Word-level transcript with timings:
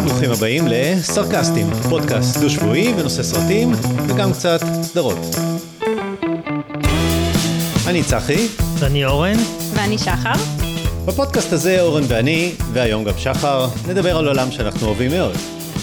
ברוכים 0.00 0.30
הבאים 0.30 0.64
לסרקסטים, 0.68 1.70
פודקאסט 1.88 2.36
דו-שבועי 2.36 2.94
בנושא 2.94 3.22
סרטים 3.22 3.72
וגם 4.08 4.32
קצת 4.32 4.60
סדרות. 4.82 5.18
אני 7.86 8.02
צחי. 8.02 8.48
ואני 8.78 9.04
אורן. 9.04 9.36
ואני 9.74 9.98
שחר. 9.98 10.32
בפודקאסט 11.04 11.52
הזה 11.52 11.80
אורן 11.80 12.02
ואני, 12.08 12.52
והיום 12.72 13.04
גם 13.04 13.14
שחר, 13.18 13.68
נדבר 13.88 14.16
על 14.16 14.28
עולם 14.28 14.50
שאנחנו 14.50 14.86
אוהבים 14.86 15.10
מאוד. 15.10 15.34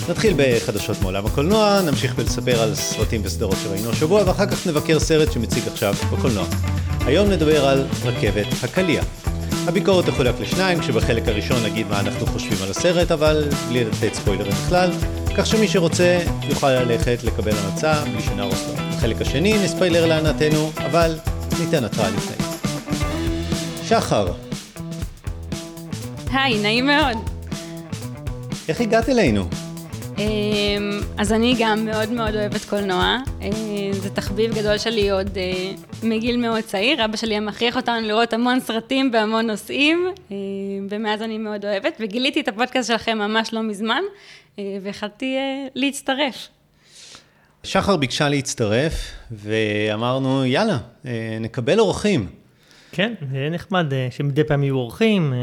נתחיל 0.10 0.34
בחדשות 0.38 1.02
מעולם 1.02 1.26
הקולנוע, 1.26 1.82
נמשיך 1.86 2.14
ולספר 2.18 2.62
על 2.62 2.76
סרטים 2.76 3.22
וסדרות 3.24 3.58
שראינו 3.64 3.90
השבוע, 3.90 4.24
ואחר 4.26 4.46
כך 4.46 4.68
נבקר 4.68 5.00
סרט 5.00 5.32
שמציג 5.32 5.64
עכשיו 5.68 5.94
בקולנוע. 6.12 6.46
היום 7.06 7.30
נדבר 7.30 7.66
על 7.66 7.88
רכבת 8.06 8.48
הקליע. 8.64 9.04
הביקורת 9.68 10.06
תחולק 10.06 10.40
לשניים, 10.40 10.80
כשבחלק 10.80 11.28
הראשון 11.28 11.64
נגיד 11.64 11.88
מה 11.88 12.00
אנחנו 12.00 12.26
חושבים 12.26 12.58
על 12.64 12.72
הסרט, 12.72 13.12
אבל 13.12 13.50
בלי 13.70 13.84
לתת 13.84 14.14
ספוילרים 14.14 14.52
בכלל, 14.52 14.92
כך 15.38 15.46
שמי 15.46 15.68
שרוצה 15.68 16.20
יוכל 16.50 16.72
ללכת 16.72 17.24
לקבל 17.24 17.52
המלצה 17.58 18.04
בלי 18.04 18.22
שנהרוס 18.22 18.68
לו. 18.68 18.74
בחלק 18.98 19.22
השני 19.22 19.64
נספיילר 19.64 20.06
להנאתנו, 20.06 20.72
אבל 20.78 21.16
ניתן 21.60 21.84
התראה 21.84 22.10
לפני. 22.10 22.46
שחר. 23.88 24.28
היי, 26.32 26.60
נעים 26.60 26.88
מאוד. 26.88 27.18
איך 28.70 28.82
הגעת 28.82 29.10
אלינו? 29.10 29.63
אמ, 30.18 31.00
אז 31.18 31.34
אני 31.34 31.56
גם 31.60 31.86
מאוד 31.86 32.12
מאוד 32.12 32.36
אוהבת 32.36 32.66
קולנוע. 32.66 33.18
אה, 33.42 33.50
זה 33.92 34.10
תחביב 34.10 34.54
גדול 34.56 34.78
שלי 34.78 35.10
עוד 35.10 35.38
אה, 35.38 35.72
מגיל 36.04 36.38
מאוד 36.38 36.64
צעיר. 36.64 37.06
אבא 37.06 37.18
שלי 37.18 37.34
היה 37.34 37.42
מכריח 37.42 37.76
אותנו 37.76 38.08
לראות 38.08 38.34
המון 38.34 38.60
סרטים 38.60 39.12
בהמון 39.12 39.48
נושאים, 39.48 40.08
אה, 40.32 40.36
ומאז 40.90 41.22
אני 41.22 41.38
מאוד 41.38 41.66
אוהבת. 41.66 41.94
וגיליתי 42.00 42.42
את 42.42 42.48
הפודקאסט 42.48 42.88
שלכם 42.88 43.18
ממש 43.18 43.54
לא 43.54 43.64
מזמן, 43.64 44.02
והחלטתי 44.82 45.36
להצטרף. 45.76 46.48
שחר 47.64 47.98
ביקשה 47.98 48.30
להצטרף, 48.30 49.12
ואמרנו, 49.32 50.46
יאללה, 50.46 50.78
נקבל 51.40 51.80
אורחים. 51.80 52.28
כן, 52.92 53.14
זה 53.32 53.48
נחמד 53.52 53.86
שמדי 54.10 54.44
פעם 54.44 54.64
יהיו 54.64 54.76
אורחים, 54.76 55.34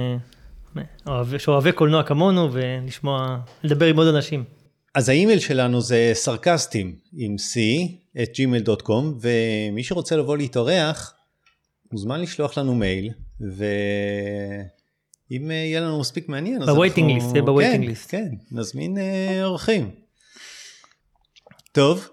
שאוהבי 1.39 1.73
קולנוע 1.73 2.03
כמונו, 2.03 2.49
ולשמוע, 2.53 3.37
לדבר 3.63 3.87
עם 3.87 3.97
עוד 3.97 4.07
אנשים. 4.15 4.60
אז 4.95 5.09
האימייל 5.09 5.39
שלנו 5.39 5.81
זה 5.81 6.11
סרקסטים 6.15 6.97
עם 7.13 7.37
c 7.39 7.59
את 8.23 8.29
gmail.com 8.29 9.05
ומי 9.21 9.85
שרוצה 9.85 10.17
לבוא 10.17 10.37
להתארח 10.37 11.15
מוזמן 11.93 12.21
לשלוח 12.21 12.59
לנו 12.59 12.75
מייל 12.75 13.11
ואם 13.41 15.51
יהיה 15.51 15.81
לנו 15.81 16.01
מספיק 16.01 16.29
מעניין 16.29 16.57
אז 16.57 16.63
אנחנו... 16.63 16.75
ב 16.75 16.79
waiting 16.79 17.13
list, 17.13 17.31
זה 17.31 17.43
ב 17.43 17.48
waiting 17.48 17.85
list. 17.85 18.11
כן, 18.11 18.29
נזמין 18.53 18.99
אה, 18.99 19.45
אורחים. 19.45 19.91
טוב, 21.73 22.09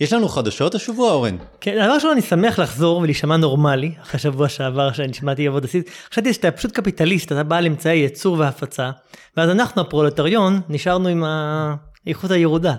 יש 0.00 0.12
לנו 0.12 0.28
חדשות 0.28 0.74
השבוע 0.74 1.12
אורן. 1.12 1.36
כן, 1.60 1.84
דבר 1.84 1.94
ראשון 1.94 2.10
אני 2.10 2.22
שמח 2.22 2.58
לחזור 2.58 2.98
ולהישמע 2.98 3.36
נורמלי 3.36 3.92
אחרי 4.02 4.20
שבוע 4.20 4.48
שעבר 4.48 4.92
שאני 4.92 5.14
שמעתי 5.14 5.46
עבוד 5.46 5.64
עשית. 5.64 5.90
חשבתי 6.10 6.32
שאתה 6.32 6.50
פשוט 6.50 6.72
קפיטליסט, 6.72 7.32
אתה 7.32 7.42
בעל 7.42 7.66
אמצעי 7.66 7.98
ייצור 7.98 8.38
והפצה, 8.38 8.90
ואז 9.36 9.50
אנחנו 9.50 9.82
הפרולטריון 9.82 10.60
נשארנו 10.68 11.08
עם 11.08 11.24
ה... 11.24 11.74
איכות 12.06 12.30
הירודה. 12.30 12.74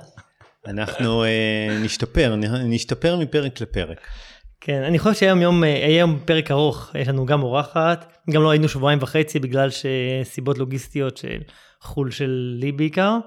אנחנו 0.67 1.23
uh, 1.23 1.27
נשתפר, 1.85 2.35
נשתפר 2.65 3.17
מפרק 3.17 3.61
לפרק. 3.61 4.07
כן, 4.61 4.83
אני 4.83 4.99
חושב 4.99 5.15
שהיום 5.15 5.41
יום, 5.41 5.63
אה, 5.63 5.85
היום 5.85 6.19
פרק 6.25 6.51
ארוך, 6.51 6.91
יש 6.95 7.07
לנו 7.07 7.25
גם 7.25 7.43
אורחת, 7.43 8.13
גם 8.29 8.43
לא 8.43 8.49
היינו 8.49 8.69
שבועיים 8.69 8.99
וחצי 9.01 9.39
בגלל 9.39 9.69
שסיבות 9.69 10.57
לוגיסטיות 10.57 11.17
של 11.17 11.37
חו"ל 11.81 12.11
שלי 12.11 12.71
בעיקר, 12.71 13.17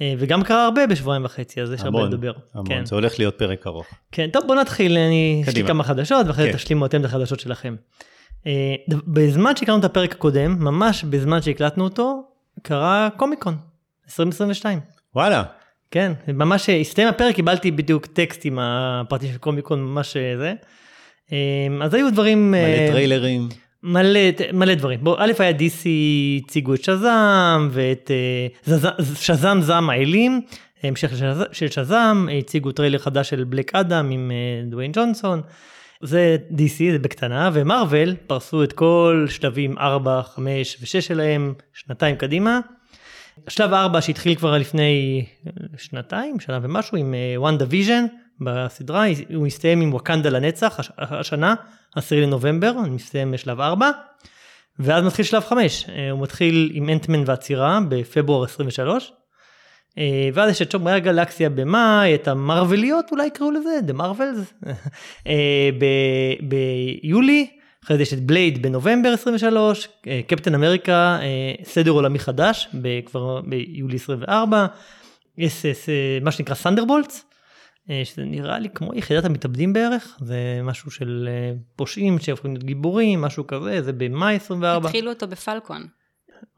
אה, 0.00 0.14
וגם 0.18 0.42
קרה 0.42 0.64
הרבה 0.64 0.86
בשבועיים 0.86 1.24
וחצי, 1.24 1.62
אז 1.62 1.72
יש 1.72 1.80
הרבה 1.80 2.02
לדבר. 2.02 2.32
המון, 2.54 2.68
כן. 2.68 2.84
זה 2.84 2.94
הולך 2.94 3.18
להיות 3.18 3.38
פרק 3.38 3.66
ארוך. 3.66 3.86
כן, 4.12 4.30
טוב 4.32 4.46
בוא 4.46 4.54
נתחיל, 4.54 4.96
אני 4.96 5.42
יש 5.46 5.54
לי 5.54 5.66
כמה 5.66 5.84
חדשות, 5.84 6.26
ואחרי 6.26 6.50
כן. 6.50 6.56
תשלימו 6.56 6.86
אתם 6.86 7.00
את 7.00 7.04
החדשות 7.04 7.40
שלכם. 7.40 7.76
בזמן 8.88 9.56
שהקלטנו 9.56 9.78
את 9.78 9.84
הפרק 9.84 10.12
הקודם, 10.12 10.56
ממש 10.64 11.04
בזמן 11.04 11.42
שהקלטנו 11.42 11.84
אותו, 11.84 12.22
קרה 12.62 13.08
קומיקון, 13.16 13.56
2022. 14.06 14.80
וואלה. 15.14 15.42
כן, 15.90 16.12
ממש 16.28 16.68
הסתיים 16.68 17.08
הפרק, 17.08 17.34
קיבלתי 17.34 17.70
בדיוק 17.70 18.06
טקסט 18.06 18.44
עם 18.44 18.58
הפרטי 18.58 19.26
של 19.26 19.38
קומיקון, 19.38 19.82
ממש 19.82 20.16
אה, 20.16 20.36
זה. 20.36 20.54
אמ, 21.32 21.82
אז 21.82 21.94
היו 21.94 22.12
דברים... 22.12 22.50
מלא 22.50 22.58
אה, 22.58 22.88
טריילרים. 22.90 23.48
מלא, 23.82 24.20
מלא 24.52 24.74
דברים. 24.74 24.98
בוא, 25.02 25.16
א' 25.18 25.32
היה 25.38 25.50
DC 25.50 25.88
הציגו 26.44 26.74
את 26.74 26.84
שזאם 26.84 27.68
ואת 27.70 28.10
אה, 28.10 28.74
שזאם 29.14 29.60
זעם 29.60 29.90
האלים, 29.90 30.40
המשך 30.82 31.10
של 31.52 31.68
שזאם, 31.68 32.28
הציגו 32.38 32.72
טריילר 32.72 32.98
חדש 32.98 33.30
של 33.30 33.44
בלק 33.44 33.74
אדם 33.74 34.10
עם 34.10 34.30
דוויין 34.66 34.92
ג'ונסון. 34.94 35.40
זה 36.00 36.36
DC, 36.50 36.92
זה 36.92 36.98
בקטנה, 36.98 37.50
ומרוויל 37.52 38.16
פרסו 38.26 38.64
את 38.64 38.72
כל 38.72 39.26
שלבים 39.28 39.78
4, 39.78 40.22
5 40.22 40.76
ו-6 40.80 41.00
שלהם 41.00 41.54
שנתיים 41.72 42.16
קדימה. 42.16 42.60
שלב 43.48 43.72
4 43.72 44.00
שהתחיל 44.00 44.34
כבר 44.34 44.58
לפני 44.58 45.24
שנתיים, 45.76 46.40
שנה 46.40 46.58
ומשהו, 46.62 46.96
עם 46.96 47.14
Wanda, 47.36 47.54
Vision 47.54 48.04
בסדרה, 48.40 49.04
הוא 49.34 49.46
מסתיים 49.46 49.80
עם 49.80 49.92
וואקנדה 49.92 50.30
לנצח 50.30 50.80
השנה, 50.98 51.54
10 51.96 52.16
לנובמבר, 52.16 52.72
מסתיים 52.90 53.32
בשלב 53.32 53.60
4, 53.60 53.90
ואז 54.78 55.04
מתחיל 55.04 55.24
שלב 55.24 55.42
5, 55.42 55.84
uh, 55.84 55.88
הוא 56.10 56.22
מתחיל 56.22 56.70
עם 56.74 56.88
Ant-Man 56.88 57.22
והצירה 57.26 57.78
בפברואר 57.88 58.44
23, 58.44 59.12
uh, 59.90 59.94
ואז 60.34 60.50
יש 60.50 60.62
את 60.62 60.70
שומרי 60.70 60.92
הגלקסיה 60.92 61.50
במאי, 61.50 62.14
את 62.14 62.28
המרווליות 62.28 63.10
אולי 63.10 63.26
יקראו 63.26 63.50
לזה, 63.50 63.78
The 63.88 63.94
Marvels, 64.00 64.68
ביולי, 66.48 67.61
אחרי 67.84 67.96
זה 67.96 68.02
יש 68.02 68.12
את 68.12 68.20
Blade 68.20 68.62
בנובמבר 68.62 69.08
23, 69.08 69.88
אה, 70.06 70.20
קפטן 70.26 70.54
אמריקה, 70.54 71.18
אה, 71.22 71.64
סדר 71.64 71.90
עולמי 71.90 72.18
חדש, 72.18 72.68
כבר 73.06 73.40
ביולי 73.40 73.96
24, 73.96 74.66
יש 75.38 75.66
אה, 75.66 76.18
מה 76.22 76.32
שנקרא 76.32 76.54
סנדרבולטס, 76.54 77.24
שזה 78.04 78.24
נראה 78.24 78.58
לי 78.58 78.68
כמו 78.74 78.94
יחידת 78.94 79.24
המתאבדים 79.24 79.72
בערך, 79.72 80.18
זה 80.20 80.60
משהו 80.64 80.90
של 80.90 81.28
פושעים 81.76 82.18
שהופכים 82.18 82.52
להיות 82.52 82.64
גיבורים, 82.64 83.20
משהו 83.20 83.46
כזה, 83.46 83.82
זה 83.82 83.92
במאי 83.92 84.36
24. 84.36 84.88
התחילו 84.88 85.10
אותו 85.10 85.28
בפלקון. 85.28 85.86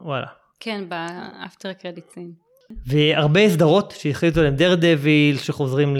וואלה. 0.01 0.27
כן, 0.59 0.83
באפטר 0.89 1.73
קרדיטים. 1.73 2.44
והרבה 2.85 3.49
סדרות 3.49 3.93
שהחליטו 3.97 4.43
להם 4.43 4.55
דר 4.55 4.75
דביל 4.75 5.37
שחוזרים 5.37 5.95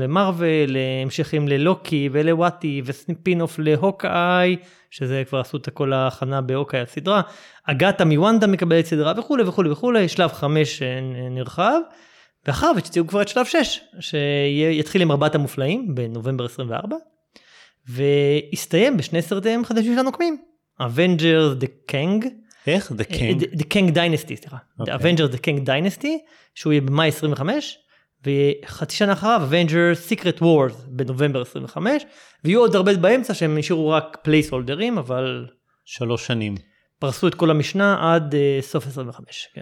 למרוויל, 0.00 0.76
המשכים 1.02 1.48
ללוקי 1.48 2.08
ולוואטי 2.12 2.82
וספין 2.84 3.40
אוף 3.40 3.58
להוקאי, 3.58 4.56
שזה 4.90 5.22
כבר 5.28 5.40
עשו 5.40 5.56
את 5.56 5.68
כל 5.68 5.92
ההכנה 5.92 6.40
בהוקאי 6.40 6.80
הסדרה, 6.80 7.22
אגתה 7.64 8.04
מוונדה 8.04 8.46
מקבלת 8.46 8.86
סדרה 8.86 9.12
וכולי 9.18 9.42
וכולי 9.42 9.70
וכולי, 9.70 10.08
שלב 10.08 10.32
חמש 10.32 10.82
נרחב, 11.30 11.80
ואחר 12.46 12.80
כך 12.80 12.98
כבר 13.08 13.22
את 13.22 13.28
שלב 13.28 13.44
שש, 13.44 13.80
שיתחיל 14.00 15.02
עם 15.02 15.10
ארבעת 15.10 15.34
המופלאים 15.34 15.94
בנובמבר 15.94 16.44
24, 16.44 16.96
והסתיים 17.88 18.96
בשני 18.96 19.22
סרטיהם 19.22 19.64
חדשים 19.64 19.98
הנוקמים, 19.98 20.36
Avengers 20.80 21.62
the 21.62 21.92
Kang, 21.92 22.26
איך? 22.66 22.92
The 22.92 23.14
אה, 23.14 23.16
King? 23.16 23.42
The 23.42 23.64
King 23.64 23.94
Dynasty, 23.94 24.34
סליחה. 24.34 24.56
The 24.56 24.80
אוקיי. 24.80 24.94
Avengers 24.94 25.32
The 25.32 25.38
King 25.38 25.66
Dynasty, 25.66 26.08
שהוא 26.54 26.72
יהיה 26.72 26.80
במאי 26.80 27.08
25, 27.08 27.78
וחצי 28.26 28.96
שנה 28.96 29.12
אחריו 29.12 29.48
Avengers 29.50 30.12
Secret 30.12 30.40
Wars 30.40 30.74
בנובמבר 30.86 31.42
25, 31.42 32.02
ויהיו 32.44 32.60
עוד 32.60 32.76
הרבה 32.76 32.96
באמצע 32.96 33.34
שהם 33.34 33.58
נשארו 33.58 33.88
רק 33.88 34.18
פלייסהולדרים, 34.22 34.98
אבל... 34.98 35.46
שלוש 35.84 36.26
שנים. 36.26 36.54
פרסו 36.98 37.28
את 37.28 37.34
כל 37.34 37.50
המשנה 37.50 38.14
עד 38.14 38.34
uh, 38.34 38.64
סוף 38.64 38.86
25, 38.86 39.48
כן. 39.54 39.60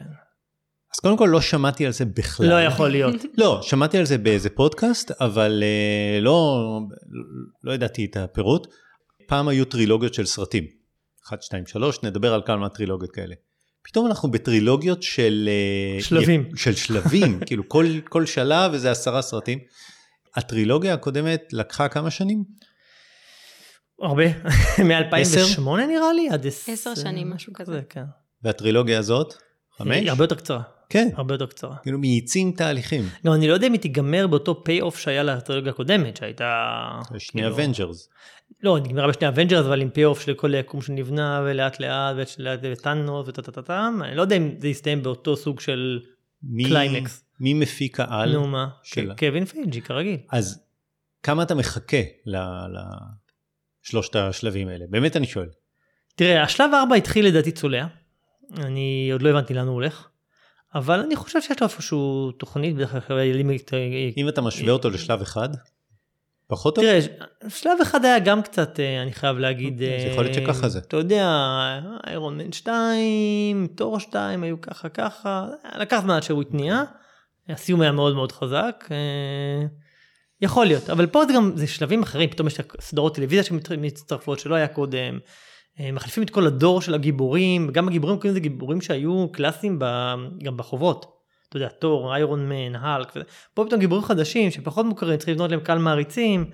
אז 0.95 1.01
קודם 1.01 1.17
כל 1.17 1.29
לא 1.33 1.41
שמעתי 1.41 1.87
על 1.87 1.93
זה 1.93 2.05
בכלל. 2.05 2.49
לא 2.49 2.63
יכול 2.63 2.91
להיות. 2.91 3.15
לא, 3.39 3.61
שמעתי 3.63 3.99
על 3.99 4.05
זה 4.05 4.19
באיזה 4.19 4.51
פודקאסט, 4.51 5.11
אבל 5.21 5.63
uh, 5.63 6.25
לא, 6.25 6.61
לא 7.65 7.73
ידעתי 7.73 8.05
את 8.05 8.17
הפירוט. 8.17 8.67
פעם 9.29 9.49
היו 9.49 9.65
טרילוגיות 9.65 10.15
של 10.15 10.27
סרטים. 10.27 10.84
1, 11.27 11.43
2, 11.43 11.67
3, 11.67 12.03
נדבר 12.03 12.35
על 12.35 12.43
כמה 12.47 12.69
טרילוגיות 12.69 13.11
כאלה. 13.13 13.35
פתאום 13.83 14.07
אנחנו 14.07 14.31
בטרילוגיות 14.31 15.03
של... 15.03 15.49
אה, 15.49 16.03
שלבים. 16.03 16.49
של 16.57 16.75
שלבים, 16.75 17.41
כאילו 17.47 17.69
כל, 17.69 17.87
כל 18.09 18.27
שלב 18.27 18.71
וזה 18.75 18.91
עשרה 18.91 19.23
סרטים. 19.23 19.59
הטרילוגיה 20.35 20.95
הקודמת 20.95 21.43
לקחה 21.53 21.89
כמה 21.89 22.11
שנים? 22.11 22.45
הרבה, 24.03 24.25
מ-2008 24.89 25.61
נראה 25.61 26.13
לי, 26.13 26.29
עד 26.31 26.47
עשר 26.47 26.95
שנים, 26.95 27.31
משהו 27.31 27.53
כזה. 27.53 27.81
כן. 27.89 28.05
והטרילוגיה 28.43 28.99
הזאת? 28.99 29.35
חמש? 29.77 29.97
היא 29.97 30.11
הרבה 30.11 30.25
יותר 30.25 30.35
קצרה. 30.35 30.63
כן. 30.89 31.09
הרבה 31.15 31.35
יותר 31.35 31.47
קצרה. 31.47 31.77
כאילו 31.83 31.99
מאיצים 31.99 32.53
תהליכים. 32.53 33.05
לא, 33.25 33.35
אני 33.35 33.49
לא 33.49 33.53
יודע 33.53 33.67
אם 33.67 33.73
היא 33.73 33.81
תיגמר 33.81 34.27
באותו 34.27 34.65
pay 34.65 34.81
off 34.81 34.99
שהיה 34.99 35.23
לטרילוגיה 35.23 35.73
הקודמת, 35.73 36.17
שהייתה... 36.17 36.81
שני 37.19 37.47
Avengers. 37.47 38.09
לא, 38.63 38.79
נגמרה 38.79 39.09
בשני 39.09 39.29
Avengers, 39.29 39.67
אבל 39.67 39.81
עם 39.81 39.91
pay 39.91 40.05
off 40.05 40.21
של 40.21 40.35
כל 40.35 40.55
היקום 40.55 40.83
שנבנה, 40.83 41.43
ולאט 41.45 41.81
לאט, 41.81 42.17
ותאנוס 42.63 43.29
וטה-טה-טה-טם, 43.29 44.01
אני 44.05 44.15
לא 44.15 44.23
יודע 44.23 44.37
אם 44.37 44.55
זה 44.59 44.69
יסתיים 44.69 45.03
באותו 45.03 45.37
סוג 45.37 45.61
של 45.61 46.01
מי, 46.43 46.65
קליימקס. 46.65 47.25
מי 47.41 47.55
מפיק 47.55 48.01
העל? 48.01 48.33
נו 48.33 48.47
מה, 48.47 48.69
קווין 49.19 49.45
פייג'י 49.45 49.81
כרגיל. 49.81 50.17
אז 50.31 50.65
כמה 51.23 51.43
אתה 51.43 51.55
מחכה 51.55 51.97
לשלושת 53.85 54.17
השלבים 54.17 54.69
האלה? 54.69 54.85
באמת 54.91 55.17
אני 55.17 55.27
שואל. 55.27 55.49
תראה, 56.15 56.43
השלב 56.43 56.71
4 56.75 56.97
התחיל 56.97 57.27
לדעתי 57.27 57.53
צולע. 57.53 57.87
אני 58.57 59.09
עוד 59.13 59.23
לא 59.23 59.31
הבנתי 59.31 59.55
לאן 59.55 59.67
הוא 59.67 59.75
הולך. 59.75 60.09
אבל 60.75 61.01
אני 61.01 61.17
חושב 61.17 61.43
שיש 61.43 61.61
לו 61.61 61.67
איפשהו 61.67 62.33
תוכנית, 62.33 62.77
בדרך 62.77 63.07
כלל 63.07 63.19
הילדים... 63.19 63.51
אם 64.17 64.29
אתה 64.29 64.41
משווה 64.41 64.73
אותו 64.73 64.91
לשלב 64.91 65.21
אחד, 65.21 65.49
פחות 66.47 66.75
טוב? 66.75 66.85
תראה, 66.85 67.01
שלב 67.49 67.79
אחד 67.83 68.05
היה 68.05 68.19
גם 68.19 68.43
קצת, 68.43 68.81
אה, 68.81 69.03
אני 69.03 69.13
חייב 69.13 69.39
להגיד, 69.39 69.73
אוקיי, 69.73 69.97
אז 69.97 70.13
יכול 70.13 70.25
להיות 70.25 70.37
אה, 70.39 70.43
שככה 70.43 70.69
זה. 70.69 70.79
אתה 70.79 70.97
יודע, 70.97 71.29
איירון 72.07 72.39
מן 72.39 72.53
2, 72.53 73.67
תור 73.75 74.01
2 74.01 74.43
היו 74.43 74.61
ככה 74.61 74.89
ככה, 74.89 75.47
לקח 75.79 76.01
זמן 76.03 76.15
עד 76.15 76.23
שהוא 76.23 76.43
התניע, 76.43 76.83
הסיום 77.49 77.81
היה 77.81 77.93
מאוד 77.93 78.15
מאוד 78.15 78.33
חזק, 78.33 78.85
אה, 78.91 79.67
יכול 80.41 80.67
להיות, 80.67 80.91
אבל 80.91 81.07
פה 81.07 81.27
זה 81.27 81.33
גם, 81.33 81.53
זה 81.55 81.67
שלבים 81.67 82.03
אחרים, 82.03 82.31
פתאום 82.31 82.49
יש 82.49 82.61
סדרות 82.81 83.15
טלוויזיה 83.15 83.43
שמצטרפות 83.43 84.39
שלא 84.39 84.55
היה 84.55 84.69
קודם, 84.69 85.15
אה, 85.15 85.19
מחליפים 85.93 86.23
את 86.23 86.31
כל 86.31 86.47
הדור 86.47 86.83
של 86.83 86.95
הגיבורים, 86.95 87.71
גם 87.73 87.89
הגיבורים 87.89 88.17
קוראים 88.17 88.31
לזה 88.31 88.41
גיבורים 88.41 88.81
שהיו 88.81 89.27
קלאסיים 89.33 89.79
ב- 89.79 90.15
גם 90.43 90.57
בחובות. 90.57 91.07
אתה 91.49 91.57
יודע, 91.57 91.69
תור, 91.69 92.15
איירון 92.15 92.49
מן, 92.49 92.77
האלק, 92.77 93.09
וזה. 93.17 93.25
פה 93.55 93.65
פתאום 93.67 93.81
גיבורים 93.81 94.05
חדשים 94.05 94.51
שפחות 94.51 94.87
מוכרים, 94.87 95.17
צריכים 95.17 95.35
לבנות 95.35 95.51
להם 95.51 95.61
קהל 95.61 95.79
מעריצים. 95.79 96.51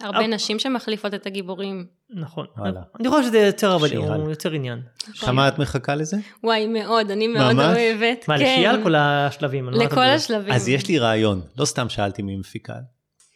הרבה 0.00 0.18
אבל- 0.18 0.26
נשים 0.26 0.58
שמחליפות 0.58 1.14
את 1.14 1.26
הגיבורים. 1.26 1.86
נכון. 2.10 2.46
וואלה. 2.58 2.80
אני 3.00 3.08
חושב 3.08 3.22
שזה 3.28 3.38
יוצר 3.38 3.76
אבל. 3.76 3.96
הוא 3.96 4.30
יוצר 4.30 4.50
עניין. 4.52 4.82
כמה 5.20 5.48
את 5.48 5.58
מחכה 5.58 5.94
לזה? 5.94 6.16
וואי, 6.44 6.66
מאוד, 6.66 7.10
אני 7.10 7.28
מאוד 7.28 7.52
ממש? 7.52 7.76
אוהבת. 7.76 8.24
מה, 8.28 8.38
כן. 8.38 8.44
לפי 8.44 8.66
על 8.66 8.82
כל 8.82 8.94
השלבים? 8.94 9.68
אתה 9.68 9.76
לכל? 9.78 10.00
השלבים. 10.00 10.52
אז 10.52 10.68
יש 10.68 10.88
לי 10.88 10.98
רעיון, 10.98 11.40
לא 11.58 11.64
סתם 11.64 11.88
שאלתי 11.88 12.22
מי 12.22 12.36
מפיק 12.36 12.70
העל. 12.70 12.82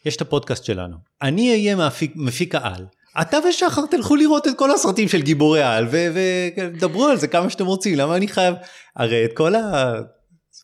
יש 0.05 0.15
את 0.15 0.21
הפודקאסט 0.21 0.65
שלנו. 0.65 0.95
אני 1.21 1.51
אהיה 1.51 1.75
מפיק, 1.75 2.11
מפיק 2.15 2.55
העל. 2.55 2.85
אתה 3.21 3.37
ושחר 3.49 3.85
תלכו 3.91 4.15
לראות 4.15 4.47
את 4.47 4.57
כל 4.57 4.71
הסרטים 4.71 5.07
של 5.07 5.21
גיבורי 5.21 5.61
העל 5.61 5.87
ודברו 5.91 7.05
על 7.05 7.17
זה 7.17 7.27
כמה 7.27 7.49
שאתם 7.49 7.65
רוצים. 7.65 7.97
למה 7.97 8.15
אני 8.15 8.27
חייב... 8.27 8.55
הרי 8.95 9.25
את 9.25 9.33
כל 9.33 9.53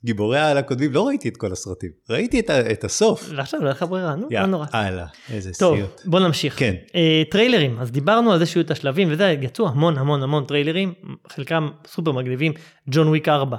הגיבורי 0.04 0.40
העל 0.40 0.58
הקודמים 0.58 0.94
לא 0.94 1.08
ראיתי 1.08 1.30
את 1.30 1.38
כל 1.38 1.52
הסרטים. 1.52 1.90
ראיתי 2.10 2.40
את, 2.40 2.50
ה... 2.50 2.72
את 2.72 2.84
הסוף. 2.84 3.30
ועכשיו 3.36 3.60
לא 3.60 3.66
היה 3.66 3.72
לך 3.74 3.84
ברירה, 3.84 4.16
נו, 4.16 4.28
לא 4.32 4.46
נורא. 4.46 4.66
הלאה, 4.72 5.06
איזה 5.30 5.52
טוב, 5.60 5.78
סיוט. 5.78 6.02
בוא 6.06 6.20
נמשיך. 6.20 6.60
כן. 6.60 6.76
אה, 6.96 7.24
טריילרים, 7.32 7.80
אז 7.80 7.92
דיברנו 7.92 8.32
על 8.32 8.40
זה 8.40 8.46
שיהיו 8.46 8.66
את 8.66 8.72
השלבים 8.72 9.08
וזה, 9.12 9.36
יצאו 9.42 9.68
המון 9.68 9.98
המון 9.98 10.24
המון 10.24 10.46
טריילרים, 10.46 10.94
חלקם 11.28 11.70
סופר 11.88 12.12
מגניבים, 12.12 12.54
John 12.90 13.08
Wick 13.08 13.28
4, 13.28 13.58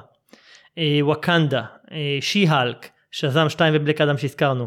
אה, 0.79 0.99
וואקנדה, 1.03 1.63
אה, 1.93 2.19
She-Hulk, 2.21 2.89
שזאם 3.11 3.49
2 3.49 3.75
ובלק 3.77 4.01
אדם 4.01 4.19
שהזכרנו. 4.19 4.67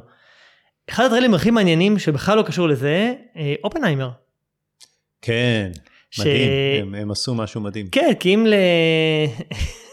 אחד 0.90 1.04
הטריילרים 1.06 1.34
הכי 1.34 1.52
מעניינים 1.52 2.00
שבכלל 2.00 2.38
לא 2.38 2.44
קשור 2.44 2.68
לזה, 2.68 3.14
אה, 3.38 3.54
אופנהיימר. 3.64 4.10
כן, 5.22 5.72
ש- 6.12 6.20
מדהים, 6.20 6.52
הם, 6.82 6.96
הם 6.96 7.12
עשו 7.12 7.36
משהו 7.36 7.62
מדהים. 7.62 7.88
כן, 7.92 8.12
כי 8.20 8.34
אם 8.36 8.46
ל... 8.48 8.54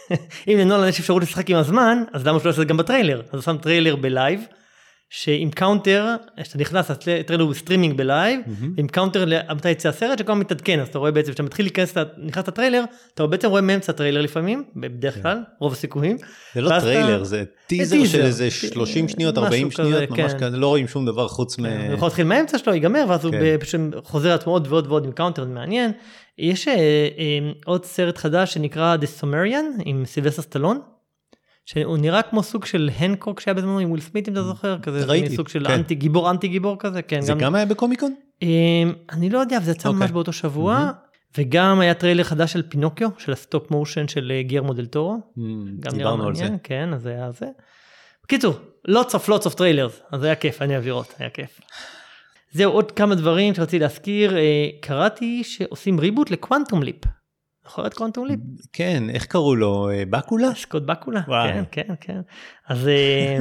אם 0.48 0.58
לנולן 0.58 0.88
יש 0.88 1.00
אפשרות 1.00 1.22
לשחק 1.22 1.50
עם 1.50 1.56
הזמן, 1.56 2.02
אז 2.12 2.26
למה 2.26 2.40
שלא 2.40 2.48
לעשות 2.50 2.62
את 2.62 2.68
זה 2.68 2.70
גם 2.70 2.76
בטריילר? 2.76 3.20
אז 3.20 3.34
הוא 3.34 3.40
שם 3.42 3.56
טריילר 3.58 3.96
ב 3.96 4.04
live, 4.04 4.40
שעם 5.14 5.50
counter, 5.50 6.16
כשאתה 6.42 6.58
נכנס, 6.58 6.90
הטריילר 6.90 7.44
הוא 7.44 7.54
streaming 7.54 7.96
ב 7.96 8.04
live, 8.04 8.40
מהמם. 8.46 8.74
עם 8.76 8.88
counter 8.88 9.24
מתי 9.54 9.70
יצא 9.70 9.88
הסרט 9.88 10.18
שכל 10.18 10.32
הזמן 10.32 10.40
מתעדכן, 10.40 10.80
אז 10.80 10.88
אתה 10.88 10.98
רואה 10.98 11.10
בעצם, 11.10 11.28
כשאתה 11.28 11.42
מתחיל 11.42 11.64
להיכנס, 11.64 11.94
נכנס 12.18 12.48
לטריילר, 12.48 12.84
אתה 13.14 13.26
בעצם 13.26 13.48
רואה 13.48 13.60
מאמצע 13.60 13.92
הטריילר 13.92 14.20
לפעמים, 14.20 14.64
בדרך 14.76 15.22
כלל, 15.22 15.38
רוב 15.58 15.72
הסיכויים. 15.72 16.16
זה 16.54 16.60
לא 16.60 16.80
טריילר, 16.80 17.24
זה 17.24 17.44
טיזר. 17.66 18.04
של 18.04 18.22
איזה 18.22 18.50
30 18.50 19.08
שניות, 19.08 19.34
משהו 19.34 19.44
40 19.44 19.70
כזה, 19.70 19.82
שניות, 19.82 20.10
ממש 20.10 20.32
כן. 20.32 20.38
כזה, 20.38 20.56
לא 20.56 20.66
רואים 20.66 20.88
שום 20.88 21.06
דבר 21.06 21.28
חוץ 21.28 21.58
מ... 21.58 21.66
הוא 21.66 21.94
יכול 21.94 22.06
להתחיל 22.06 22.26
מהאמצע 22.26 22.58
שלו, 22.58 22.74
ייגמר, 22.74 23.04
ואז 23.08 23.24
הוא 23.24 23.32
כן. 23.32 23.56
פשוט 23.60 23.80
חוזר 24.04 24.28
לעצמו 24.28 24.52
עוד 24.52 24.66
ועוד 24.70 24.86
ועוד 24.86 25.04
עם 25.04 25.12
counter, 25.12 25.44
זה 25.44 25.50
מעניין. 25.50 25.92
יש 26.38 26.68
אה, 26.68 26.74
אה, 26.74 27.52
עוד 27.64 27.84
סרט 27.84 28.18
חדש 28.18 28.54
שנקרא 28.54 28.96
The 28.96 29.22
Samaritan 29.22 29.82
עם 29.84 30.04
סילבסטר 30.06 30.42
סטלון. 30.42 30.80
שהוא 31.66 31.98
נראה 31.98 32.22
כמו 32.22 32.42
סוג 32.42 32.64
של 32.64 32.90
הנקוק 32.98 33.40
שהיה 33.40 33.54
בזמנו 33.54 33.78
עם 33.78 33.90
וויל 33.90 34.00
סמית 34.00 34.28
אם 34.28 34.32
אתה 34.32 34.42
זוכר 34.42 34.78
כזה 34.78 35.04
ראיתי, 35.04 35.28
מין 35.28 35.36
סוג 35.36 35.48
של 35.48 35.64
כן. 35.66 35.72
אנטי 35.72 35.94
גיבור 35.94 36.30
אנטי 36.30 36.48
גיבור 36.48 36.76
כזה 36.78 37.02
כן 37.02 37.20
זה 37.20 37.32
גם 37.32 37.54
היה 37.54 37.66
בקומיקון? 37.66 38.14
אמ, 38.42 38.92
אני 39.12 39.30
לא 39.30 39.38
יודע, 39.38 39.56
אבל 39.56 39.64
זה 39.64 39.70
יצא 39.70 39.88
אוקיי. 39.88 40.00
ממש 40.00 40.10
באותו 40.10 40.32
שבוע, 40.32 40.74
מהמם. 40.74 40.92
וגם 41.38 41.80
היה 41.80 41.94
trailer 41.94 42.24
חדש 42.24 42.52
של 42.52 42.62
פינוקיו, 42.68 43.08
של 43.18 43.32
ה 43.32 43.40
stop 43.40 43.70
motion 43.70 44.08
של 44.08 44.32
אה, 44.34 44.42
גיירמו 44.42 44.72
דל 44.72 44.86
טורו, 44.86 45.16
גם 45.80 45.92
נראה 45.92 45.98
דיברנו 45.98 46.26
על 46.26 46.34
זה. 46.34 46.48
כן, 46.62 46.94
אז 46.94 47.06
היה 47.06 47.30
זה. 47.30 47.46
בקיצור, 48.24 48.54
lots 48.88 49.10
of 49.10 49.28
lots 49.28 49.46
of 49.46 49.54
trailers, 49.54 50.02
אז 50.12 50.24
היה 50.24 50.34
כיף, 50.34 50.62
אני 50.62 50.74
אוהב 50.74 50.86
לראות, 50.86 51.14
היה 51.18 51.30
כיף. 51.30 51.60
זהו, 52.52 52.72
עוד 52.72 52.92
כמה 52.92 53.14
דברים 53.14 53.54
שרציתי 53.54 53.78
להזכיר, 53.78 54.36
אה, 54.36 54.68
קראתי 54.80 55.44
שעושים 55.44 56.00
reboot 56.00 56.30
ל 56.30 56.37
Quantum 56.37 56.82
Leap. 56.82 57.04
זוכר 57.64 57.86
את 57.86 57.94
Quantum 57.94 58.26
Leap? 58.26 58.40
כן, 58.72 59.10
איך 59.10 59.26
קראו 59.26 59.56
לו? 59.56 59.90
אה, 59.90 60.02
בקולה? 60.10 60.54
סקוט 60.54 60.82
בקולה. 60.82 61.22
כן, 61.22 61.64
כן, 61.70 61.94
כן. 62.00 62.20
אז 62.68 62.88
אה, 62.88 63.38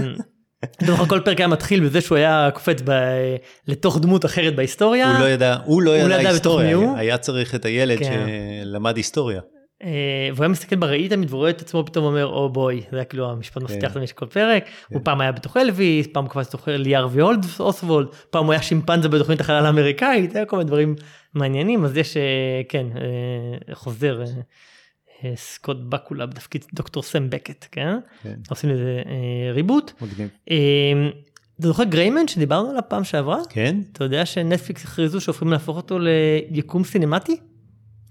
אתה 0.64 0.86
זוכר, 0.86 1.06
כל 1.06 1.20
פרק 1.20 1.38
היה 1.38 1.48
מתחיל 1.48 1.86
בזה 1.86 2.02
שהוא 2.02 2.18
היה 2.18 2.50
קופץ 2.54 2.82
ב- 2.86 3.36
לתוך 3.68 4.00
דמות 4.00 4.26
אחרת 4.26 4.56
בהיסטוריה. 4.56 5.12
הוא 5.12 5.20
לא 5.20 5.30
ידע, 5.30 5.58
הוא 5.66 5.82
לא 5.82 5.98
לא 5.98 6.14
ידע 6.14 6.30
היסטוריה, 6.30 6.78
בתוך. 6.78 6.98
היה 6.98 7.18
צריך 7.18 7.56
את 7.56 7.66
הילד 7.66 8.00
כן. 8.00 8.28
שלמד 8.64 8.98
היסטוריה. 8.98 9.42
אה, 9.84 10.30
והוא 10.34 10.44
היה 10.44 10.48
מסתכל 10.48 10.76
בראי 10.76 11.10
תמיד 11.10 11.34
ורואה 11.34 11.50
את 11.50 11.62
עצמו 11.62 11.86
פתאום 11.86 12.06
אומר 12.06 12.26
או 12.26 12.50
בוי 12.50 12.82
זה 12.92 12.98
היה 12.98 13.06
כאילו 13.06 13.32
המשפט 13.32 13.62
מפתח 13.62 13.94
תמיד 13.94 14.08
של 14.08 14.14
כל 14.14 14.26
פרק 14.26 14.66
הוא 14.90 15.02
פעם 15.04 15.22
היה 15.22 15.32
בתוך 15.32 15.58
אלוויס 15.58 16.08
פעם 16.14 16.28
קפץ 16.28 16.48
לתוך 16.48 16.68
ליאר 16.68 17.08
ואולד 17.12 17.46
אוסוולד 17.60 18.08
פעם 18.30 18.46
הוא 18.46 18.54
היה 18.54 18.62
שימפנזה 18.62 19.10
בתוכנית 19.10 19.42
החלל 19.42 19.66
האמריקאית 19.66 20.36
היה 20.36 20.46
כל 20.46 20.58
מיני 20.58 20.68
דברים 20.68 20.96
מעניינים 21.34 21.86
אז 21.86 21.98
יש 21.98 22.18
אה, 22.18 22.22
כן 22.70 22.86
אה, 22.96 23.76
חוזר 23.76 24.22
אה, 25.24 25.32
סקוט 25.36 25.78
בקולה 25.90 26.26
בתפקיד 26.26 26.66
דוקטור 26.74 27.04
סם 27.04 27.30
בקט 27.30 27.66
כן 27.72 27.98
כן. 28.24 28.34
עושים 28.50 28.70
לזה 28.70 29.02
אה, 29.06 29.52
ריבוט. 29.54 29.92
מגניב. 30.02 30.30
אה, 30.52 30.56
אתה 31.60 31.68
זוכר 31.68 31.84
גריימן 31.84 32.28
שדיברנו 32.28 32.70
עליו 32.70 32.82
פעם 32.88 33.04
שעברה? 33.04 33.38
כן? 33.50 33.82
אתה 33.92 34.04
יודע 34.04 34.26
שנטפליקס 34.26 34.84
הכריזו 34.84 35.22
שהופכים 35.22 35.52
להפוך 35.52 35.78
אותו 35.78 35.98
ליקום 36.50 36.84
סינמטי? 36.84 37.38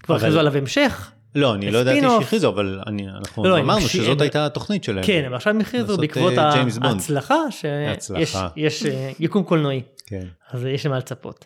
כבר 0.02 0.14
אבל- 0.14 0.24
הכריזו 0.24 0.40
עליו 0.40 0.56
המשך. 0.56 1.10
לא, 1.34 1.54
אני 1.54 1.70
לא 1.70 1.78
ידעתי. 1.78 2.00
שהכריזו, 2.20 2.48
אבל 2.48 2.80
אני- 2.86 3.08
אנחנו 3.08 3.44
לא, 3.44 3.56
הם 3.56 3.64
אמרנו 3.64 3.80
הקש- 3.86 3.92
שזאת 3.96 4.16
הם- 4.16 4.20
הייתה 4.20 4.46
התוכנית 4.46 4.84
שלהם. 4.84 5.04
כן, 5.06 5.24
אבל 5.26 5.34
עכשיו 5.36 5.54
הם 5.54 5.60
הכריזו 5.60 5.96
בעקבות. 5.98 6.32
ההצלחה 6.38 7.34
שיש 7.50 8.82
יקום 9.20 9.42
קולנועי, 9.44 9.82
כן. 10.06 10.26
אז 10.50 10.64
יש 10.64 10.86
למה 10.86 10.98
לצפות. 10.98 11.44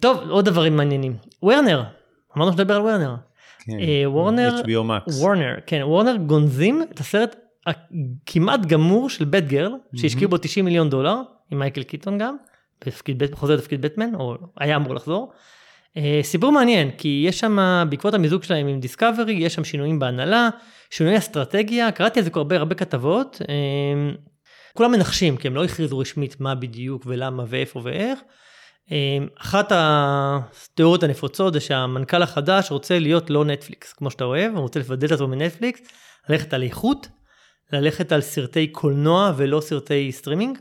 טוב, 0.00 0.30
עוד 0.30 0.44
דברים 0.44 0.76
מעניינים. 0.76 1.16
וורנר, 1.42 1.82
אמרנו 2.36 2.52
שנדבר 2.52 2.76
על 2.76 2.82
וורנר. 2.82 3.14
כן. 3.64 3.78
אה, 3.80 4.10
וורנר, 4.10 4.60
HBO 4.64 5.08
Max. 5.08 5.12
וורנר, 5.12 5.54
כן, 5.66 5.80
וורנר 5.84 6.16
גונזים 6.16 6.82
את 6.82 7.00
הסרט 7.00 7.36
הכמעט 7.66 8.66
גמור 8.66 9.10
של 9.10 9.24
בט 9.24 9.42
גרל, 9.42 9.72
שהשקיעו 9.96 10.30
בו 10.30 10.38
90 10.38 10.64
מיליון 10.64 10.90
דולר, 10.90 11.16
עם 11.50 11.58
מייקל 11.58 11.82
קיטון 11.82 12.18
גם, 12.18 12.36
בתפקיד 12.80 13.22
חוזר 13.34 13.54
לתפקיד 13.54 13.82
בטמן, 13.82 14.14
או 14.14 14.36
היה 14.58 14.76
אמור 14.76 14.94
לחזור. 14.94 15.32
אה, 15.96 16.20
סיפור 16.22 16.52
מעניין, 16.52 16.90
כי 16.98 17.24
יש 17.28 17.40
שם, 17.40 17.84
בעקבות 17.90 18.14
המיזוג 18.14 18.42
שלהם 18.42 18.66
עם 18.66 18.80
דיסקאברי, 18.80 19.32
יש 19.32 19.54
שם 19.54 19.64
שינויים 19.64 19.98
בהנהלה, 19.98 20.48
שינוי 20.90 21.18
אסטרטגיה, 21.18 21.92
קראתי 21.92 22.18
על 22.18 22.24
זה 22.24 22.30
כבר 22.30 22.40
הרבה 22.40 22.56
הרבה 22.56 22.74
כתבות. 22.74 23.42
אה, 23.48 24.14
כולם 24.74 24.92
מנחשים, 24.92 25.36
כי 25.36 25.48
הם 25.48 25.54
לא 25.54 25.64
הכריזו 25.64 25.98
רשמית 25.98 26.40
מה 26.40 26.54
בדיוק 26.54 27.02
ולמה 27.06 27.44
ואיפה 27.46 27.80
ואיך. 27.84 28.18
אה, 28.92 29.18
אחת 29.40 29.72
התיאוריות 29.74 31.02
הנפוצות 31.02 31.52
זה 31.52 31.60
שהמנכ"ל 31.60 32.22
החדש 32.22 32.70
רוצה 32.70 32.98
להיות 32.98 33.30
לא 33.30 33.44
נטפליקס, 33.44 33.92
כמו 33.92 34.10
שאתה 34.10 34.24
אוהב, 34.24 34.52
הוא 34.52 34.60
רוצה 34.60 34.80
לבדל 34.80 35.06
את 35.06 35.12
עצמו 35.12 35.28
מנטפליקס, 35.28 35.80
ללכת 36.28 36.54
על 36.54 36.62
איכות, 36.62 37.08
ללכת 37.72 38.12
על 38.12 38.20
סרטי 38.20 38.66
קולנוע 38.66 39.32
ולא 39.36 39.60
סרטי 39.60 40.12
סטרימינג, 40.12 40.58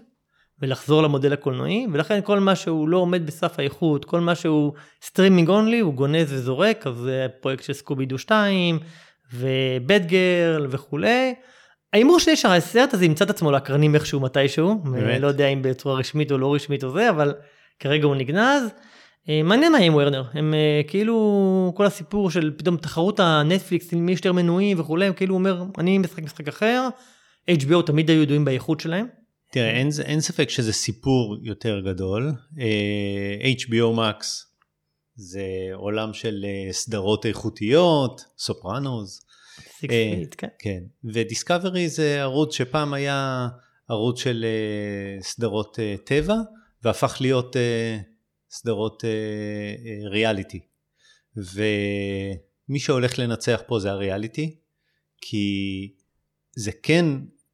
ולחזור 0.62 1.03
למודל 1.03 1.34
הקולנועי, 1.34 1.88
ולכן 1.94 2.20
כל 2.24 2.39
מה 2.39 2.55
שהוא 2.55 2.89
לא 2.89 2.98
עומד 2.98 3.25
בסף 3.25 3.60
האיכות, 3.60 4.05
כל 4.05 4.20
מה 4.20 4.36
שהוא 4.36 4.74
streaming 5.02 5.50
only, 5.50 5.80
הוא 5.79 5.94
גונז 5.94 6.34
וזורק, 6.34 6.88
אז 6.88 6.96
זה 6.96 7.27
פרויקט 7.41 7.63
של 7.63 7.74
סקובי 7.74 8.05
דו 8.05 8.17
2, 8.17 8.79
ו 9.34 10.06
Batgirl 10.06 10.68
וכולי. 10.70 11.36
ההימור 11.94 12.20
שלי 12.20 12.36
שהסרט 12.36 12.94
הזה 12.94 13.05
ימצא 13.05 13.25
את 13.25 13.29
עצמו 13.29 13.51
לאקרנים 13.51 13.96
איכשהו 13.96 14.20
מתישהו, 14.20 14.75
באמת? 14.84 15.22
לא 15.22 15.27
יודע 15.27 15.48
אם 15.48 15.62
בצורה 15.62 15.96
רשמית 15.96 16.32
או 16.32 16.38
לא 16.38 16.55
רשמית 16.55 16.84
או 16.84 16.91
זה, 16.91 17.10
אבל 17.10 17.34
כרגע 17.79 18.05
הוא 18.05 18.15
נגנז. 18.15 18.63
אה, 19.29 19.44
מעניין 19.44 19.72
מה 19.72 19.77
עם 19.77 19.94
וורנר, 19.94 20.24
הם 20.34 20.53
אה, 20.53 20.82
כאילו 20.88 21.74
כל 21.75 21.86
הסיפור 21.86 22.32
של 22.32 22.51
פתאום 22.58 22.77
תחרות 22.77 23.20
הנטפליקס 23.20 23.94
עם 23.94 24.05
מי 24.05 24.12
יש 24.12 24.20
יותר 24.20 24.34
מנויים 24.34 24.79
וכולי, 24.79 25.05
הם 25.05 25.13
כאילו 25.13 25.36
אומר 25.36 25.63
אני 25.77 25.98
משחק 25.98 26.24
משחק 26.24 26.48
אחר, 26.48 26.88
HBO 27.51 27.82
תמיד 27.86 28.10
היו 28.10 28.22
ידועים 28.22 28.46
באיכות 28.46 28.79
שלהם. 28.79 29.08
תראה, 29.51 29.72
אין, 29.72 29.89
אין 30.05 30.22
ספק 30.22 30.50
שזה 30.50 30.74
סיפור 30.74 31.38
יותר 31.44 31.79
גדול. 31.79 32.32
אה, 32.60 33.51
HBO 33.51 33.98
Max 33.98 34.25
זה 35.15 35.46
עולם 35.74 36.13
של 36.13 36.46
סדרות 36.72 37.25
איכותיות, 37.25 38.22
סופרנוס. 38.38 39.25
Feet, 39.58 40.36
כן. 40.38 40.48
כן, 40.60 40.79
ודיסקאברי 41.03 41.89
זה 41.89 42.22
ערוץ 42.22 42.55
שפעם 42.55 42.94
היה 42.94 43.48
ערוץ 43.89 44.20
של 44.20 44.46
סדרות 45.22 45.79
טבע, 46.05 46.36
והפך 46.86 47.18
להיות 47.22 47.58
אה, 47.58 47.98
סדרות 48.50 49.06
אה, 49.06 49.10
אה, 49.10 50.10
ריאליטי. 50.10 50.60
ומי 51.38 52.80
שהולך 52.80 53.20
לנצח 53.20 53.62
פה 53.68 53.80
זה 53.80 53.92
הריאליטי, 53.92 54.60
כי 55.22 55.94
זה 56.56 56.72
כן 56.84 57.06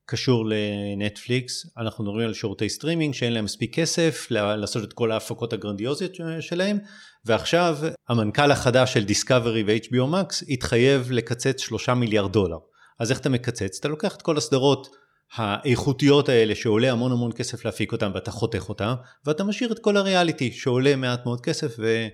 קשור 0.06 0.46
לנטפליקס, 0.46 1.66
אנחנו 1.78 2.04
מדברים 2.04 2.28
על 2.28 2.34
שירותי 2.34 2.70
סטרימינג 2.70 3.14
שאין 3.14 3.34
להם 3.34 3.46
מספיק 3.46 3.76
כסף 3.76 4.28
לעשות 4.32 4.84
את 4.84 4.94
כל 4.94 5.12
ההפקות 5.12 5.54
הגרנדיוזיות 5.54 6.12
שלהם, 6.40 6.78
ועכשיו 7.26 7.78
המנכ"ל 8.10 8.52
החדש 8.52 8.94
של 8.94 9.04
דיסקאברי 9.04 9.64
ו-HBO 9.68 10.14
Max 10.14 10.46
התחייב 10.50 11.12
לקצץ 11.12 11.62
שלושה 11.62 11.94
מיליארד 11.94 12.34
דולר. 12.34 12.58
אז 13.00 13.12
איך 13.12 13.20
אתה 13.20 13.30
מקצץ? 13.30 13.78
אתה 13.80 13.88
לוקח 13.88 14.16
את 14.16 14.22
כל 14.22 14.38
הסדרות 14.38 14.88
האיכותיות 15.36 16.30
האלה 16.30 16.56
שעולה 16.56 16.92
המון 16.92 17.12
המון 17.12 17.32
כסף 17.32 17.66
להפיק 17.66 17.92
אותם 17.92 18.12
ואתה 18.16 18.32
חותך 18.32 18.70
אותם, 18.70 18.94
ואתה 19.26 19.44
משאיר 19.44 19.72
את 19.72 19.80
כל 19.80 19.98
הריאליטי 19.98 20.52
שעולה 20.52 20.96
מעט 20.96 21.26
מאוד 21.26 21.42
כסף 21.42 21.76
ו, 21.80 22.08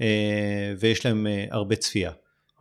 אה, 0.00 0.06
ויש 0.80 1.06
להם 1.06 1.26
אה, 1.26 1.44
הרבה 1.50 1.76
צפייה. 1.76 2.12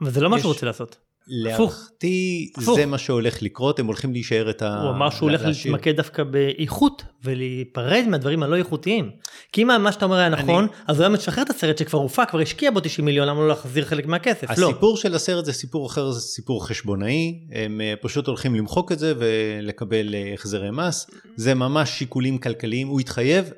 אבל 0.02 0.12
זה 0.12 0.22
לא 0.22 0.30
מה 0.30 0.36
יש- 0.36 0.42
שהוא 0.42 0.54
רוצה 0.54 0.66
לעשות. 0.66 0.98
להערכתי. 1.28 2.52
זה 2.60 2.86
מה 2.86 2.98
שהולך 2.98 3.42
לקרות, 3.42 3.80
הם 3.80 3.86
הולכים 3.86 4.14
להישאר 4.14 4.50
את 4.50 4.62
ה... 4.62 4.82
הוא 4.82 4.90
אמר 4.90 5.10
שהוא 5.10 5.30
הולך. 5.30 5.42
להתמקד 5.46 5.96
דווקא 5.96 6.24
באיכות 6.24 7.04
ולהיפרד 7.24 8.04
מהדברים 8.08 8.44
הלא 8.44 8.56
איכותיים. 8.56 9.12
כי 9.52 9.64
אם 9.64 9.84
מה 9.84 9.92
שאתה 9.92 10.06
אומר 10.06 10.18
היה 10.18 10.30
נכון, 10.30 10.68
אז 10.88 10.96
הוא 10.96 11.04
היה 11.06 11.10
משחרר 11.10 11.44
את 11.44 11.50
הסרט 11.50 11.78
שכבר 11.78 12.00
הופק, 12.00 12.30
כבר 12.30 12.40
השקיע 12.40 12.72
בו 12.72 12.80
90 12.80 13.06
מיליון, 13.06 13.28
למה 13.28 13.40
לא 13.40 13.48
להחזיר 13.48 13.86
חלק 13.86 14.06
מהכסף? 14.06 14.58
לא. 14.58 14.70
הסיפור 14.70 14.98
של 14.98 15.16
הסרט 15.16 15.46
זה 15.46 15.54
סיפור 15.54 15.88
אחר, 15.88 16.12
זה 16.12 16.22
סיפור 16.22 16.68
חשבונאי, 16.68 17.40
הם 17.52 17.82
אה, 17.82 17.94
פשוט 18.02 18.28
הולכים 18.28 18.56
למחוק 18.56 18.92
את 18.92 19.00
זה 19.00 19.14
ולקבל 19.18 20.16
אה, 20.16 20.34
החזרי 20.34 20.72
מס, 20.72 21.10
זה 21.36 21.54
ממש 21.54 21.90
שיקולים 21.90 22.38
כלכליים, 22.38 22.88
הוא 22.88 23.00
התחייב 23.00 23.52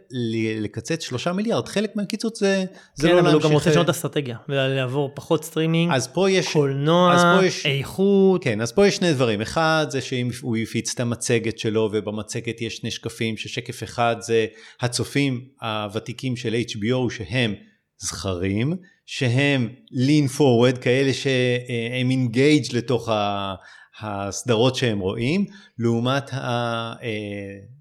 לקצץ 0.62 1.04
שלושה 1.04 1.34
מיליארד, 1.34 1.68
חלק 1.68 1.96
מהקיצוץ 1.96 2.40
זה, 2.40 2.66
זה 2.96 3.08
כן, 3.08 3.16
לא 3.16 3.20
אבל 3.20 3.34
הוא 3.34 3.42
גם 3.42 3.52
להמשיך, 3.52 3.54
רוצה 3.54 3.70
לשנות 3.70 3.86
אה, 3.86 3.92
האסטרטגיה, 3.92 4.38
ולעבור 4.50 5.12
פחות 5.14 5.44
סטרימינג, 5.44 5.94
אז 5.94 6.08
פה 6.08 6.30
יש, 6.30 6.54
קולנוע, 6.54 7.14
יש- 7.60 7.66
איכות. 7.66 8.44
כן, 8.44 8.62
אז 8.62 8.72
פה 8.72 8.88
יש 8.88 8.96
שני 8.96 9.14
דברים, 9.14 9.42
אחד 9.42 9.86
זה 9.90 10.02
שהוא 10.02 10.58
הפיץ 10.58 10.94
את 10.94 11.00
המצגת 11.00 11.60
שלו 11.60 11.90
ובמצגת 11.94 12.62
יש 12.62 12.76
שני 12.76 12.92
שקפים, 12.92 13.38
ששקף 13.38 13.84
אחד 13.84 14.16
זה 14.20 14.46
הצופים 14.82 15.42
הוותיקים 15.62 16.36
של 16.36 16.56
HBO 16.70 17.10
שהם 17.14 17.54
זכרים, 17.98 18.74
שהם 19.06 19.70
lean 19.94 20.38
forward, 20.38 20.78
כאלה 20.82 21.14
שהם 21.14 22.10
engage 22.12 22.76
לתוך 22.76 23.10
ה- 23.10 23.54
הסדרות 24.02 24.76
שהם 24.76 25.00
רואים, 25.00 25.46
לעומת 25.80 26.34
אה, 26.34 26.94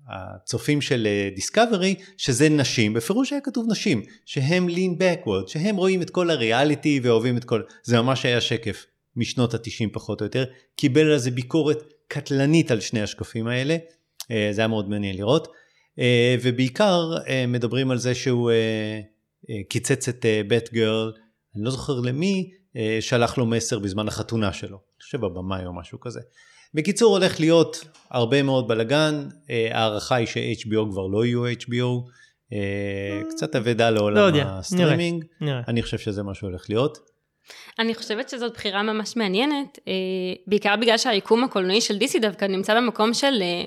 הצופים 0.09 0.81
של 0.81 1.09
דיסקאברי, 1.35 1.95
שזה 2.17 2.49
נשים, 2.49 2.95
בפירוש 2.95 3.33
היה 3.33 3.41
כתוב 3.41 3.67
נשים, 3.71 4.03
שהם 4.27 4.69
lean 4.69 4.99
backward, 5.03 5.49
שהם 5.49 5.77
רואים 5.77 6.03
את 6.03 6.11
כל 6.11 6.31
הריאליטי 6.31 7.01
ואוהבים 7.03 7.37
את 7.37 7.45
כל, 7.45 7.63
זה 7.85 8.01
ממש 8.03 8.25
היה 8.27 8.41
שקף 8.41 8.85
משנות 9.17 9.55
התשעים 9.55 9.91
פחות 9.93 10.21
או 10.21 10.27
יותר, 10.27 10.45
קיבל 10.77 11.11
על 11.11 11.19
זה 11.19 11.31
ביקורת 11.31 11.93
קטלנית 12.09 12.71
על 12.71 12.81
שני 12.81 13.03
השקפים 13.03 13.47
האלה, 13.47 13.77
אה, 14.31 14.49
זה 14.53 14.61
היה 14.61 14.69
מאוד 14.69 14.89
מעניין 14.89 15.17
לראות, 15.17 15.49
אה, 15.99 16.37
ובעיקר 16.43 17.11
אה, 17.29 17.45
מדברים 17.47 17.91
על 17.91 17.99
זה 17.99 18.15
שהוא 18.15 18.51
קיצץ 19.69 20.09
את 20.09 20.27
Batgirl, 20.49 21.13
אני 21.57 21.65
לא 21.65 21.71
זוכר 21.71 22.01
למי, 22.01 22.51
שלח 23.01 23.39
לו 23.39 23.47
מסר 23.47 23.79
בזמן 23.79 24.09
החתונה 24.09 24.53
שלו, 24.53 24.77
אני 24.77 25.03
חושב 25.03 25.25
הבמאי 25.25 25.67
או 25.67 25.73
משהו 25.73 26.01
כזה. 26.01 26.21
בקיצור 26.75 27.17
הולך 27.17 27.41
להיות 27.41 27.85
הרבה 28.11 28.43
מאוד 28.43 28.69
בלאגן, 28.69 29.29
ההערכה 29.71 30.15
היא 30.15 30.27
ש-HBO 30.27 30.91
כבר 30.91 31.07
לא 31.07 31.25
יהיו 31.25 31.53
HBO, 31.53 32.11
קצת 33.31 33.57
אבדה 33.57 33.91
לא 33.91 33.97
לעולם 33.97 34.35
יודע, 34.35 34.59
הסטרימינג, 34.59 35.25
נראה. 35.41 35.63
אני 35.69 35.83
חושב 35.83 35.99
שזה 35.99 36.23
מה 36.23 36.35
שהולך 36.35 36.71
להיות. 36.71 37.12
אני 37.79 37.95
חושבת 37.95 38.29
שזאת 38.29 38.53
בחירה 38.55 38.83
ממש 38.83 39.17
מעניינת, 39.17 39.79
אה, 39.89 39.93
בעיקר 40.47 40.77
בגלל 40.77 40.99
שהיקום 40.99 41.45
הקולנועי 41.45 41.81
של 41.81 41.99
דיסי 41.99 42.19
דווקא 42.19 42.45
נמצא 42.45 42.75
במקום 42.75 43.15
של 43.15 43.43
אה, 43.43 43.65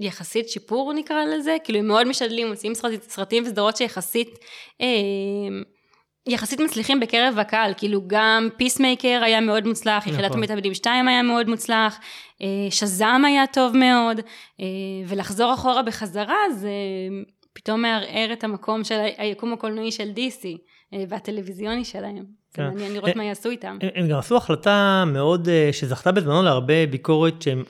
יחסית 0.00 0.48
שיפור 0.48 0.92
נקרא 0.92 1.24
לזה, 1.24 1.56
כאילו 1.64 1.78
הם 1.78 1.88
מאוד 1.88 2.06
משתדלים, 2.06 2.48
מוציאים 2.48 2.74
סרט, 2.74 3.02
סרטים 3.02 3.42
וסדרות 3.46 3.76
שיחסית, 3.76 4.38
אה, 4.80 4.86
יחסית 6.28 6.60
מצליחים 6.60 7.00
בקרב 7.00 7.38
הקהל, 7.38 7.72
כאילו 7.76 8.00
גם 8.06 8.48
Peacemaker 8.56 9.20
היה 9.24 9.40
מאוד 9.40 9.66
מוצלח, 9.66 10.06
יחידת 10.06 10.24
נכון. 10.24 10.38
המתאבדים 10.38 10.74
2 10.74 11.08
היה 11.08 11.22
מאוד 11.22 11.48
מוצלח, 11.48 11.98
אה, 12.42 12.46
שזאם 12.70 13.24
היה 13.24 13.46
טוב 13.46 13.76
מאוד, 13.76 14.20
אה, 14.60 14.66
ולחזור 15.06 15.54
אחורה 15.54 15.82
בחזרה 15.82 16.50
זה 16.54 16.70
פתאום 17.52 17.82
מערער 17.82 18.32
את 18.32 18.44
המקום 18.44 18.84
של 18.84 19.06
היקום 19.18 19.52
הקולנועי 19.52 19.92
של 19.92 20.10
דיסי. 20.10 20.56
אה, 20.94 21.04
והטלוויזיוני 21.08 21.84
שלהם. 21.84 22.39
כן. 22.54 22.62
זה 22.64 22.70
מעניין 22.70 22.92
לראות 22.92 23.08
אה, 23.08 23.12
מה 23.16 23.24
יעשו 23.24 23.50
איתם. 23.50 23.78
הם, 23.82 23.88
הם 23.94 24.08
גם 24.08 24.18
עשו 24.18 24.36
החלטה 24.36 25.04
מאוד, 25.06 25.48
אה, 25.48 25.68
שזכתה 25.72 26.12
בזמנו 26.12 26.42
להרבה 26.42 26.86
ביקורת, 26.86 27.42
שהם 27.42 27.64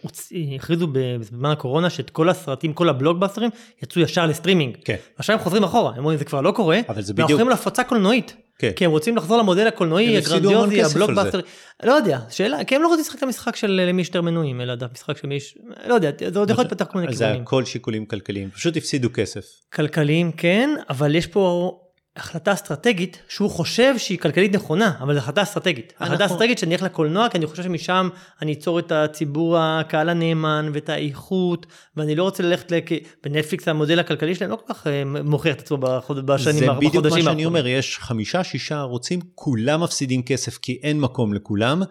הכריזו 0.56 0.88
בזמן 0.92 1.50
הקורונה 1.50 1.90
שאת 1.90 2.10
כל 2.10 2.28
הסרטים, 2.28 2.72
כל 2.72 2.88
הבלוקבאסטרים, 2.88 3.50
יצאו 3.82 4.00
ישר 4.02 4.26
לסטרימינג. 4.26 4.76
כן. 4.84 4.96
עכשיו 5.18 5.36
הם 5.36 5.42
חוזרים 5.42 5.64
אחורה, 5.64 5.90
הם 5.92 5.98
אומרים 5.98 6.18
זה 6.18 6.24
כבר 6.24 6.40
לא 6.40 6.50
קורה, 6.50 6.80
אבל 6.88 7.02
זה 7.02 7.12
ואנחנו 7.12 7.12
בדיוק- 7.14 7.30
הולכים 7.30 7.48
להפצה 7.48 7.84
קולנועית. 7.84 8.36
כן. 8.58 8.70
כי 8.76 8.84
הם 8.84 8.90
רוצים 8.90 9.16
לחזור 9.16 9.38
למודל 9.38 9.66
הקולנועי, 9.66 10.16
הגרנדיוזי, 10.16 10.82
הבלוקבאסטר. 10.82 11.40
לא 11.82 11.92
יודע, 11.92 12.18
שאלה, 12.30 12.64
כי 12.64 12.76
הם 12.76 12.82
לא 12.82 12.88
רוצים 12.88 13.00
לשחק 13.04 13.18
את 13.18 13.22
המשחק 13.22 13.56
של 13.56 13.70
למי 13.88 14.04
שיותר 14.04 14.22
מנויים, 14.22 14.60
אלא 14.60 14.74
משחק 14.92 15.16
של 15.16 15.26
מי 15.28 15.40
ש... 15.40 15.54
לא 15.86 15.94
יודע, 15.94 16.10
זה 16.32 16.38
עוד 16.38 16.50
יכול 16.50 16.64
להתפתח 16.64 16.84
כל 16.84 16.98
מיני 16.98 17.12
אז 17.12 17.18
זה 17.18 17.24
כיוונים. 17.24 17.42
הכל 17.42 17.64
שיקולים 17.64 18.06
כלכליים, 18.06 18.50
פשוט 18.50 18.76
הפסידו 18.76 19.08
כסף. 19.14 19.44
כלכליים 19.72 20.32
כן, 20.32 20.70
אבל 20.90 21.14
יש 21.14 21.26
פה 21.26 21.72
החלטה 22.20 22.52
אסטרטגית 22.52 23.22
שהוא 23.28 23.50
חושב 23.50 23.98
שהיא 23.98 24.18
כלכלית 24.18 24.54
נכונה, 24.54 24.92
אבל 25.00 25.14
זו 25.14 25.18
החלטה 25.18 25.42
אסטרטגית. 25.42 25.92
החלטה 26.00 26.26
אסטרטגית 26.26 26.58
שאני 26.58 26.74
אלך 26.74 26.82
לקולנוע, 26.82 27.28
כי 27.28 27.38
אני 27.38 27.46
חושב 27.46 27.62
שמשם 27.62 28.08
אני 28.42 28.52
אצור 28.52 28.78
את 28.78 28.92
הציבור 28.92 29.58
הקהל 29.58 30.08
הנאמן 30.08 30.70
ואת 30.74 30.88
האיכות, 30.88 31.66
ואני 31.96 32.14
לא 32.14 32.22
רוצה 32.22 32.42
ללכת, 32.42 32.70
לק... 32.72 32.90
בנטפליקס 33.24 33.68
המודל 33.68 33.98
הכלכלי 33.98 34.34
שלהם 34.34 34.50
לא 34.50 34.56
כל 34.56 34.74
כך 34.74 34.86
אה, 34.86 35.02
מוכיח 35.04 35.54
את 35.54 35.60
עצמו 35.60 35.76
בחוד... 35.76 36.26
בשנים, 36.26 36.58
זה 36.58 36.70
האח- 36.70 36.76
בדיוק 36.76 36.94
מה 36.94 37.00
בחודשים 37.00 37.24
שאני 37.24 37.44
אומר, 37.44 37.66
יש 37.66 37.98
חמישה 37.98 38.44
שישה 38.44 38.78
ערוצים, 38.78 39.20
כולם 39.34 39.82
מפסידים 39.82 40.22
כסף 40.22 40.58
כי 40.58 40.80
אין 40.82 41.00
מקום 41.00 41.34
לכולם. 41.34 41.82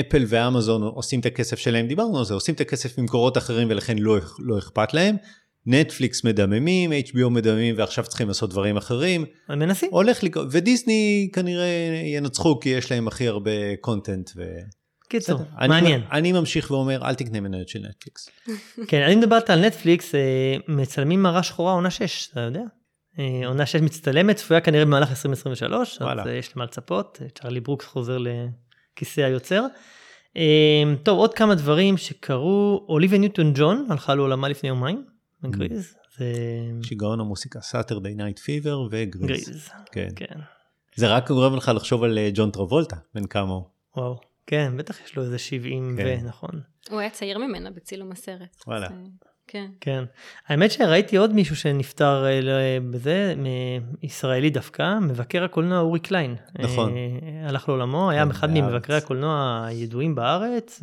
אפל 0.00 0.24
ואמזון 0.28 0.82
עושים 0.82 1.20
את 1.20 1.26
הכסף 1.26 1.58
שלהם, 1.58 1.86
דיברנו 1.86 2.18
על 2.18 2.24
זה, 2.24 2.34
עושים 2.34 2.54
את 2.54 2.60
הכסף 2.60 2.98
ממקורות 2.98 3.38
אחרים 3.38 3.68
ולכן 3.70 3.98
לא, 3.98 4.16
לא 4.38 4.58
אכפת 4.58 4.94
להם. 4.94 5.16
נטפליקס 5.66 6.24
מדממים, 6.24 6.92
HBO 6.92 7.28
מדממים 7.30 7.74
ועכשיו 7.78 8.04
צריכים 8.04 8.28
לעשות 8.28 8.50
דברים 8.50 8.76
אחרים. 8.76 9.24
הם 9.48 9.58
מנסים. 9.58 9.88
הולך 9.92 10.22
לקרות, 10.22 10.48
ודיסני 10.50 11.30
כנראה 11.32 11.66
ינצחו 12.04 12.60
כי 12.60 12.68
יש 12.68 12.90
להם 12.92 13.08
הכי 13.08 13.28
הרבה 13.28 13.76
content. 13.80 14.30
ו... 14.36 14.42
קיצור. 15.08 15.40
אני- 15.58 15.68
מעניין. 15.68 16.02
אני 16.12 16.32
ממשיך 16.32 16.70
ואומר, 16.70 17.04
אל 17.04 17.14
תקנה 17.14 17.40
מניות 17.40 17.68
של 17.68 17.78
נטפליקס. 17.88 18.28
כן, 18.88 19.02
אני 19.02 19.16
מדברת 19.16 19.50
על 19.50 19.66
נטפליקס, 19.66 20.14
אה, 20.14 20.20
מצלמים 20.68 21.22
מראה 21.22 21.42
שחורה 21.42 21.72
עונה 21.72 21.90
6, 21.90 22.28
אתה 22.32 22.40
יודע? 22.40 22.62
אה, 23.18 23.46
עונה 23.46 23.66
6 23.66 23.76
מצטלמת, 23.80 24.36
צפויה 24.36 24.60
כנראה 24.60 24.84
במהלך 24.84 25.10
2023, 25.10 25.98
וואלה. 26.00 26.22
אז 26.22 26.28
אה, 26.28 26.32
יש 26.32 26.56
למה 26.56 26.64
לצפות, 26.64 27.20
צ'רלי 27.34 27.60
ברוקר 27.60 27.86
חוזר 27.86 28.18
לכיסא 28.18 29.20
היוצר. 29.20 29.64
טוב, 31.02 31.18
עוד 31.18 31.34
כמה 31.34 31.54
דברים 31.54 31.96
שקרו, 31.96 32.86
אוליביה 32.88 33.18
ניוטון 33.18 33.52
ג'ון 33.56 33.86
הלכה 33.90 34.14
לעולמה 34.14 34.48
לפני 34.48 34.68
יומיים, 34.68 35.04
בגריז, 35.50 35.94
זה 36.18 36.32
שיגעון 36.82 37.20
המוסיקה, 37.20 37.60
Saturday 37.60 38.14
Night 38.14 38.38
Fever 38.38 38.80
ו 38.90 38.97
Grease. 38.97 39.48
Grease, 39.48 39.68
כן. 39.92 40.08
כן, 40.16 40.40
זה 40.96 41.08
רק 41.08 41.28
גורם 41.30 41.56
לך 41.56 41.70
לחשוב 41.74 42.02
על 42.04 42.18
אה, 42.18 42.30
ג'ון 42.34 42.50
טרבולטה, 42.50 42.96
בן 43.14 43.26
כמה 43.26 43.52
הוא. 43.52 43.64
וואו, 43.96 44.20
כן, 44.46 44.72
בטח 44.76 45.04
יש 45.04 45.16
לו 45.16 45.22
איזה 45.22 45.38
70 45.38 45.94
כן. 45.98 46.18
ו... 46.24 46.26
נכון. 46.28 46.60
הוא 46.90 47.00
היה 47.00 47.10
צעיר 47.10 47.38
ממנה 47.38 47.70
בצילום 47.70 48.12
הסרט. 48.12 48.56
וואלה. 48.66 48.86
אז, 48.86 48.92
אה, 48.92 48.98
כן. 49.46 49.66
כן. 49.80 50.04
האמת 50.46 50.70
שראיתי 50.70 51.16
עוד 51.16 51.32
מישהו 51.32 51.56
שנפטר 51.56 52.24
אה, 52.26 52.40
ל- 52.40 52.50
בזה, 52.90 53.34
ישראלי 54.02 54.50
דווקא, 54.50 54.98
מבקר 54.98 55.44
הקולנוע 55.44 55.78
אורי 55.78 56.00
קליין. 56.00 56.36
נכון. 56.58 56.94
הלך 57.48 57.68
לעולמו, 57.68 58.10
היה 58.10 58.24
כן, 58.24 58.30
אחד. 58.30 58.50
ממבקרי 58.50 58.96
הקולנוע 58.96 59.64
הידועים 59.66 60.14
בארץ. 60.14 60.80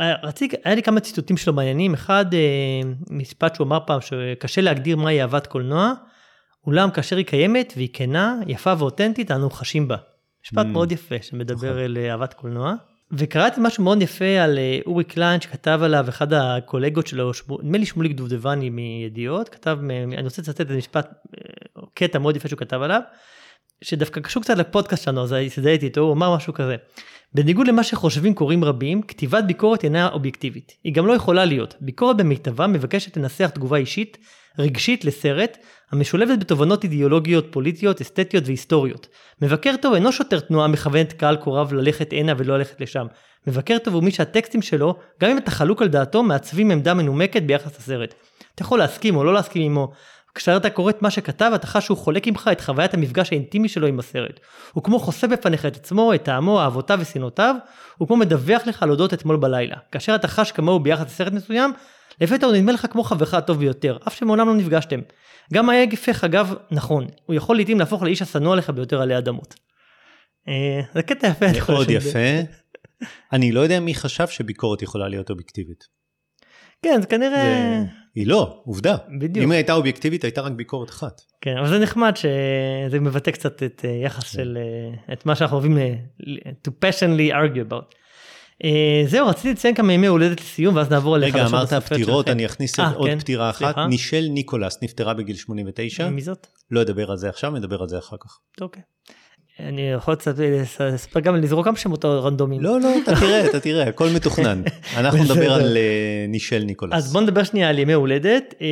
אה, 0.00 0.14
רציתי, 0.22 0.56
היה 0.64 0.74
לי 0.74 0.82
כמה 0.82 1.00
ציטוטים 1.00 1.36
שלו 1.36 1.52
מעניינים. 1.52 1.94
אחד, 1.94 2.34
אה, 2.34 2.40
משפט 3.10 3.54
שהוא 3.54 3.66
אמר 3.66 3.78
פעם, 3.86 4.00
שקשה 4.00 4.60
להגדיר 4.60 4.96
מהי 4.96 5.22
אהבת 5.22 5.46
קולנוע, 5.46 5.92
אולם 6.66 6.90
כאשר 6.90 7.16
היא 7.16 7.26
קיימת 7.26 7.72
והיא 7.76 7.88
כנה, 7.92 8.36
יפה 8.46 8.74
ואותנטית, 8.78 9.30
אנו 9.30 9.50
חשים 9.50 9.88
בה. 9.88 9.96
משפט 10.44 10.66
Mm. 10.66 10.68
מאוד 10.68 10.92
יפה 10.92 11.14
שמדבר 11.22 11.70
נכון. 11.70 11.82
על 11.82 11.96
אה, 11.96 12.10
אהבת 12.10 12.34
קולנוע. 12.34 12.74
וקראתי 13.12 13.60
משהו 13.62 13.84
מאוד 13.84 14.02
יפה 14.02 14.24
על 14.24 14.58
אורי 14.86 15.04
קליין 15.04 15.40
שכתב 15.40 15.80
עליו 15.82 16.08
אחד 16.08 16.32
הקולגות 16.32 17.06
שלו, 17.06 17.30
נדמה 17.62 17.78
לי 17.78 17.86
שמוליק 17.86 18.12
דובדבני 18.12 18.70
מידיעות, 18.70 19.48
כתב, 19.48 19.78
אני 20.12 20.22
רוצה 20.22 20.42
לצטט 20.42 20.60
את 20.60 20.70
המשפט, 20.70 21.14
קטע 21.94 22.18
מאוד 22.18 22.36
יפה 22.36 22.48
שהוא 22.48 22.58
כתב 22.58 22.82
עליו. 22.82 23.00
שדווקא 23.84 24.20
קשור 24.20 24.42
קצת 24.42 24.58
לפודקאסט 24.58 25.04
שלנו, 25.04 25.22
אז 25.22 25.32
הזדהיתי 25.32 25.86
איתו, 25.86 26.00
הוא 26.00 26.12
אמר 26.12 26.36
משהו 26.36 26.54
כזה. 26.54 26.76
בניגוד 27.34 27.68
למה 27.68 27.82
שחושבים 27.82 28.34
קוראים 28.34 28.64
רבים, 28.64 29.02
כתיבת 29.02 29.44
ביקורת 29.44 29.84
אינה 29.84 30.08
אובייקטיבית. 30.08 30.72
היא 30.84 30.94
גם 30.94 31.06
לא 31.06 31.12
יכולה 31.12 31.44
להיות. 31.44 31.74
ביקורת 31.80 32.16
במיטבה 32.16 32.66
מבקשת 32.66 33.16
לנסח 33.16 33.50
תגובה 33.54 33.76
אישית, 33.76 34.18
רגשית 34.58 35.04
לסרט, 35.04 35.58
המשולבת 35.92 36.38
בתובנות 36.38 36.84
אידיאולוגיות, 36.84 37.46
פוליטיות, 37.50 38.00
אסתטיות 38.00 38.44
והיסטוריות. 38.46 39.08
מבקר 39.42 39.74
טוב 39.82 39.94
אינו 39.94 40.12
שוטר 40.12 40.40
תנועה 40.40 40.68
מכוונת 40.68 41.12
קהל 41.12 41.36
קוריו 41.36 41.68
ללכת 41.72 42.12
הנה 42.12 42.32
ולא 42.38 42.58
ללכת 42.58 42.80
לשם. 42.80 43.06
מבקר 43.46 43.78
טוב 43.78 43.94
הוא 43.94 44.02
מי 44.02 44.10
שהטקסטים 44.10 44.62
שלו, 44.62 44.96
גם 45.20 45.30
אם 45.30 45.38
אתה 45.38 45.50
חלוק 45.50 45.82
על 45.82 45.88
דעתו, 45.88 46.22
מעצבים 46.22 46.70
עמדה 46.70 46.94
מנומקת 46.94 47.42
ביחס 47.42 47.78
לסרט. 47.78 48.14
אתה 48.54 48.62
יכול 48.62 48.78
להסכים 48.78 49.16
או 49.16 49.24
לא 49.24 49.34
להסכים 49.34 49.62
עמו, 49.62 49.92
כשאתה 50.36 50.70
קורא 50.70 50.90
את 50.90 51.02
מה 51.02 51.10
שכתב, 51.10 51.50
אתה 51.54 51.66
חש 51.66 51.84
שהוא 51.84 51.98
חולק 51.98 52.28
עמך 52.28 52.50
את 52.52 52.60
חוויית 52.60 52.94
המפגש 52.94 53.32
האינטימי 53.32 53.68
שלו 53.68 53.86
עם 53.86 53.98
הסרט. 53.98 54.40
הוא 54.72 54.84
כמו 54.84 54.98
חושף 54.98 55.28
בפניך 55.28 55.66
את 55.66 55.76
עצמו, 55.76 56.14
את 56.14 56.22
טעמו, 56.22 56.60
אהבותיו 56.60 56.98
ושנאותיו, 57.02 57.54
הוא 57.98 58.08
כמו 58.08 58.16
מדווח 58.16 58.66
לך 58.66 58.82
על 58.82 58.90
אודות 58.90 59.14
אתמול 59.14 59.36
בלילה. 59.36 59.76
כאשר 59.92 60.14
אתה 60.14 60.28
חש 60.28 60.52
כמוהו 60.52 60.80
ביחס 60.80 61.06
לסרט 61.06 61.32
מסוים, 61.32 61.72
לפתע 62.20 62.46
הוא 62.46 62.54
נדמה 62.54 62.72
לך 62.72 62.86
כמו 62.90 63.02
חברך 63.04 63.34
הטוב 63.34 63.58
ביותר, 63.58 63.98
אף 64.08 64.14
שמעולם 64.14 64.48
לא 64.48 64.54
נפגשתם. 64.54 65.00
גם 65.52 65.70
היה 65.70 65.84
גפך 65.84 66.24
אגב 66.24 66.54
נכון, 66.70 67.06
הוא 67.26 67.34
יכול 67.34 67.56
לעיתים 67.56 67.78
להפוך 67.78 68.02
לאיש 68.02 68.22
השנוא 68.22 68.52
עליך 68.52 68.70
ביותר 68.70 69.02
עלי 69.02 69.18
אדמות. 69.18 69.54
אה, 70.48 70.80
זה 70.94 71.02
קטע 71.02 71.26
יפה. 71.26 71.46
מאוד 71.72 71.90
יפה. 71.90 72.18
אני 73.32 73.52
לא 73.52 73.60
יודע 73.60 73.80
מי 73.80 73.94
חשב 73.94 74.26
שביקורת 74.26 74.82
יכולה 74.82 75.08
להיות 75.08 75.30
אובייקטיבית. 75.30 75.84
כן, 76.82 77.00
זה 77.00 77.06
כנראה... 77.06 77.42
זה... 77.42 78.05
היא 78.16 78.26
לא, 78.26 78.62
עובדה. 78.64 78.96
בדיוק. 79.20 79.44
אם 79.44 79.50
היא 79.50 79.56
הייתה 79.56 79.72
אובייקטיבית, 79.72 80.24
הייתה 80.24 80.40
רק 80.40 80.52
ביקורת 80.52 80.90
אחת. 80.90 81.20
כן, 81.40 81.56
אבל 81.58 81.68
זה 81.68 81.78
נחמד 81.78 82.12
שזה 82.16 83.00
מבטא 83.00 83.30
קצת 83.30 83.62
את 83.62 83.84
אה, 83.84 83.90
יחס 83.90 84.22
כן. 84.22 84.28
של, 84.28 84.58
אה, 85.08 85.12
את 85.12 85.26
מה 85.26 85.34
שאנחנו 85.34 85.56
אוהבים 85.56 85.78
ל- 85.78 86.36
to 86.68 86.70
passionately 86.70 87.32
argue 87.32 87.70
about. 87.72 87.94
אה, 88.64 89.02
זהו, 89.06 89.26
רציתי 89.26 89.52
לציין 89.52 89.74
כמה 89.74 89.92
ימי 89.92 90.06
הולדת 90.06 90.40
לסיום, 90.40 90.76
ואז 90.76 90.90
נעבור 90.90 91.16
אליך. 91.16 91.34
רגע, 91.34 91.46
אמרת 91.46 91.72
פטירות. 91.72 92.28
אני 92.28 92.46
אכניס 92.46 92.80
אה, 92.80 92.90
עוד 92.90 93.08
כן? 93.08 93.18
פטירה 93.18 93.50
אחת. 93.50 93.58
סליחה? 93.58 93.86
נישל 93.86 94.26
ניקולס 94.30 94.78
נפטרה 94.82 95.14
בגיל 95.14 95.36
89. 95.36 96.08
מי 96.10 96.20
זאת? 96.22 96.46
לא 96.70 96.82
אדבר 96.82 97.10
על 97.10 97.16
זה 97.16 97.28
עכשיו, 97.28 97.50
נדבר 97.50 97.82
על 97.82 97.88
זה 97.88 97.98
אחר 97.98 98.16
כך. 98.20 98.38
אוקיי. 98.60 98.82
אני 99.60 99.90
יכול 99.90 100.14
לספר 100.92 101.20
גם 101.20 101.36
לזרוק 101.36 101.66
גם 101.66 101.76
שמות 101.76 102.04
רנדומיים. 102.04 102.62
לא, 102.62 102.80
לא, 102.80 102.88
אתה 103.02 103.16
תראה, 103.20 103.46
אתה 103.46 103.60
תראה, 103.60 103.88
הכל 103.88 104.08
מתוכנן. 104.16 104.62
אנחנו. 104.98 105.24
נדבר 105.24 105.52
על 105.52 105.76
אה, 105.76 106.26
נישל 106.28 106.62
ניקולס. 106.64 106.92
אז 106.94 107.12
בוא 107.12 107.20
נדבר 107.20 107.44
שנייה 107.44 107.68
על 107.68 107.78
ימי 107.78 107.92
הולדת. 107.92 108.54
אה, 108.60 108.66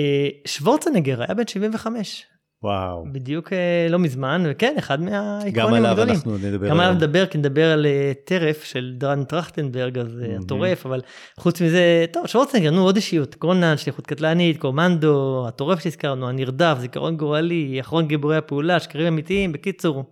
שוורצנגר 0.46 1.22
היה 1.22 1.34
בן 1.34 1.46
75, 1.46 2.24
וואו. 2.62 3.04
בדיוק 3.12 3.52
אה, 3.52 3.86
לא 3.90 3.98
מזמן, 3.98 4.44
וכן, 4.46 4.74
אחד 4.78 5.00
גם 5.00 5.04
מהאיקונים 5.04 5.74
עליו 5.74 5.90
הגדולים. 5.90 6.14
אנחנו 6.14 6.38
נדבר. 6.38 6.68
גם 6.68 6.80
עליו. 6.80 6.94
נדבר, 6.94 7.26
כי 7.26 7.38
נדבר 7.38 7.72
על 7.72 7.86
טרף 8.24 8.64
של 8.64 8.94
דרן 8.98 9.24
טרכטנברג, 9.24 9.98
אז 9.98 10.20
מהמם. 10.20 10.42
הטורף, 10.44 10.86
אבל 10.86 11.00
חוץ 11.40 11.60
מזה, 11.60 12.04
טוב, 12.12 12.26
שוורצנגר, 12.26 12.70
נו, 12.70 12.82
עוד 12.82 12.96
אישיות, 12.96 13.34
קרונן, 13.34 13.76
שליחות 13.76 14.06
קטלנית, 14.06 14.58
קומנדו, 14.58 15.44
הטורף 15.48 15.80
שהזכרנו, 15.80 16.28
הנרדף, 16.28 16.76
זיכרון 16.80 17.16
גורלי, 17.16 17.80
אחרון 17.80 18.06
גיבורי 18.06 18.36
הפעולה, 18.36 18.80
שקרים 18.80 19.06
אמיתיים, 19.06 19.52
בקיצור, 19.52 20.04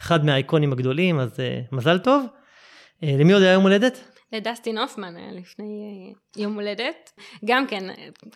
אחד 0.00 0.24
מהאיקונים 0.24 0.72
הגדולים, 0.72 1.20
אז 1.20 1.40
אה, 1.40 1.60
מזל 1.72 1.98
טוב. 1.98 2.24
אה, 3.02 3.16
למי 3.18 3.32
עוד 3.32 3.42
היה 3.42 3.52
יום 3.52 3.62
הולדת? 3.62 4.04
לדסטין 4.32 4.78
הופמן 4.78 5.16
היה 5.16 5.32
לפני 5.32 5.64
אה, 5.64 6.42
יום 6.42 6.54
הולדת. 6.54 7.12
גם 7.44 7.66
כן, 7.66 7.84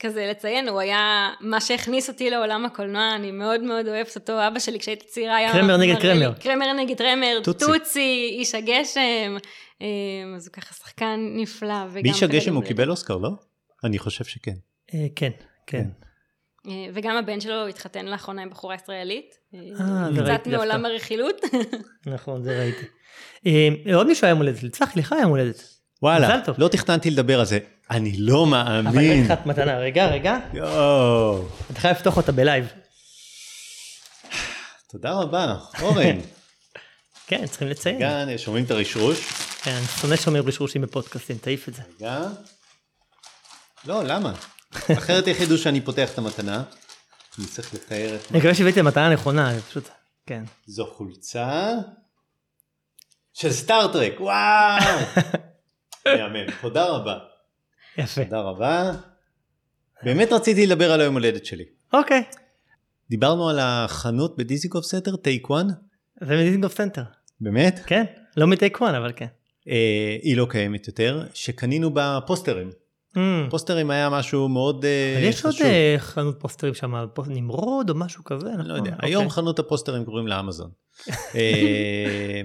כזה 0.01 0.27
לציין, 0.31 0.69
הוא 0.69 0.81
היה 0.81 1.31
מה 1.41 1.61
שהכניס 1.61 2.09
אותי 2.09 2.31
לעולם 2.31 2.65
הקולנוע, 2.65 3.15
אני 3.15 3.31
מאוד 3.33 3.61
מאוד 3.61 3.89
אוהבת 3.89 4.17
אותו. 4.17 4.47
אבא 4.47 4.59
שלי 4.59 4.79
כשהייתי 4.79 5.07
צעירה 5.07 5.37
היה... 5.37 5.53
קרמר 5.53 5.77
נגד 5.77 6.01
קרמר. 6.01 6.33
קרמר 6.41 6.73
נגד 6.73 6.99
קרמר, 6.99 7.41
טוצי. 7.45 7.67
טוצי, 7.67 8.37
איש 8.39 8.55
הגשם. 8.55 9.37
אז 10.37 10.47
הוא 10.47 10.53
ככה 10.53 10.75
שחקן 10.75 11.21
נפלא. 11.37 11.87
באיש 12.03 12.23
הגשם 12.23 12.55
הוא 12.55 12.65
קיבל 12.65 12.91
אוסקר, 12.91 13.17
לא? 13.17 13.31
אני 13.85 13.99
חושב 13.99 14.25
שכן. 14.25 14.55
אה, 14.95 15.07
כן, 15.17 15.31
כן. 15.67 15.85
אה, 16.67 16.87
וגם 16.95 17.17
הבן 17.17 17.41
שלו 17.41 17.67
התחתן 17.67 18.07
לאחרונה 18.07 18.43
עם 18.43 18.51
בחורה 18.51 18.75
ישראלית. 18.75 19.35
אה, 19.55 19.61
אה, 19.81 20.09
קצת 20.15 20.23
ראיתי 20.23 20.51
מעולם. 20.51 20.85
הרכילות. 20.85 21.41
נכון, 22.15 22.43
זה 22.43 22.59
ראיתי. 22.59 22.85
אה, 23.47 23.95
עוד 23.95 24.07
מישהו 24.07 24.27
היה 24.27 24.31
יום 24.31 24.39
הולדת, 24.39 24.63
לצחי, 24.63 24.99
לך 25.01 25.13
היה 25.13 25.23
יום 25.23 25.31
הולדת. 25.31 25.63
וואלה. 26.03 26.41
לא 26.59 26.69
תכננתי 26.69 27.11
לדבר 27.11 27.39
על 27.41 27.47
זה. 27.47 27.59
אני 27.91 28.13
לא 28.19 28.43
אבל 28.45 28.81
מאמין. 28.83 29.25
לקחת 29.25 29.47
מתנה, 29.47 29.79
רגע, 29.79 30.07
רגע, 30.07 30.39
יואו. 30.55 31.45
אתה 31.71 31.81
חייב 31.81 31.97
לפתוח 31.97 32.17
אותה 32.17 32.33
בלייב. 32.33 32.67
תודה 34.91 35.13
רבה, 35.13 35.57
אורן. 35.83 36.19
כן, 37.29 37.47
צריכים 37.47 37.69
לציין. 37.69 37.97
רגע, 37.97 38.39
שומעים 38.39 38.65
את 38.65 38.71
הרשרוש? 38.71 39.21
כן, 39.63 39.71
אני 39.71 39.87
שונא 40.01 40.17
שומר 40.17 40.41
רשרושים 40.41 40.83
בפודקאסטים, 40.83 41.39
תעיף 41.39 41.69
את 41.69 41.75
זה. 41.75 41.83
רגע. 42.01 42.29
לא, 43.85 44.05
למה? 44.05 44.33
אחרת 44.73 45.27
יחידו 45.27 45.59
שאני 45.59 45.81
פותח 45.81 46.13
את 46.13 46.19
המתנה. 46.19 46.63
אני 47.39 47.47
צריך 47.47 47.75
לתאר 47.75 48.17
את... 48.17 48.31
אני 48.31 48.39
מקווה 48.39 48.55
שהבאתי 48.55 48.81
את 48.81 48.85
המתנה 48.87 49.07
הנכונה, 49.07 49.61
פשוט, 49.69 49.89
כן. 50.27 50.45
זו 50.67 50.87
חולצה 50.87 51.73
של 53.33 53.53
סטארט-טרק, 53.53 54.21
וואו! 54.21 54.83
מהמם, 56.07 56.47
תודה 56.61 56.85
רבה. 56.85 57.19
יפה. 57.99 58.25
תודה 58.25 58.41
רבה. 58.41 58.93
באמת 60.03 60.33
רציתי 60.33 60.67
לדבר 60.67 60.93
על 60.93 61.01
היום 61.01 61.15
הולדת 61.15 61.47
שלי. 61.47 61.65
אוקיי. 61.93 62.23
דיברנו 63.11 63.49
על 63.49 63.59
החנות 63.59 64.37
בדיזינגוף 64.37 64.85
סנטר, 64.85 65.17
Take 65.17 65.51
One, 65.51 65.67
זה 66.21 66.37
מדיזינגוף 66.37 66.77
סנטר. 66.77 67.03
באמת? 67.41 67.81
כן? 67.87 68.05
לא 68.37 68.47
מ 68.47 68.54
Take 68.54 68.81
One, 68.81 68.95
אבל 68.95 69.13
כן. 69.17 69.27
אה, 69.69 70.17
היא 70.23 70.37
לא 70.37 70.47
קיימת 70.51 70.87
יותר, 70.87 71.27
שקנינו 71.35 71.95
בה 71.95 72.19
פוסטרים. 72.27 72.71
אמ. 73.17 73.51
פוסטרים 73.51 73.91
היה 73.91 74.11
משהו 74.11 74.49
מאוד 74.49 74.85
אה, 74.85 75.15
אבל 75.19 75.25
יש 75.29 75.45
עוד 75.45 75.55
חשוב. 75.55 75.67
אה, 75.67 75.95
חנות 75.99 76.37
פוסטרים 76.41 76.75
שם, 76.75 76.95
פוס- 77.15 77.29
נמרוד 77.29 77.91
או 77.91 77.95
משהו 77.95 78.25
כזה, 78.25 78.49
נכון? 78.53 78.67
לא 78.67 78.75
יודע, 78.75 78.91
אוקיי. 78.95 79.09
היום 79.09 79.29
חנות 79.31 79.59
הפוסטרים 79.59 80.05
קוראים 80.05 80.27
לה 80.27 80.41
אמזון. 80.41 80.71
אה, 81.35 82.41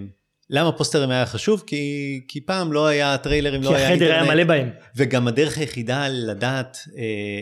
למה 0.50 0.72
פוסטרים 0.72 1.10
היה 1.10 1.26
חשוב? 1.26 1.64
כי, 1.68 1.82
כי 2.28 2.46
פעם 2.46 2.74
לא 2.74 2.88
היה 2.88 3.18
טריילרים, 3.18 3.62
לא 3.64 3.68
כי 3.70 3.76
היה 3.76 3.90
החדר 3.94 4.06
היה 4.06 4.16
אינטרנט. 4.16 4.36
מלא 4.36 4.44
בהם. 4.44 4.70
וגם 4.98 5.28
הדרך 5.28 5.58
היחידה 5.58 6.08
לדעת 6.10 6.78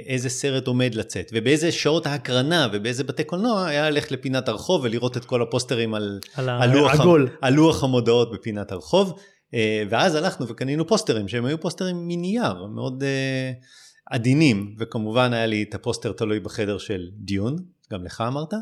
איזה 0.08 0.30
סרט 0.30 0.68
עומד 0.68 0.96
לצאת, 0.96 1.32
ובאיזה 1.34 1.72
שעות 1.72 2.06
ההקרנה 2.06 2.68
ובאיזה 2.74 3.04
בתי 3.04 3.24
קולנוע, 3.24 3.66
היה 3.68 3.90
ללכת 3.90 4.12
לפינת 4.12 4.48
הרחוב 4.48 4.82
ולראות 4.84 5.18
את 5.18 5.26
כל 5.26 5.42
הפוסטרים 5.42 5.94
על, 5.94 6.20
על 6.36 6.50
על, 6.50 6.72
לוח, 6.72 6.92
העגול. 6.92 7.30
על 7.42 7.54
לוח 7.54 7.84
המודעות 7.84 8.32
בפינת 8.32 8.72
הרחוב. 8.72 9.20
אה, 9.54 9.84
ואז 9.90 10.16
הלכנו 10.16 10.48
וקנינו 10.48 10.88
פוסטרים, 10.88 11.28
שהם 11.28 11.46
היו 11.46 11.60
פוסטרים 11.60 12.08
מנייר, 12.08 12.66
מאוד 12.76 13.04
אה, 13.04 13.52
עדינים, 14.12 14.76
וכמובן 14.80 15.34
היה 15.34 15.46
לי 15.46 15.64
את 15.64 15.76
הפוסטר 15.76 16.12
תלוי 16.12 16.40
בחדר 16.40 16.78
של 16.78 17.10
דיון, 17.18 17.56
גם 17.92 18.06
לך 18.06 18.24
אמרת, 18.28 18.54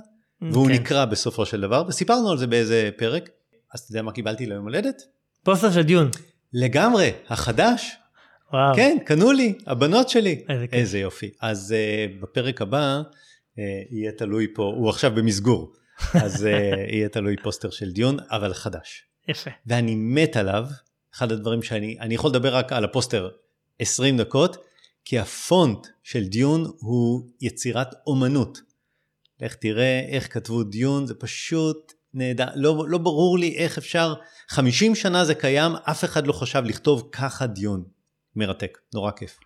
והוא 0.52 0.68
כן. 0.68 0.74
נקרא 0.74 1.06
בסופו 1.06 1.46
של 1.46 1.62
דבר, 1.62 1.84
וסיפרנו 1.88 2.32
על 2.32 2.38
זה 2.38 2.48
באיזה 2.48 2.90
פרק. 2.98 3.30
אז 3.74 3.80
אתה 3.80 3.92
יודע 3.92 4.02
מה 4.02 4.12
קיבלתי 4.12 4.46
ליום 4.46 4.64
הולדת? 4.64 5.02
פוסטר 5.44 5.72
של 5.72 5.82
דיון. 5.82 6.10
לגמרי, 6.54 7.12
החדש. 7.28 7.92
וואו. 8.54 8.76
כן, 8.76 8.98
קנו 9.06 9.32
לי, 9.32 9.54
הבנות 9.68 10.10
שלי. 10.10 10.44
איזה 10.50 10.68
כיף. 10.68 10.74
איזה 10.74 11.00
יופי. 11.00 11.32
אז 11.42 11.76
אה, 11.76 12.24
בפרק 12.24 12.62
הבא 12.62 13.02
אה, 13.02 13.62
יהיה 13.92 14.12
תלוי 14.12 14.48
פה, 14.56 14.64
הוא 14.64 14.90
עכשיו 14.90 15.12
במסגור, 15.12 15.74
אז 16.14 16.44
אה, 16.44 16.48
יהיה 16.94 17.10
תלוי 17.10 17.36
פוסטר 17.44 17.70
של 17.70 17.92
דיון, 17.92 18.18
אבל 18.30 18.54
חדש. 18.54 19.11
יפה. 19.32 19.50
ואני 19.68 19.96
מת 19.96 20.36
עליו, 20.36 20.66
אחד 21.16 21.32
הדברים 21.32 21.64
שאני, 21.64 21.98
אני 22.00 22.16
יכול 22.16 22.30
לדבר 22.30 22.56
רק 22.56 22.72
על 22.72 22.84
הפוסטר 22.84 23.30
20 23.80 24.18
דקות, 24.18 24.58
כי 25.06 25.20
הפונט 25.20 25.88
של 26.04 26.24
דיון 26.24 26.72
הוא 26.80 27.30
יצירת 27.42 27.96
אומנות. 28.08 28.62
לך 29.40 29.56
תראה 29.56 30.00
איך 30.10 30.34
כתבו 30.34 30.64
דיון, 30.64 31.08
זה 31.08 31.14
פשוט 31.14 31.94
נהדר, 32.14 32.48
לא, 32.56 32.86
לא 32.88 32.98
ברור 32.98 33.38
לי 33.40 33.58
איך 33.58 33.78
אפשר, 33.78 34.14
50 34.50 34.96
שנה 34.96 35.26
זה 35.26 35.36
קיים, 35.36 35.72
אף 35.76 36.04
אחד 36.04 36.28
לא 36.28 36.34
חשב 36.34 36.64
לכתוב 36.66 37.10
ככה 37.12 37.48
דיון. 37.48 37.84
מרתק, 38.36 38.78
נורא 38.94 39.12
כיף. 39.12 39.40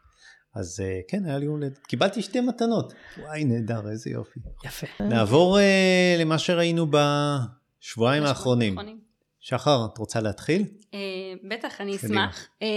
אז 0.55 0.79
אה, 0.83 0.99
כן, 1.07 1.25
היה 1.25 1.37
לי 1.37 1.45
יום 1.45 1.55
הולדת. 1.55 1.77
קיבלתי 1.77 2.21
שתי 2.21 2.41
מתנות. 2.41 2.93
וואי, 3.21 3.43
נהדר, 3.43 3.89
איזה 3.89 4.09
יופי. 4.09 4.39
יפה. 4.65 4.87
נעבור 4.99 5.59
אה, 5.59 6.15
למה 6.19 6.37
שראינו 6.37 6.87
בשבועיים 6.91 8.23
האחרונים. 8.23 8.75
שחר, 9.47 9.85
את 9.93 9.97
רוצה 9.97 10.21
להתחיל? 10.21 10.63
אה, 10.93 10.99
בטח, 11.43 11.81
אני. 11.81 11.95
אשמח. 11.95 12.47
אה, 12.61 12.67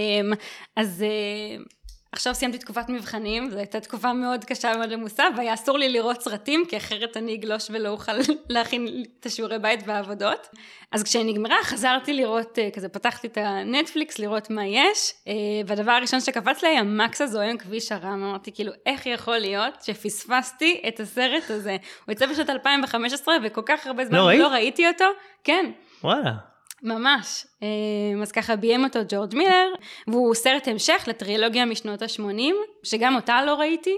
אז 0.75 1.03
אה, 1.03 1.63
עכשיו 2.11 2.35
סיימתי 2.35 2.57
תקופת 2.57 2.89
מבחנים, 2.89 3.49
זו 3.49 3.57
הייתה 3.57 3.79
תקופה 3.79 4.13
מאוד 4.13 4.45
קשה 4.45 4.77
מאוד 4.77 4.91
עמוסה, 4.91 5.23
והיה 5.37 5.53
אסור 5.53 5.77
לי 5.77 5.89
לראות 5.89 6.21
סרטים, 6.21 6.63
כי 6.69 6.77
אחרת 6.77 7.17
אני 7.17 7.35
אגלוש 7.35 7.67
ולא 7.69 7.89
אוכל 7.89 8.11
להכין 8.49 9.03
את 9.19 9.25
השיעורי 9.25 9.59
בית 9.59 9.79
והעבודות. 9.85 10.47
אז 10.91 11.03
כשהיא 11.03 11.25
נגמרה, 11.25 11.55
חזרתי 11.63 12.13
לראות, 12.13 12.59
אה, 12.59 12.69
כזה 12.73 12.89
פתחתי 12.89 13.27
את 13.27 13.37
הנטפליקס, 13.37 14.19
לראות 14.19 14.49
מה 14.49 14.65
יש, 14.65 15.13
אה, 15.27 15.33
והדבר 15.67 15.91
הראשון 15.91 16.21
שקפץ 16.21 16.63
לי, 16.63 16.77
המקס 16.77 17.21
הזוהם 17.21 17.57
כביש 17.57 17.91
הרם, 17.91 18.23
אמרתי 18.23 18.51
כאילו, 18.51 18.71
איך 18.85 19.05
יכול 19.05 19.37
להיות 19.37 19.81
שפספסתי 19.81 20.81
את 20.87 20.99
הסרט 20.99 21.49
הזה? 21.49 21.77
הוא 22.05 22.13
יצא 22.13 22.25
בשנת 22.25 22.49
2015, 22.49 23.35
וכל 23.43 23.61
כך 23.65 23.87
הרבה 23.87 24.05
זמן 24.05 24.17
לא, 24.17 24.33
לא 24.33 24.47
ראיתי 24.47 24.87
אותו, 24.87 25.05
כן. 25.43 25.71
וואלה. 26.03 26.48
ממש. 26.83 27.45
אה, 27.63 28.21
אז 28.21 28.31
ככה 28.31 28.55
ביים 28.55 28.83
אותו 28.83 28.99
ג'ורג' 29.09 29.35
מילר, 29.35 29.73
והוא 30.07 30.35
סרט 30.35 30.67
המשך 30.67 31.03
לטרילוגיה 31.07 31.65
משנות 31.65 32.01
ה-80, 32.01 32.53
שגם 32.83 33.15
אותה 33.15 33.45
לא 33.45 33.53
ראיתי. 33.53 33.95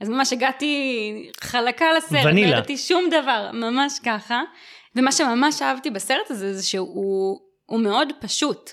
אז 0.00 0.08
ממש 0.08 0.32
הגעתי 0.32 1.30
חלקה 1.40 1.92
לסרט, 1.92 2.24
ונילה. 2.24 2.50
לא 2.50 2.56
ידעתי 2.56 2.76
שום 2.76 3.04
דבר, 3.10 3.50
ממש 3.52 3.98
ככה. 4.04 4.42
ומה 4.96 5.12
שממש 5.12 5.62
אהבתי 5.62 5.90
בסרט 5.90 6.30
הזה, 6.30 6.54
זה 6.54 6.66
שהוא 6.66 7.40
הוא 7.66 7.80
מאוד 7.80 8.12
פשוט. 8.20 8.70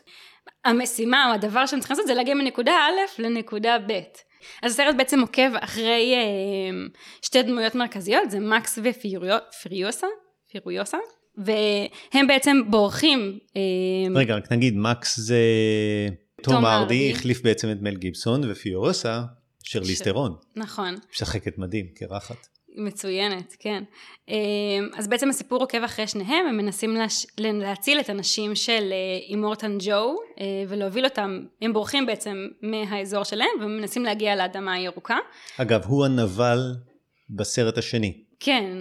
המשימה 0.66 1.28
או 1.30 1.34
הדבר 1.34 1.66
שהם 1.66 1.80
צריכים 1.80 1.96
לעשות 1.96 2.08
זה 2.08 2.14
להגיע 2.14 2.36
מנקודה 2.36 2.72
א' 2.72 3.22
לנקודה 3.22 3.78
ב'. 3.80 4.00
אז 4.64 4.72
הסרט 4.72 4.96
בעצם 4.96 5.20
עוקב 5.20 5.56
אחרי 5.56 6.14
אה, 6.16 6.88
שתי 7.22 7.42
דמויות 7.42 7.76
מרכזיות, 7.76 8.32
זה 8.32 8.40
מקס 8.40 8.80
ופריוסה, 8.84 10.08
פירויוסה, 10.52 10.98
והם 11.38 12.28
בעצם 12.28 12.58
בורחים. 12.70 13.40
אה, 13.56 13.62
רגע, 14.16 14.36
רק 14.36 14.52
נגיד, 14.52 14.78
מקס 14.78 15.20
זה... 15.20 15.38
תום. 16.44 16.66
הארדי 16.66 17.12
החליף 17.12 17.42
בעצם 17.42 17.72
את 17.72 17.78
מל 17.82 17.96
גיבסון, 17.96 18.42
ופיורוסה, 18.52 19.22
שרליז 19.64 19.98
ש- 19.98 20.02
טרון. 20.02 20.36
נכון. 20.56 20.96
משחקת 21.14 21.58
מדהים, 21.58 21.86
קרחת. 21.96 22.48
מצוינת, 22.78 23.56
כן. 23.60 23.84
אה, 24.30 24.36
אז 24.98 25.08
בעצם 25.08 25.30
הסיפור 25.30 25.62
עוקב 25.62 25.84
אחרי 25.84 26.08
שניהם, 26.08 26.48
הם 26.48 26.58
מנסים 26.58 26.96
להש... 26.96 27.26
להציל 27.38 28.00
את 28.00 28.10
הנשים 28.10 28.56
של 28.56 28.94
אימורטן 29.30 29.78
ג'ו 29.80 30.16
אה, 30.40 30.46
ולהוביל 30.68 31.06
אותם, 31.06 31.40
הם 31.62 31.74
בורחים 31.74 32.06
בעצם 32.06 32.48
מהאזור 32.62 33.24
שלהם 33.24 33.48
ומנסים 33.62 34.04
להגיע 34.04 34.36
לאדמה 34.36 34.74
הירוקה. 34.74 35.18
אגב, 35.58 35.86
הוא 35.86 36.06
הנבל 36.06 36.60
בסרט 37.30 37.78
השני. 37.78 38.24
כן, 38.40 38.78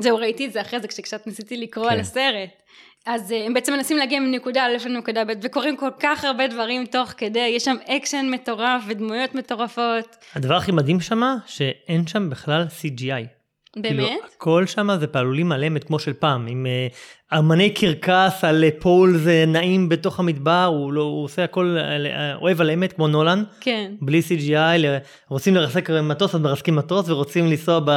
זהו, 0.00 0.16
ראיתי 0.16 0.46
את 0.46 0.52
זה 0.52 0.60
אחרי 0.60 0.80
זה 0.80 0.88
כשקצת 0.88 1.26
ניסיתי 1.26 1.56
לקרוא 1.56 1.86
כן. 1.86 1.92
על 1.92 2.00
הסרט. 2.00 2.62
אז 3.06 3.32
אה, 3.32 3.46
הם 3.46 3.54
בעצם 3.54 3.72
מנסים 3.72 3.96
להגיע 3.96 4.20
מנקודה 4.20 4.64
א' 4.66 4.88
לנקודה 4.88 5.24
ב' 5.24 5.32
וקורים 5.42 5.76
כל 5.76 5.90
כך 6.00 6.24
הרבה 6.24 6.46
דברים 6.46 6.86
תוך 6.86 7.12
כדי, 7.16 7.52
יש 7.56 7.64
שם 7.64 7.76
אקשן 7.88 8.26
מטורף 8.30 8.82
ודמויות 8.86 9.34
מטורפות. 9.34 10.16
הדבר 10.34 10.54
הכי 10.54 10.72
מדהים 10.72 11.00
שמה, 11.00 11.36
שאין 11.46 12.06
שם 12.06 12.30
בכלל 12.30 12.66
CGI. 12.80 13.33
כאילו, 13.82 14.04
באמת? 14.04 14.20
הכל 14.36 14.66
שם 14.66 14.88
זה 15.00 15.06
פעלולים 15.06 15.52
על 15.52 15.64
אמת 15.64 15.84
כמו 15.84 15.98
של 15.98 16.12
פעם, 16.12 16.46
עם 16.46 16.66
uh, 16.66 17.38
אמני 17.38 17.70
קרקס 17.70 18.44
על 18.44 18.64
אה, 18.64 18.68
פולס 18.80 19.20
uh, 19.24 19.46
נעים 19.46 19.88
בתוך 19.88 20.20
המדבר, 20.20 20.64
הוא, 20.64 20.92
לא, 20.92 21.02
הוא 21.02 21.24
עושה 21.24 21.44
הכל 21.44 21.76
uh, 21.78 22.42
אוהב 22.42 22.60
על 22.60 22.70
אמת 22.70 22.92
כמו 22.92 23.08
נולן, 23.08 23.42
כן. 23.60 23.92
בלי 24.00 24.22
CGI, 24.28 24.78
ל- 24.78 24.98
רוצים 25.28 25.54
לרסק 25.54 25.90
מטוס 25.90 26.34
אז 26.34 26.40
מרסקים 26.40 26.76
מטוס, 26.76 27.08
ורוצים 27.08 27.46
לנסוע 27.46 27.80
ב... 27.84 27.90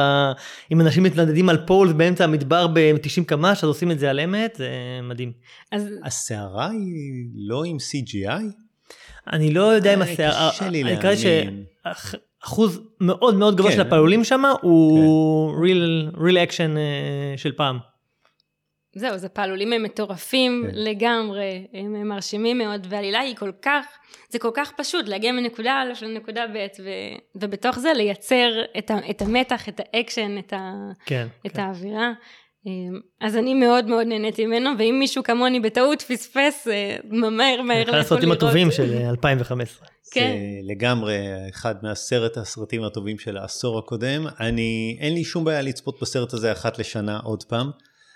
אם 0.72 0.80
אנשים 0.80 1.02
מתנדדים 1.02 1.48
על 1.48 1.56
פולס 1.66 1.92
באמצע 1.92 2.24
המדבר 2.24 2.66
ב-90 2.66 3.24
קמ"ש, 3.26 3.58
אז 3.58 3.64
עושים 3.64 3.90
את 3.90 3.98
זה 3.98 4.10
על 4.10 4.20
אמת, 4.20 4.54
זה 4.58 4.70
מדהים. 5.02 5.32
אז 5.72 5.88
הסערה 6.04 6.70
היא 6.70 7.28
לא 7.34 7.64
עם 7.64 7.76
CGI? 7.76 8.42
אני 9.32 9.54
לא 9.54 9.62
יודע 9.62 9.94
אם 9.94 10.02
אה, 10.02 10.12
השיער, 10.12 10.50
קשה 10.50 10.68
לי 10.68 10.84
להאמין. 10.84 11.64
שאחוז 12.40 12.80
מאוד 13.00 13.34
מאוד 13.34 13.56
גבוה 13.56 13.70
כן. 13.70 13.76
של 13.76 13.82
הפעלולים 13.82 14.24
שם 14.24 14.42
הוא 14.62 15.52
real, 15.64 16.14
real 16.16 16.50
action 16.50 16.76
אה, 16.76 17.34
של 17.36 17.52
פעם. 17.52 17.78
זהו, 18.94 19.18
זה 19.18 19.28
פעלולים 19.28 19.72
הם 19.72 19.82
מטורפים 19.82 20.64
כן. 20.66 20.74
לגמרי, 20.74 21.66
הם 21.72 22.08
מרשימים 22.08 22.58
מאוד, 22.58 22.86
והעלילה 22.90 23.20
היא 23.20 23.36
כל 23.36 23.52
כך, 23.62 23.86
זה 24.28 24.38
כל 24.38 24.50
כך 24.54 24.72
פשוט 24.72 25.08
להגיע 25.08 25.32
מנקודה 25.32 25.82
א' 25.82 26.04
לנקודה 26.04 26.46
ב', 26.46 26.66
ו, 26.84 26.90
ובתוך 27.34 27.78
זה 27.78 27.92
לייצר 27.92 28.50
את, 28.78 28.90
ה, 28.90 28.98
את 29.10 29.22
המתח, 29.22 29.68
את 29.68 29.80
האקשן, 29.80 30.38
את, 30.38 30.52
ה, 30.52 30.72
כן. 31.06 31.26
את 31.46 31.52
כן. 31.52 31.62
האווירה. 31.62 32.12
אמ, 32.68 33.00
אז 33.20 33.36
אני 33.36 33.54
מאוד 33.54 33.86
מאוד 33.86 34.06
נהניתי 34.06 34.46
ממנו, 34.46 34.70
ואם 34.78 34.96
מישהו 34.98 35.22
כמוני 35.22 35.60
בטעות 35.60 36.02
פספס, 36.02 36.68
אה, 36.68 36.96
מהר 37.10 37.62
מהר 37.62 37.90
אחד 37.90 37.98
הסרטים 37.98 38.32
הטובים 38.32 38.70
של 38.70 38.94
אה, 38.94 39.10
2015. 39.10 39.88
כן. 40.12 40.20
זה 40.20 40.72
לגמרי 40.72 41.16
אחד 41.50 41.74
מעשרת 41.82 42.36
הסרטים 42.36 42.84
הטובים 42.84 43.18
של 43.18 43.36
העשור 43.36 43.78
הקודם. 43.78 44.26
אני, 44.40 44.98
אין 45.00 45.14
לי 45.14 45.24
שום 45.24 45.44
בעיה 45.44 45.62
לצפות 45.62 45.98
בסרט 46.02 46.32
הזה 46.32 46.52
אחת 46.52 46.78
לשנה 46.78 47.18
עוד 47.24 47.44
פעם. 47.44 47.70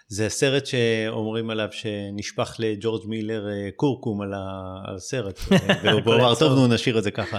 זה 0.09 0.29
סרט 0.29 0.67
שאומרים 0.67 1.51
עליו 1.51 1.69
שנשפך 1.71 2.57
לג'ורג' 2.59 3.03
מילר 3.07 3.49
אה, 3.49 3.71
קורקום 3.77 4.21
על 4.23 4.33
הסרט. 4.35 5.41
והוא 5.83 6.15
אמר. 6.15 6.35
טוב, 6.35 6.53
נו, 6.53 6.67
נשאיר 6.67 6.99
את 6.99 7.03
זה 7.03 7.11
ככה. 7.11 7.39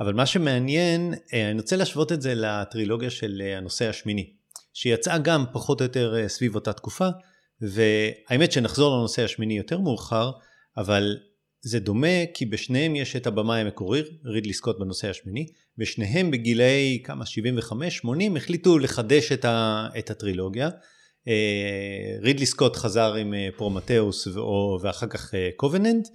אבל 0.00 0.12
מה 0.12 0.26
שמעניין, 0.26 1.14
אה, 1.34 1.50
אני 1.50 1.60
רוצה 1.60 1.76
להשוות 1.76 2.12
את 2.12 2.22
זה 2.22 2.34
לטרילוגיה 2.34 3.10
של 3.10 3.42
אה, 3.44 3.58
הנושא 3.58 3.88
השמיני, 3.88 4.30
שיצאה 4.74 5.18
גם 5.18 5.44
פחות 5.52 5.80
או 5.80 5.84
יותר 5.84 6.16
אה, 6.16 6.28
סביב 6.28 6.54
אותה 6.54 6.72
תקופה, 6.72 7.08
והאמת 7.60 8.52
שנחזור 8.52 8.96
לנוסע 8.96 9.24
השמיני 9.24 9.58
יותר 9.58 9.78
מאוחר, 9.78 10.30
אבל 10.76 11.16
זה 11.62 11.80
דומה 11.80 12.26
כי 12.34 12.46
בשניהם 12.46 12.96
יש 12.96 13.16
את 13.16 13.26
הבמאי 13.26 13.60
המקורי, 13.60 14.02
רידלי 14.24 14.52
סקוט 14.52 14.78
בנוסע 14.78 15.10
השמיני, 15.10 15.46
ושניהם 15.78 16.30
בגילאי 16.30 17.02
כמה 17.04 17.24
75-80 18.04 18.36
החליטו 18.36 18.78
לחדש 18.78 19.32
את, 19.32 19.44
ה, 19.44 19.88
את 19.98 20.10
הטרילוגיה. 20.10 20.70
אה, 21.28 22.16
רידלי 22.22 22.46
סקוט 22.46 22.76
חזר 22.76 23.14
עם 23.14 23.34
אה, 23.34 23.48
פרומטאוס 23.56 24.28
ואחר 24.82 25.06
כך 25.06 25.34
קובננט, 25.56 26.08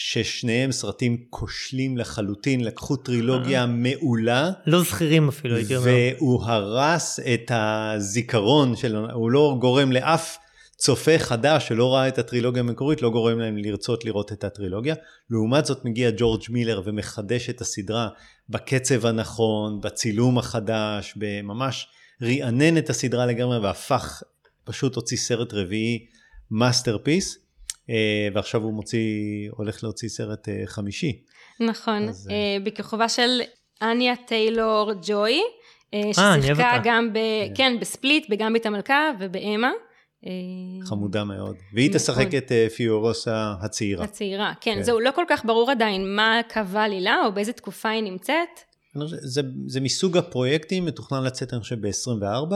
ששניהם 0.00 0.72
סרטים 0.72 1.24
כושלים 1.30 1.96
לחלוטין, 1.96 2.64
לקחו 2.64 2.96
טרילוגיה 2.96 3.66
מעולה. 3.66 4.50
לא 4.66 4.82
זכירים 4.82 5.28
אפילו, 5.28 5.56
הייתי 5.56 5.76
אומר. 5.76 5.86
והוא 6.18 6.44
הרס 6.44 7.20
את 7.20 7.50
הזיכרון 7.54 8.76
של, 8.76 8.96
הוא 8.96 9.30
לא 9.30 9.56
גורם 9.60 9.92
לאף 9.92 10.38
צופה 10.76 11.18
חדש 11.18 11.68
שלא 11.68 11.94
ראה 11.94 12.08
את 12.08 12.18
הטרילוגיה 12.18 12.62
המקורית, 12.62 13.02
לא 13.02 13.10
גורם 13.10 13.38
להם 13.38 13.56
לרצות 13.56 14.04
לראות 14.04 14.32
את 14.32 14.44
הטרילוגיה. 14.44 14.94
לעומת 15.30 15.66
זאת 15.66 15.84
מגיע 15.84 16.10
ג'ורג' 16.16 16.42
מילר 16.48 16.82
ומחדש 16.84 17.50
את 17.50 17.60
הסדרה 17.60 18.08
בקצב 18.48 19.06
הנכון, 19.06 19.80
בצילום 19.80 20.38
החדש, 20.38 21.14
בממש 21.16 21.86
רענן 22.22 22.78
את 22.78 22.90
הסדרה 22.90 23.26
לגמרי 23.26 23.58
והפך, 23.58 24.22
פשוט 24.64 24.94
הוציא 24.94 25.16
סרט 25.16 25.54
רביעי 25.54 26.06
masterpiece. 26.50 27.47
ועכשיו 28.34 28.62
הוא 28.62 28.72
מוציא, 28.74 29.00
הולך 29.50 29.84
להוציא 29.84 30.08
סרט 30.08 30.48
אה, 30.48 30.62
חמישי. 30.66 31.22
נכון, 31.60 32.08
אז, 32.08 32.28
אה, 32.30 32.56
בכיכובה 32.64 33.08
של 33.08 33.40
אניה 33.82 34.16
טיילור 34.16 34.92
ג'וי, 35.02 35.40
אה, 35.94 36.00
ששיחקה. 36.12 36.78
גם 36.84 37.12
ב... 37.12 37.18
כן, 37.54 37.76
בספליט, 37.80 38.30
בגמביט 38.30 38.66
המלכה 38.66 39.10
ובאמה. 39.20 39.70
אה, 40.26 40.30
חמודה 40.86 41.24
מאוד. 41.24 41.56
והיא 41.74 41.88
מאוד. 41.90 41.98
תשחק 42.00 42.34
את 42.34 42.52
אה, 42.52 42.66
פיורוסה 42.76 43.54
הצעירה. 43.60 44.04
הצעירה, 44.04 44.52
כן, 44.60 44.74
כן. 44.74 44.82
זהו, 44.82 45.00
לא 45.00 45.10
כל 45.14 45.24
כך 45.28 45.44
ברור 45.44 45.70
עדיין 45.70 46.16
מה 46.16 46.40
קו 46.52 46.60
העלילה 46.78 47.16
או 47.26 47.32
באיזה 47.32 47.52
תקופה 47.52 47.88
היא 47.88 48.02
נמצאת. 48.02 48.48
חושב- 48.94 49.16
זה, 49.20 49.42
זה 49.66 49.80
מסוג 49.80 50.16
הפרויקטים, 50.16 50.84
מתוכנן 50.84 51.24
לצאת 51.24 51.52
אני 51.52 51.60
חושב 51.60 51.86
ב-24. 51.86 52.54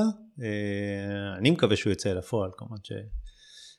אני 1.38 1.50
מקווה 1.50 1.76
שהוא 1.76 1.92
יצא 1.92 2.12
לפועל, 2.12 2.50
כמובן 2.56 2.76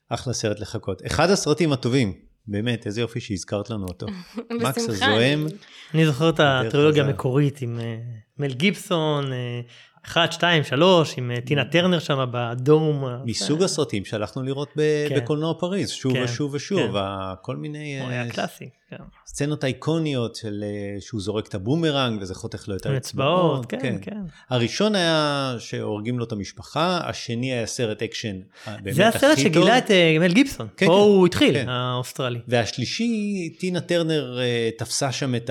שאחלה 0.09 0.33
סרט 0.33 0.59
לחכות. 0.59 1.01
אחד 1.05 1.29
הסרטים 1.29 1.73
הטובים, 1.73 2.13
באמת, 2.47 2.85
איזה 2.85 3.01
יופי 3.01 3.19
שהזכרת 3.19 3.69
לנו 3.69 3.85
אותו. 3.85 4.05
מקס 4.63 4.89
הזועם, 4.89 5.47
אני 5.93 6.05
זוכר 6.05 6.29
את 6.29 6.39
הטרילוגיה 6.39 7.03
חזק. 7.03 7.11
המקורית 7.11 7.61
עם 7.61 7.79
אה, 7.79 7.97
מל 8.39 8.53
גיבסון, 8.53 9.33
אה, 9.33 9.61
1, 10.05 10.31
2, 10.31 10.63
3, 10.63 11.17
עם 11.17 11.31
אה, 11.31 11.41
טינה 11.41 11.65
טרנר 11.65 11.99
שם 11.99 12.25
בדום. 12.31 13.05
אה, 13.05 13.17
מסוג 13.25 13.63
הסרטים 13.63 14.05
שהלכנו 14.05 14.43
לראות 14.43 14.69
כן. 14.73 15.15
בקולנוע 15.17 15.53
פריז, 15.59 15.89
שוב 15.89 16.13
כן, 16.13 16.23
ושוב 16.23 16.53
ושוב, 16.53 16.91
כן. 16.91 16.99
כל 17.41 17.55
מיני 17.55 17.99
הוא 17.99 18.09
אה, 18.09 18.13
היה 18.21 18.29
קלאסי. 18.29 18.69
כן. 18.97 19.03
סצנות 19.25 19.63
אייקוניות 19.63 20.35
של 20.35 20.63
אה, 20.63 21.01
שהוא 21.01 21.21
זורק 21.21 21.47
את 21.47 21.55
הבומרנג 21.55 22.21
וזה 22.21 22.35
חוטף 22.35 22.67
לו 22.67 22.75
את 22.75 22.85
עם 22.85 22.95
אצבעות, 22.95 23.65
כן, 23.65 23.97
כן. 24.01 24.21
הראשון 24.49 24.95
היה 24.95 25.55
שהורגים 25.59 26.19
לו 26.19 26.25
את 26.25 26.31
המשפחה, 26.31 26.99
השני 27.03 27.53
היה 27.53 27.65
סרט 27.65 28.03
אקשן 28.03 28.39
אה, 28.67 28.75
באמת 28.83 28.95
זה 28.95 29.07
הסרט 29.07 29.23
הכי 29.23 29.43
טוב. 29.43 29.53
שגילה 29.53 29.77
את 29.77 29.91
אה, 29.91 30.17
מל 30.19 30.33
גיבסון. 30.33 30.67
פה 30.85 30.93
הוא 30.93 31.27
התחיל. 31.27 31.69
האוסטרלי. 31.69 32.39
והשלישי, 32.47 33.49
טינה 33.59 33.81
טרנר 33.81 34.39
אה, 34.39 34.69
תפסה 34.77 35.11
שם 35.11 35.35
את, 35.35 35.49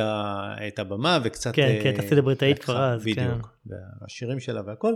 את 0.68 0.78
הבמה 0.78 1.18
וקצת... 1.24 1.54
כן, 1.54 1.62
אה, 1.62 1.78
כן, 1.82 1.88
הייתה 1.88 2.02
סלבריטאית 2.02 2.58
לקחה, 2.58 2.72
כבר 2.72 2.84
אז, 2.84 3.02
בדיוק, 3.04 3.51
והשירים 3.66 4.40
שלה 4.40 4.62
והכל, 4.66 4.94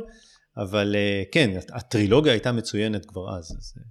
אבל 0.56 0.96
אה, 0.96 1.22
כן, 1.32 1.50
הטרילוגיה 1.72 2.32
הייתה 2.32 2.52
מצוינת 2.52 3.06
כבר 3.06 3.36
אז, 3.38 3.56
אז 3.58 3.74
אה, 3.78 3.82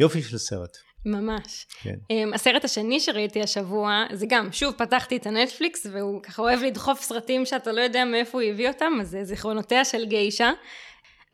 יופי 0.00 0.22
של 0.22 0.38
סרט. 0.38 0.76
ממש. 1.06 1.66
כן. 1.82 1.94
אממ, 2.12 2.34
הסרט 2.34 2.64
השני 2.64 3.00
שראיתי 3.00 3.42
השבוע, 3.42 4.04
זה 4.12 4.26
גם, 4.28 4.52
שוב, 4.52 4.74
פתחתי 4.78 5.16
את 5.16 5.26
הנטפליקס, 5.26 5.86
והוא 5.92 6.22
ככה 6.22 6.42
אוהב 6.42 6.60
לדחוף 6.62 7.00
סרטים 7.00 7.46
שאתה 7.46 7.72
לא 7.72 7.80
יודע 7.80 8.04
מאיפה 8.04 8.42
הוא 8.42 8.50
הביא 8.50 8.68
אותם, 8.68 8.92
אז 9.00 9.08
זה 9.08 9.24
זיכרונותיה 9.24 9.84
של 9.84 10.04
גיישה. 10.06 10.50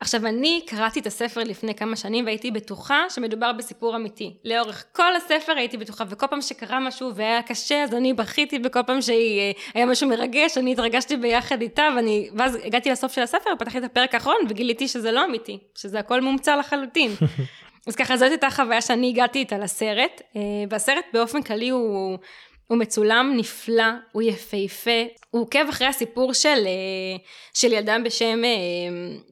עכשיו, 0.01 0.27
אני 0.27 0.61
קראתי 0.67 0.99
את 0.99 1.07
הספר 1.07 1.43
לפני 1.43 1.75
כמה 1.75 1.95
שנים 1.95 2.25
והייתי 2.25 2.51
בטוחה 2.51 3.03
שמדובר 3.09 3.51
בסיפור 3.51 3.95
אמיתי. 3.95 4.33
לאורך 4.45 4.85
כל 4.91 5.15
הספר 5.15 5.51
הייתי 5.57 5.77
בטוחה, 5.77 6.03
וכל 6.09 6.27
פעם 6.27 6.41
שקרה 6.41 6.79
משהו 6.79 7.15
והיה 7.15 7.41
קשה, 7.41 7.83
אז 7.83 7.93
אני 7.93 8.13
בכיתי, 8.13 8.59
וכל 8.63 8.83
פעם 8.87 9.01
שהיה 9.01 9.85
משהו 9.85 10.09
מרגש, 10.09 10.57
אני 10.57 10.71
התרגשתי 10.71 11.17
ביחד 11.17 11.61
איתה, 11.61 11.87
ואני, 11.95 12.29
ואז 12.37 12.57
הגעתי 12.63 12.91
לסוף 12.91 13.13
של 13.13 13.21
הספר, 13.21 13.49
פתחתי 13.59 13.77
את 13.77 13.83
הפרק 13.83 14.13
האחרון, 14.13 14.35
וגיליתי 14.49 14.87
שזה 14.87 15.11
לא 15.11 15.25
אמיתי, 15.25 15.57
שזה 15.75 15.99
הכל 15.99 16.21
מומצא 16.21 16.55
לחלוטין. 16.55 17.11
אז 17.87 17.95
ככה, 17.95 18.17
זאת 18.17 18.29
הייתה 18.29 18.49
חוויה 18.49 18.81
שאני 18.81 19.09
הגעתי 19.09 19.39
איתה 19.39 19.57
לסרט, 19.57 20.21
אה, 20.35 20.41
והסרט 20.69 21.05
באופן 21.13 21.41
כללי 21.41 21.69
הוא... 21.69 22.17
הוא 22.71 22.77
מצולם 22.77 23.33
נפלא, 23.37 23.83
הוא 24.11 24.21
יפהפה, 24.21 25.03
הוא 25.31 25.41
עוקב 25.41 25.69
אחרי 25.69 25.87
הסיפור 25.87 26.33
של, 26.33 26.47
אה, 26.49 27.17
של 27.53 27.73
ילדה 27.73 27.97
בשם 28.05 28.43
אה, 28.43 28.49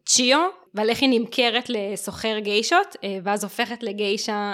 צ'יו, 0.05 0.39
ועל 0.73 0.89
איך 0.89 1.01
היא 1.01 1.19
נמכרת 1.19 1.69
לסוחר 1.69 2.39
גיישות, 2.39 2.95
ואז 3.23 3.43
הופכת 3.43 3.83
לגיישה 3.83 4.53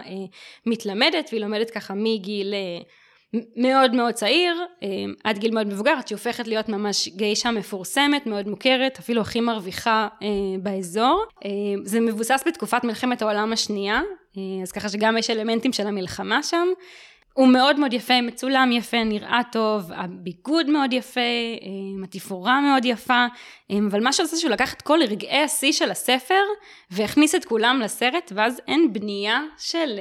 מתלמדת, 0.66 1.30
והיא 1.32 1.42
לומדת 1.42 1.70
ככה 1.70 1.94
מגיל 1.94 2.54
מאוד 3.56 3.94
מאוד 3.94 4.14
צעיר, 4.14 4.56
עד 5.24 5.38
גיל 5.38 5.54
מאוד 5.54 5.68
מבוגר, 5.68 5.92
עד 5.92 6.08
שהיא 6.08 6.16
הופכת 6.16 6.48
להיות 6.48 6.70
ממש 6.70 7.08
גיישה 7.08 7.52
מפורסמת, 7.52 8.26
מאוד 8.26 8.48
מוכרת, 8.48 9.00
אפילו 9.00 9.22
הכי 9.22 9.42
מרוויחה 9.42 10.08
באזור. 10.60 11.24
זה 11.84 12.00
מבוסס 12.00 12.44
בתקופת 12.48 12.84
מלחמת 12.84 13.22
העולם 13.22 13.54
השנייה, 13.54 14.02
אז 14.64 14.72
ככה 14.72 14.90
שגם 14.90 15.18
יש 15.18 15.30
אלמנטים 15.30 15.74
של 15.74 15.88
המלחמה 15.88 16.44
שם. 16.44 16.68
הוא 17.36 17.48
מאוד 17.48 17.80
מאוד 17.80 17.94
יפה, 17.94 18.22
מצולם 18.22 18.72
יפה, 18.72 19.04
נראה 19.04 19.42
טוב, 19.52 19.92
הביגוד 19.96 20.70
מאוד 20.70 20.94
יפה, 20.94 21.22
התפאורה 22.04 22.62
מאוד 22.62 22.86
יפה, 22.86 23.26
אבל 23.90 24.04
מה 24.04 24.14
שעושה 24.14 24.38
שהוא 24.38 24.52
לקח 24.52 24.74
את 24.74 24.82
כל 24.82 25.00
רגעי 25.10 25.42
השיא 25.44 25.72
של 25.72 25.92
הספר 25.92 26.42
והכניס 26.92 27.36
את 27.36 27.46
כולם 27.46 27.80
לסרט, 27.84 28.32
ואז 28.36 28.62
אין 28.68 28.94
בנייה 28.94 29.42
של, 29.58 30.00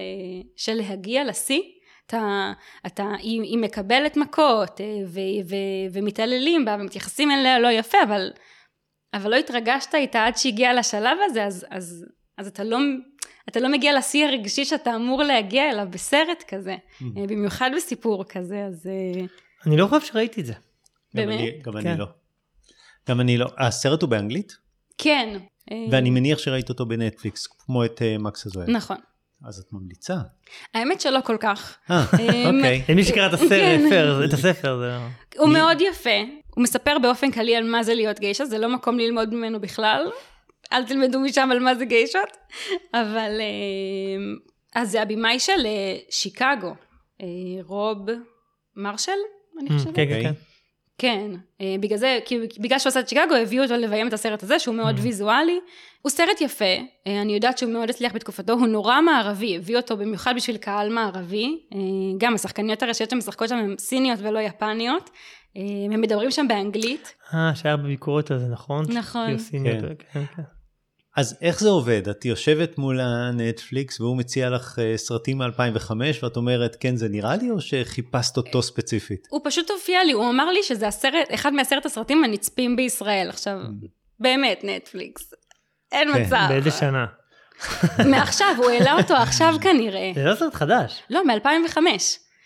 של 0.56 0.74
להגיע 0.74 1.24
לשיא. 1.24 1.60
אתה, 2.06 2.52
אתה, 2.86 3.04
היא, 3.18 3.42
היא 3.42 3.58
מקבלת 3.58 4.16
מכות 4.16 4.80
ו, 5.06 5.20
ו, 5.48 5.54
ומתעללים 5.92 6.64
בה 6.64 6.76
ומתייחסים 6.80 7.30
אליה 7.30 7.58
לא 7.58 7.68
יפה, 7.68 7.98
אבל, 8.02 8.30
אבל 9.14 9.30
לא 9.30 9.36
התרגשת 9.36 9.94
איתה 9.94 10.26
עד 10.26 10.36
שהגיעה 10.36 10.72
לשלב 10.72 11.18
הזה, 11.24 11.44
אז, 11.44 11.66
אז, 11.70 12.06
אז 12.38 12.46
אתה 12.46 12.64
לא 12.64 12.78
אתה 13.48 13.60
לא 13.60 13.68
מגיע 13.68 13.98
לשיא 13.98 14.26
הרגשי 14.26 14.64
שאתה 14.64 14.96
אמור 14.96 15.22
להגיע 15.22 15.70
אליו 15.70 15.86
בסרט 15.90 16.44
כזה, 16.48 16.74
mm-hmm. 16.74 17.04
במיוחד 17.28 17.70
בסיפור 17.76 18.24
כזה, 18.24 18.64
אז... 18.64 18.86
אה, 18.86 19.24
אני 19.66 19.76
לא 19.76 19.86
חושב 19.86 20.06
שראיתי 20.06 20.40
את 20.40 20.46
זה. 20.46 20.52
באמת? 21.14 21.62
גם 21.62 21.72
כן. 21.72 21.78
אני 21.78 21.98
לא. 21.98 22.06
גם 23.08 23.20
אני 23.20 23.38
לא. 23.38 23.46
הסרט 23.58 24.02
הוא 24.02 24.10
באנגלית? 24.10 24.56
כן. 24.98 25.38
אה, 25.72 25.86
ואני 25.90 26.10
מניח 26.10 26.38
שראית 26.38 26.68
אותו 26.68 26.86
בנטפליקס, 26.86 27.46
כמו 27.46 27.84
את 27.84 28.02
מקס 28.18 28.46
הזוהר. 28.46 28.70
נכון. 28.70 28.96
אז 29.44 29.58
את 29.58 29.72
ממליצה. 29.72 30.14
האמת 30.74 31.00
שלא 31.00 31.20
כל 31.24 31.36
כך. 31.40 31.76
אה, 31.90 32.04
אוקיי. 32.46 32.82
למי 32.88 33.04
שקרא 33.04 33.26
את 33.26 33.32
הספר, 33.32 34.24
את 34.24 34.32
הספר 34.32 34.78
זה... 34.78 34.98
הוא 35.38 35.48
מאוד 35.48 35.80
יפה. 35.80 36.10
הוא 36.54 36.62
מספר 36.62 36.96
באופן 37.02 37.30
כללי 37.30 37.56
על 37.56 37.64
מה 37.70 37.82
זה 37.82 37.94
להיות 37.94 38.18
גיישה, 38.18 38.44
זה 38.44 38.58
לא 38.58 38.68
מקום 38.74 38.98
ללמוד 38.98 39.34
ממנו 39.34 39.60
בכלל. 39.60 40.10
אל 40.74 40.84
תלמדו 40.84 41.20
משם 41.20 41.48
על 41.52 41.58
מה 41.58 41.74
זה 41.74 41.84
גיישות, 41.84 42.36
אבל 42.94 43.40
אה, 43.40 44.34
אז 44.74 44.90
זה 44.90 45.02
הבמאי 45.02 45.38
של 45.38 45.66
אה, 45.66 45.96
שיקגו, 46.10 46.74
אה, 47.20 47.26
רוב 47.62 47.98
מרשל, 48.76 49.12
אני 49.60 49.68
mm, 49.68 49.72
חושבת. 49.72 49.94
כן, 49.94 50.06
כן, 50.08 50.22
כן. 50.22 50.32
כן, 50.98 51.30
בגלל 51.80 51.98
זה, 51.98 52.18
כי 52.24 52.38
בגלל 52.58 52.78
שהוא 52.78 52.90
עשה 52.90 53.00
את 53.00 53.08
שיקגו, 53.08 53.34
הביאו 53.34 53.62
אותו 53.62 53.76
לביים 53.76 54.08
את 54.08 54.12
הסרט 54.12 54.42
הזה, 54.42 54.58
שהוא 54.58 54.74
מאוד 54.74 54.98
mm. 54.98 55.00
ויזואלי. 55.00 55.60
הוא 56.02 56.10
סרט 56.10 56.40
יפה, 56.40 56.74
אני 57.06 57.34
יודעת 57.34 57.58
שהוא 57.58 57.72
מאוד 57.72 57.90
הצליח 57.90 58.14
בתקופתו, 58.14 58.52
הוא 58.52 58.66
נורא 58.66 59.00
מערבי, 59.00 59.56
הביא 59.56 59.76
אותו 59.76 59.96
במיוחד 59.96 60.32
בשביל 60.36 60.56
קהל 60.56 60.92
מערבי. 60.92 61.58
גם 62.18 62.34
השחקניות 62.34 62.82
הראשיות 62.82 63.10
שמשחקות 63.10 63.48
שם 63.48 63.56
הן 63.56 63.74
סיניות 63.78 64.18
ולא 64.22 64.38
יפניות. 64.38 65.10
הם 65.92 66.00
מדברים 66.00 66.30
שם 66.30 66.48
באנגלית. 66.48 67.14
אה, 67.34 67.54
שהיה 67.54 67.76
בביקורת 67.76 68.30
הזה, 68.30 68.46
נכון? 68.48 68.84
נכון. 68.88 69.38
כן. 69.38 69.80
כן, 70.12 70.24
כן. 70.36 70.42
אז 71.16 71.36
איך 71.40 71.60
זה 71.60 71.68
עובד? 71.68 72.08
את 72.08 72.24
יושבת 72.24 72.78
מול 72.78 73.00
הנטפליקס 73.00 74.00
והוא 74.00 74.16
מציע 74.16 74.50
לך 74.50 74.78
אה, 74.78 74.96
סרטים 74.96 75.38
מ-2005 75.38 75.90
ואת 76.22 76.36
אומרת 76.36 76.76
כן 76.80 76.96
זה 76.96 77.08
נראה 77.08 77.36
לי 77.36 77.50
או 77.50 77.60
שחיפשת 77.60 78.36
אותו 78.36 78.62
ספציפית? 78.62 79.26
הוא 79.30 79.40
פשוט 79.44 79.70
הופיע 79.70 80.04
לי, 80.04 80.12
הוא 80.12 80.30
אמר 80.30 80.50
לי 80.50 80.62
שזה 80.62 80.88
הסרט, 80.88 81.28
אחד 81.34 81.52
מעשרת 81.52 81.86
הסרטים 81.86 82.24
הנצפים 82.24 82.76
בישראל. 82.76 83.28
עכשיו, 83.28 83.58
mm. 83.62 83.86
באמת 84.20 84.60
נטפליקס, 84.64 85.34
אין 85.92 86.14
כן. 86.14 86.22
מצב. 86.22 86.46
באיזה 86.48 86.70
שנה? 86.70 87.06
מעכשיו, 88.10 88.54
הוא 88.56 88.70
העלה 88.70 88.92
אותו 88.92 89.14
עכשיו 89.14 89.54
כנראה. 89.60 90.12
זה 90.14 90.24
לא 90.24 90.34
סרט 90.34 90.54
חדש. 90.54 91.02
לא, 91.10 91.24
מ-2005. 91.24 91.78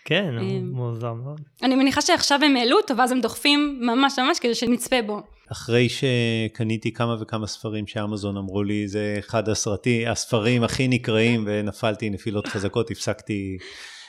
כן, 0.05 0.33
הוא 0.39 0.49
אה, 0.49 0.59
מוזר 0.61 1.13
מאוד. 1.13 1.41
אני 1.63 1.75
מניחה 1.75 2.01
שעכשיו 2.01 2.39
הם 2.43 2.55
העלו 2.55 2.77
אותו 2.77 2.97
ואז 2.97 3.11
הם 3.11 3.21
דוחפים 3.21 3.79
ממש 3.81 4.19
ממש 4.19 4.39
כדי 4.39 4.55
שנצפה 4.55 5.01
בו. 5.01 5.21
אחרי 5.51 5.87
שקניתי 5.89 6.93
כמה 6.93 7.15
וכמה 7.19 7.47
ספרים 7.47 7.87
שאמזון 7.87 8.37
אמרו 8.37 8.63
לי, 8.63 8.87
זה 8.87 9.15
אחד 9.19 9.49
הסרטים, 9.49 10.07
הספרים 10.07 10.63
הכי 10.63 10.87
נקראים 10.87 11.43
ונפלתי 11.47 12.09
נפילות 12.09 12.47
חזקות, 12.47 12.91
הפסקתי 12.91 13.57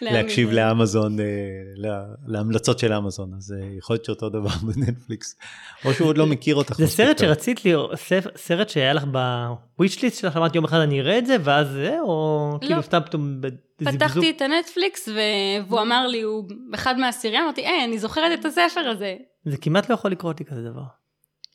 להקשיב 0.02 0.50
לאמזון, 0.50 1.20
אה, 1.20 1.24
להמלצות 2.26 2.78
של 2.78 2.92
אמזון, 2.92 3.34
אז 3.36 3.52
אה, 3.52 3.68
יכול 3.78 3.94
להיות 3.94 4.04
שאותו 4.04 4.28
דבר 4.28 4.50
בנטפליקס, 4.74 5.36
או 5.84 5.94
שהוא 5.94 6.08
עוד 6.08 6.18
לא 6.18 6.26
מכיר 6.26 6.54
אותך. 6.54 6.74
זה 6.76 6.86
סרט 6.86 7.18
שרצית 7.18 7.64
לראות, 7.64 7.90
סרט 8.36 8.68
שהיה 8.68 8.92
לך 8.92 9.04
בוויצ'ליסט 9.76 10.20
שלך, 10.20 10.36
אמרת 10.36 10.54
יום 10.54 10.64
אחד 10.64 10.78
אני 10.78 11.00
אראה 11.00 11.18
את 11.18 11.26
זה, 11.26 11.36
ואז 11.44 11.68
זה, 11.68 12.00
או 12.00 12.50
כאילו 12.60 12.76
לא. 12.76 12.82
סתם 12.82 13.00
פתאום 13.06 13.40
פתחתי 13.76 14.30
את 14.30 14.42
הנטפליקס 14.42 15.08
והוא 15.68 15.80
אמר 15.80 16.06
לי, 16.06 16.20
הוא 16.20 16.44
אחד 16.74 16.98
מהעשירייה, 16.98 17.42
אמרתי, 17.42 17.64
אה, 17.64 17.84
אני 17.84 17.98
זוכרת 17.98 18.40
את 18.40 18.44
הספר 18.44 18.80
הזה. 18.80 19.16
זה 19.44 19.56
כמעט 19.56 19.88
לא 19.88 19.94
יכול 19.94 20.10
לקרות 20.10 20.40
לי 20.40 20.46
כזה 20.46 20.62
דבר. 20.62 20.99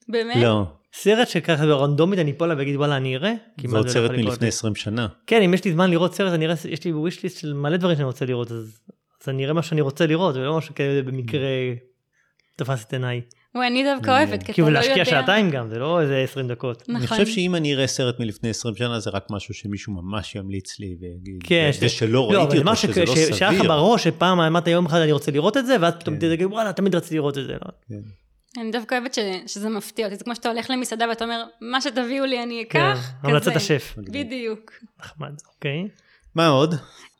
באמת? 0.09 0.35
לא. 0.43 0.63
סרט 0.93 1.27
שככה 1.27 1.65
ברנדומית 1.65 2.19
אני 2.19 2.31
אפול 2.31 2.51
ואגיד 2.57 2.75
וואלה 2.75 2.97
אני 2.97 3.15
אראה. 3.15 3.33
זה 3.67 3.77
עוד 3.77 3.85
לא 3.85 3.91
סרט 3.91 4.11
מלפני 4.11 4.47
20 4.47 4.75
שנה. 4.75 5.07
כן 5.27 5.41
אם 5.41 5.53
יש 5.53 5.65
לי 5.65 5.71
זמן 5.71 5.89
לראות 5.89 6.13
סרט 6.13 6.33
אני 6.33 6.45
אראה, 6.45 6.55
יש 6.69 6.83
לי 6.83 6.93
וויש 6.93 7.23
ליסט 7.23 7.39
של 7.39 7.53
מלא 7.53 7.77
דברים 7.77 7.95
שאני 7.95 8.05
רוצה 8.05 8.25
לראות 8.25 8.51
אז, 8.51 8.79
אז 9.21 9.29
אני 9.29 9.43
אראה 9.43 9.53
מה 9.53 9.63
שאני 9.63 9.81
רוצה 9.81 10.05
לראות 10.05 10.35
ולא 10.35 10.57
משהו 10.57 10.75
כאלה 10.75 11.01
במקרה 11.01 11.49
תפס 12.55 12.85
את 12.85 12.93
עיניי. 12.93 13.21
וואי, 13.55 13.67
אני 13.67 13.83
דווקא 13.83 14.11
אוהבת, 14.11 14.43
כי 14.43 14.51
אתה 14.51 14.61
לא 14.61 14.67
יודע. 14.67 14.81
כאילו 14.81 14.95
להשקיע 14.97 15.05
שעתיים 15.05 15.49
גם, 15.49 15.69
זה 15.69 15.79
לא 15.79 16.01
איזה 16.01 16.17
20 16.23 16.47
דקות. 16.47 16.81
נכון. 16.81 16.95
אני 16.95 17.07
חושב 17.07 17.25
שאם 17.25 17.55
אני 17.55 17.73
אראה 17.73 17.87
סרט 17.87 18.19
מלפני 18.19 18.49
20 18.49 18.75
שנה, 18.75 18.99
זה 18.99 19.09
רק 19.09 19.27
משהו 19.29 19.53
שמישהו 19.53 19.93
ממש 19.93 20.35
ימליץ 20.35 20.79
לי 20.79 20.95
ויגיד, 21.01 21.43
כן, 21.43 21.71
ושלא 21.81 22.09
לא, 22.11 22.29
ראיתי 22.29 22.57
אותו, 22.57 22.75
שזה 22.75 23.01
לא 23.05 23.15
סביר. 23.15 23.35
שהיה 23.35 23.51
לך 23.51 23.61
בראש 23.61 24.03
שפעם 24.03 24.39
אמרת 24.39 24.67
יום 24.67 24.85
אחד 24.85 24.99
אני 24.99 25.11
רוצה 25.11 25.31
לראות 25.31 25.57
את 25.57 25.65
זה, 25.65 25.75
ואז 25.81 25.93
פתאום 25.99 26.19
כן. 26.19 26.35
תגיד 26.35 26.47
וואלה, 26.47 26.73
תמיד 26.73 26.95
רציתי 26.95 27.15
לראות 27.15 27.37
את 27.37 27.43
זה. 27.47 27.53
כן. 28.55 28.61
אני 28.61 28.71
דווקא 28.71 28.95
אוהבת 28.95 29.13
ש, 29.13 29.19
שזה 29.47 29.69
מפתיע 29.69 30.05
אותי, 30.05 30.15
זה 30.15 30.23
כמו 30.23 30.35
שאתה 30.35 30.49
הולך 30.49 30.69
למסעדה 30.69 31.05
ואתה 31.09 31.23
אומר, 31.23 31.43
מה 31.61 31.81
שתביאו 31.81 32.25
לי 32.25 32.43
אני 32.43 32.61
אקח, 32.61 32.97
כן, 33.21 33.27
המלצת 33.27 33.55
השף. 33.55 33.93
בדיוק. 33.97 34.71
נחמד, 34.99 35.33
אוקיי. 35.55 35.87
מה 36.35 36.47
עוד? 36.47 36.75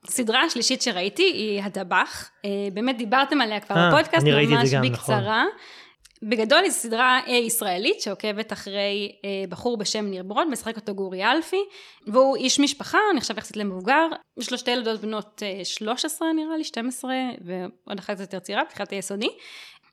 סדרה 0.10 0.42
השלישית 0.42 0.82
שראיתי 0.82 1.24
היא 1.24 1.64
הדבח, 1.64 2.30
אה, 2.46 2.50
באמת 2.74 2.98
דיברתם 2.98 3.42
עליה 3.42 3.60
כבר 3.60 3.76
אה, 3.76 3.90
בפודקאסט, 3.90 4.26
ממש 4.28 4.74
גם, 4.74 4.82
בקצרה. 4.82 5.44
נכון. 5.46 6.30
בגדול 6.30 6.60
היא 6.64 6.72
סדרה 6.72 7.20
אה, 7.28 7.34
ישראלית 7.34 8.02
שעוקבת 8.02 8.54
אחרי 8.54 9.12
בחור 9.50 9.78
בשם 9.78 10.06
ניר 10.06 10.24
ברוד, 10.24 10.48
משחק 10.50 10.76
אותו 10.76 10.96
גורי 10.96 11.26
אלפי, 11.26 11.64
והוא 12.08 12.36
איש 12.36 12.60
משפחה, 12.60 12.98
נחשב 13.16 13.38
יחסית 13.38 13.58
למבוגר, 13.58 14.08
יש 14.38 14.52
לו 14.52 14.58
שתי 14.58 14.72
ילדות 14.72 15.02
בנות 15.02 15.44
13 15.64 16.28
נראה 16.34 16.58
לי, 16.58 16.64
12, 16.64 17.14
ועוד 17.42 18.00
אחת 18.00 18.20
יותר 18.20 18.40
צעירה, 18.40 18.66
פתיחת 18.66 18.92
היסודי. 18.92 19.30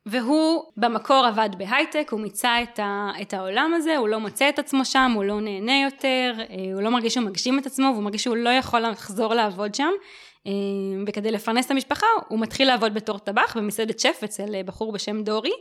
והוא 0.06 0.64
במקור 0.76 1.26
עבד 1.26 1.48
בהייטק, 1.58 2.08
הוא 2.10 2.20
מיצה 2.20 2.62
את, 2.62 2.78
ה, 2.78 3.10
את 3.22 3.34
העולם 3.34 3.72
הזה, 3.74 3.96
הוא 3.96 4.08
לא 4.08 4.20
מוצא 4.20 4.48
את 4.48 4.58
עצמו 4.58 4.84
שם, 4.84 5.12
הוא 5.14 5.24
לא 5.24 5.40
נהנה 5.40 5.82
יותר, 5.82 6.34
אה, 6.38 6.74
הוא 6.74 6.82
לא 6.82 6.90
מרגיש 6.90 7.14
שהוא 7.14 7.24
מגשים 7.24 7.58
את 7.58 7.66
עצמו, 7.66 7.86
והוא 7.92 8.02
מרגיש 8.02 8.22
שהוא 8.22 8.36
לא 8.36 8.50
יכול 8.50 8.80
לחזור 8.80 9.34
לעבוד 9.34 9.74
שם. 9.74 9.90
אה, 10.46 10.52
וכדי 11.06 11.30
לפרנס 11.30 11.66
את 11.66 11.70
המשפחה, 11.70 12.06
הוא 12.28 12.38
מתחיל 12.40 12.68
לעבוד 12.68 12.94
בתור 12.94 13.18
טבח 13.18 13.56
במסעדת 13.56 14.00
שף 14.00 14.20
אצל 14.24 14.54
אה, 14.54 14.62
בחור 14.62 14.92
בשם 14.92 15.22
דורי, 15.22 15.52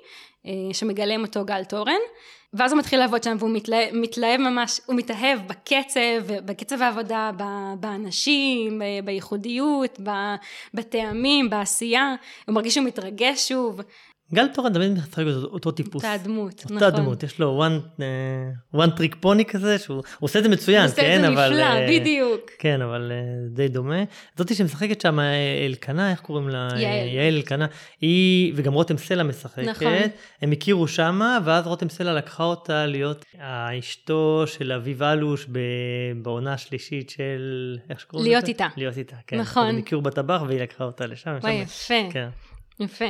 שמגלם 0.73 1.21
אותו 1.21 1.45
גל 1.45 1.63
תורן. 1.63 2.01
ואז 2.53 2.71
הוא 2.71 2.79
מתחיל 2.79 2.99
לעבוד 2.99 3.23
שם 3.23 3.35
והוא 3.39 3.51
מתלהב, 3.53 3.89
מתלהב 3.93 4.41
ממש, 4.41 4.81
הוא 4.85 4.95
מתאהב 4.95 5.39
בקצב, 5.47 6.41
בקצב 6.45 6.81
העבודה, 6.81 7.31
באנשים, 7.79 8.81
בייחודיות, 9.05 9.99
בטעמים, 10.73 11.49
בעשייה, 11.49 12.15
הוא 12.47 12.55
מרגיש 12.55 12.73
שהוא 12.73 12.85
מתרגש 12.85 13.47
שוב. 13.47 13.81
גל 14.33 14.47
תורן 14.47 14.73
תמיד 14.73 14.91
משחק 14.91 15.23
אותו 15.27 15.47
אותו 15.47 15.71
טיפוס. 15.71 16.05
אותה 16.05 16.23
דמות, 16.23 16.63
אותה 16.63 16.87
נכון. 16.87 17.01
דמות, 17.01 17.23
יש 17.23 17.39
לו 17.39 17.63
one, 17.65 18.01
אה, 18.01 18.81
one 18.85 18.89
trick 18.89 19.25
pony 19.25 19.43
כזה, 19.43 19.79
שהוא 19.79 19.95
הוא 19.95 20.03
עושה 20.19 20.39
את 20.39 20.43
זה 20.43 20.49
מצוין, 20.49 20.81
הוא 20.81 20.91
עושה 20.91 21.01
כן, 21.01 21.15
את 21.15 21.21
זה 21.21 21.27
אבל... 21.27 21.49
נפלא, 21.49 21.63
אה, 21.63 21.87
בדיוק. 21.89 22.41
כן, 22.59 22.81
אבל 22.81 23.11
אה, 23.11 23.17
די 23.49 23.67
דומה. 23.67 24.03
זאתי 24.37 24.55
שמשחקת 24.55 25.01
שם, 25.01 25.19
אלקנה, 25.65 26.11
איך 26.11 26.19
קוראים 26.19 26.49
לה? 26.49 26.67
יעל. 26.75 27.07
יעל 27.07 27.35
אלקנה. 27.35 27.65
היא, 28.01 28.53
וגם 28.55 28.73
רותם 28.73 28.97
סלע 28.97 29.23
משחקת. 29.23 29.63
נכון. 29.63 29.93
הם 30.41 30.51
הכירו 30.51 30.87
שמה, 30.87 31.39
ואז 31.45 31.67
רותם 31.67 31.89
סלע 31.89 32.13
לקחה 32.13 32.43
אותה 32.43 32.85
להיות 32.85 33.25
האשתו 33.39 34.43
של 34.47 34.71
אביב 34.71 35.03
אלוש 35.03 35.47
בעונה 36.21 36.53
השלישית 36.53 37.09
של... 37.09 37.77
איך 37.89 37.99
שקוראים 37.99 38.27
להיות 38.27 38.43
לזה? 38.43 38.51
איתה. 38.51 38.67
להיות 38.77 38.97
איתה, 38.97 39.15
כן. 39.27 39.37
נכון. 39.37 39.67
הם 39.67 39.77
הכירו 39.77 40.01
בטבח 40.01 40.41
והיא 40.47 40.61
לקחה 40.61 40.83
אותה 40.83 41.05
לשם. 41.05 41.37
וואי, 41.41 41.53
יפה, 41.53 41.93
כן. 42.11 42.29
יפה. 42.79 43.05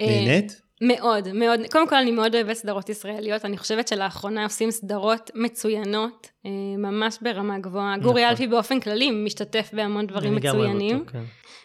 אה, 0.00 0.06
נהנית? 0.06 0.60
מאוד, 0.80 1.32
מאוד. 1.32 1.60
קודם 1.70 1.88
כל, 1.88 1.96
אני 1.96 2.10
מאוד 2.10 2.34
אוהבת 2.34 2.56
סדרות 2.56 2.88
ישראליות. 2.88 3.44
אני 3.44 3.56
חושבת 3.56 3.88
שלאחרונה 3.88 4.44
עושים 4.44 4.70
סדרות 4.70 5.30
מצוינות, 5.34 6.30
אה, 6.46 6.50
ממש 6.78 7.18
ברמה 7.22 7.58
גבוהה. 7.58 7.98
גורי 7.98 8.22
נכון. 8.22 8.30
אלפי 8.30 8.46
באופן 8.46 8.80
כללי 8.80 9.10
משתתף 9.10 9.70
בהמון 9.72 10.06
דברים 10.06 10.34
מצוינים. 10.34 10.98
אותו, 10.98 11.10
כן. 11.12 11.22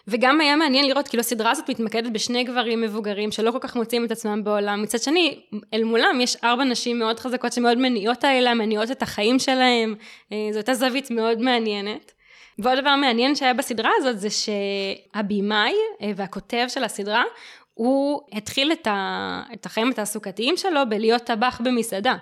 וגם 0.08 0.42
היה 0.42 0.56
מעניין 0.56 0.88
לראות, 0.88 1.08
כאילו 1.08 1.22
הסדרה 1.22 1.52
הזאת 1.52 1.70
מתמקדת 1.70 2.12
בשני 2.12 2.44
גברים 2.44 2.82
מבוגרים 2.82 3.32
שלא 3.32 3.52
כל 3.52 3.60
כך 3.62 3.76
מוצאים 3.76 4.06
את 4.06 4.12
עצמם 4.12 4.44
בעולם. 4.44 4.82
מצד 4.82 5.00
שני, 5.00 5.40
אל 5.74 5.84
מולם 5.84 6.22
יש 6.22 6.38
ארבע 6.44 6.64
נשים 6.64 7.00
מאוד 7.00 7.20
חזקות 7.20 7.54
שמאוד 7.54 7.78
מניעות 7.78 8.24
האלה, 8.24 8.54
מניעות 8.54 8.92
את 8.92 9.02
החיים 9.02 9.40
שלהם. 9.40 9.96
אה, 10.32 10.48
זו 10.52 10.58
הייתה 10.58 10.74
זווית 10.74 11.12
מאוד 11.12 11.42
מעניינת. 11.42 12.12
ועוד 12.60 12.80
דבר 12.80 12.96
מעניין 12.96 13.36
שהיה 13.36 13.54
בסדרה 13.54 13.92
הזאת 13.98 14.20
זה 14.20 14.28
שהבימאי 14.30 15.74
אה, 16.02 16.12
והכותב 16.16 16.66
של 16.68 16.84
הסדרה, 16.84 17.24
הוא 17.74 18.22
התחיל 18.32 18.72
את, 18.72 18.88
ה... 18.88 19.44
את 19.54 19.66
החיים 19.66 19.90
התעסוקתיים 19.90 20.58
שלו 20.58 20.82
בלהיות 20.90 21.22
טבח 21.22 21.62
במסעדה. 21.64 22.16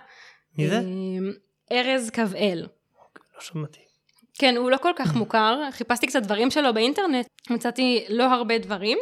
מי 0.58 0.68
זה? 0.68 0.82
אה, 1.72 1.80
ארז 1.80 2.10
קבאל. 2.10 2.68
לא 3.36 3.42
שמעתי. 3.42 3.80
כן, 4.40 4.56
הוא 4.58 4.72
לא 4.72 4.78
כל 4.78 4.92
כך 4.96 5.16
מוכר, 5.16 5.60
חיפשתי 5.72 6.08
קצת 6.08 6.24
דברים 6.24 6.52
שלו 6.52 6.74
באינטרנט, 6.74 7.26
מצאתי 7.50 8.06
לא 8.10 8.24
הרבה 8.24 8.58
דברים. 8.58 8.98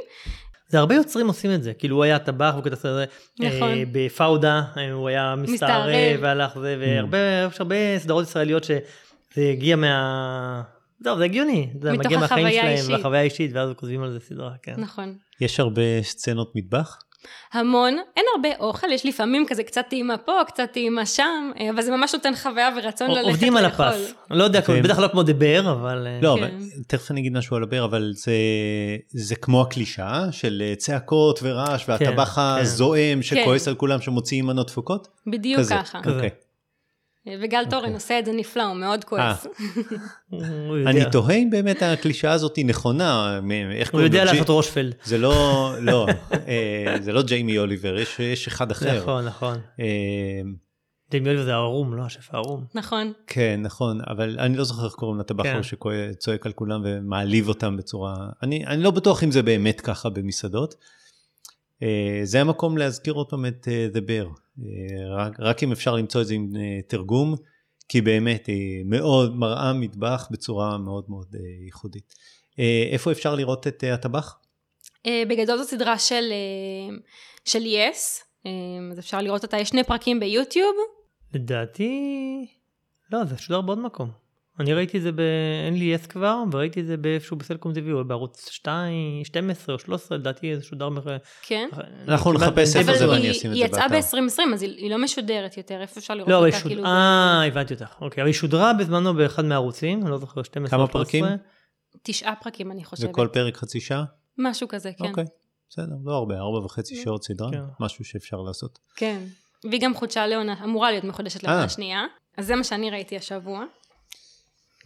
זה 0.67 0.79
הרבה 0.79 0.95
יוצרים 0.95 1.27
עושים 1.27 1.53
את 1.53 1.63
זה, 1.63 1.73
כאילו 1.73 1.95
הוא 1.95 2.03
היה 2.03 2.19
טבח 2.19 2.51
והוא 2.53 2.63
כתב 2.63 2.73
את 2.73 2.81
זה, 2.81 3.05
נכון. 3.39 3.69
אה, 3.69 3.83
בפאודה 3.91 4.61
הוא 4.93 5.09
היה 5.09 5.35
מסתערב 5.37 5.53
מסתערב. 5.53 6.19
והלך 6.21 6.59
זה, 6.59 6.77
והרבה, 6.79 7.17
יש 7.47 7.59
הרבה 7.59 7.75
סדרות 7.99 8.27
ישראליות 8.27 8.63
שזה 8.63 8.81
הגיע 9.51 9.75
מה... 9.75 10.61
זהו, 11.03 11.17
זה 11.17 11.23
הגיוני, 11.23 11.69
זה 11.81 11.91
מגיע 11.91 12.19
מהחיים 12.19 12.51
שלהם. 12.51 12.85
והחוויה 12.91 13.21
האישית, 13.21 13.51
ואז 13.53 13.69
כותבים 13.75 14.03
על 14.03 14.11
זה 14.11 14.19
סדרה, 14.19 14.51
כן. 14.63 14.73
נכון. 14.77 15.15
יש 15.41 15.59
הרבה 15.59 16.01
סצנות 16.01 16.51
מטבח? 16.55 16.97
המון, 17.53 17.97
אין 18.17 18.25
הרבה 18.35 18.49
אוכל, 18.59 18.91
יש 18.91 19.05
לפעמים 19.05 19.45
כזה 19.47 19.63
קצת 19.63 19.85
טעימה 19.89 20.17
פה, 20.17 20.31
קצת 20.47 20.69
טעימה 20.73 21.05
שם, 21.05 21.51
אה, 21.59 21.69
אבל 21.69 21.81
זה 21.81 21.91
ממש 21.91 22.15
נותן 22.15 22.35
חוויה 22.35 22.69
ורצון 22.77 23.07
ללכת 23.07 23.17
לאכול. 23.17 23.31
עובדים 23.31 23.57
על 23.57 23.65
הפס, 23.65 24.13
לא 24.29 24.43
יודע, 24.43 24.61
כן. 24.61 24.81
בטח 24.83 24.99
לא 24.99 25.07
כמו 25.07 25.23
דבר, 25.23 25.71
אבל... 25.71 26.07
אה, 26.07 26.19
לא, 26.21 26.35
כן. 26.39 26.43
אבל 26.43 26.51
תכף 26.87 27.11
אני 27.11 27.21
אגיד 27.21 27.33
משהו 27.33 27.55
על 27.55 27.63
הבר, 27.63 27.85
אבל 27.85 28.11
זה, 28.15 28.33
זה 29.09 29.35
כמו 29.35 29.61
הקלישאה 29.61 30.31
של 30.31 30.63
אה, 30.65 30.75
צעקות 30.75 31.39
ורעש 31.43 31.89
והטבח 31.89 32.35
כן. 32.35 32.41
הזועם 32.41 33.21
שכועס 33.21 33.67
על 33.67 33.75
כולם 33.75 34.01
שמוציאים 34.01 34.45
מנות 34.45 34.67
תפוקות? 34.67 35.07
בדיוק 35.27 35.59
כזה. 35.59 35.75
ככה. 35.75 35.99
כזה. 37.35 37.43
אוקיי. 37.45 37.47
וגל 37.47 37.69
תורן 37.69 37.93
עושה 37.93 38.19
את 38.19 38.25
זה 38.25 38.31
נפלא, 38.33 38.63
הוא 38.63 38.75
מאוד 38.75 39.03
כועס. 39.03 39.47
יודע- 40.31 40.89
אני 40.89 41.11
תוהה 41.11 41.35
אם 41.35 41.49
באמת 41.49 41.81
הקלישאה 41.81 42.31
הזאת 42.31 42.55
היא 42.55 42.65
נכונה, 42.65 43.39
איך 43.75 43.93
הוא 43.93 44.01
יודע? 44.01 44.25
לעשות 44.25 44.49
רושפלד. 44.49 44.93
זה 45.03 45.17
לא, 45.17 45.71
לא, 45.81 46.07
אה, 46.47 46.95
זה 47.01 47.11
לא 47.11 47.21
ג'יימי 47.21 47.57
אוליבר, 47.57 47.97
יש, 47.99 48.19
יש 48.19 48.47
אחד 48.47 48.71
אחר. 48.71 49.01
נכון, 49.01 49.25
נכון. 49.25 49.57
אה, 49.79 49.85
ג'יימי 51.11 51.27
אוליבר 51.27 51.45
זה 51.45 51.53
הערום, 51.53 51.93
לא 51.93 52.03
השף 52.03 52.33
הערום. 52.33 52.65
נכון. 52.75 53.13
כן, 53.27 53.59
נכון, 53.63 53.99
אבל 54.09 54.39
אני 54.39 54.57
לא 54.57 54.63
זוכר 54.63 54.85
איך 54.85 54.93
קוראים 54.93 55.19
לטבח 55.19 55.43
כן. 55.43 55.61
שצועק 55.63 56.45
על 56.45 56.51
כולם 56.51 56.81
ומעליב 56.85 57.47
אותם 57.47 57.77
בצורה... 57.77 58.15
אני, 58.43 58.65
אני 58.67 58.83
לא 58.83 58.91
בטוח 58.91 59.23
אם 59.23 59.31
זה 59.31 59.43
באמת 59.43 59.81
ככה 59.81 60.09
במסעדות. 60.09 60.75
אה, 61.83 62.19
זה 62.23 62.41
המקום 62.41 62.77
להזכיר 62.77 63.13
עוד 63.13 63.29
פעם 63.29 63.45
את 63.45 63.67
אה, 63.67 63.87
The 63.93 63.97
Bear, 63.97 64.27
אה, 64.27 65.15
רק, 65.15 65.39
רק 65.39 65.63
אם 65.63 65.71
אפשר 65.71 65.95
למצוא 65.95 66.21
את 66.21 66.27
זה 66.27 66.33
עם 66.33 66.49
תרגום, 66.87 67.35
כי 67.89 68.01
באמת 68.01 68.47
היא 68.47 68.85
מאוד 68.85 69.35
מראה 69.35 69.73
מטבח 69.73 70.27
בצורה 70.31 70.77
מאוד 70.77 71.05
מאוד 71.07 71.35
ייחודית. 71.65 72.13
איפה 72.91 73.11
אפשר 73.11 73.35
לראות 73.35 73.67
את 73.67 73.83
הטבח? 73.83 74.37
בגדול 75.07 75.57
זו 75.57 75.63
סדרה 75.63 75.99
של, 75.99 76.33
של 77.45 77.65
יס, 77.65 78.23
אז 78.91 78.99
אפשר 78.99 79.21
לראות 79.21 79.43
אותה, 79.43 79.57
יש 79.57 79.69
שני 79.69 79.83
פרקים 79.83 80.19
ביוטיוב. 80.19 80.75
לדעתי, 81.33 82.45
לא, 83.11 83.25
זה 83.25 83.37
שודר 83.37 83.61
בעוד 83.61 83.79
מקום. 83.79 84.11
אני 84.59 84.73
ראיתי 84.73 84.97
את 84.97 85.03
זה 85.03 85.11
ב... 85.11 85.19
אין 85.65 85.73
לי 85.73 85.85
יס 85.85 86.05
כבר, 86.05 86.43
וראיתי 86.51 86.81
את 86.81 86.85
זה 86.85 86.97
באיפשהו 86.97 87.37
בסלקום 87.37 87.71
TV, 87.71 87.91
או 87.91 88.05
בערוץ 88.05 88.49
2, 88.49 89.25
12 89.25 89.75
או 89.75 89.79
13, 89.79 90.17
לדעתי 90.17 90.55
זה 90.55 90.63
שודר 90.63 90.89
מח... 90.89 91.03
כן. 91.41 91.69
אנחנו 92.07 92.33
נחפש 92.33 92.75
איפה 92.75 92.91
אבל 92.91 92.97
זה 92.97 93.05
היא, 93.05 93.11
ואני 93.11 93.31
אשים 93.31 93.51
את 93.51 93.55
היא 93.55 93.63
זה 93.63 93.69
יצאה 93.69 93.87
באתר. 93.87 94.17
ב-2020, 94.17 94.53
אז 94.53 94.61
היא, 94.61 94.77
היא 94.77 94.91
לא 94.91 94.97
משודרת 94.97 95.57
יותר, 95.57 95.81
איפה 95.81 95.99
אפשר 95.99 96.13
לראות 96.13 96.29
לא, 96.29 96.37
אבל 96.37 96.45
היא 96.45 96.55
אותה? 96.55 96.67
כאילו, 96.67 96.85
אה, 96.85 97.43
הבנתי 97.47 97.73
אותך. 97.73 97.95
אוקיי, 98.01 98.21
אבל 98.21 98.27
היא 98.27 98.35
שודרה 98.35 98.73
בזמנו 98.73 99.13
באחד 99.13 99.45
מהערוצים, 99.45 100.01
אני 100.01 100.11
לא 100.11 100.17
זוכר, 100.17 100.43
12 100.43 100.77
כמה 100.77 100.83
או 100.83 100.87
13. 100.91 101.21
פרקים? 101.21 101.37
תשעה 102.03 102.33
פרקים 102.35 102.71
אני 102.71 102.83
חושבת. 102.83 103.09
וכל 103.09 103.27
פרק 103.33 103.57
חצי 103.57 103.79
שעה? 103.79 104.03
משהו 104.37 104.67
כזה, 104.67 104.91
כן. 104.97 105.05
אוקיי, 105.05 105.25
בסדר, 105.69 105.95
לא 106.05 106.13
הרבה, 106.13 106.35
ארבע 106.37 106.65
וחצי 106.65 106.95
שעות 106.95 107.23
סדרה, 107.23 107.51
כן. 107.51 107.59
משהו 107.79 108.05
שאפשר 108.05 108.37
לעשות. 108.37 108.79
כן. 108.95 109.19
והיא 109.69 109.81
גם 109.81 109.95
חודשה 109.95 110.27
לעונה, 110.27 110.63
אמורה 110.63 110.91
להיות 110.91 111.03
מחודשת 111.03 111.45
אה. 111.45 111.51
לעונה 111.51 111.69
שנייה. 111.69 112.05
אז 112.37 112.45
זה 112.45 112.55
מה 112.55 112.63
שאני 112.63 112.91
ראיתי 112.91 113.17
השבוע. 113.17 113.63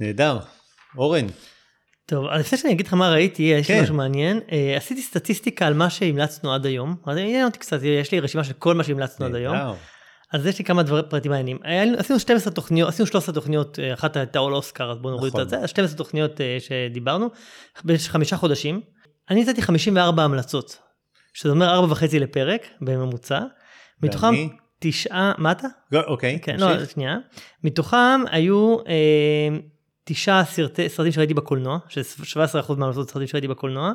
נהדר. 0.02 0.40
אורן, 0.98 1.28
טוב, 2.06 2.26
אז 2.28 2.40
לפני 2.42 2.58
שאני 2.58 2.74
אגיד 2.74 2.88
לך 2.88 2.94
מה 2.94 3.12
ראיתי, 3.12 3.44
יש 3.44 3.70
לי 3.70 3.76
כן. 3.76 3.84
משהו 3.84 3.96
מעניין. 3.96 4.40
אה, 4.52 4.78
עשיתי 4.78 5.02
סטטיסטיקה 5.02 5.68
על 5.68 5.74
מה 5.74 5.90
שהמלצנו 5.90 6.54
עד 6.54 6.66
היום. 6.66 6.96
אז 7.06 7.18
עניין 7.18 7.46
אותי 7.46 7.60
קצת, 7.60 7.80
יש 7.84 8.12
לי 8.12 8.20
רשימה 8.20 8.44
של 8.44 8.54
כל 8.54 8.76
מה 8.76 8.84
שהמלצנו 8.84 9.26
עד 9.26 9.36
היום. 9.36 9.58
אז 10.34 10.46
יש 10.46 10.60
לי 10.60 10.66
כמה 10.66 10.84
דברים 10.84 11.04
פרטים 11.10 11.32
מעניינים. 11.32 11.58
עשינו 11.98 12.20
12 12.20 12.54
תוכניות, 12.54 12.90
עשינו 12.90 13.08
13 13.08 13.36
תוכניות, 13.36 13.80
אה, 13.80 13.94
אחת 13.94 14.18
הייתה 14.18 14.40
אול 14.40 14.56
אוסקר, 14.56 14.92
אז 14.92 14.98
בואו 14.98 15.14
נוריד 15.14 15.34
נכון. 15.34 15.42
את 15.42 15.50
זה, 15.50 15.60
אז 15.60 15.70
12 15.70 15.98
תוכניות 15.98 16.42
אה, 16.42 16.58
שדיברנו, 16.60 17.30
במשך 17.84 18.12
חמישה 18.12 18.38
חודשים. 18.38 18.82
אני 19.30 19.44
נתתי 19.44 19.62
54 19.62 20.24
המלצות, 20.24 20.78
שזה 21.34 21.50
אומר 21.52 21.74
4 21.74 21.92
וחצי 21.92 22.20
לפרק 22.20 22.62
בממוצע. 22.82 23.40
מתוכם? 24.02 24.34
תשעה, 24.80 25.32
מה 25.38 25.52
אתה? 25.52 25.68
לא, 25.92 26.02
אוקיי, 26.08 26.40
כן, 26.42 26.58
תמשיך. 26.58 26.80
לא, 26.80 26.86
שנייה. 26.86 27.18
מתוכם 27.64 28.22
היו 28.32 28.78
אה, 28.80 29.58
תשעה 30.04 30.46
סרטי, 30.46 30.89
סרטים 30.89 31.12
שראיתי 31.12 31.34
בקולנוע, 31.34 31.78
ש-17% 31.89 32.74
מהמלצות 32.78 33.10
סרטים 33.10 33.28
שראיתי 33.28 33.48
בקולנוע. 33.48 33.92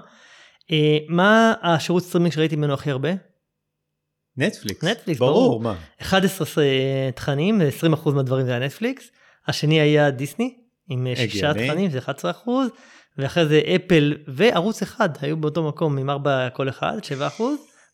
אה, 0.72 0.98
מה 1.08 1.54
השירות 1.62 2.02
סטרימינג 2.02 2.32
שראיתי 2.32 2.56
ממנו 2.56 2.74
הכי 2.74 2.90
הרבה? 2.90 3.08
נטפליקס. 4.36 4.84
נטפליקס, 4.84 5.20
ברור. 5.20 5.48
ברור. 5.48 5.60
מה? 5.60 5.74
11 6.00 6.64
תכנים, 7.14 7.60
20% 7.94 8.10
מהדברים 8.10 8.46
זה 8.46 8.50
היה 8.50 8.66
נטפליקס. 8.66 9.10
השני 9.46 9.80
היה 9.80 10.10
דיסני, 10.10 10.54
עם 10.90 11.06
אה, 11.06 11.16
שישה. 11.16 11.54
תכנים, 11.54 11.90
זה 11.90 11.98
11%. 11.98 12.48
ואחרי 13.18 13.46
זה 13.46 13.60
אפל 13.76 14.16
וערוץ 14.28 14.82
אחד 14.82 15.08
היו 15.20 15.36
באותו 15.36 15.68
מקום 15.68 15.98
עם 15.98 16.10
4 16.10 16.48
כל 16.50 16.68
אחד, 16.68 16.98
7%. 17.38 17.42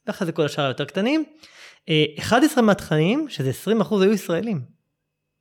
ואחרי 0.07 0.27
זה 0.27 0.33
כל 0.33 0.44
השאר 0.44 0.68
יותר 0.68 0.85
קטנים. 0.85 1.24
אה, 1.88 2.05
11 2.18 2.62
מהתכנים, 2.62 3.27
שזה 3.29 3.50
20% 3.50 4.03
היו 4.03 4.12
ישראלים. 4.12 4.61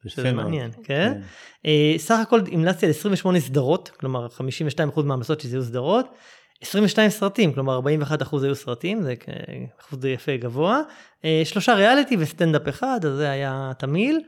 שזה. 0.10 0.34
מעניין, 0.34 0.72
כן? 0.84 1.22
אה, 1.66 1.94
סך 1.98 2.20
הכל 2.22 2.42
המלצתי 2.52 2.86
על 2.86 2.90
28 2.90 3.40
סדרות, 3.40 3.92
כלומר 4.00 4.28
52% 4.28 5.04
מהמלצות 5.04 5.42
שזה 5.42 5.56
היו 5.58 5.64
סדרות, 5.64 6.06
22 6.62 7.10
סרטים, 7.10 7.54
כלומר 7.54 7.80
41% 7.80 8.44
היו 8.44 8.56
סרטים, 8.56 9.02
זה 9.02 9.14
אחוז 9.82 10.00
די 10.00 10.10
יפה 10.10 10.38
גבוה, 10.38 10.82
אה, 11.26 11.42
שלושה 11.46 11.74
ריאליטי 11.74 12.18
וסטנדאפ 12.20 12.70
אחד, 12.70 13.00
אז 13.06 13.18
זה 13.18 13.30
היה 13.30 13.72
תמהיל. 13.80 14.20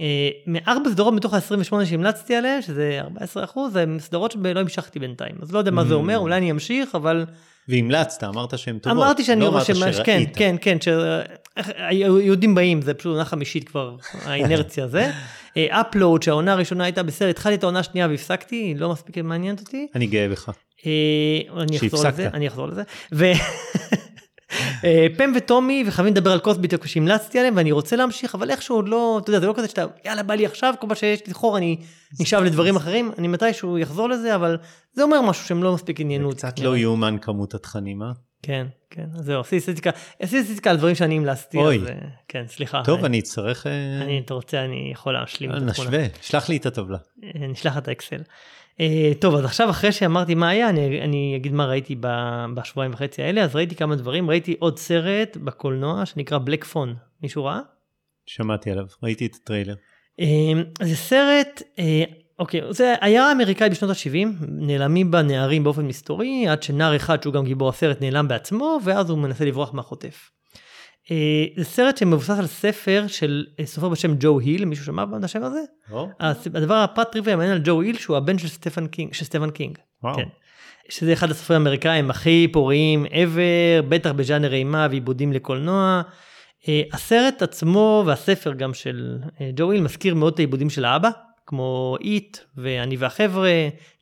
אה, 0.00 0.28
מארבע 0.46 0.90
סדרות 0.90 1.14
מתוך 1.14 1.34
ה-28 1.34 1.84
שהמלצתי 1.84 2.34
עליהן, 2.34 2.62
שזה 2.62 3.00
14%, 3.04 3.70
זה 3.72 3.84
סדרות 3.98 4.30
שלא 4.32 4.60
המשכתי 4.60 4.98
בינתיים, 4.98 5.34
אז 5.42 5.52
לא 5.52 5.58
יודע 5.58 5.70
מה 5.70 5.84
זה 5.84 5.94
Mm. 5.94 5.96
אומר, 5.96 6.18
אולי 6.18 6.36
אני 6.36 6.50
אמשיך, 6.50 6.94
אבל 6.94 7.24
והמלצת, 7.68 8.24
אמרת 8.24 8.58
שהן 8.58 8.78
טובות. 8.78 8.98
אמרתי 8.98 9.24
שאני 9.24 9.40
לא 9.40 9.48
אמרת 9.48 9.66
שמש, 9.66 9.78
כן, 9.78 9.92
שראית. 9.92 10.36
כן, 10.36 10.56
כן, 10.60 10.76
שהיהודים 10.80 12.54
באים, 12.54 12.82
זה 12.82 12.94
פשוט 12.94 13.12
עונה 13.12 13.24
חמישית 13.24 13.68
כבר, 13.68 13.96
האינרציה 14.24 14.88
זה. 14.88 15.10
אפלואוד, 15.68 16.22
שהעונה 16.22 16.52
הראשונה 16.52 16.84
הייתה 16.84 17.02
בסדר, 17.02 17.28
התחלתי 17.28 17.54
את 17.54 17.62
העונה 17.62 17.78
השנייה 17.78 18.08
והפסקתי, 18.08 18.56
היא 18.56 18.76
לא 18.76 18.90
מספיק 18.92 19.18
מעניינת 19.18 19.60
אותי. 19.60 19.86
אני 19.94 20.06
גאה 20.06 20.28
בך. 20.28 20.48
אה, 20.86 21.62
אני 21.62 21.76
אחזור. 21.76 22.08
לזה, 22.08 22.28
אני 22.34 22.48
אחזור 22.48 22.66
לזה. 22.66 22.82
אה, 24.84 25.06
פם 25.16 25.32
וטומי 25.36 25.84
וחייבים 25.86 26.14
לדבר 26.14 26.32
על 26.32 26.38
קוסט 26.38 26.60
בדיוק 26.60 26.86
שהמלצתי 26.86 27.38
עליהם 27.38 27.56
ואני 27.56 27.72
רוצה 27.72 27.96
להמשיך 27.96 28.34
אבל 28.34 28.50
איכשהו 28.50 28.76
עוד 28.76 28.88
לא 28.88 29.20
אתה 29.22 29.30
יודע 29.30 29.40
זה 29.40 29.46
לא 29.46 29.54
כזה 29.56 29.68
שאתה 29.68 29.84
יאללה 30.04 30.22
בא 30.22 30.34
לי 30.34 30.46
עכשיו 30.46 30.74
כל 30.80 30.86
פעם 30.86 30.96
שיש 30.96 31.26
לי 31.26 31.34
חור 31.34 31.58
אני 31.58 31.76
נשאב 32.20 32.42
לדברים 32.42 32.76
אחרים 32.76 33.12
אני 33.18 33.28
מתישהו 33.28 33.78
יחזור 33.78 34.08
לזה 34.08 34.34
אבל 34.34 34.56
זה 34.92 35.02
אומר 35.02 35.20
משהו 35.20 35.46
שהם 35.46 35.62
לא 35.62 35.74
מספיק 35.74 36.00
עניינו 36.00 36.26
אותי. 36.26 36.38
קצת 36.38 36.58
לא 36.58 36.76
יאומן 36.76 37.16
כמות 37.20 37.54
התכנים, 37.54 38.02
אה? 38.02 38.12
כן, 38.42 38.66
כן, 38.90 39.06
אז 39.18 39.24
זהו, 39.24 39.40
עשיתי 39.40 39.60
סטטיסטיקה, 39.60 39.90
עשיתי 40.20 40.42
סטטיסטיקה 40.42 40.70
על 40.70 40.76
דברים 40.76 40.94
שאני 40.94 41.16
המלצתי, 41.16 41.58
אוי. 41.58 41.76
אז 41.76 41.86
אה, 41.86 41.94
כן, 42.28 42.44
סליחה. 42.48 42.82
טוב, 42.84 42.98
אני, 42.98 43.06
אני 43.06 43.18
אצטרך... 43.18 43.66
אה, 43.66 44.02
אני, 44.02 44.22
אתה 44.24 44.34
רוצה, 44.34 44.64
אני 44.64 44.90
יכול 44.92 45.14
להשלים 45.14 45.50
את 45.50 45.56
התמונה. 45.56 45.72
נשווה, 45.72 46.04
שלח 46.20 46.48
לי 46.48 46.56
את 46.56 46.66
הטבלה. 46.66 46.98
אה, 47.24 47.46
נשלח 47.46 47.78
את 47.78 47.88
האקסל. 47.88 48.22
אה, 48.80 49.12
טוב, 49.18 49.34
אז 49.34 49.44
עכשיו 49.44 49.70
אחרי 49.70 49.92
שאמרתי 49.92 50.34
מה 50.34 50.48
היה, 50.48 50.68
אני, 50.68 51.00
אני 51.02 51.32
אגיד 51.36 51.52
מה 51.52 51.66
ראיתי 51.66 51.96
בשבועיים 52.54 52.92
וחצי 52.92 53.22
האלה, 53.22 53.44
אז 53.44 53.56
ראיתי 53.56 53.74
כמה 53.74 53.96
דברים, 53.96 54.30
ראיתי 54.30 54.56
עוד 54.58 54.78
סרט 54.78 55.36
בקולנוע 55.36 56.06
שנקרא 56.06 56.38
בלק 56.38 56.64
פון, 56.64 56.94
מישהו 57.22 57.44
ראה? 57.44 57.60
שמעתי 58.26 58.70
עליו, 58.70 58.84
ראיתי 59.02 59.26
את 59.26 59.34
הטריילר. 59.34 59.74
אה, 60.20 60.26
זה 60.82 60.96
סרט, 60.96 61.62
אה, 61.78 62.04
אוקיי, 62.38 62.60
זה 62.70 62.94
עיירה 63.00 63.32
אמריקאי 63.32 63.70
בשנות 63.70 63.90
ה-70, 63.90 64.44
נעלמים 64.48 65.10
בה 65.10 65.22
נערים 65.22 65.64
באופן 65.64 65.86
מסתורי, 65.86 66.48
עד 66.48 66.62
שנער 66.62 66.96
אחד 66.96 67.22
שהוא 67.22 67.34
גם 67.34 67.44
גיבור 67.44 67.68
הסרט 67.68 68.00
נעלם 68.00 68.28
בעצמו, 68.28 68.78
ואז 68.84 69.10
הוא 69.10 69.18
מנסה 69.18 69.44
לברוח 69.44 69.74
מהחוטף. 69.74 70.30
אה, 71.10 71.16
זה 71.56 71.64
סרט 71.64 71.96
שמבוסס 71.96 72.30
על 72.38 72.46
ספר 72.46 73.04
של 73.08 73.46
אה, 73.60 73.66
סופר 73.66 73.88
בשם 73.88 74.14
ג'ו 74.20 74.40
היל, 74.40 74.64
מישהו 74.64 74.84
שמע 74.84 75.04
על 75.16 75.24
השם 75.24 75.42
הזה? 75.42 75.60
הס- 76.20 76.46
הדבר 76.46 76.74
הפרט 76.74 77.12
טריוויה 77.12 77.36
מעניין 77.36 77.54
על 77.54 77.60
ג'ו 77.64 77.80
היל 77.80 77.96
שהוא 77.98 78.16
הבן 78.16 78.38
של 78.38 78.48
סטפן 78.48 78.86
קינג, 78.86 79.12
של 79.14 79.24
סטפן 79.24 79.50
קינג. 79.50 79.78
וואו. 80.02 80.16
כן. 80.16 80.24
שזה 80.88 81.12
אחד 81.12 81.30
הסופרים 81.30 81.60
האמריקאים 81.60 82.10
הכי 82.10 82.48
פוריים 82.52 83.06
ever, 83.06 83.82
בטח 83.88 84.10
בז'אנר 84.12 84.52
אימה 84.54 84.86
ועיבודים 84.90 85.32
לקולנוע. 85.32 86.02
אה, 86.68 86.82
הסרט 86.92 87.42
עצמו 87.42 88.02
והספר 88.06 88.52
גם 88.52 88.74
של 88.74 89.18
ג'ו 89.56 89.70
היל 89.70 89.82
מזכיר 89.82 90.14
מאוד 90.14 90.32
את 90.32 90.38
העיבודים 90.38 90.70
של 90.70 90.84
האבא, 90.84 91.10
כמו 91.46 91.96
איט 92.00 92.38
ואני 92.56 92.96
והחבר'ה, 92.96 93.50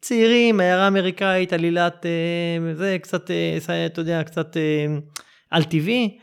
צעירים, 0.01 0.61
עיירה 0.61 0.89
אמריקאית, 0.89 1.53
עלילת, 1.53 2.07
זה 2.75 2.97
קצת, 3.03 3.31
אתה 3.87 4.01
יודע, 4.01 4.23
קצת 4.25 4.57
אה, 4.57 4.87
על 5.51 5.65
טבעי. 5.65 6.19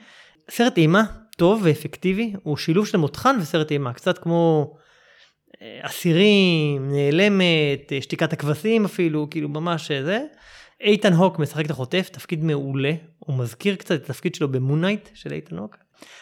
סרט 0.50 0.78
אימה 0.78 1.04
טוב 1.38 1.62
ואפקטיבי, 1.64 2.34
הוא 2.44 2.58
שילוב 2.58 2.88
של 2.88 2.98
מותחן 2.98 3.36
וסרט 3.42 3.72
אימה, 3.72 3.94
קצת 3.94 4.18
כמו 4.18 4.74
אה, 5.62 5.80
אסירים, 5.82 6.92
נעלמת, 6.92 7.92
אה, 7.92 8.02
שתיקת 8.02 8.34
הכבשים 8.34 8.86
אפילו, 8.86 9.28
כאילו 9.32 9.50
ממש 9.50 9.92
אה, 9.92 10.04
זה. 10.04 10.20
איתן 10.82 11.14
הוק 11.14 11.40
משחק 11.40 11.66
את 11.66 11.72
החוטף, 11.72 12.10
תפקיד 12.12 12.44
מעולה, 12.44 12.92
הוא 13.20 13.38
מזכיר 13.38 13.76
קצת 13.76 13.96
את 13.96 14.04
התפקיד 14.04 14.36
שלו 14.36 14.52
במונייט 14.52 15.10
של 15.14 15.34
איתן 15.34 15.58
הוק. 15.58 15.76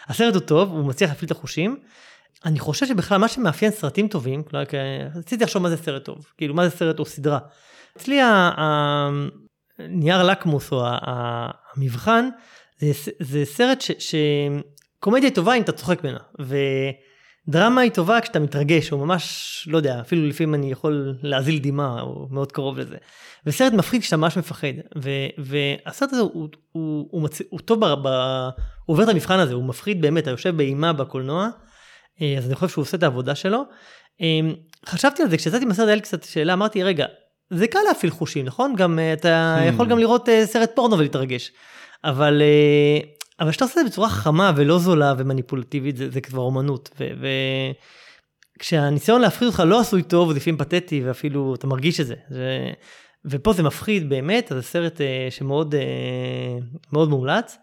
הסרט 0.07 0.33
הוא 0.33 0.41
טוב, 0.41 0.69
הוא 0.71 0.85
מצליח 0.85 1.09
להפעיל 1.09 1.25
את 1.25 1.31
החושים. 1.31 1.77
אני 2.45 2.59
חושב 2.59 2.85
שבכלל 2.85 3.17
מה 3.17 3.27
שמאפיין 3.27 3.71
סרטים 3.71 4.07
טובים, 4.07 4.43
כלומר, 4.43 4.65
כ- 4.65 4.73
רציתי 5.15 5.43
לחשוב 5.43 5.61
מה 5.63 5.69
זה 5.69 5.77
סרט 5.77 6.05
טוב, 6.05 6.25
כאילו 6.37 6.53
מה 6.53 6.69
זה 6.69 6.77
סרט 6.77 6.99
או 6.99 7.05
סדרה. 7.05 7.39
אצלי 7.97 8.21
ה- 8.21 8.51
ה- 8.57 9.09
נייר 9.79 10.23
לקמוס 10.23 10.71
או 10.71 10.83
המבחן, 10.85 12.29
זה, 12.79 13.11
זה 13.19 13.45
סרט 13.45 13.81
ש, 13.81 13.91
שקומדיה 13.99 15.29
היא 15.29 15.35
טובה 15.35 15.53
אם 15.53 15.61
אתה 15.61 15.71
צוחק 15.71 16.03
ממנה, 16.03 16.19
ודרמה 17.47 17.81
היא 17.81 17.91
טובה 17.91 18.21
כשאתה 18.21 18.39
מתרגש, 18.39 18.91
או 18.91 18.97
ממש, 18.97 19.67
לא 19.71 19.77
יודע, 19.77 19.99
אפילו 20.01 20.27
לפעמים 20.27 20.55
אני 20.55 20.71
יכול 20.71 21.15
להזיל 21.21 21.59
דמעה, 21.59 22.01
או 22.01 22.27
מאוד 22.31 22.51
קרוב 22.51 22.77
לזה. 22.79 22.97
וסרט 23.45 23.73
מפחיד 23.73 24.01
כשאתה 24.01 24.17
ממש 24.17 24.37
מפחד, 24.37 24.67
ו, 25.03 25.09
והסרט 25.37 26.13
הזה 26.13 26.21
הוא, 26.21 26.47
הוא, 26.71 27.07
הוא, 27.11 27.21
מצ... 27.21 27.41
הוא 27.49 27.59
טוב, 27.59 27.85
ב, 27.85 27.93
ב... 28.03 28.07
הוא 28.85 28.93
עובר 28.93 29.03
את 29.03 29.09
המבחן 29.09 29.39
הזה, 29.39 29.53
הוא 29.53 29.63
מפחיד 29.63 30.01
באמת, 30.01 30.23
אתה 30.23 30.31
יושב 30.31 30.57
באימה 30.57 30.93
בקולנוע, 30.93 31.49
אה, 32.21 32.35
אז 32.37 32.45
אני 32.45 32.55
חושב 32.55 32.67
שהוא 32.67 32.81
עושה 32.81 32.97
את 32.97 33.03
העבודה 33.03 33.35
שלו. 33.35 33.63
אה, 34.21 34.39
חשבתי 34.85 35.23
על 35.23 35.29
זה, 35.29 35.37
כשיצאתי 35.37 35.65
מהסרט 35.65 35.87
היה 35.87 35.95
לי 35.95 36.01
קצת 36.01 36.23
שאלה, 36.23 36.53
אמרתי, 36.53 36.83
רגע, 36.83 37.05
זה 37.49 37.67
קל 37.67 37.79
להפעיל 37.87 38.11
חושים, 38.11 38.45
נכון? 38.45 38.75
גם 38.75 38.99
אה, 38.99 39.13
אתה 39.13 39.57
Hmm. 39.59 39.73
יכול 39.73 39.87
גם 39.87 39.99
לראות 39.99 40.29
סרט 40.45 40.71
פורנו 40.75 40.97
ולהתרגש. 40.97 41.51
אבל 42.03 42.41
אה, 42.41 42.99
אבל 43.39 43.51
כשאתה 43.51 43.65
עושה 43.65 43.79
את 43.79 43.85
זה 43.85 43.91
בצורה 43.91 44.09
חכמה 44.09 44.51
ולא 44.55 44.79
זולה 44.79 45.13
ומניפולטיבית, 45.17 45.97
זה, 45.97 46.09
זה 46.09 46.21
כבר 46.21 46.41
אומנות. 46.41 46.89
ו, 46.99 47.27
כשהניסיון 48.59 49.21
להפחיד 49.21 49.47
אותך 49.47 49.63
לא 49.65 49.79
עשוי 49.79 50.03
טוב, 50.03 50.31
זה 50.31 50.35
לפעמים 50.37 50.57
פתטי 50.57 51.03
ואפילו 51.05 51.55
אתה 51.55 51.67
מרגיש 51.67 51.99
את 51.99 52.07
זה. 52.07 52.15
זה 52.29 52.71
ופה 53.25 53.53
זה 53.53 53.63
מפחיד 53.63 54.09
באמת, 54.09 54.51
אז 54.51 54.57
זה 54.57 54.63
סרט 54.63 55.01
אה, 55.01 55.27
שמאוד 55.29 55.75
אה, 55.75 55.81
מאוד 56.93 57.09
מומלץ. 57.09 57.57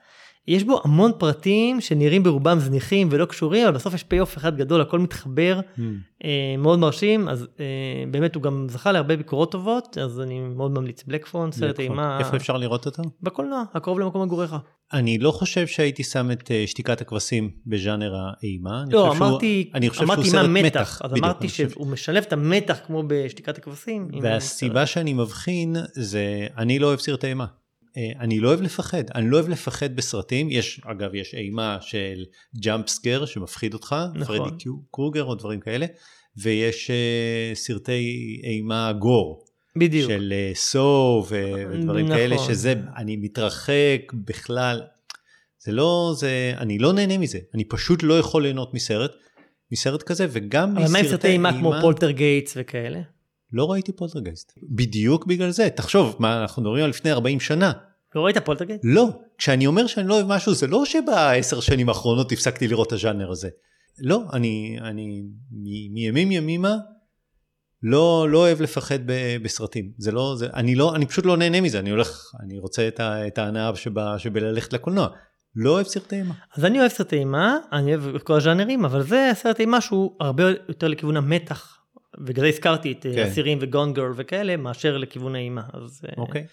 יש 0.51 0.65
בו 0.65 0.81
המון 0.85 1.13
פרטים 1.19 1.81
שנראים 1.81 2.23
ברובם 2.23 2.59
זניחים 2.59 3.09
ולא 3.11 3.25
קשורים, 3.25 3.67
אבל 3.67 3.75
בסוף 3.75 3.95
יש 3.95 4.03
פי-אוף 4.03 4.37
אחד 4.39 4.57
גדול, 4.57 4.81
הכל 4.81 4.99
מתחבר, 4.99 5.61
Hmm. 5.77 5.81
אה, 6.25 6.31
מאוד 6.59 6.79
מרשים, 6.79 7.29
אז 7.29 7.47
אה, 7.61 7.65
באמת 8.11 8.35
הוא 8.35 8.43
גם 8.43 8.67
זכה 8.71 8.93
להרבה 8.93 9.17
ביקורות 9.17 9.53
טובות, 9.53 9.99
אז 9.99 10.21
אני 10.21 10.41
מאוד 10.41 10.71
ממליץ. 10.71 11.03
בלקפון, 11.07 11.53
סרט 11.53 11.63
בלקפון. 11.63 11.85
אימה, 11.99 12.19
איפה 12.19 12.37
אפשר 12.37 12.57
לראות 12.57 12.87
אותו? 12.87 13.03
בקולנוע, 13.23 13.63
הקרוב 13.75 14.01
למקום 14.01 14.23
מגוריך. 14.23 14.57
אני 14.93 15.19
לא 15.19 15.31
חושב 15.31 15.67
שהייתי 15.67 16.05
שם 16.05 16.31
את 16.31 16.51
אה, 16.51 16.65
שתיקת 16.67 17.01
הכבשים 17.01 17.51
בז'אנר 17.67 18.15
האימה. 18.17 18.85
לא, 18.91 19.07
חושב 19.09 19.19
שהוא- 19.19 19.29
אמרתי, 19.29 19.71
אני 19.75 19.91
חושב 19.91 20.03
אמרתי 20.03 20.23
שהוא 20.23 20.33
סרט 20.33 20.51
מתח, 20.51 21.01
אז 21.05 21.11
בדיוק, 21.11 21.25
אמרתי 21.25 21.49
שהוא 21.49 21.87
משלב 21.87 22.25
את 22.27 22.33
המתח 22.33 22.79
כמו 22.87 23.03
בשתיקת 23.07 23.59
הכבשים. 23.59 24.09
והסיבה 24.23 24.87
שאני 24.87 25.13
מבחין 25.13 25.77
זה, 25.93 26.25
אני 26.59 26.79
לא 26.79 26.87
אוהב 26.87 26.99
סרטי 26.99 27.27
אימה. 27.27 27.47
אה, 27.97 28.21
אני 28.21 28.41
לא 28.41 28.49
אוהב 28.49 28.63
לפחד, 28.63 29.05
אני 29.15 29.31
לא 29.31 29.37
אוהב 29.37 29.49
לפחד 29.49 29.97
בסרטים, 29.97 30.51
יש, 30.51 30.81
אגב, 30.85 31.15
יש 31.15 31.35
אימה 31.35 31.79
של 31.81 32.25
ג'אמפ 32.61 32.89
סקר 32.89 33.25
שמפחיד 33.27 33.75
אותך, 33.75 33.97
נכון. 34.15 34.39
פרדי 34.39 34.57
קיו- 34.59 34.83
קרוגר 34.91 35.25
או 35.25 35.35
דברים 35.35 35.61
כאלה, 35.61 35.87
ויש 36.37 36.91
אה, 36.91 37.51
סרטי 37.55 38.03
אימה 38.45 38.93
גור, 38.99 39.45
בדיוק. 39.77 40.11
של 40.11 40.33
אה, 40.37 40.51
סו 40.55 41.25
ודברים 41.29 42.05
נכון. 42.07 42.17
כאלה, 42.19 42.37
שזה, 42.39 42.75
אני 42.97 43.17
מתרחק 43.17 44.13
בכלל, 44.27 44.81
זה 45.59 45.73
לא, 45.73 46.13
זה, 46.17 46.53
אני 46.59 46.79
לא 46.79 46.93
נהנה 46.93 47.19
מזה, 47.19 47.39
אני 47.55 47.65
פשוט 47.65 48.03
לא 48.03 48.19
יכול 48.19 48.43
ליהנות 48.43 48.75
מסרט, 48.75 49.11
מסרט 49.73 50.03
כזה, 50.03 50.27
וגם 50.31 50.77
אבל 50.79 50.93
מה 50.93 50.99
עם 50.99 51.05
סרטי 51.09 51.29
אימה 51.29 51.53
כמו 51.53 51.71
אימה- 51.73 51.83
פולטרגייסט 51.83 52.55
וכאלה? 52.57 53.01
לא 53.53 53.71
ראיתי 53.71 53.93
פולטרגייסט. 53.93 54.53
בדיוק 54.63 55.27
בגלל 55.27 55.51
זה. 55.51 55.69
תחשוב, 55.71 56.17
מה, 56.19 56.43
אנחנו 56.43 56.63
מדברים 56.63 56.85
על 56.85 56.91
לפני 56.91 57.13
40 57.13 57.41
שנה. 57.41 57.73
לא 58.15 58.25
ראית 58.25 58.39
פולטרגייסט? 58.39 58.85
לא. 58.85 59.09
כשאני 59.39 59.67
אומר 59.67 59.87
שאני 59.87 60.09
לא 60.09 60.15
אוהב 60.15 60.27
משהו, 60.27 60.55
זה 60.55 60.67
לא 60.67 60.85
שבעשר 60.85 61.61
שנים 61.61 61.89
האחרונות 61.89 62.33
הפסקתי 62.33 62.69
לראות 62.69 62.87
את 62.89 62.93
הז'אנר 62.93 63.31
הזה. 63.31 63.49
לא, 63.99 64.23
אני, 64.33 64.79
אני 64.83 65.23
מ- 65.53 65.95
מימים 65.95 66.33
ימימה 66.33 66.77
לא, 67.83 68.27
לא 68.31 68.39
אוהב 68.39 68.61
לפחד 68.61 68.99
ב, 69.07 69.13
בסרטים. 69.43 69.93
זה 69.99 70.13
לא, 70.13 70.35
זה, 70.39 70.49
אני 70.55 70.75
לא, 70.75 70.95
אני 70.95 71.07
פשוט 71.07 71.27
לא 71.27 71.37
נהנה 71.37 71.61
מזה. 71.61 71.79
אני 71.79 71.91
הולך, 71.91 72.33
אני 72.43 72.59
רוצה 72.59 72.89
את, 72.89 73.01
ה, 73.01 73.27
את 73.27 73.39
ההנאה 73.39 73.71
שבללכת 74.19 74.73
לקולנוע. 74.73 75.09
לא 75.57 75.71
אוהב 75.71 75.87
סרטי 75.87 76.17
אימה. 76.17 76.35
אז 76.57 76.65
אני 76.65 76.81
אוהב 76.81 76.91
סרטי 76.91 77.17
אימה, 77.17 77.57
אני 77.73 77.95
אוהב 77.95 78.15
את 78.15 78.23
כל 78.23 78.35
הז'אנרים, 78.35 78.85
אבל 78.85 79.03
זה 79.03 79.31
סרט 79.35 79.61
אימה 79.61 79.81
שהוא 79.81 80.17
הרבה 80.21 80.45
יותר 80.69 80.89
לכיוון 80.89 81.17
המתח. 81.17 81.80
ובגלל 82.19 82.45
זה 82.45 82.49
הזכרתי 82.49 82.93
את 82.93 83.07
אה, 83.07 83.15
כן. 83.15 83.27
אסירים 83.27 83.59
וגון 83.61 83.93
גרל 83.93 84.13
וכאלה, 84.17 84.57
מאשר 84.57 84.97
לכיוון 84.97 85.35
האימה. 85.35 85.63
אז, 85.73 86.03
אה, 86.09 86.23
אוקיי? 86.23 86.47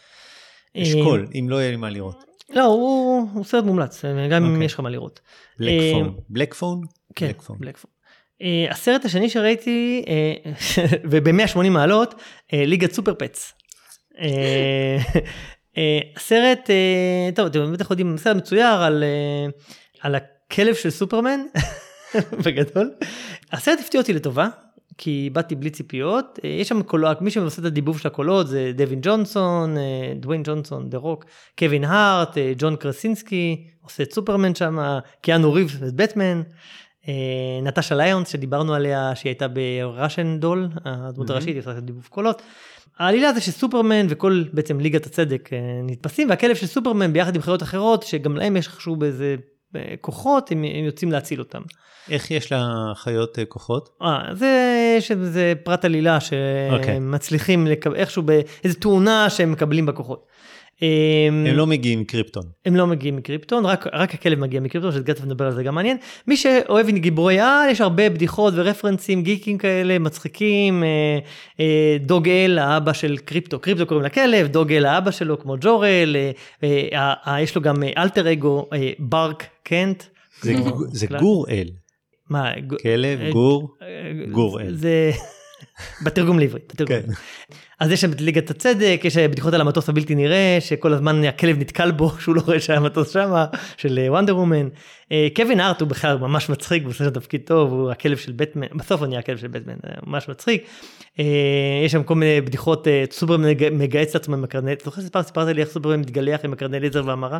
אה, 0.76 0.82
אשכול, 0.82 1.28
אם 1.40 1.50
לא 1.50 1.56
יהיה 1.56 1.72
לי 1.72 1.78
מה 1.78 1.90
לראות. 1.90 2.24
לא, 2.50 2.64
הוא, 2.64 3.30
הוא 3.34 3.44
סרט 3.44 3.64
מומלץ, 3.64 4.06
גם 4.32 4.46
אם 4.46 4.52
אוקיי. 4.52 4.66
יש 4.66 4.74
לך 4.74 4.80
מה 4.80 4.90
לראות. 4.90 5.20
בלק 5.60 5.82
אה, 5.82 5.92
פון. 5.94 6.18
בלק 6.30 6.54
פון? 6.54 6.82
כן, 7.16 7.26
בלק 7.28 7.42
פון. 7.42 7.58
בלקפון. 7.60 7.92
Uh, 8.42 8.72
הסרט 8.72 9.06
השני 9.06 9.30
שראיתי, 9.30 10.04
uh, 10.06 10.50
וב-180 11.12 11.70
מעלות, 11.70 12.14
uh, 12.14 12.18
ליגת 12.54 12.92
סופר 12.92 13.14
פץ. 13.14 13.54
אה, 14.14 14.18
אה, 15.76 15.80
אה, 16.16 17.36
טוב, 17.36 17.46
אתם 17.46 17.74
בטח 17.74 17.92
יודעים, 17.92 18.18
סרט 18.18 18.36
מצויר 18.36 18.68
על, 18.68 19.04
אה, 19.04 19.52
על 20.02 20.16
הכלב 20.16 20.76
של 20.76 20.90
סופרמן, 20.90 21.40
בגדול. 22.46 22.92
הסרט 23.52 23.80
הפתיע 23.80 24.02
אותי 24.02 24.14
לטובה, 24.14 24.48
כי 24.98 25.30
באתי 25.34 25.56
בלי 25.56 25.70
ציפיות. 25.70 26.40
אה, 26.42 26.48
יש 26.48 26.68
שם 26.68 26.82
קולות, 26.82 27.22
מי 27.22 27.32
שעושה 27.32 27.62
את 27.62 27.66
הדיבוב 27.66 28.00
של 28.00 28.08
הקולות 28.08 28.48
זה 28.48 28.72
דווין 28.76 29.00
ג'ונסון, 29.02 29.76
אה, 29.78 29.80
דוויין 30.16 30.44
ג'ונסון, 30.44 30.90
דה 30.90 30.98
רוק, 30.98 31.26
קווין 31.60 31.84
הארט, 31.84 32.34
uh, 32.34 32.40
ג'ון 32.58 32.76
קרסינסקי, 32.76 33.64
עושה 33.84 34.04
את 34.04 34.14
סופרמן 34.14 34.56
שם, 34.56 34.78
קיאנו 35.22 35.54
ריבס 35.54 35.76
ואת 35.80 35.94
בטמן. 35.94 36.42
אה, 37.08 37.60
נטשה 37.64 37.96
ליונס 37.96 38.30
שדיברנו 38.30 38.74
עליה 38.74 39.16
שהיא 39.16 39.30
הייתה 39.30 39.48
ב 39.48 39.59
Russian 39.59 40.38
Doll 40.40 40.70
הדמות. 40.86 41.30
הראשית 41.30 41.50
היא 41.50 41.60
עושה 41.60 41.78
את 41.78 41.84
דיבוב 41.84 42.08
קולות. 42.10 42.42
העלילה 43.00 43.34
זה 43.34 43.42
שסופרמן 43.42 44.06
וכל 44.10 44.44
בעצם 44.54 44.80
ליגת 44.80 45.06
הצדק 45.06 45.50
אה, 45.54 45.60
נתפסים 45.84 46.30
והכלב 46.30 46.56
של 46.56 46.68
סופרמן 46.68 47.14
ביחד 47.14 47.36
עם 47.36 47.42
חיות 47.42 47.64
אחרות 47.64 48.04
שגם 48.04 48.36
להם 48.36 48.58
יש 48.58 48.68
איכשהו 48.68 48.96
באיזה 48.96 49.36
אה, 49.40 49.44
כוחות 50.02 50.52
הם, 50.52 50.64
הם 50.64 50.86
יוצאים 50.86 51.12
להציל 51.12 51.40
אותם. 51.40 51.62
איך 52.10 52.32
יש 52.32 52.52
לחיות 52.52 53.40
אה, 53.40 53.46
כוחות? 53.46 53.90
אה, 54.02 54.20
זה, 54.34 54.76
יש 54.98 55.12
איזה 55.12 55.54
פרט 55.64 55.86
עלילה 55.86 56.18
אוקיי. 56.72 56.96
שמצליחים 56.96 57.68
לקבל 57.68 57.96
איכשהו 57.96 58.24
באיזה 58.24 58.80
תאונה 58.80 59.30
שהם 59.30 59.52
מקבלים 59.52 59.86
בכוחות. 59.86 60.27
הם 60.82 61.46
לא 61.58 61.68
מגיעים 61.68 62.00
מקריפטון. 62.00 62.44
הם 62.66 62.76
לא 62.76 62.88
מגיעים 62.88 63.16
מקריפטון, 63.16 63.66
רק, 63.66 63.88
רק 63.94 64.14
הכלב 64.14 64.40
מגיע 64.40 64.60
מקריפטון, 64.60 64.92
שתכף 64.92 65.26
נדבר 65.26 65.46
על 65.46 65.52
זה 65.52 65.64
גם 65.64 65.76
מעניין. 65.76 65.98
מי 66.28 66.38
שאוהב 66.38 66.90
גיבורי 66.90 67.40
על, 67.40 67.70
יש 67.70 67.82
הרבה 67.82 68.10
בדיחות 68.10 68.54
ורפרנסים, 68.58 69.24
גיקים 69.24 69.58
כאלה, 69.58 70.00
מצחיקים. 70.00 70.84
אה, 70.84 71.20
אה, 71.60 71.98
דוג 72.00 72.30
אל, 72.30 72.60
האבא 72.60 72.94
של 72.94 73.18
קריפטו, 73.18 73.60
קריפטו 73.60 73.86
קוראים 73.86 74.06
לכלב, 74.06 74.48
דוג 74.48 74.74
אל 74.74 74.86
האבא 74.86 75.12
שלו 75.12 75.40
כמו 75.40 75.56
ג'ורל, 75.62 76.16
אה, 76.16 76.32
אה, 76.64 77.14
אה, 77.28 77.42
יש 77.42 77.56
לו 77.56 77.62
גם 77.62 77.76
אלטר 77.98 78.32
אגו, 78.32 78.70
אה, 78.74 78.92
ברק 79.00 79.44
קנט. 79.64 80.04
זה, 80.42 80.54
זה 80.92 81.08
גור 81.20 81.50
אל. 81.50 81.70
מה? 82.30 82.52
כלב, 82.82 83.20
גור, 83.32 83.76
גור 84.32 84.62
אל. 84.62 84.76
זה... 84.76 85.12
בתרגום 86.06 86.40
לעברית. 86.40 86.74
בתרגום. 86.74 86.96
כן. 87.02 87.12
אז 87.80 87.92
יש 87.92 88.02
שם 88.02 88.12
את 88.12 88.22
ליגת 88.22 88.50
הצדק, 88.50 89.02
יש 89.04 89.18
בדיחות 89.18 89.54
על 89.54 89.62
המטוס 89.62 89.90
הבלתי 89.90 90.16
נראה, 90.16 90.58
שכל 90.60 90.94
הזמן 90.94 91.24
הכלב 91.24 91.60
נתקל 91.60 91.92
בו, 91.92 92.12
שהוא 92.20 92.36
לא 92.36 92.42
רואה 92.42 92.60
שהיה 92.60 92.80
מטוס 92.80 93.10
שם, 93.10 93.34
של 93.78 94.00
וונדר 94.08 94.34
אה, 94.34 94.38
וומן. 94.38 94.68
אה, 95.12 95.28
קווין 95.36 95.60
ארט 95.60 95.82
הוא 95.82 95.90
בכלל 95.90 96.18
ממש 96.18 96.50
מצחיק, 96.50 96.84
הוא 96.84 96.90
עושה 96.90 97.04
שם 97.04 97.10
תפקיד 97.10 97.42
טוב, 97.46 97.72
הוא 97.72 97.92
הכלב 97.92 98.18
של 98.18 98.32
בטמן, 98.32 98.68
בסוף 98.76 99.02
הוא 99.02 99.08
נהיה 99.08 99.20
הכלב 99.20 99.38
של 99.38 99.48
בטמן, 99.48 99.74
ממש 100.08 100.30
מצחיק. 100.30 100.64
אה, 101.20 101.26
יש 101.86 101.92
שם 101.92 102.04
כל 102.04 102.16
מיני 102.16 102.42
בדיחות, 102.42 102.88
סופרמן 103.12 103.50
מגהץ 103.72 104.10
את 104.10 104.16
עצמו 104.16 104.36
עם 104.36 104.44
הקרן 104.44 104.61
ל-, 104.61 104.74
זוכר 104.86 105.02
שפעם 105.02 105.24
סיפרת 105.24 105.56
לי 105.56 105.62
איך 105.62 105.70
סופרמן 105.70 106.00
מתגלח 106.00 106.40
עם 106.44 106.54
הקרן 106.54 106.78
לייזר 106.78 107.02
והמראה? 107.06 107.40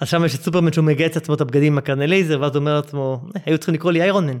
אז 0.00 0.08
שם 0.08 0.24
יש 0.24 0.34
את 0.34 0.40
סופרמן 0.40 0.72
שהוא 0.72 0.84
מגהץ 0.84 1.12
לעצמו 1.12 1.34
את 1.34 1.40
הבגדים 1.40 1.72
עם 1.72 1.78
הקרן 1.78 2.06
לייזר, 2.06 2.40
ואז 2.40 2.50
הוא 2.50 2.60
אומר 2.60 2.74
לעצמו, 2.76 3.20
היו 3.46 3.58
צריכים 3.58 3.74
לקרוא 3.74 3.92
לי 3.92 4.02
Iron. 4.02 4.38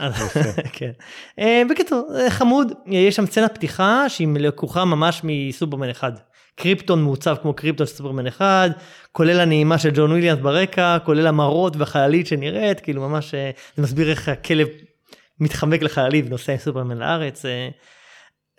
כן. 0.72 0.90
אה, 1.38 1.62
בקיצור, 1.70 2.10
חמוד, 2.28 2.72
יש 2.86 3.16
שם 3.16 3.26
סצנת 3.26 3.54
פתיחה 3.54 4.08
שהיא 4.08 4.28
לקוחה 4.34 4.84
ממש 4.84 5.20
מסופרמן 5.24 5.88
אחד. 5.90 6.12
קריפטון 6.60 7.02
מעוצב 7.02 7.36
כמו 7.42 7.54
קריפטון 7.54 7.86
של 7.86 7.92
סופרמן 7.92 8.26
אחד, 8.26 8.70
כולל 9.12 9.40
הנעימה 9.40 9.78
של 9.78 9.90
ג'ון 9.94 10.10
וויליאנס 10.10 10.38
ברקע, 10.40 10.98
כולל 11.04 11.26
המראות 11.26 11.76
והחללית 11.76 12.26
שנראית, 12.26 12.80
כאילו 12.80 13.08
ממש, 13.08 13.34
אה, 13.34 13.50
זה 13.76 13.82
מסביר 13.82 14.10
איך 14.10 14.28
הכלב 14.28 14.66
מתחמק 15.40 15.82
לחיילים 15.82 16.26
ונוסע 16.26 16.52
עם 16.52 16.58
סופרמן 16.58 16.98
לארץ. 16.98 17.44
אה, 17.44 17.68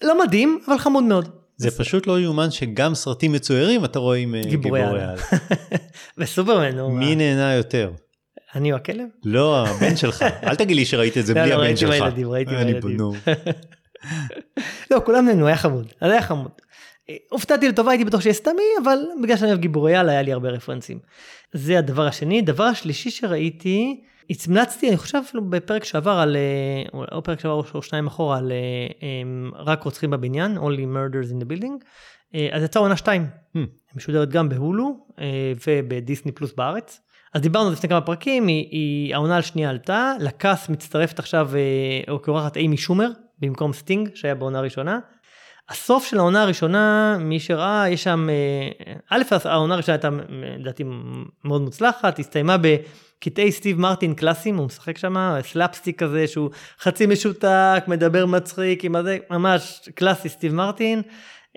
לא 0.02 0.24
מדהים, 0.24 0.60
אבל 0.68 0.78
חמוד 0.78 1.04
מאוד. 1.04 1.30
זה 1.58 1.72
פשוט 1.72 2.08
לא 2.08 2.20
יאומן 2.20 2.52
שגם 2.52 2.96
סרטים 2.96 3.32
מצוירים 3.32 3.86
אתה 3.86 4.00
רואה 4.00 4.18
עם 4.18 4.36
גיבורי 4.46 4.82
על. 4.82 4.98
וסופרמן, 6.18 6.76
נו. 6.76 6.90
מי 6.90 7.16
נהנה 7.16 7.54
יותר? 7.54 7.92
אני 8.56 8.72
או 8.72 8.78
הכלב? 8.78 9.08
לא, 9.24 9.68
הבן 9.68 9.96
שלך. 9.96 10.22
אל 10.48 10.56
תגיד 10.56 10.76
לי 10.76 10.86
שראית 10.86 11.18
את 11.18 11.26
זה 11.26 11.34
לא, 11.34 11.42
בלי 11.42 11.50
לא, 11.50 11.56
הבן 11.56 11.76
שלך. 11.76 11.90
ראיתי 11.90 12.04
בילדים, 12.04 12.30
ראיתי 12.30 12.52
בילדים. 12.52 12.98
לא, 14.92 15.02
כולם 15.06 15.26
נהנו, 15.26 15.48
היה 15.48 15.58
חמוד. 15.58 15.94
אז 16.02 16.12
היה 16.12 16.22
חמוד. 16.22 16.52
הופתעתי 17.30 17.70
לטובה, 17.70 17.92
הייתי 17.92 18.06
בטוח 18.06 18.22
שיהיה 18.22 18.34
סתמי, 18.34 18.64
אבל 18.84 19.00
בגלל 19.24 19.38
שאני 19.38 19.50
אוהב 19.50 19.62
גיבורי 19.62 19.96
על, 19.96 20.10
היה 20.10 20.22
לי 20.22 20.34
הרבה 20.34 20.50
רפרנסים. 20.50 21.00
זה 21.54 21.80
הדבר 21.80 22.08
השני. 22.08 22.42
דבר 22.42 22.64
השלישי 22.64 23.12
שראיתי, 23.12 24.02
המלצתי, 24.30 24.90
אני 24.90 24.98
חושב 24.98 25.18
אפילו 25.28 25.50
בפרק 25.50 25.84
שעבר 25.84 26.12
על, 26.12 26.36
אה, 26.36 27.00
או 27.12 27.24
פרק 27.24 27.40
שעבר 27.40 27.62
או 27.74 27.82
שניים 27.82 28.08
אחורה, 28.08 28.38
על 28.38 28.52
אה, 28.52 29.08
רק 29.56 29.84
רוצחים 29.84 30.10
בבניין, 30.10 30.58
Only 30.58 30.96
Murders 30.96 31.32
in 31.32 31.44
the 31.44 31.48
Building. 31.48 31.86
אה, 32.36 32.50
אז 32.52 32.64
יצאה 32.64 32.82
עונה 32.82 32.98
שתיים. 32.98 33.28
הממ. 33.56 33.60
משודרת 33.96 34.30
גם 34.30 34.50
בהולו 34.50 35.06
ובדיסני 35.68 36.32
פלוס 36.32 36.54
בארץ. 36.54 37.02
אז 37.34 37.42
דיברנו 37.42 37.72
לפני 37.72 37.90
כמה 37.90 38.02
פרקים, 38.02 38.48
היא, 38.48 38.68
היא 38.72 39.16
העונה 39.16 39.36
השנייה 39.36 39.70
עלתה, 39.70 40.14
ל 40.20 40.30
cast 40.30 40.70
מצטרפת 40.70 41.20
עכשיו 41.20 41.50
אה, 41.56 42.18
כאורחת 42.20 42.58
איימי 42.58 42.78
שומר, 42.78 43.10
במקום 43.40 43.74
סטינג 43.74 44.10
שהיה 44.16 44.36
בעונה 44.36 44.60
הראשונה. 44.60 45.00
הסוף 45.70 46.06
של 46.06 46.18
העונה 46.18 46.42
הראשונה, 46.42 47.18
מי 47.20 47.40
שראה, 47.40 47.90
יש 47.90 48.04
שם, 48.04 48.28
אה, 48.30 48.94
א', 49.10 49.22
העונה 49.46 49.74
הראשונה 49.74 49.96
הייתה 49.96 50.10
לדעתי 50.58 50.84
מאוד 51.44 51.62
מוצלחת, 51.62 52.20
הסתיימה 52.20 52.56
בקטעי 52.58 53.52
סטיב 53.52 53.80
מרטין 53.80 54.16
קלאסיים, 54.16 54.58
הוא 54.58 54.66
משחק 54.66 54.98
שם, 54.98 55.16
סלאפסטיק 55.42 56.00
כזה 56.00 56.28
שהוא 56.28 56.50
חצי 56.80 57.06
משותק, 57.06 57.84
מדבר 57.88 58.26
מצחיק, 58.26 58.86
עם 58.86 58.96
הזה, 58.96 59.18
ממש 59.30 59.90
קלאסי 59.96 60.30
סטיב 60.30 60.54
מרטין. 60.54 61.02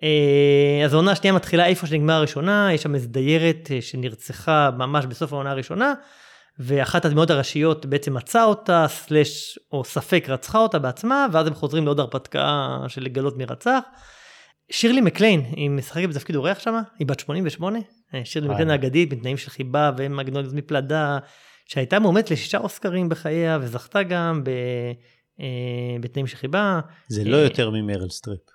אה, 0.02 0.84
אז 0.84 0.92
העונה 0.92 1.12
השנייה 1.12 1.34
מתחילה 1.34 1.66
איפה 1.66 1.86
שנגמרה 1.86 2.16
הראשונה, 2.16 2.68
יש 2.72 2.82
שם 2.82 2.94
איזו 2.94 3.08
דיירת 3.08 3.68
אה, 3.70 3.82
שנרצחה 3.82 4.70
ממש 4.78 5.06
בסוף 5.06 5.32
העונה 5.32 5.50
הראשונה, 5.50 5.94
ואחת 6.58 7.04
הדמויות 7.04 7.30
הראשיות 7.30 7.86
בעצם 7.86 8.14
מצאה 8.14 8.44
אותה, 8.44 8.86
סלש 8.88 9.58
או 9.72 9.84
ספק 9.84 10.24
רצחה 10.28 10.58
אותה 10.58 10.78
בעצמה, 10.78 11.26
ואז 11.32 11.46
הם 11.46 11.54
חוזרים 11.54 11.84
לעוד 11.84 12.00
הרפתקה 12.00 12.76
של 12.88 13.02
לגלות 13.02 13.36
מי 13.36 13.44
רצח. 13.44 13.80
שירלי 14.70 15.00
מקליין, 15.00 15.40
היא 15.40 15.70
משחקת 15.70 16.08
בתפקיד 16.08 16.36
אורח 16.36 16.58
שם, 16.58 16.74
היא 16.98 17.06
בת 17.06 17.20
88, 17.20 17.78
אה, 18.14 18.24
שירלי 18.24 18.48
מקליין 18.48 18.70
האגדית, 18.70 19.10
בתנאים 19.10 19.36
של 19.36 19.50
חיבה 19.50 19.90
ומגנוליות 19.96 20.54
מפלדה, 20.54 21.18
שהייתה 21.68 21.98
מועמדת 21.98 22.30
לשישה 22.30 22.58
אוסקרים 22.58 23.08
בחייה, 23.08 23.58
וזכתה 23.60 24.02
גם 24.02 24.44
ב... 24.44 24.50
בתנאים 26.00 26.26
של 26.26 26.36
חיבה. 26.36 26.80
זה 27.08 27.24
לא 27.24 27.36
יותר 27.36 27.70
ממרל 27.70 28.08
סטריפ. 28.08 28.53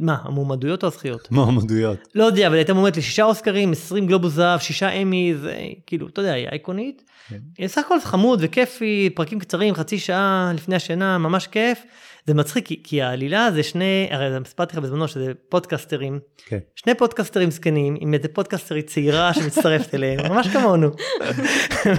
מה, 0.00 0.16
המועמדויות 0.22 0.82
או 0.82 0.88
הזכיות? 0.88 1.30
מועמדויות. 1.30 2.08
לא 2.14 2.24
יודע, 2.24 2.46
אבל 2.46 2.56
הייתה 2.56 2.74
מועמדת 2.74 2.96
לשישה 2.96 3.24
אוסקרים, 3.24 3.72
20 3.72 4.06
גלובוס 4.06 4.32
זהב, 4.32 4.60
שישה 4.60 4.90
אמי, 4.90 5.34
זה 5.40 5.56
כאילו, 5.86 6.08
אתה 6.08 6.20
יודע, 6.20 6.32
היא 6.32 6.48
אייקונית. 6.48 7.02
כן. 7.28 7.66
סך 7.66 7.84
הכל 7.86 8.00
זה 8.00 8.06
חמוד 8.06 8.38
וכיפי, 8.42 9.10
פרקים 9.14 9.38
קצרים, 9.38 9.74
חצי 9.74 9.98
שעה 9.98 10.52
לפני 10.54 10.76
השינה, 10.76 11.18
ממש 11.18 11.46
כיף. 11.46 11.82
זה 12.26 12.34
מצחיק, 12.34 12.66
כי, 12.66 12.80
כי 12.84 13.02
העלילה 13.02 13.50
זה 13.54 13.62
שני, 13.62 14.08
הרי 14.10 14.44
סיפרתי 14.44 14.76
לך 14.76 14.82
בזמנו 14.82 15.08
שזה 15.08 15.32
פודקסטרים, 15.48 16.18
כן. 16.46 16.58
שני 16.76 16.94
פודקסטרים 16.94 17.50
זקנים, 17.50 17.96
עם 18.00 18.14
איזה 18.14 18.28
פודקסטרית 18.28 18.86
צעירה 18.86 19.34
שמצטרפת 19.34 19.94
אליהם, 19.94 20.32
ממש 20.32 20.48
כמונו. 20.48 20.88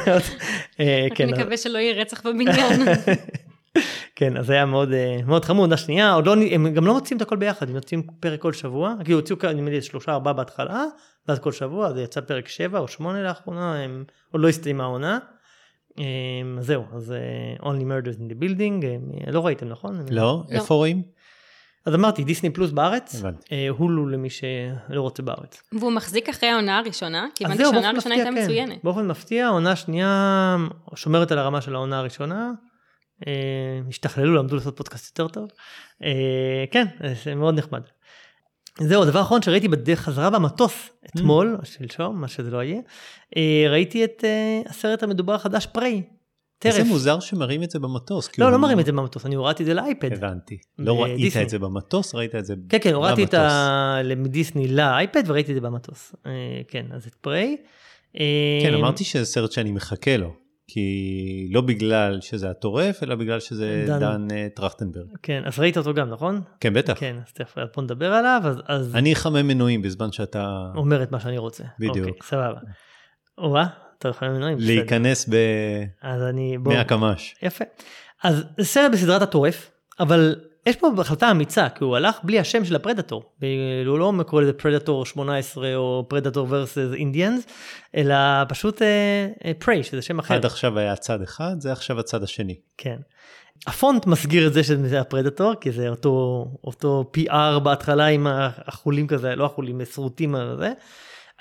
אה, 0.79 1.07
כן, 1.15 1.29
נקווה 1.29 1.57
שלא 1.57 1.77
יהיה 1.77 2.01
רצח 2.01 2.25
בבניין. 2.25 2.81
כן, 4.15 4.37
אז 4.37 4.49
היה 4.49 4.65
מאוד, 4.65 4.91
אה, 4.91 5.19
מאוד 5.25 5.45
חמוד, 5.45 5.61
עונה 5.61 5.77
שנייה, 5.77 6.13
עוד 6.13 6.25
לא, 6.25 6.35
הם 6.51 6.73
גם 6.73 6.85
לא 6.85 6.93
מוצאים 6.93 7.17
את 7.17 7.21
הכל 7.21 7.35
ביחד, 7.35 7.69
הם 7.69 7.75
יוצאים 7.75 8.03
פרק 8.19 8.41
כל 8.41 8.53
שבוע, 8.53 8.95
כאילו 9.03 9.19
הוציאו 9.19 9.37
נדמה 9.53 9.69
לי 9.69 9.81
שלושה 9.81 10.11
ארבעה 10.11 10.33
בהתחלה, 10.33 10.85
ואז 11.27 11.39
כל 11.39 11.51
שבוע, 11.51 11.93
זה 11.93 12.01
יצא 12.01 12.21
פרק 12.21 12.47
שבע 12.47 12.79
או 12.79 12.87
שמונה 12.87 13.23
לאחרונה, 13.23 13.83
הם 13.83 14.03
עוד 14.31 14.41
לא 14.41 14.49
הסתיימה 14.49 14.83
העונה. 14.83 15.19
אמ, 15.97 16.03
זהו, 16.59 16.83
אז 16.95 17.11
אה, 17.11 17.69
Only 17.69 17.83
Murders 17.83 18.19
in 18.19 18.31
the 18.31 18.43
Building, 18.43 18.85
אה, 18.85 19.31
לא 19.31 19.45
ראיתם 19.45 19.67
נכון? 19.67 19.99
לא, 19.99 20.05
לא. 20.09 20.43
איפה 20.51 20.73
רואים? 20.73 21.01
אז 21.85 21.95
אמרתי, 21.95 22.23
דיסני 22.23 22.49
פלוס 22.49 22.71
בארץ, 22.71 23.23
הולו 23.69 24.07
למי 24.07 24.29
שלא 24.29 25.01
רוצה 25.01 25.23
בארץ. 25.23 25.63
והוא 25.71 25.91
מחזיק 25.91 26.29
אחרי 26.29 26.49
העונה 26.49 26.77
הראשונה? 26.77 27.27
כי 27.35 27.45
הבנתי 27.45 27.63
שהעונה 27.63 27.89
הראשונה 27.89 28.15
הייתה 28.15 28.29
כן. 28.29 28.43
מצוינת. 28.43 28.83
באופן 28.83 29.07
מפתיע, 29.07 29.45
העונה 29.45 29.71
השנייה 29.71 30.57
שומרת 30.95 31.31
על 31.31 31.37
הרמה 31.37 31.61
של 31.61 31.75
העונה 31.75 31.99
הראשונה. 31.99 32.51
אה, 33.27 33.33
השתכללו, 33.89 34.35
למדו 34.35 34.55
לעשות 34.55 34.77
פודקאסט 34.77 35.19
יותר 35.19 35.33
טוב. 35.33 35.49
אה, 36.03 36.65
כן, 36.71 36.85
זה 37.23 37.35
מאוד 37.35 37.57
נחמד. 37.57 37.81
זהו, 38.79 39.03
הדבר 39.03 39.19
האחרון 39.19 39.41
שראיתי 39.41 39.67
בדרך 39.67 39.99
חזרה 39.99 40.29
במטוס 40.29 40.89
אתמול, 41.05 41.57
או 41.59 41.65
שלשום, 41.65 42.21
מה 42.21 42.27
שזה 42.27 42.51
לא 42.51 42.63
יהיה, 42.63 42.79
אה, 43.37 43.65
ראיתי 43.69 44.03
את 44.03 44.23
הסרט 44.69 45.03
המדובר 45.03 45.33
החדש 45.33 45.65
פריי. 45.65 46.03
טרף. 46.59 46.75
איזה 46.75 46.89
מוזר 46.89 47.19
שמראים 47.19 47.63
את 47.63 47.71
זה 47.71 47.79
במטוס. 47.79 48.29
לא, 48.37 48.51
לא 48.51 48.57
מראים 48.57 48.79
את 48.79 48.85
זה 48.85 48.91
במטוס, 48.91 49.25
אני 49.25 49.35
הורדתי 49.35 49.63
את 49.63 49.67
זה 49.67 49.73
לאייפד. 49.73 50.13
הבנתי. 50.13 50.57
לא 50.79 51.03
ראית 51.03 51.37
את 51.37 51.49
זה 51.49 51.59
במטוס, 51.59 52.15
ראית 52.15 52.35
את 52.35 52.45
זה 52.45 52.55
במטוס. 52.55 52.71
כן, 52.71 52.77
כן, 52.81 52.93
הורדתי 52.93 53.23
את 53.23 53.33
ה... 53.33 54.01
מדיסני 54.15 54.67
לאייפד 54.67 55.23
וראיתי 55.27 55.51
את 55.51 55.55
זה 55.55 55.61
במטוס. 55.61 56.15
כן, 56.67 56.85
אז 56.91 57.07
את 57.07 57.15
פריי. 57.15 57.57
כן, 58.63 58.73
אמרתי 58.73 59.03
שזה 59.03 59.25
סרט 59.25 59.51
שאני 59.51 59.71
מחכה 59.71 60.17
לו. 60.17 60.44
כי 60.67 61.47
לא 61.51 61.61
בגלל 61.61 62.21
שזה 62.21 62.49
הטורף, 62.49 63.03
אלא 63.03 63.15
בגלל 63.15 63.39
שזה 63.39 63.85
דן, 63.87 63.99
דן 63.99 64.27
uh, 64.29 64.55
טרכטנברג. 64.55 65.07
כן, 65.23 65.43
אז 65.45 65.59
ראית 65.59 65.77
אותו 65.77 65.93
גם, 65.93 66.09
נכון? 66.09 66.41
כן, 66.59 66.73
בטח. 66.73 66.93
כן, 66.99 67.15
אז 67.27 67.33
תכף 67.33 67.55
בוא 67.75 67.83
נדבר 67.83 68.11
עליו, 68.13 68.41
אז... 68.45 68.57
אז... 68.67 68.95
אני 68.95 69.13
אחמם 69.13 69.47
מנועים 69.47 69.81
בזמן 69.81 70.11
שאתה... 70.11 70.71
אומר 70.75 71.03
את 71.03 71.11
מה 71.11 71.19
שאני 71.19 71.37
רוצה. 71.37 71.63
בדיוק. 71.79 71.97
אוקיי, 71.97 72.13
סבבה. 72.23 72.59
או-אה, 73.37 73.65
אתה 73.97 74.09
מחמם 74.09 74.33
מנועים. 74.33 74.57
להיכנס 74.59 75.29
ב... 75.29 75.35
אז 76.01 76.21
אני... 76.21 76.57
בוא... 76.57 76.73
מהקמ"ש. 76.73 77.35
יפה. 77.41 77.65
אז 78.23 78.43
סרט 78.61 78.91
בסדרת 78.91 79.21
הטורף, 79.21 79.71
אבל 79.99 80.35
יש 80.65 80.75
פה 80.75 80.87
החלטה 80.97 81.31
אמיצה, 81.31 81.69
כי 81.69 81.83
הוא 81.83 81.95
הלך 81.95 82.19
בלי 82.23 82.39
השם 82.39 82.65
של 82.65 82.75
הפרדטור. 82.75 83.23
הוא 83.87 83.99
לא 83.99 84.13
קורא 84.27 84.41
לזה 84.41 84.53
פרדטור 84.53 85.05
18 85.05 85.75
או 85.75 86.05
פרדטור 86.07 86.47
versus 86.47 86.95
אינדיאנס, 86.95 87.43
אלא 87.95 88.15
פשוט 88.49 88.81
פריי, 89.59 89.79
uh, 89.79 89.83
שזה 89.83 90.01
שם 90.01 90.19
אחר. 90.19 90.35
עד 90.35 90.45
עכשיו 90.45 90.79
היה 90.79 90.95
צד 90.95 91.21
אחד, 91.21 91.55
זה 91.59 91.71
עכשיו 91.71 91.99
הצד 91.99 92.23
השני. 92.23 92.55
כן. 92.77 92.97
הפונט 93.67 94.05
מסגיר 94.05 94.47
את 94.47 94.53
זה 94.53 94.63
שזה 94.63 95.01
הפרדטור, 95.01 95.53
כי 95.61 95.71
זה 95.71 95.89
אותו, 95.89 96.45
אותו 96.63 97.11
PR 97.17 97.59
בהתחלה 97.59 98.05
עם 98.05 98.27
החולים 98.29 99.07
כזה, 99.07 99.35
לא 99.35 99.45
החולים, 99.45 99.85
שרוטים 99.85 100.35
הזה. 100.35 100.71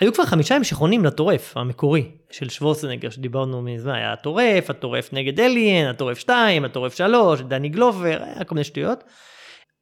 היו 0.01 0.13
כבר 0.13 0.25
חמישה 0.25 0.57
המשכונים 0.57 1.05
לטורף 1.05 1.57
המקורי 1.57 2.11
של 2.31 2.49
שוורצנגר 2.49 3.11
שדיברנו 3.11 3.63
מזמן, 3.63 3.95
היה 3.95 4.13
הטורף, 4.13 4.71
הטורף 4.71 5.13
נגד 5.13 5.41
אליאן, 5.41 5.87
הטורף 5.87 6.19
2, 6.19 6.65
הטורף 6.65 6.95
3, 6.95 7.41
דני 7.41 7.69
גלובר, 7.69 8.23
היה 8.23 8.45
כל 8.45 8.55
מיני 8.55 8.65
שטויות. 8.65 9.05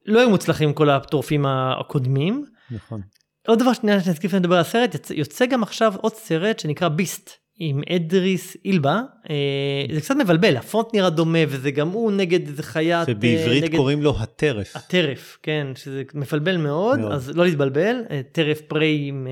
לא 0.05 0.19
היו 0.19 0.29
מוצלחים 0.29 0.73
כל 0.73 0.89
הטורפים 0.89 1.45
הקודמים. 1.45 2.45
נכון. 2.71 3.01
עוד 3.47 3.59
דבר 3.59 3.73
שנייה 3.73 4.01
שנזכיר 4.01 4.27
לפני 4.27 4.39
לדבר 4.39 4.55
על 4.55 4.61
הסרט, 4.61 4.93
יוצא, 4.93 5.13
יוצא 5.13 5.45
גם 5.45 5.63
עכשיו 5.63 5.93
עוד 6.01 6.13
סרט 6.13 6.59
שנקרא 6.59 6.87
ביסט. 6.87 7.42
עם 7.59 7.81
אדריס 7.95 8.57
אילבה, 8.65 9.01
אה, 9.29 9.95
זה 9.95 10.01
קצת 10.01 10.15
מבלבל, 10.15 10.57
הפונט 10.57 10.87
נראה 10.93 11.09
דומה 11.09 11.39
וזה 11.47 11.71
גם 11.71 11.89
הוא 11.89 12.11
נגד 12.11 12.47
איזה 12.47 12.63
חיית, 12.63 13.09
אה, 13.09 13.13
שבעברית 13.13 13.63
נגד... 13.63 13.75
קוראים 13.75 14.01
לו 14.01 14.15
הטרף. 14.19 14.75
הטרף, 14.75 15.37
כן, 15.43 15.67
שזה 15.75 16.03
מבלבל 16.13 16.57
מאוד, 16.57 16.99
מאוד. 16.99 17.11
אז 17.11 17.29
לא 17.35 17.45
להתבלבל, 17.45 17.95
אה, 18.11 18.21
טרף 18.31 18.61
פריי 18.61 19.07
עם, 19.07 19.27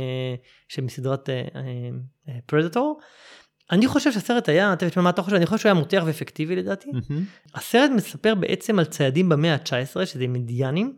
שמסדרת 0.68 1.30
פרדטור. 2.46 3.00
אני 3.72 3.88
חושב 3.88 4.12
שהסרט 4.12 4.50
היה, 4.50 4.74
תשמע 4.80 5.04
מה 5.04 5.10
אתה 5.10 5.22
חושב, 5.22 5.36
אני 5.36 5.46
חושב 5.46 5.62
שהוא 5.62 5.70
היה 5.70 5.80
מותח 5.80 6.04
ואפקטיבי 6.06 6.56
לדעתי. 6.56 6.90
מהמם. 6.92 7.24
הסרט 7.56 7.92
מספר 7.96 8.36
בעצם 8.36 8.80
על 8.80 8.86
ציידים 8.86 9.30
במאה 9.30 9.54
ה-19, 9.54 10.06
שזה 10.06 10.22
אינדיאנים, 10.22 10.94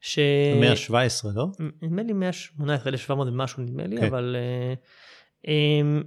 ש... 0.00 0.18
המאה 0.56 0.72
ה-17, 0.72 1.26
לא? 1.34 1.46
נדמה 1.82 2.02
לי 2.02 2.12
118, 2.12 2.92
1700 2.92 3.28
ומשהו 3.28 3.62
נדמה 3.62 3.86
לי, 3.86 3.96
כן. 3.96 4.06
אבל... 4.06 4.36
אה, 4.38 4.74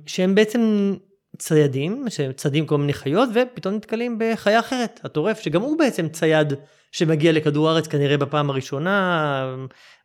שהם 0.05 0.35
בעצם 0.35 0.93
ציידים, 1.37 2.05
שציידים 2.09 2.65
כל 2.65 2.77
מיני 2.77 2.93
חיות, 2.93 3.29
ופתאום 3.33 3.75
נתקלים 3.75 4.19
בחיה 4.19 4.59
אחרת, 4.59 4.99
הטורף, 5.03 5.39
שגם 5.39 5.61
הוא 5.61 5.79
בעצם 5.79 6.07
צייד 6.09 6.53
שמגיע 6.91 7.31
לכדור 7.31 7.69
הארץ 7.69 7.87
כנראה 7.87 8.17
בפעם 8.17 8.49
הראשונה, 8.49 9.55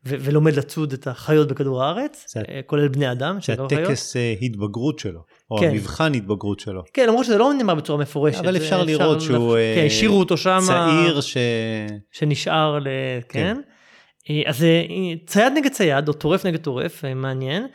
ו- 0.07 0.17
ולומד 0.21 0.57
לצוד 0.57 0.93
את 0.93 1.07
החיות 1.07 1.49
בכדור 1.49 1.83
הארץ, 1.83 2.25
זה- 2.29 2.41
אה, 2.49 2.61
כולל 2.67 2.89
בני 2.89 3.13
אדם, 3.13 3.35
זה 3.35 3.41
שלא 3.41 3.67
חיות. 3.69 3.73
הטקס 3.73 4.17
אה, 4.17 4.35
התבגרות 4.43 4.99
שלו, 4.99 5.21
או 5.51 5.59
כן. 5.59 5.71
המבחן 5.71 6.15
התבגרות 6.15 6.61
שלו. 6.61 6.83
כן, 6.95 7.07
למרות 7.09 7.25
שזה 7.25 7.39
לא 7.39 7.55
נאמר 7.55 7.75
בצורה 7.75 7.99
מפורשת. 7.99 8.39
אבל 8.39 8.57
אפשר 8.57 8.83
לראות 8.83 9.21
שהוא 9.21 9.53
כן, 9.75 9.81
אה, 9.81 9.87
השאירו 9.87 10.19
אותו 10.19 10.37
שם. 10.37 10.59
צעיר 10.67 11.21
ש... 11.21 11.37
שנשאר 12.13 12.79
ל... 12.79 12.87
כן. 13.29 13.57
כן. 14.25 14.35
אז 14.47 14.65
צייד 15.27 15.53
נגד 15.57 15.71
צייד, 15.73 16.09
או 16.09 16.13
טורף 16.13 16.47
נגד 16.47 16.61
טורף, 16.61 17.05
מעניין. 17.17 17.67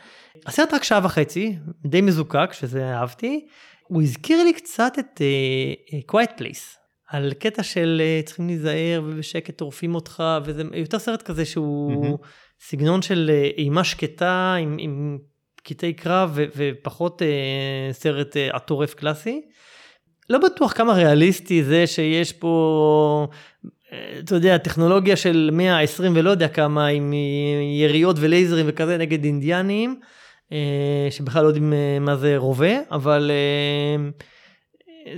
הסרט 0.46 0.74
רק 0.74 0.84
שעה 0.84 1.00
וחצי, 1.04 1.56
די 1.86 2.00
מזוקק, 2.00 2.52
שזה 2.52 2.94
אהבתי. 2.94 3.46
הוא 3.82 4.02
הזכיר 4.02 4.44
לי 4.44 4.52
קצת 4.52 4.92
את 4.98 5.20
uh, 5.20 6.12
Quiet 6.12 6.40
Place, 6.40 6.78
על 7.08 7.32
קטע 7.38 7.62
של 7.62 8.02
uh, 8.02 8.26
צריכים 8.26 8.46
להיזהר 8.46 9.02
ובשקט 9.06 9.58
טורפים 9.58 9.94
אותך, 9.94 10.22
וזה 10.44 10.62
יותר 10.74 10.98
סרט 10.98 11.22
כזה 11.22 11.44
שהוא 11.44 12.04
מהמם. 12.04 12.16
סגנון 12.60 13.02
של 13.02 13.30
אה, 13.34 13.50
אימה 13.56 13.84
שקטה 13.84 14.56
עם, 14.60 14.76
עם 14.78 15.18
קטעי 15.62 15.92
קרב 15.92 16.30
ו, 16.34 16.44
ופחות 16.56 17.22
uh, 17.22 17.92
סרט 17.92 18.36
uh, 18.36 18.56
הטורף 18.56 18.94
קלאסי. 18.94 19.42
לא 20.30 20.38
בטוח 20.38 20.72
כמה 20.72 20.92
ריאליסטי 20.92 21.64
זה 21.64 21.86
שיש 21.86 22.32
פה, 22.32 23.26
אתה 24.18 24.34
יודע, 24.34 24.58
טכנולוגיה 24.58 25.16
של 25.16 25.50
מאה 25.52 25.80
ה-20 25.80 26.02
ולא 26.14 26.30
יודע 26.30 26.48
כמה, 26.48 26.86
עם 26.86 27.12
יריות 27.80 28.16
ולייזרים 28.20 28.66
וכזה 28.68 28.96
נגד 28.96 29.24
אינדיאנים, 29.24 30.00
שבכלל 31.10 31.42
לא 31.42 31.48
יודעים 31.48 31.72
אה, 31.72 31.98
מה 32.00 32.16
זה 32.16 32.36
רובה, 32.36 32.74
אבל 32.90 33.30
אה, 33.30 34.10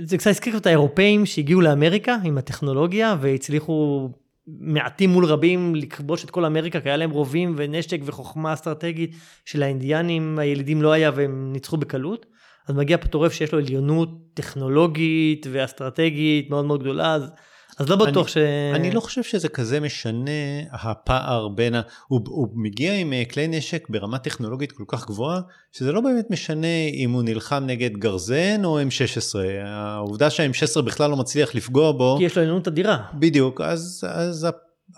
זה 0.03 0.17
קצת 0.17 0.29
הזכיר 0.29 0.57
את 0.57 0.65
האירופאים 0.65 1.25
שהגיעו 1.25 1.61
לאמריקה 1.61 2.17
עם 2.23 2.37
הטכנולוגיה 2.37 3.15
והצליחו 3.21 4.09
מעטים 4.47 5.09
מול 5.09 5.25
רבים 5.25 5.75
לכבוש 5.75 6.25
את 6.25 6.29
כל 6.29 6.45
אמריקה, 6.45 6.81
כי 6.81 6.89
היה 6.89 6.97
להם 6.97 7.11
רובים 7.11 7.53
ונשק 7.57 7.99
וחוכמה 8.05 8.53
אסטרטגית 8.53 9.15
של 9.45 9.63
האינדיאנים, 9.63 10.39
הילידים 10.39 10.81
לא 10.81 10.91
היה 10.91 11.11
והם 11.15 11.53
ניצחו 11.53 11.77
בקלות. 11.77 12.25
אז 12.67 12.75
מגיע 12.75 12.97
פה 12.97 13.07
טורף 13.07 13.33
שיש 13.33 13.51
לו 13.51 13.59
עליונות 13.59 14.09
טכנולוגית 14.33 15.47
ואסטרטגית 15.51 16.49
מאוד 16.49 16.65
מאוד 16.65 16.81
גדולה, 16.81 17.13
אז, 17.13 17.31
אז 17.79 17.89
לא 17.89 17.95
בטוח 17.95 18.27
ש... 18.27 18.37
אני 18.73 18.91
לא 18.91 18.99
חושב 18.99 19.23
שזה 19.23 19.49
כזה 19.49 19.79
משנה 19.79 20.31
הפער 20.71 21.47
בין 21.47 21.75
ה... 21.75 21.81
הוא, 22.07 22.21
הוא 22.25 22.47
מגיע 22.55 22.93
עם 22.93 23.13
אה, 23.13 23.23
כלי 23.25 23.47
נשק 23.47 23.89
ברמה 23.89 24.17
טכנולוגית 24.17 24.71
כל 24.71 24.83
כך 24.87 25.07
גבוהה, 25.07 25.41
שזה 25.71 25.91
לא 25.91 26.01
באמת 26.01 26.25
משנה 26.29 26.67
אם 26.93 27.11
הוא 27.11 27.23
נלחם 27.23 27.63
נגד 27.67 27.97
גרזן 27.97 28.65
או 28.65 28.79
M16. 28.79 29.39
העובדה 29.65 30.29
שה-M16 30.29 30.81
בכלל 30.81 31.09
לא 31.09 31.17
מצליח 31.17 31.55
לפגוע 31.55 31.91
בו, 31.91 32.15
כי 32.17 32.23
יש 32.23 32.35
לו 32.35 32.41
עליונות 32.41 32.67
אדירה. 32.67 32.97
בדיוק, 33.13 33.61
אז, 33.61 34.03
אז 34.07 34.47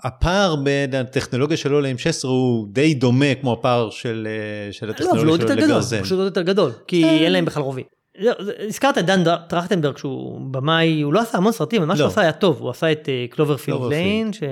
הפער 0.03 0.55
בין 0.55 0.95
הטכנולוגיה 0.95 1.57
שלו 1.57 1.81
ל-M16 1.81 2.27
הוא 2.27 2.67
די 2.71 2.93
דומה 2.93 3.35
כמו 3.41 3.53
הפער 3.53 3.89
של, 3.89 4.27
אה, 4.29 4.73
של 4.73 4.85
לא, 4.85 4.91
אבל 4.91 5.01
הוא 5.01 5.09
הטכנולוגיה 5.09 5.31
עוד 5.31 5.41
שלו 5.41 5.49
יותר 5.49 5.61
גדול, 5.61 5.69
לגרזן. 5.69 6.01
פשוט 6.01 6.17
עוד 6.17 6.25
יותר 6.25 6.41
גדול, 6.41 6.71
כי 6.87 7.05
אין 7.05 7.31
להם 7.31 7.45
בכלל 7.45 7.63
רובים. 7.63 8.00
לא, 8.21 8.31
הזכרת 8.67 8.97
את 8.97 9.05
דן 9.05 9.23
טרכטנברג 9.49 9.97
שהוא 9.97 10.41
במאי, 10.51 11.01
הוא 11.01 11.13
לא 11.13 11.19
עשה 11.21 11.37
המון 11.37 11.51
סרטים, 11.51 11.81
אבל 11.81 11.87
מה 11.87 11.95
שהוא 11.95 12.05
לא. 12.05 12.11
עשה 12.11 12.21
היה 12.21 12.31
טוב, 12.31 12.59
הוא 12.61 12.69
עשה 12.69 12.91
את 12.91 13.09
Cloverfield 13.29 13.77
Cloverfield. 13.77 13.89
Lane, 13.89 14.33
ש- 14.33 14.43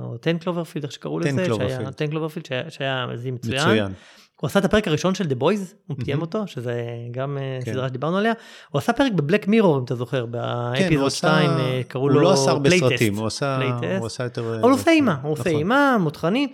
או 0.00 0.14
10 0.22 0.38
Cloverfield, 0.38 0.84
איך 0.84 0.92
שקראו 0.92 1.20
10 1.20 1.28
לזה. 1.28 1.88
10 1.88 2.06
Cloverfield, 2.06 2.46
שהיה- 2.68 3.06
מצוין. 3.32 3.92
הוא 4.40 4.46
עשה 4.48 4.58
את 4.58 4.64
הפרק 4.64 4.88
הראשון 4.88 5.14
של 5.14 5.24
The 5.24 5.42
Boys, 5.42 5.74
הוא 5.86 5.96
קיים 5.96 6.08
מהמם. 6.08 6.20
אותו, 6.20 6.46
שזה 6.46 6.82
גם 7.10 7.38
אה, 7.38 7.58
כן. 7.64 7.72
סדרה 7.72 7.88
שדיברנו 7.88 8.16
עליה. 8.16 8.32
הוא 8.70 8.78
עשה 8.78 8.92
פרק 8.92 9.12
בבלק 9.12 9.48
מירור, 9.48 9.78
אם 9.78 9.84
אתה 9.84 9.94
זוכר, 9.94 10.24
כן, 10.26 10.30
באפיזוד 10.32 11.06
עשה... 11.06 11.16
2, 11.16 11.50
אה, 11.50 11.80
קראו 11.88 12.08
לו 12.08 12.14
הוא 12.14 12.22
לא 12.22 12.32
עשה 12.32 12.50
הרבה. 12.50 12.70
סרטים, 12.70 13.16
הוא 13.16 13.26
עשה, 13.26 13.58
יותר... 13.62 13.98
אבל 14.44 14.62
הוא 14.62 14.72
עושה 14.72 14.90
אימה, 14.90 15.16
הוא 15.22 15.32
עושה 15.32 15.40
נכון. 15.42 15.54
אימה, 15.54 15.96
מותחנים. 16.00 16.48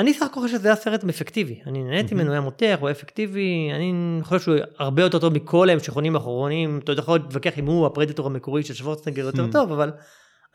אני 0.00 0.14
סך 0.14 0.22
הכל 0.22 0.40
חושב 0.40 0.58
שזה 0.58 0.68
היה 0.68 0.76
סרט 0.76 1.04
אפקטיבי. 1.04 1.60
אני 1.66 1.84
נהניתי 1.84 2.14
ממנו, 2.14 2.32
היה 2.32 2.40
מותח, 2.40 2.76
הוא 2.80 2.88
היה 2.88 2.92
אפקטיבי. 2.92 3.70
אני 3.74 4.18
חושב 4.22 4.40
שהוא 4.40 4.56
הרבה 4.78 5.02
יותר 5.02 5.18
טוב 5.18 5.32
מכל 5.32 5.68
ההמשכונים 5.68 6.16
האחרונים. 6.16 6.80
אתה 6.84 6.92
יודע, 6.92 7.02
יכול 7.02 7.18
להתווכח 7.18 7.58
אם 7.58 7.66
הוא 7.66 7.86
הפרדיטור 7.86 8.26
המקורי 8.26 8.62
של 8.62 8.74
שוורצנגר 8.74 9.24
יותר 9.24 9.52
טוב, 9.52 9.72
אבל 9.72 9.92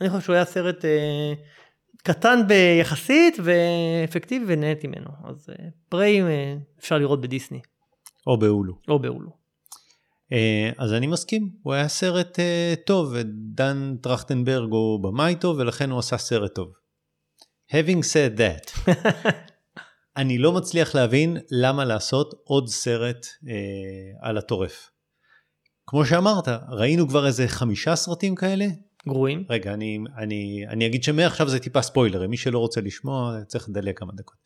אני 0.01 0.09
חושב 0.09 0.21
שהוא 0.21 0.35
היה 0.35 0.45
סרט 0.45 0.85
אה, 0.85 1.33
קטן 2.03 2.39
ביחסית 2.47 3.37
ואפקטיבי 3.43 4.45
ונהניתי 4.47 4.87
ממנו. 4.87 5.09
אז 5.29 5.49
אה, 5.49 5.65
פריי 5.89 6.21
אה, 6.21 6.55
אפשר 6.79 6.97
לראות 6.97 7.21
בדיסני, 7.21 7.59
או 8.27 8.39
בהולו. 8.39 8.73
או 8.87 8.99
בהולו. 8.99 9.29
אה, 10.33 10.69
אז 10.77 10.93
אני 10.93 11.07
מסכים, 11.07 11.49
הוא 11.63 11.73
היה 11.73 11.87
סרט 11.87 12.39
אה, 12.39 12.73
טוב, 12.85 13.13
ודן 13.13 13.95
טרכטנברג 14.01 14.71
הוא 14.71 15.03
במאי 15.03 15.35
טוב, 15.35 15.57
ולכן 15.59 15.89
הוא 15.89 15.99
עשה 15.99 16.17
סרט 16.17 16.55
טוב. 16.55 16.78
Having 17.71 18.01
said 18.01 18.39
that, 18.39 18.91
אני 20.17 20.37
לא 20.37 20.51
מצליח 20.51 20.95
להבין 20.95 21.37
למה 21.51 21.85
לעשות 21.85 22.33
עוד 22.43 22.67
סרט 22.67 23.27
אה, 23.47 23.53
על 24.29 24.37
הטורף. 24.37 24.89
כמו 25.87 26.05
שאמרת, 26.05 26.47
ראינו 26.69 27.07
כבר 27.07 27.27
איזה 27.27 27.47
חמישה 27.47 27.95
סרטים 27.95 28.35
כאלה. 28.35 28.65
גרועים. 29.07 29.43
רגע, 29.49 29.73
אני, 29.73 29.99
אני, 30.17 30.65
אני 30.69 30.85
אגיד 30.85 31.03
שמעכשיו 31.03 31.49
זה 31.49 31.59
טיפה 31.59 31.81
ספוילר, 31.81 32.27
מי 32.27 32.37
שלא 32.37 32.59
רוצה 32.59 32.81
לשמוע 32.81 33.37
צריך 33.47 33.69
לדלג 33.69 33.97
כמה 33.97 34.11
דקות. 34.15 34.37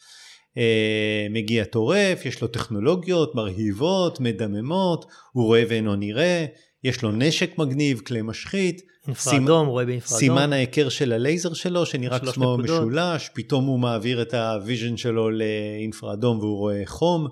אה, 0.57 1.27
מגיע 1.29 1.63
טורף, 1.63 2.25
יש 2.25 2.41
לו 2.41 2.47
טכנולוגיות 2.47 3.35
מרהיבות, 3.35 4.19
מדהימות, 4.19 5.05
הוא 5.31 5.45
רואה 5.45 5.63
ואינו 5.69 5.95
נראה, 5.95 6.45
יש 6.83 7.01
לו 7.01 7.11
נשק 7.11 7.57
מגניב, 7.57 7.99
כלי 7.99 8.21
משחית, 8.21 8.81
אינפרה 9.07 9.40
אדום, 9.40 9.67
רואה 9.67 9.85
באינפרה 9.85 10.05
אדום. 10.05 10.19
סימן 10.19 10.53
ההיכר 10.53 10.89
של 10.89 11.13
הלייזר 11.13 11.53
שלו 11.53 11.85
שנראה 11.85 12.19
כמו 12.19 12.57
נקודות. 12.57 12.81
משולש, 12.81 13.29
פתאום 13.33 13.65
הוא 13.65 13.79
מעביר 13.79 14.21
את 14.21 14.33
ה 14.33 14.42
vision 14.42 14.97
שלו 14.97 15.29
לאינפרה 15.29 15.99
אדום 15.99 16.39
והוא 16.39 16.57
רואה 16.57 16.81
חום. 16.85 17.27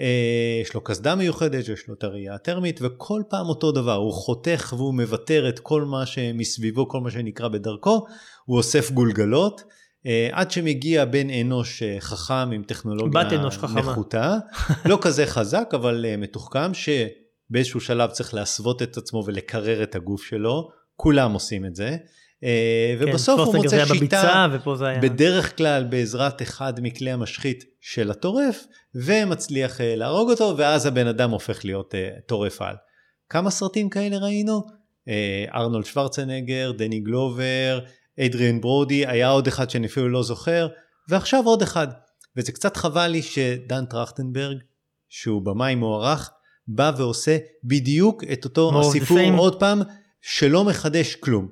אה, 0.00 0.60
יש 0.62 0.74
לו 0.74 0.80
קסדה 0.80 1.14
מיוחדת, 1.14 1.68
יש 1.68 1.88
לו 1.88 1.94
את 1.94 2.04
הראייה 2.04 2.34
הטרמית, 2.34 2.80
וכל 2.82 3.22
פעם 3.28 3.46
אותו 3.46 3.72
דבר, 3.72 3.94
הוא 3.94 4.12
חותך 4.12 4.74
והוא 4.76 4.94
מבתר 4.94 5.48
את 5.48 5.58
כל 5.58 5.82
מה 5.82 6.06
שמסביבו, 6.06 6.88
כל 6.88 7.00
מה 7.00 7.10
שנקרא 7.10 7.48
בדרכו, 7.48 8.06
הוא 8.44 8.56
אוסף 8.56 8.90
גולגלות, 8.90 9.62
אה, 10.06 10.28
עד 10.32 10.50
שמגיע 10.50 11.04
בן 11.04 11.30
אנוש 11.30 11.82
אה, 11.82 11.96
חכם 12.00 12.50
עם 12.52 12.62
טכנולוגיה 12.62 13.24
בת 13.24 13.32
אנוש 13.32 13.58
חכמה. 13.58 13.80
נחותה, 13.80 14.36
לא 14.84 14.98
כזה 15.00 15.26
חזק, 15.26 15.70
אבל 15.74 16.04
מתוחכם, 16.18 16.74
שבאיזשהו 17.52 17.80
שלב 17.80 18.10
צריך 18.10 18.34
להסוות 18.34 18.82
את 18.82 18.96
עצמו 18.96 19.22
ולקרר 19.26 19.82
את 19.82 19.94
הגוף 19.94 20.22
שלו, 20.24 20.68
כולם 20.96 21.32
עושים 21.32 21.66
את 21.66 21.76
זה. 21.76 21.96
אה, 22.44 22.94
כן, 22.98 23.08
ובסוף 23.08 23.40
הוא 23.40 23.56
מוצא 23.56 23.84
שיטה, 23.84 23.94
בביצה, 23.94 24.46
היה... 24.80 25.00
בדרך 25.00 25.56
כלל 25.56 25.84
בעזרת 25.84 26.42
אחד 26.42 26.72
מכלי 26.82 27.10
המשחית 27.10 27.64
של 27.80 28.10
הטורף, 28.10 28.64
ומצליח 28.94 29.80
אה, 29.80 29.96
להרוג 29.96 30.30
אותו, 30.30 30.54
ואז 30.56 30.86
הבן 30.86 31.06
אדם 31.06 31.30
הופך 31.30 31.64
להיות 31.64 31.94
אה, 31.94 32.08
טורף 32.26 32.62
על. 32.62 32.74
כמה 33.28 33.50
סרטים 33.50 33.90
כאלה 33.90 34.18
ראינו? 34.18 34.62
ארנולד 35.54 35.84
שוורצנגר, 35.84 36.72
דני 36.72 37.00
גלובר, 37.00 37.80
אדריאן 38.20 38.60
ברודי, 38.60 39.06
היה 39.06 39.28
עוד 39.28 39.46
אחד 39.46 39.70
שאני 39.70 39.86
אפילו 39.86 40.08
לא 40.08 40.22
זוכר, 40.22 40.68
ועכשיו 41.08 41.42
עוד 41.44 41.62
אחד. 41.62 41.88
וזה 42.36 42.52
קצת 42.52 42.76
חבל 42.76 43.06
לי 43.06 43.22
שדן 43.22 43.84
טרכטנברג, 43.84 44.56
שהוא 45.08 45.42
במאי 45.42 45.74
מוערך, 45.74 46.30
בא 46.74 46.92
ועושה 46.96 47.38
בדיוק 47.64 48.24
את 48.32 48.44
אותו 48.44 48.80
הסיפור. 48.80 49.18
עוד 49.36 49.60
פעם, 49.60 49.82
שלא 50.20 50.64
מחדש 50.64 51.14
כלום. 51.14 51.48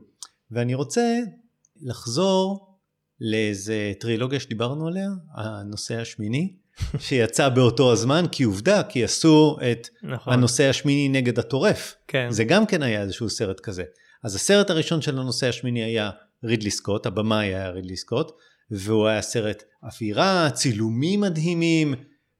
ואני 0.50 0.74
רוצה 0.74 1.18
לחזור 1.82 2.70
לאיזה 3.20 3.92
טרילוגיה 4.00 4.40
שדיברנו 4.40 4.86
עליה, 4.88 5.08
הנושא 5.36 6.00
השמיני, 6.00 6.56
שיצא 6.98 7.48
באותו 7.48 7.92
הזמן, 7.92 8.24
כי 8.32 8.42
עובדה, 8.42 8.82
כי 8.82 9.04
עשו 9.04 9.56
את 9.72 9.88
נכון. 10.02 10.32
הנושא 10.32 10.68
השמיני 10.68 11.08
נגד 11.08 11.38
הטורף. 11.38 11.94
כן. 12.08 12.26
זה 12.30 12.44
גם 12.44 12.66
כן 12.66 12.82
היה 12.82 13.02
איזשהו 13.02 13.30
סרט 13.30 13.60
כזה. 13.60 13.84
אז 14.24 14.34
הסרט 14.34 14.70
הראשון 14.70 15.02
של 15.02 15.18
הנושא 15.18 15.48
השמיני 15.48 15.82
היה 15.82 16.10
רידלי 16.44 16.70
סקוט, 16.70 17.06
הבמאי 17.06 17.46
היה 17.46 17.70
רידלי 17.70 17.96
סקוט, 17.96 18.32
והוא 18.70 19.06
היה 19.06 19.22
סרט 19.22 19.62
אווירה, 19.82 20.50
צילומים 20.50 21.20
מדהימים, 21.20 21.94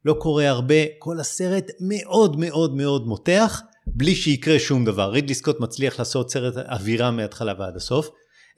לא 0.05 0.13
קורה 0.19 0.49
הרבה, 0.49 0.75
כל 0.99 1.21
הסרט 1.21 1.71
מאוד 1.81 2.37
מאוד 2.41 2.77
מאוד 2.77 3.07
מותח, 3.07 3.63
בלי 3.87 4.15
שיקרה 4.15 4.59
שום 4.59 4.85
דבר. 4.85 5.11
רידלי 5.11 5.35
סקוט 5.35 5.61
מצליח 5.61 5.99
לעשות 5.99 6.31
סרט 6.31 6.55
אווירה 6.57 7.11
מההתחלה 7.11 7.55
ועד 7.59 7.77
הסוף. 7.77 8.11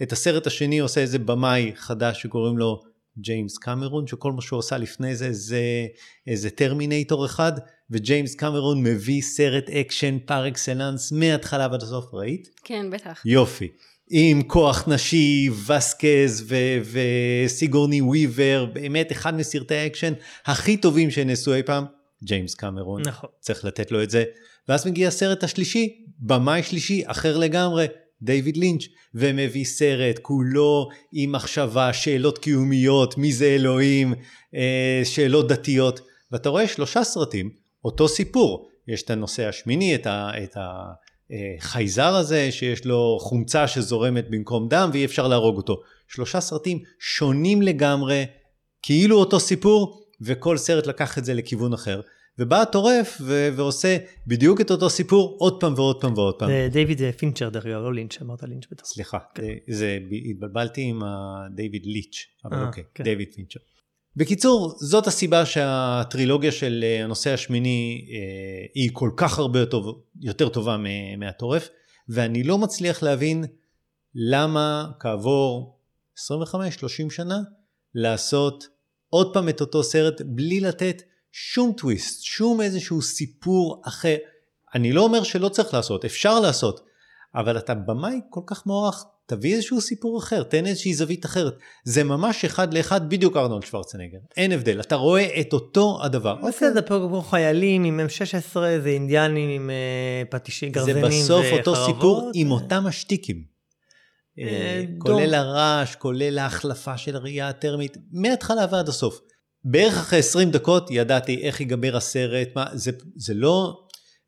את 0.03 0.12
הסרט 0.12 0.47
השני 0.47 0.78
עושה 0.78 1.01
איזה 1.01 1.18
במאי 1.18 1.72
חדש 1.74 2.22
שקוראים 2.22 2.59
לו 2.59 2.82
ג'יימס 3.18 3.59
קמרון, 3.59 4.07
שכל 4.07 4.32
מה 4.32 4.43
שהוא 4.43 4.59
עשה 4.59 4.78
לפני 4.78 5.16
זה 5.16 5.32
זה 5.32 5.62
איזה 6.26 6.51
טרמינטור 6.51 7.26
אחד, 7.26 7.53
וג'יימס 7.90 8.34
קמרון 8.34 8.82
מביא 8.82 9.22
סרט 9.22 9.70
אקשן 9.70 10.18
פר 10.26 10.49
אקסלנס 10.49 11.12
מההתחלה 11.12 11.68
ועד 11.70 11.82
הסוף, 11.82 12.14
ראית? 12.14 12.49
כן, 12.64 12.90
בטח. 12.90 13.22
יופי. 13.24 13.68
עם 14.14 14.42
כוח 14.42 14.88
נשי, 14.88 15.50
ווסקז 15.66 16.44
ו- 16.48 16.78
וסיגורני 17.44 18.00
וויבר, 18.00 18.66
באמת 18.72 19.12
אחד 19.12 19.34
מסרטי 19.34 19.74
האקשן 19.74 20.12
הכי 20.46 20.76
טובים 20.76 21.10
שנעשו 21.10 21.54
אי 21.54 21.62
פעם, 21.62 21.84
ג'יימס 22.24 22.54
קמרון. 22.54 23.02
נכון. 23.06 23.30
צריך 23.40 23.64
לתת 23.64 23.90
לו 23.92 24.02
את 24.02 24.10
זה. 24.10 24.24
ואז 24.68 24.86
מגיע 24.86 25.08
הסרט 25.08 25.44
השלישי, 25.44 26.04
במאי 26.18 26.62
שלישי, 26.62 27.02
אחר 27.06 27.36
לגמרי, 27.36 27.86
דיוויד 28.22 28.56
פינצ'ר, 28.56 28.84
ומביא 29.14 29.64
סרט 29.64 30.18
כולו 30.18 30.88
עם 31.12 31.32
מחשבה, 31.32 31.92
שאלות 31.92 32.38
קיומיות, 32.38 33.18
מי 33.18 33.32
זה 33.32 33.46
אלוהים, 33.46 34.14
אה, 34.54 35.00
שאלות 35.04 35.48
דתיות, 35.48 36.00
ואתה 36.32 36.48
רואה 36.48 36.68
שלושה 36.68 37.04
סרטים, 37.04 37.50
אותו 37.84 38.08
סיפור. 38.08 38.68
יש 38.88 39.02
את 39.02 39.10
הנושא 39.10 39.48
השמיני, 39.48 39.94
את, 39.94 40.06
ה, 40.06 40.30
את 40.44 40.56
החייזר 41.58 42.14
הזה, 42.14 42.52
שיש 42.52 42.84
לו 42.86 43.18
חומצה 43.20 43.68
שזורמת 43.68 44.30
במקום 44.30 44.68
דם 44.68 44.90
ואי 44.92 45.04
אפשר 45.04 45.28
להרוג 45.28 45.56
אותו. 45.56 45.80
שלושה 46.08 46.40
סרטים 46.40 46.78
שונים 47.00 47.62
לגמרי, 47.62 48.24
כאילו 48.82 49.16
אותו 49.18 49.40
סיפור, 49.40 50.02
וכל 50.20 50.56
סרט 50.56 50.86
לקח 50.86 51.18
את 51.18 51.24
זה 51.24 51.34
לכיוון 51.34 51.72
אחר. 51.72 52.00
ובא 52.38 52.62
הטורף 52.62 53.18
ו- 53.20 53.48
ועושה 53.56 53.96
בדיוק 54.26 54.60
את 54.60 54.70
אותו 54.70 54.90
סיפור 54.90 55.36
עוד 55.40 55.60
פעם 55.60 55.74
ועוד 55.76 56.00
פעם 56.00 56.14
ועוד 56.14 56.34
פעם. 56.38 56.48
זה 56.48 56.68
דיוויד 56.72 57.00
פינצ'ר 57.18 57.48
דרך 57.48 57.66
אגב, 57.66 57.82
לא 57.82 57.94
לינץ', 57.94 58.18
אמרת 58.22 58.42
לינץ' 58.42 58.64
בטח. 58.70 58.84
סליחה, 58.84 59.18
זה- 59.38 59.52
זה, 59.74 59.98
התבלבלתי 60.30 60.80
עם 60.82 61.00
דיוויד 61.54 61.86
ליץ', 61.86 62.16
אבל 62.44 62.56
אה, 62.56 62.66
אוקיי, 62.66 62.84
כן. 62.94 63.04
דיוויד 63.04 63.28
פינצ'ר. 63.34 63.60
בקיצור, 64.16 64.74
זאת 64.78 65.06
הסיבה 65.06 65.46
שהטרילוגיה 65.46 66.52
של 66.52 66.84
אה, 66.84 67.04
הנושא 67.04 67.32
השמיני 67.32 68.08
אה, 68.10 68.66
היא 68.74 68.90
כל 68.92 69.10
כך 69.16 69.38
הרבה 69.38 69.60
יותר, 69.60 69.82
יותר 70.20 70.48
טובה 70.48 70.76
מהטורף, 71.18 71.68
ואני 72.08 72.42
לא 72.42 72.58
מצליח 72.58 73.02
להבין 73.02 73.44
למה 74.14 74.90
כעבור 75.00 75.78
25-30 76.18 76.20
שנה 77.10 77.38
לעשות 77.94 78.64
עוד 79.08 79.34
פעם 79.34 79.48
את 79.48 79.60
אותו 79.60 79.82
סרט 79.82 80.20
בלי 80.26 80.60
לתת 80.60 81.02
שום 81.32 81.72
טוויסט, 81.72 82.22
שום 82.22 82.60
איזשהו 82.60 83.02
סיפור 83.02 83.82
אחר. 83.84 84.16
אני 84.74 84.92
לא 84.92 85.02
אומר 85.02 85.22
שלא 85.22 85.48
צריך 85.48 85.74
לעשות, 85.74 86.04
אפשר 86.04 86.40
לעשות, 86.40 86.80
אבל 87.34 87.58
אתה 87.58 87.74
במאי 87.74 88.20
כל 88.30 88.40
כך 88.46 88.66
מוערך, 88.66 89.04
תביא 89.26 89.54
איזשהו 89.54 89.80
סיפור 89.80 90.18
אחר, 90.18 90.42
תן 90.42 90.66
איזושהי 90.66 90.94
זווית 90.94 91.24
אחרת. 91.24 91.54
זה 91.84 92.04
ממש 92.04 92.44
אחד 92.44 92.74
לאחד 92.74 93.10
בדיוק 93.10 93.36
ארנולד 93.36 93.62
שוורצנגר, 93.64 94.18
אין 94.36 94.52
הבדל, 94.52 94.80
אתה 94.80 94.94
רואה 94.94 95.40
את 95.40 95.52
אותו 95.52 95.98
הדבר. 96.02 96.36
בסדר, 96.48 96.80
פה 96.86 97.06
כמו 97.08 97.22
חיילים 97.22 97.84
עם 97.84 98.00
M16, 98.00 98.54
זה 98.54 98.88
אינדיאנים 98.88 99.50
עם 99.50 99.70
אה, 99.70 100.22
פטישי 100.30 100.66
זה 100.66 100.72
גרזנים 100.72 101.04
בסוף 101.04 101.46
אותו 101.52 101.70
וחרבות. 101.70 101.94
סיפור 101.94 102.30
עם 102.34 102.50
אותם 102.50 102.86
השטיקים. 102.86 103.42
אה, 104.38 104.44
אה. 104.44 104.84
כולל 104.98 105.34
הרעש, 105.34 105.94
כולל 105.94 106.38
ההחלפה 106.38 106.98
של 106.98 107.16
הראייה 107.16 107.48
הטרמית, 107.48 107.96
מההתחלה 108.12 108.66
ועד 108.70 108.88
הסוף. 108.88 109.20
בערך 109.64 109.96
אחרי 109.96 110.18
20 110.18 110.50
דקות 110.50 110.90
ידעתי 110.90 111.42
איך 111.42 111.60
ייגמר 111.60 111.96
הסרט, 111.96 112.48
מה, 112.56 112.66
זה, 112.72 112.90
זה 113.16 113.34
לא, 113.34 113.81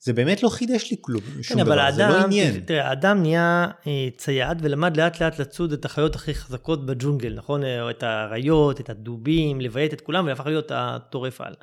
זה 0.04 0.12
באמת 0.12 0.42
לא 0.42 0.48
חידש 0.48 0.90
לי 0.90 0.96
כלום, 1.00 1.20
שום 1.42 1.56
כן, 1.56 1.64
דבר, 1.64 1.90
זה 1.90 2.02
לא 2.02 2.12
האדם, 2.12 2.24
עניין. 2.24 2.60
תראה, 2.60 2.88
האדם 2.88 3.22
נהיה 3.22 3.66
אה, 3.86 4.08
צייד 4.16 4.58
ולמד 4.62 4.96
לאט 4.96 5.22
לאט 5.22 5.38
לצוד 5.38 5.72
את 5.72 5.84
החיות 5.84 6.14
הכי 6.14 6.34
חזקות 6.34 6.86
בג'ונגל, 6.86 7.32
נכון? 7.36 7.64
אה, 7.64 7.90
את 7.90 8.02
האריות, 8.02 8.80
את 8.80 8.90
הדובים, 8.90 9.60
לביית 9.60 9.92
את 9.92 10.00
כולם 10.00 10.26
והפך 10.26 10.46
להיות 10.46 10.72
הטורף 10.74 11.40
על. 11.40 11.54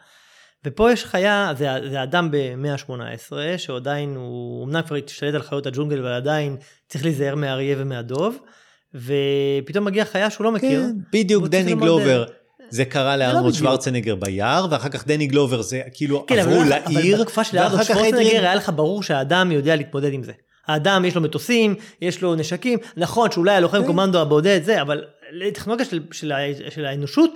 ופה 0.66 0.92
יש 0.92 1.06
חיה, 1.06 1.52
זה, 1.58 1.68
זה 1.90 2.04
אדם 2.04 2.30
במאה 2.32 2.74
ה-18, 2.74 3.58
שעדיין 3.58 4.16
הוא, 4.16 4.66
אמנם 4.66 4.82
כבר 4.82 4.98
השתלט 5.06 5.34
על 5.34 5.42
חיות 5.42 5.66
הג'ונגל, 5.66 6.00
אבל 6.00 6.12
עדיין 6.14 6.58
צריך 6.88 7.04
להיזהר 7.04 7.36
מהאריה 7.36 7.76
ומהדוב, 7.80 8.38
ופתאום 8.96 9.86
מגיעה 9.86 10.06
חיה 10.06 10.30
שהוא 10.30 10.46
לא 10.46 10.52
מכיר. 10.52 10.82
כן, 10.82 10.92
בדיוק 11.14 11.48
דני 11.48 11.76
גלובר. 11.76 12.26
זה 12.72 12.86
קרה 12.86 13.18
לא 13.18 13.26
לארנולד. 13.26 13.54
שוורצנגר 13.54 14.16
ביער, 14.16 14.68
ואחר 14.72 14.90
כך 14.90 15.08
דני 15.08 15.28
גלובר 15.28 15.62
זה 15.62 15.82
כאילו 15.94 16.26
כן, 16.28 16.40
עברו 16.40 16.62
אבל, 16.62 16.70
לעיר, 16.70 17.16
אבל 17.16 17.22
בתקופה 17.24 17.44
של 17.44 17.58
ארנולד 17.58 17.84
שוורצנגר 17.84 18.20
היה 18.42 18.56
לך 18.56 18.72
ברור 18.76 19.04
שהאדם 19.04 19.52
יודע 19.52 19.76
להתמודד 19.76 20.14
עם 20.14 20.24
זה. 20.24 20.32
האדם 20.68 21.06
יש 21.06 21.16
לו 21.16 21.22
מטוסים, 21.22 21.76
יש 22.02 22.22
לו 22.22 22.36
נשקים, 22.36 22.80
נכון 22.98 23.32
שאולי 23.32 23.56
הלוחם 23.56 23.82
כן. 23.82 23.88
קומנדו 23.88 24.20
הבודד 24.22 24.60
זה, 24.64 24.82
אבל 24.82 25.04
לטכנולוגיה 25.34 25.86
של, 25.86 26.00
של, 26.12 26.32
של 26.70 26.86
האנושות 26.86 27.30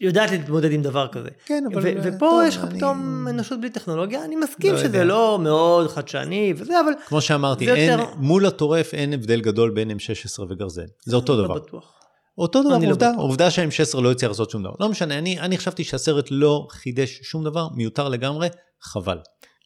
יודעת 0.00 0.30
להתמודד 0.30 0.72
עם 0.72 0.82
דבר 0.82 1.06
כזה. 1.12 1.28
כן, 1.46 1.64
אבל... 1.72 1.82
ו- 1.84 1.92
ופה 2.02 2.18
טוב, 2.30 2.42
יש 2.48 2.56
לך 2.56 2.64
אני- 2.64 2.76
פתאום 2.78 3.26
אנושות 3.30 3.60
בלי 3.60 3.70
טכנולוגיה, 3.70 4.24
אני 4.24 4.36
מסכים 4.36 4.72
לא 4.72 4.78
שזה 4.78 4.86
יודע. 4.86 5.04
לא 5.04 5.38
מאוד 5.42 5.88
חדשני 5.88 6.52
וזה, 6.56 6.80
אבל 6.80 6.92
כמו 7.06 7.20
שאמרתי, 7.20 7.72
אין, 7.72 7.98
יותר- 8.00 8.10
מול 8.16 8.46
הטורף 8.46 8.94
אין 8.94 9.12
הבדל 9.12 9.40
גדול 9.40 9.70
בין 9.70 9.90
M16 9.90 10.40
וגרזן. 10.50 10.82
זה 11.04 11.16
אותו 11.16 11.36
לא 11.36 11.44
דבר. 11.44 11.54
בטוח. 11.54 11.92
אותו 12.38 12.62
דבר, 12.62 12.78
לא 12.78 12.90
עובדה, 12.90 13.10
בטוח. 13.10 13.22
עובדה 13.22 13.50
שה-M16 13.50 14.00
לא 14.00 14.12
הצליח 14.12 14.28
לעשות 14.28 14.50
שום 14.50 14.62
דבר. 14.62 14.74
לא 14.80 14.88
משנה, 14.88 15.18
אני, 15.18 15.40
אני 15.40 15.58
חשבתי 15.58 15.84
שהסרט 15.84 16.28
לא 16.30 16.66
חידש 16.70 17.20
שום 17.22 17.44
דבר, 17.44 17.68
מיותר 17.74 18.08
לגמרי, 18.08 18.48
חבל. 18.82 19.18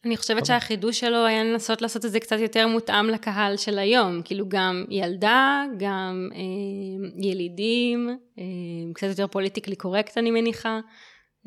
אני 0.05 0.17
חושבת 0.17 0.45
שהחידוש 0.45 0.99
שלו 0.99 1.25
היה 1.25 1.43
לנסות 1.43 1.81
לעשות 1.81 2.05
את 2.05 2.11
זה 2.11 2.19
קצת 2.19 2.39
יותר 2.39 2.67
מותאם 2.67 3.09
לקהל 3.09 3.57
של 3.57 3.79
היום, 3.79 4.21
כאילו 4.25 4.45
גם 4.49 4.85
ילדה, 4.89 5.63
גם 5.77 6.29
אה, 6.33 7.29
ילידים, 7.29 8.09
אה, 8.39 8.43
קצת 8.93 9.07
יותר 9.07 9.27
politically 9.27 9.75
correct 9.75 10.17
אני 10.17 10.31
מניחה. 10.31 10.79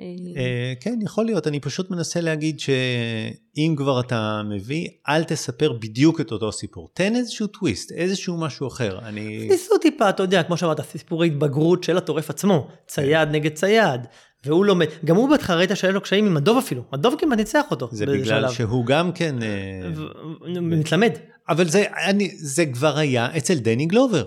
אה, 0.00 0.72
כן, 0.80 0.98
יכול 1.02 1.24
להיות, 1.24 1.46
אני 1.46 1.60
פשוט 1.60 1.90
מנסה 1.90 2.20
להגיד 2.20 2.60
שאם 2.60 3.74
כבר 3.76 4.00
אתה 4.00 4.42
מביא, 4.50 4.88
אל 5.08 5.24
תספר 5.24 5.72
בדיוק 5.72 6.20
את 6.20 6.32
אותו 6.32 6.52
סיפור. 6.52 6.88
תן 6.94 7.16
איזשהו 7.16 7.46
טוויסט, 7.46 7.92
איזשהו 7.92 8.36
משהו 8.36 8.68
אחר. 8.68 8.98
אני... 9.02 9.48
ניסו 9.48 9.78
טיפה, 9.78 10.08
אתה 10.08 10.22
יודע, 10.22 10.42
כמו 10.42 10.56
שאמרת, 10.56 10.80
סיפורי 10.80 11.26
התבגרות 11.26 11.84
של 11.84 11.96
הטורף 11.96 12.30
עצמו, 12.30 12.68
צייד 12.86 13.28
נגד 13.28 13.54
צייד, 13.54 14.00
והוא 14.46 14.64
לא 14.64 14.76
מת, 14.76 14.88
גם 15.04 15.16
הוא 15.16 15.28
בהתחלה 15.28 15.56
ראית 15.56 15.70
שהיה 15.74 15.92
לו 15.92 16.00
קשיים 16.00 16.26
עם 16.26 16.36
הדוב 16.36 16.58
אפילו, 16.58 16.82
הדוב 16.92 17.14
כמעט 17.18 17.38
ניצח 17.38 17.64
אותו. 17.70 17.88
זה 17.92 18.06
בגלל 18.06 18.40
שלב. 18.40 18.50
שהוא 18.50 18.86
גם 18.86 19.12
כן... 19.12 19.42
אה, 19.42 19.48
ו- 19.94 20.60
מתלמד. 20.60 21.12
אבל 21.48 21.68
זה, 21.68 21.84
אני, 22.06 22.30
זה 22.36 22.66
כבר 22.66 22.98
היה 22.98 23.36
אצל 23.36 23.54
דני 23.54 23.86
גלובר. 23.86 24.24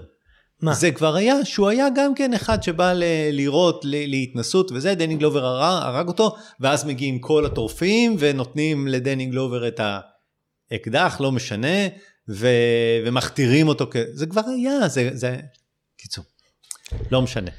מה? 0.61 0.73
זה 0.73 0.91
כבר 0.91 1.15
היה, 1.15 1.45
שהוא 1.45 1.67
היה 1.69 1.87
גם 1.95 2.15
כן 2.15 2.33
אחד 2.33 2.63
שבא 2.63 2.93
ל- 2.93 3.03
לירות, 3.31 3.85
ל- 3.85 4.09
להתנסות 4.09 4.71
וזה, 4.71 4.95
דני 4.95 5.15
גלובר 5.15 5.45
הרג, 5.45 5.83
הרג 5.83 6.07
אותו, 6.07 6.35
ואז 6.59 6.85
מגיעים 6.85 7.19
כל 7.19 7.45
הטורפים 7.45 8.15
ונותנים 8.19 8.87
לדני 8.87 9.25
גלובר 9.25 9.67
את 9.67 9.79
האקדח, 10.71 11.17
לא 11.19 11.31
משנה, 11.31 11.87
ו, 12.29 12.47
ומכתירים 13.05 13.67
אותו, 13.67 13.87
כ... 13.91 13.95
זה 14.13 14.25
כבר 14.25 14.41
היה, 14.55 14.87
זה, 14.87 15.09
זה... 15.13 15.37
קיצור, 15.97 16.25
לא 17.11 17.21
משנה. 17.21 17.51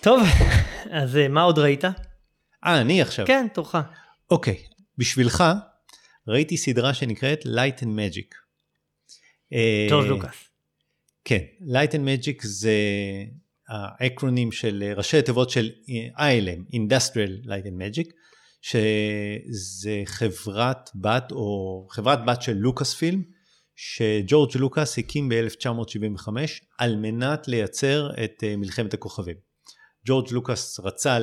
טוב, 0.00 0.22
אז 0.90 1.16
אה, 1.16 1.28
מה 1.28 1.42
עוד 1.42 1.58
ראית? 1.58 1.84
אה, 1.84 1.92
אני 2.80 3.02
עכשיו. 3.02 3.26
כן, 3.26 3.46
תורך. 3.54 3.74
אוקיי, 4.30 4.56
בשבילך 4.98 5.44
ראיתי 6.28 6.56
סדרה 6.56 6.94
שנקראת 6.94 7.40
Light 7.46 7.80
and 7.82 7.86
Magic. 7.86 8.34
אה, 9.52 9.86
ג'ורג' 9.90 10.06
לוקאס. 10.06 10.49
כן, 11.30 11.44
Light 11.60 11.92
and 11.92 12.24
Magic 12.24 12.46
זה 12.46 12.74
האקרונים 13.68 14.52
של 14.52 14.82
אה, 14.86 14.94
ראשי 14.94 15.18
התיבות 15.18 15.50
של 15.50 15.70
ILM, 16.16 16.74
Industrial 16.74 17.46
Light 17.46 17.66
and 17.66 17.80
Magic, 17.82 18.10
שזה 18.62 20.02
חברת 20.04 20.90
בת 20.94 21.32
או 21.32 21.86
חברת 21.90 22.18
בת 22.26 22.42
של 22.42 22.52
לוקאס 22.52 22.94
פילם, 22.94 23.22
שג'ורג' 23.76 24.56
לוקאס 24.56 24.98
הקים 24.98 25.28
ב-1975 25.28 26.28
על 26.78 26.96
מנת 26.96 27.48
לייצר 27.48 28.10
את 28.24 28.44
אה, 28.44 28.56
מלחמת 28.56 28.94
הכוכבים. 28.94 29.36
ג'ורג' 30.06 30.32
לוקאס 30.32 30.80
רצה 30.80 31.18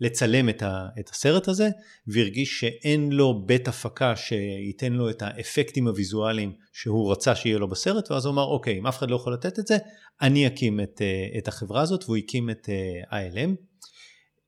לצלם 0.00 0.48
את, 0.48 0.62
ה, 0.62 0.86
את 1.00 1.08
הסרט 1.08 1.48
הזה 1.48 1.68
והרגיש 2.06 2.60
שאין 2.60 3.12
לו 3.12 3.42
בית 3.46 3.68
הפקה 3.68 4.16
שייתן 4.16 4.92
לו 4.92 5.10
את 5.10 5.22
האפקטים 5.22 5.86
הוויזואליים 5.86 6.52
שהוא 6.72 7.12
רצה 7.12 7.34
שיהיה 7.34 7.58
לו 7.58 7.68
בסרט 7.68 8.10
ואז 8.10 8.24
הוא 8.24 8.32
אמר 8.32 8.44
אוקיי 8.44 8.78
אם 8.78 8.86
אף 8.86 8.98
אחד 8.98 9.10
לא 9.10 9.16
יכול 9.16 9.32
לתת 9.32 9.58
את 9.58 9.66
זה 9.66 9.76
אני 10.22 10.46
אקים 10.46 10.80
את, 10.80 11.02
אה, 11.02 11.38
את 11.38 11.48
החברה 11.48 11.80
הזאת 11.82 12.04
והוא 12.04 12.16
הקים 12.16 12.50
את 12.50 12.68
אה, 12.68 13.28
ILM. 13.28 13.50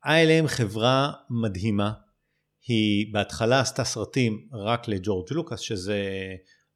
ILM 0.06 0.48
חברה 0.48 1.12
מדהימה 1.30 1.92
היא 2.66 3.12
בהתחלה 3.12 3.60
עשתה 3.60 3.84
סרטים 3.84 4.48
רק 4.52 4.88
לג'ורג' 4.88 5.26
לוקאס 5.30 5.60
שזה 5.60 5.98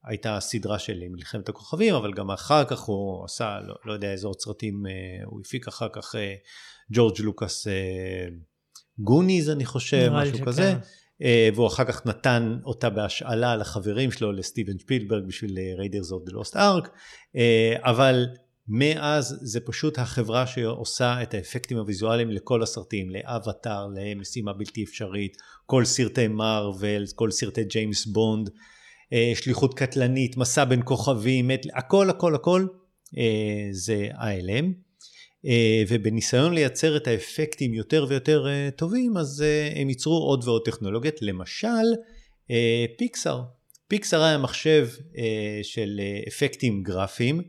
הייתה 0.05 0.41
סדרה 0.41 0.79
של 0.79 1.01
מלחמת 1.11 1.49
הכוכבים, 1.49 1.95
אבל 1.95 2.13
גם 2.13 2.31
אחר 2.31 2.65
כך 2.65 2.81
הוא 2.81 3.25
עשה, 3.25 3.59
לא, 3.67 3.75
לא 3.85 3.93
יודע 3.93 4.13
איזה 4.13 4.27
עוד 4.27 4.41
סרטים, 4.41 4.83
הוא 5.25 5.41
הפיק 5.41 5.69
אחר 5.69 5.89
כך 5.93 6.15
ג'ורג' 6.93 7.21
לוקאס 7.21 7.67
Goonies 8.99 9.51
אני 9.51 9.65
חושב, 9.65 10.11
משהו 10.13 10.39
כזה. 10.47 10.75
והוא 11.55 11.67
אחר 11.67 11.85
כך 11.85 12.07
נתן 12.07 12.59
אותה 12.65 12.91
בהשאלה 12.91 13.57
לחברים 13.57 14.11
שלו, 14.11 14.33
לסטיבן 14.33 14.79
שפילברג 14.79 15.27
בשביל 15.27 15.59
Raiders 15.79 16.13
of 16.13 16.23
the 16.25 16.33
Lost 16.33 16.57
Ark, 16.57 16.89
אבל 17.83 18.27
מאז 18.69 19.39
זה 19.43 19.61
פשוט 19.61 19.99
החברה 19.99 20.47
שעושה 20.47 21.23
את 21.23 21.35
האפקטים 21.35 21.79
הוויזואליים 21.79 22.31
לכל 22.31 22.63
הסרטים, 22.63 23.11
לאבטאר, 23.11 23.87
למשימה 23.97 24.53
בלתי 24.53 24.85
אפשרית, 24.85 25.37
כל 25.67 25.85
סרטי 25.85 26.29
מארוול, 26.29 27.05
כל 27.15 27.31
סרטי 27.31 27.65
ג'יימס 27.65 28.07
בונד, 28.07 28.51
אה, 29.13 29.33
שליחות 29.35 29.75
קטלנית, 29.75 30.37
מסע 30.37 30.65
בין 30.65 30.81
כוכבים, 30.85 31.51
הכל 31.75 32.11
הכל 32.11 32.35
הכל 32.35 32.67
אה, 33.19 33.69
זה 33.71 34.09
ILM. 34.13 34.86
אה, 35.47 35.83
ובניסיון 35.89 36.55
לייצר 36.55 36.97
את 36.97 37.07
האפקטים 37.07 37.75
יותר 37.75 38.07
ויותר 38.09 38.47
טובים, 38.77 39.17
אז 39.17 39.45
הם 39.77 39.89
ייצרו 39.89 40.17
עוד 40.17 40.45
ועוד 40.45 40.63
טכנולוגיות, 40.65 41.23
למשל 41.23 41.87
פיקסאר. 42.99 43.43
פיקסאר 43.89 44.23
היה 44.23 44.39
מחשב 44.39 44.89
של 45.63 46.01
אפקטים 46.29 46.83
גרפיים, 46.83 47.43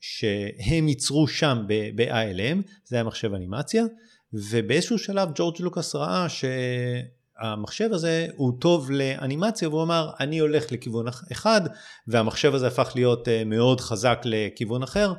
שהם 0.00 0.88
ייצרו 0.88 1.28
שם 1.28 1.64
ב-ILM, 1.66 2.62
זה 2.84 2.96
היה 2.96 3.04
מחשב 3.04 3.34
אנימציה, 3.34 3.84
ובאיזשהו 4.32 4.98
שלב 4.98 5.28
ג'ורג' 5.34 5.56
לוקאס 5.60 5.94
ראה 5.94 6.26
שהמחשב 6.28 7.88
הזה 7.92 8.26
הוא 8.36 8.52
טוב 8.60 8.90
לאנימציה, 8.90 9.68
והוא 9.68 9.82
אמר 9.82 10.10
אני 10.20 10.38
הולך 10.38 10.72
לכיוון 10.72 11.06
אחד, 11.32 11.60
והמחשב 12.08 12.54
הזה 12.54 12.66
הפך 12.66 12.92
להיות 12.94 13.28
אה, 13.28 13.44
מאוד 13.44 13.80
חזק 13.80 14.20
לכיוון 14.24 14.82
אחר, 14.82 15.12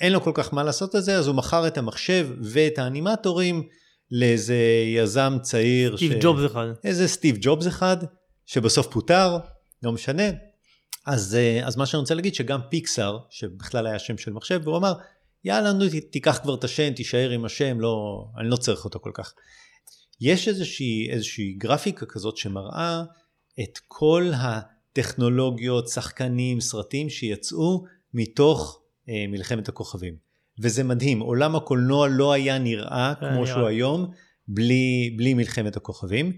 אין 0.00 0.12
לו 0.12 0.22
כל 0.22 0.30
כך 0.34 0.54
מה 0.54 0.62
לעשות 0.62 0.96
את 0.96 1.04
זה, 1.04 1.16
אז 1.16 1.26
הוא 1.26 1.36
מכר 1.36 1.66
את 1.66 1.78
המחשב 1.78 2.28
ואת 2.42 2.78
האנימטורים 2.78 3.68
לאיזה 4.10 4.56
יזם 4.96 5.36
צעיר. 5.42 5.96
סטיב 5.96 6.12
ש... 6.12 6.16
ג'ובס 6.20 6.46
אחד. 6.46 6.66
איזה 6.84 7.08
סטיב 7.08 7.36
ג'ובס 7.40 7.66
אחד, 7.66 7.96
שבסוף 8.46 8.86
פוטר, 8.86 9.38
לא 9.82 9.92
משנה. 9.92 10.22
אז, 11.06 11.34
אה, 11.34 11.66
אז 11.66 11.76
מה 11.76 11.86
שאני 11.86 12.00
רוצה 12.00 12.14
להגיד 12.14 12.34
שגם 12.34 12.60
פיקסאר, 12.70 13.18
שבכלל 13.30 13.86
היה 13.86 13.98
שם 13.98 14.18
של 14.18 14.32
מחשב, 14.32 14.60
והוא 14.64 14.76
אמר, 14.76 14.92
יאללה, 15.44 15.72
נו, 15.72 15.84
תיקח 16.10 16.38
כבר 16.42 16.54
את 16.54 16.64
השם, 16.64 16.92
תישאר 16.92 17.30
עם 17.30 17.44
השם, 17.44 17.80
לא, 17.80 18.24
אני 18.38 18.48
לא 18.48 18.56
צריך 18.56 18.84
אותו 18.84 19.00
כל 19.00 19.10
כך. 19.14 19.32
יש 20.20 20.48
איזושהי, 20.48 21.10
איזושהי 21.10 21.54
גרפיקה 21.58 22.06
כזאת 22.06 22.36
שמראה 22.36 23.02
את 23.62 23.78
כל 23.88 24.30
הטכנולוגיות, 24.34 25.88
שחקנים, 25.88 26.60
סרטים 26.60 27.10
שיצאו 27.10 27.84
מתוך 28.14 28.80
מלחמת 29.08 29.68
הכוכבים. 29.68 30.14
וזה 30.62 30.84
מדהים, 30.84 31.20
עולם 31.20 31.56
הקולנוע 31.56 32.08
לא 32.08 32.32
היה 32.32 32.58
נראה 32.58 33.14
כמו 33.18 33.28
נראה. 33.30 33.46
שהוא 33.46 33.66
היום, 33.66 34.10
בלי, 34.48 35.14
בלי 35.16 35.34
מלחמת 35.34 35.76
הכוכבים. 35.76 36.32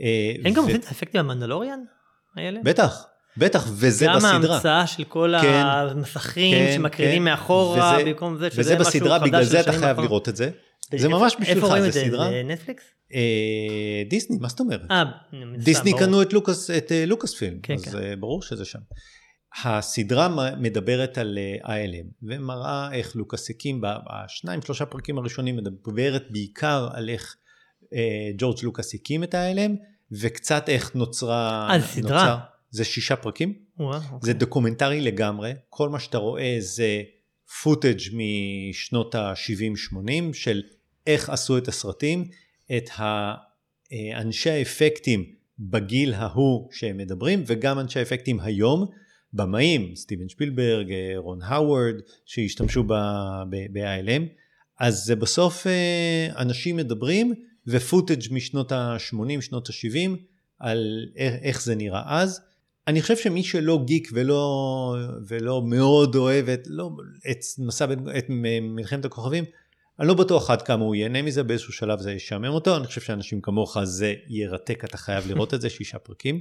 אה, 0.00 0.32
אין 0.44 0.52
ו... 0.52 0.56
גם 0.56 0.62
עושים 0.62 0.80
את 0.80 0.86
האפקטים 0.88 1.20
המנדלוריאן 1.20 1.80
האלה? 2.36 2.60
בטח, 2.64 3.06
בטח, 3.36 3.66
וזה 3.72 4.06
גם 4.06 4.16
בסדרה. 4.16 4.30
גם 4.32 4.44
ההמצאה 4.44 4.86
של 4.86 5.04
כל 5.04 5.34
כן, 5.42 5.62
המסכים 5.66 6.56
כן, 6.56 6.72
שמקרינים 6.74 7.18
כן, 7.18 7.24
מאחורה, 7.24 7.96
וזה, 7.96 8.04
במקום 8.04 8.36
זה, 8.38 8.50
שזה 8.50 8.74
משהו 8.74 8.84
בסדרה, 8.84 9.18
חדש 9.18 9.28
בגלל 9.28 9.44
זה 9.44 9.60
אתה 9.60 9.72
חייב 9.72 9.84
אחורה. 9.84 10.06
לראות 10.06 10.28
את 10.28 10.36
זה. 10.36 10.50
זה 10.96 11.08
ממש 11.08 11.32
בשבילך, 11.40 11.56
איפה 11.56 11.66
רואים 11.66 11.84
את 11.84 11.92
זה? 11.92 12.08
נטפליקס? 12.44 12.84
אה, 13.14 14.02
דיסני, 14.08 14.36
מה 14.40 14.48
זאת 14.48 14.60
אומרת? 14.60 14.90
אה, 14.90 15.02
דיסני 15.58 15.92
קנו 15.98 16.22
את 16.22 16.32
לוקאס, 16.32 16.70
אה, 16.70 16.78
פילם, 17.38 17.60
כן, 17.62 17.74
אז 17.74 17.84
כן. 17.84 17.98
אה, 17.98 18.16
ברור 18.16 18.42
שזה 18.42 18.64
שם. 18.64 18.78
הסדרה 19.64 20.54
מדברת 20.56 21.18
על 21.18 21.38
ILM 21.62 22.06
ומראה 22.22 22.92
איך 22.92 23.16
לוקאס 23.16 23.50
הקים 23.50 23.80
בשניים 23.82 24.62
שלושה 24.62 24.86
פרקים 24.86 25.18
הראשונים 25.18 25.56
מדברת 25.56 26.24
בעיקר 26.30 26.88
על 26.92 27.08
איך 27.08 27.36
ג'ורג' 28.38 28.56
לוקאס 28.62 28.94
הקים 28.94 29.24
את 29.24 29.34
ה-ILM 29.34 29.72
וקצת 30.12 30.68
איך 30.68 30.94
נוצרה... 30.94 31.68
אה, 31.70 31.80
סדרה? 31.80 32.38
זה 32.70 32.84
שישה 32.84 33.16
פרקים, 33.16 33.54
וואו, 33.78 33.94
אוקיי. 33.96 34.18
זה 34.22 34.32
דוקומנטרי 34.32 35.00
לגמרי, 35.00 35.52
כל 35.68 35.88
מה 35.88 36.00
שאתה 36.00 36.18
רואה 36.18 36.56
זה 36.58 37.02
footage 37.62 38.00
משנות 38.12 39.14
ה-70-80 39.14 40.32
של 40.32 40.62
איך 41.06 41.30
עשו 41.30 41.58
את 41.58 41.68
הסרטים, 41.68 42.28
את 42.76 42.90
אנשי 44.16 44.50
האפקטים 44.50 45.24
בגיל 45.58 46.14
ההוא 46.14 46.68
שהם 46.72 46.96
מדברים 46.96 47.44
וגם 47.46 47.78
אנשי 47.78 47.98
האפקטים 47.98 48.40
היום, 48.40 48.86
במאים, 49.32 49.96
סטיבן 49.96 50.28
שפילברג, 50.28 50.92
רון 51.16 51.42
האוורד, 51.42 51.94
שהשתמשו 52.26 52.84
ב-ILM, 52.84 54.22
אז 54.80 55.04
זה 55.04 55.16
בסוף 55.16 55.66
אה, 55.66 56.28
אנשים 56.36 56.76
מדברים 56.76 57.34
ופוטאג' 57.66 58.22
משנות 58.30 58.72
ה-80, 58.72 59.40
שנות 59.40 59.68
ה-70 59.68 60.10
על 60.58 61.06
איך 61.16 61.62
זה 61.62 61.74
נראה 61.74 62.02
אז. 62.06 62.40
אני 62.88 63.02
חושב 63.02 63.16
שמי 63.16 63.44
שלא 63.44 63.82
גיק 63.86 64.08
ולא, 64.12 64.96
ולא 65.28 65.62
מאוד 65.62 66.14
אוהב 66.14 66.48
את, 66.48 66.62
לא, 66.66 66.90
את 67.30 67.38
מסע, 67.58 67.86
את 68.18 68.26
מלחמת 68.60 69.04
הכוכבים, 69.04 69.44
אני 70.00 70.08
לא 70.08 70.14
בטוח 70.14 70.50
עד 70.50 70.62
כמה 70.62 70.84
הוא 70.84 70.94
ייהנה 70.94 71.22
מזה, 71.22 71.42
באיזשהו 71.42 71.72
שלב 71.72 72.00
זה 72.00 72.12
ישעמם 72.12 72.44
אותו, 72.44 72.76
אני 72.76 72.86
חושב 72.86 73.00
שאנשים 73.00 73.40
כמוך 73.40 73.76
זה 73.84 74.14
ירתק, 74.28 74.84
אתה 74.84 74.96
חייב 74.96 75.26
לראות 75.26 75.54
את 75.54 75.60
זה, 75.60 75.70
שישה 75.70 75.98
פרקים. 75.98 76.40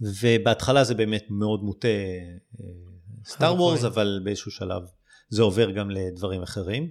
ובהתחלה 0.00 0.84
זה 0.84 0.94
באמת 0.94 1.24
מאוד 1.30 1.62
מוטה 1.62 1.88
סטאר 3.24 3.48
אה, 3.48 3.54
וורס, 3.54 3.84
אבל 3.84 4.20
באיזשהו 4.24 4.50
שלב 4.50 4.82
זה 5.28 5.42
עובר 5.42 5.70
גם 5.70 5.90
לדברים 5.90 6.42
אחרים. 6.42 6.90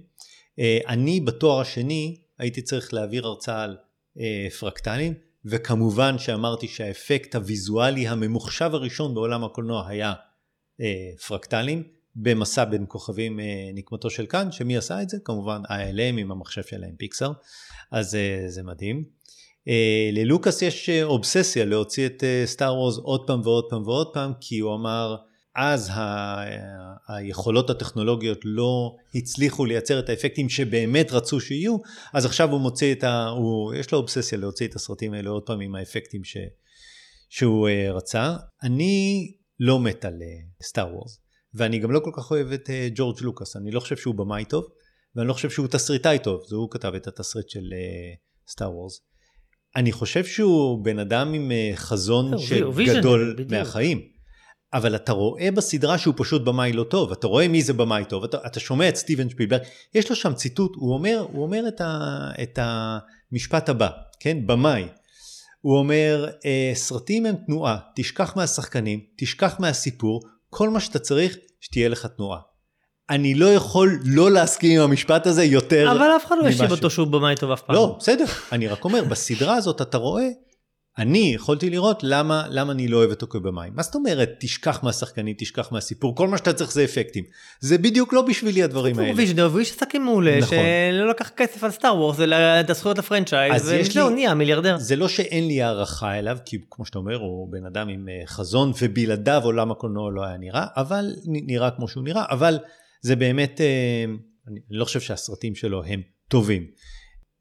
אה, 0.58 0.78
אני 0.88 1.20
בתואר 1.20 1.60
השני 1.60 2.20
הייתי 2.38 2.62
צריך 2.62 2.94
להעביר 2.94 3.26
הרצאה 3.26 3.62
על 3.62 3.76
אה, 4.18 4.48
פרקטלים. 4.60 5.14
וכמובן 5.44 6.18
שאמרתי 6.18 6.68
שהאפקט 6.68 7.34
הוויזואלי 7.34 8.08
הממוחשב 8.08 8.70
הראשון 8.72 9.14
בעולם 9.14 9.44
הקולנוע 9.44 9.88
היה 9.88 10.12
פרקטלים, 11.26 11.82
במסע 12.16 12.64
בין 12.64 12.84
כוכבים 12.88 13.40
נקמתו 13.74 14.10
של 14.10 14.26
כאן, 14.26 14.52
שמי 14.52 14.76
עשה 14.76 15.02
את 15.02 15.08
זה? 15.08 15.16
כמובן 15.24 15.62
ILM 15.66 16.20
עם 16.20 16.32
המחשב 16.32 16.62
שלהם 16.62 16.94
פיקסאר, 16.98 17.32
אז 17.90 18.16
זה 18.48 18.62
מדהים. 18.62 19.04
אה, 19.68 20.10
ללוקאס 20.12 20.62
יש 20.62 20.88
אה, 20.88 21.02
אובססיה 21.02 21.64
להוציא 21.64 22.06
את 22.06 22.24
סטאר 22.44 22.68
אה, 22.68 22.74
וורס 22.74 22.98
עוד 22.98 23.26
פעם 23.26 23.40
ועוד 23.44 23.64
פעם 23.70 23.82
ועוד 23.86 24.08
פעם, 24.14 24.32
כי 24.40 24.58
הוא 24.58 24.74
אמר 24.74 25.16
אז 25.56 25.90
ה... 25.92 26.36
היכולות 27.08 27.70
הטכנולוגיות 27.70 28.38
לא 28.44 28.96
הצליחו 29.14 29.64
לייצר 29.64 29.98
את 29.98 30.08
האפקטים 30.08 30.48
שבאמת 30.48 31.12
רצו 31.12 31.40
שיהיו, 31.40 31.76
אז 32.14 32.26
עכשיו 32.26 32.50
הוא 32.50 32.60
מוציא 32.60 32.94
את 32.94 33.04
ה... 33.04 33.28
הוא... 33.28 33.74
יש 33.74 33.92
לו 33.92 33.98
אובססיה 33.98 34.38
להוציא 34.38 34.68
את 34.68 34.74
הסרטים 34.74 35.14
האלה 35.14 35.30
עוד 35.30 35.42
פעם 35.42 35.60
עם 35.60 35.74
האפקטים 35.74 36.24
ש... 36.24 36.36
שהוא 37.28 37.68
רצה. 37.90 38.36
אני 38.62 39.26
לא 39.60 39.80
מת 39.80 40.04
על 40.04 40.14
סטאר 40.62 40.94
וורס, 40.94 41.20
ואני 41.54 41.78
גם 41.78 41.90
לא 41.90 42.00
כל 42.04 42.10
כך 42.16 42.30
אוהב 42.30 42.52
את 42.52 42.70
ג'ורג' 42.94 43.16
לוקאס, 43.20 43.56
אני 43.56 43.70
לא 43.70 43.80
חושב 43.80 43.96
שהוא 43.96 44.14
במאי 44.14 44.44
טוב, 44.44 44.64
ואני 45.16 45.28
לא 45.28 45.32
חושב 45.32 45.50
שהוא 45.50 45.66
תסריטאי 45.66 46.18
טוב, 46.18 46.42
זה 46.48 46.56
הוא 46.56 46.68
כתב 46.70 46.92
את 46.94 47.06
התסריט 47.06 47.48
של 47.48 47.64
סטאר 48.48 48.76
וורס. 48.76 49.09
אני 49.76 49.92
חושב 49.92 50.24
שהוא 50.24 50.84
בן 50.84 50.98
אדם 50.98 51.32
עם 51.32 51.50
uh, 51.50 51.76
חזון 51.76 52.38
שגדול 52.38 53.36
מהחיים. 53.50 54.00
אבל 54.72 54.96
אתה 54.96 55.12
רואה 55.12 55.50
בסדרה 55.50 55.98
שהוא 55.98 56.14
פשוט 56.16 56.42
במאי 56.42 56.72
לא 56.72 56.84
טוב, 56.84 57.12
אתה 57.12 57.26
רואה 57.26 57.48
מי 57.48 57.62
זה 57.62 57.72
במאי 57.72 58.04
טוב, 58.04 58.24
אתה, 58.24 58.38
אתה 58.46 58.60
שומע 58.60 58.88
את 58.88 58.96
סטיבן 58.96 59.30
שפילברג, 59.30 59.60
יש 59.94 60.10
לו 60.10 60.16
שם 60.16 60.34
ציטוט, 60.34 60.72
הוא 60.76 60.94
אומר, 60.94 61.26
הוא 61.32 61.42
אומר 61.42 61.68
את, 61.68 61.80
ה, 61.80 62.08
את 62.42 62.58
המשפט 62.62 63.68
הבא, 63.68 63.88
כן, 64.20 64.46
במאי, 64.46 64.84
הוא 65.60 65.78
אומר, 65.78 66.30
אה, 66.44 66.72
סרטים 66.74 67.26
הם 67.26 67.34
תנועה, 67.46 67.78
תשכח 67.96 68.36
מהשחקנים, 68.36 69.00
תשכח 69.18 69.60
מהסיפור, 69.60 70.20
כל 70.50 70.68
מה 70.68 70.80
שאתה 70.80 70.98
צריך, 70.98 71.36
שתהיה 71.60 71.88
לך 71.88 72.06
תנועה. 72.06 72.40
אני 73.10 73.34
לא 73.34 73.54
יכול 73.54 73.98
לא 74.04 74.30
להסכים 74.30 74.80
עם 74.80 74.84
המשפט 74.84 75.26
הזה 75.26 75.44
יותר 75.44 75.92
אבל 75.92 76.16
אף 76.16 76.26
אחד 76.26 76.36
לא 76.42 76.48
ישיב 76.48 76.70
אותו 76.70 76.90
שהוא 76.90 77.06
במאי 77.06 77.36
טוב 77.36 77.50
אף 77.50 77.62
פעם. 77.62 77.76
לא, 77.76 77.96
בסדר, 77.98 78.24
אני 78.52 78.68
רק 78.68 78.84
אומר, 78.84 79.04
בסדרה 79.04 79.54
הזאת 79.54 79.82
אתה 79.82 79.98
רואה 79.98 80.28
אני 80.98 81.32
יכולתי 81.34 81.70
לראות 81.70 82.00
למה, 82.02 82.44
למה 82.50 82.72
אני 82.72 82.88
לא 82.88 82.96
אוהב 82.96 83.10
אותו 83.10 83.26
כבמאי. 83.26 83.70
מה 83.74 83.82
זאת 83.82 83.94
אומרת, 83.94 84.30
תשכח 84.40 84.82
מהשחקנים, 84.82 85.34
תשכח 85.38 85.72
מהסיפור, 85.72 86.16
כל 86.16 86.28
מה 86.28 86.38
שאתה 86.38 86.52
צריך 86.52 86.72
זה 86.72 86.84
אפקטים. 86.84 87.24
זה 87.60 87.78
בדיוק 87.78 88.12
לא 88.12 88.22
בשבילי 88.22 88.62
הדברים 88.62 88.98
האלה. 88.98 89.12
ויז'נר, 89.16 89.48
והוא 89.50 89.60
איש 89.60 89.70
עסקים 89.70 90.04
מעולה, 90.04 90.38
נכון. 90.38 90.58
שלא 90.92 91.08
לקח 91.08 91.28
כסף 91.28 91.64
על 91.64 91.70
סטאר 91.70 91.96
וורס, 91.96 92.20
אלא 92.20 92.36
את 92.36 92.70
הזכויות 92.70 92.98
לפרנצ'ייז, 92.98 93.72
וזהו, 93.80 94.10
נהיה 94.10 94.34
מיליארדר. 94.34 94.76
זה 94.78 94.96
לא 94.96 95.08
שאין 95.08 95.48
לי 95.48 95.62
הערכה 95.62 96.18
אליו, 96.18 96.38
כי 96.44 96.58
כמו 96.70 96.86
שאתה 96.86 96.98
אומר, 96.98 97.16
הוא 97.16 97.52
בן 97.52 97.66
אדם 97.66 97.88
עם 97.88 98.08
אה, 98.08 98.26
חזון, 98.26 98.72
ובלעדיו 98.82 99.40
עולם 99.44 99.70
הקולנוע 99.70 100.10
לא 100.10 100.24
היה 100.24 100.36
נראה, 100.36 100.66
אבל 100.76 101.14
נראה 101.26 101.70
כמו 101.70 101.88
שהוא 101.88 102.04
נראה, 102.04 102.24
אבל 102.30 102.58
זה 103.00 103.16
באמת, 103.16 103.60
אה, 103.60 104.04
אני 104.48 104.60
לא 104.70 104.84
חושב 104.84 105.00
שהסרטים 105.00 105.54
שלו 105.54 105.84
הם 105.84 106.02
טובים. 106.28 106.66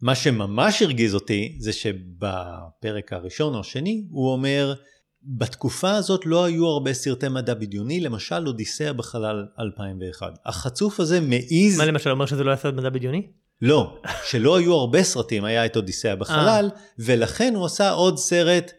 מה 0.01 0.15
שממש 0.15 0.81
הרגיז 0.81 1.15
אותי 1.15 1.57
זה 1.59 1.73
שבפרק 1.73 3.13
הראשון 3.13 3.55
או 3.55 3.59
השני 3.59 4.07
הוא 4.11 4.31
אומר 4.31 4.73
בתקופה 5.23 5.91
הזאת 5.91 6.25
לא 6.25 6.45
היו 6.45 6.65
הרבה 6.65 6.93
סרטי 6.93 7.27
מדע 7.27 7.53
בדיוני, 7.53 7.99
למשל 7.99 8.47
אודיסאה 8.47 8.93
בחלל 8.93 9.45
2001. 9.59 10.33
החצוף 10.45 10.99
הזה 10.99 11.21
מעיז... 11.21 11.77
מה 11.77 11.85
למשל 11.85 12.09
אומר 12.09 12.25
שזה 12.25 12.43
לא 12.43 12.49
היה 12.49 12.57
סרט 12.57 12.73
מדע 12.73 12.89
בדיוני? 12.89 13.27
לא, 13.61 14.01
שלא 14.29 14.57
היו 14.57 14.73
הרבה 14.73 15.03
סרטים, 15.03 15.43
היה 15.43 15.65
את 15.65 15.75
אודיסאה 15.75 16.15
בחלל, 16.15 16.69
ולכן 16.99 17.53
הוא 17.55 17.65
עשה 17.65 17.91
עוד 17.91 18.17
סרט 18.17 18.71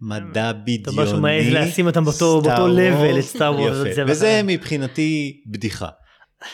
מדע 0.00 0.52
בדיוני. 0.52 0.82
אתה 0.82 0.90
אומר 0.90 1.06
שהוא 1.06 1.20
מעז 1.20 1.44
לשים 1.50 1.86
אותם 1.86 2.04
באותו 2.04 2.42
level, 2.76 3.18
את 3.18 3.24
סטאר 3.24 3.54
וורס. 3.54 3.86
יפה, 3.86 4.02
וזה 4.06 4.40
מבחינתי 4.44 5.42
בדיחה. 5.46 5.88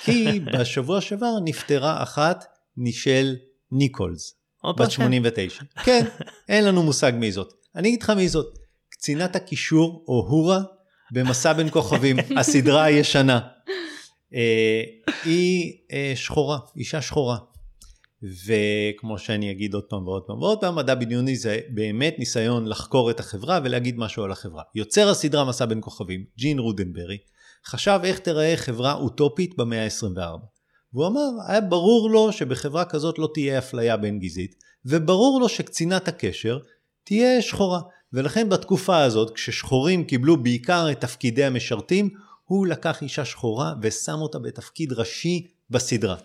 כי 0.05 0.41
בשבוע 0.41 1.01
שעבר 1.01 1.33
נפטרה 1.45 2.03
אחת 2.03 2.45
נישל 2.77 3.37
ניקולס, 3.73 4.35
בת 4.79 4.91
89. 4.91 5.63
כן, 5.85 6.05
אין 6.49 6.65
לנו 6.65 6.83
מושג 6.83 7.13
מי 7.15 7.33
זאת. 7.33 7.53
אני 7.77 7.89
אגיד 7.89 8.03
לך 8.03 8.11
מי 8.11 8.29
זאת. 8.29 8.59
קצינת 8.89 9.37
הקישור, 9.37 10.05
או 10.09 10.27
הורה, 10.29 10.61
במסע 11.13 11.53
בין 11.53 11.71
כוכבים, 11.71 12.17
הסדרה 12.39 12.85
הישנה. 12.85 13.41
אה, 14.35 14.83
היא 15.25 15.73
אה, 15.93 16.13
שחורה, 16.15 16.59
אישה 16.77 17.03
שחורה. 17.03 17.37
וכמו 18.47 19.19
שאני 19.19 19.51
אגיד 19.51 19.75
עוד 19.75 19.85
פעם 19.85 20.09
ועוד 20.09 20.23
פעם 20.27 20.43
ועוד 20.43 20.61
פעם, 20.61 20.77
מדע 20.77 20.95
בדיוני 20.95 21.37
זה 21.37 21.61
באמת 21.69 22.15
ניסיון 22.19 22.67
לחקור 22.67 23.11
את 23.11 23.21
החברה 23.21 23.61
ולהגיד 23.65 23.99
משהו 23.99 24.25
על 24.25 24.33
החברה. 24.33 24.63
יוצר 24.75 25.09
הסדרה 25.09 25.45
מסע 25.45 25.67
בין 25.67 25.79
כוכבים, 25.81 26.25
ג'ין 26.39 26.59
רודנברי, 26.59 27.19
חשב 27.67 28.01
איך 28.05 28.19
תיראה 28.19 28.57
חברה 28.57 28.95
אוטופית 28.95 29.57
במאה 29.57 29.85
ה-24. 29.85 30.47
והוא 30.93 31.07
אמר, 31.07 31.29
היה 31.49 31.61
ברור 31.61 32.11
לו 32.11 32.33
שבחברה 32.33 32.85
כזאת 32.85 33.19
לא 33.19 33.29
תהיה 33.35 33.59
אפליה 33.59 33.97
בין 33.97 34.19
גזעית, 34.19 34.55
וברור 34.87 35.41
לו 35.41 35.49
שקצינת 35.49 36.09
הקשר 36.09 36.59
תהיה 37.05 37.43
שחורה. 37.43 37.81
ולכן 38.13 38.49
בתקופה 38.49 39.03
הזאת, 39.03 39.31
כששחורים 39.35 40.05
קיבלו 40.05 40.43
בעיקר 40.43 40.89
את 40.93 41.01
תפקידי 41.01 41.45
המשרתים, 41.45 42.11
הוא 42.45 42.67
לקח 42.67 43.03
אישה 43.03 43.25
שחורה 43.25 43.75
ושם 43.83 44.19
אותה 44.21 44.39
בתפקיד 44.39 44.93
ראשי 44.93 45.47
בסדרה. 45.71 46.17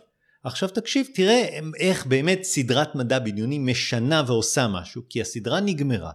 עכשיו 0.43 0.69
תקשיב, 0.69 1.07
תראה 1.13 1.59
איך 1.79 2.05
באמת 2.05 2.43
סדרת 2.43 2.95
מדע 2.95 3.19
בדיוני 3.19 3.59
משנה 3.59 4.23
ועושה 4.27 4.67
משהו, 4.67 5.01
כי 5.09 5.21
הסדרה 5.21 5.59
נגמרה, 5.59 6.11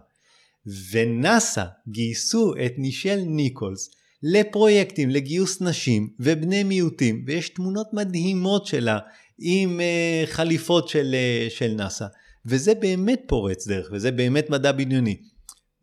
ונאסא 0.91 1.63
גייסו 1.87 2.53
את 2.65 2.73
נישל 2.77 3.19
ניקולס 3.25 3.89
לפרויקטים 4.23 5.09
לגיוס 5.09 5.61
נשים 5.61 6.09
ובני 6.19 6.63
מיעוטים, 6.63 7.23
ויש 7.27 7.49
תמונות 7.49 7.87
מדהימות 7.93 8.65
שלה 8.65 8.99
עם 9.39 9.79
uh, 9.79 10.27
חליפות 10.29 10.87
של, 10.87 11.15
uh, 11.15 11.53
של 11.53 11.73
נאסא, 11.77 12.05
וזה 12.45 12.75
באמת 12.75 13.21
פורץ 13.27 13.67
דרך, 13.67 13.89
וזה 13.91 14.11
באמת 14.11 14.49
מדע 14.49 14.71
בדיוני. 14.71 15.17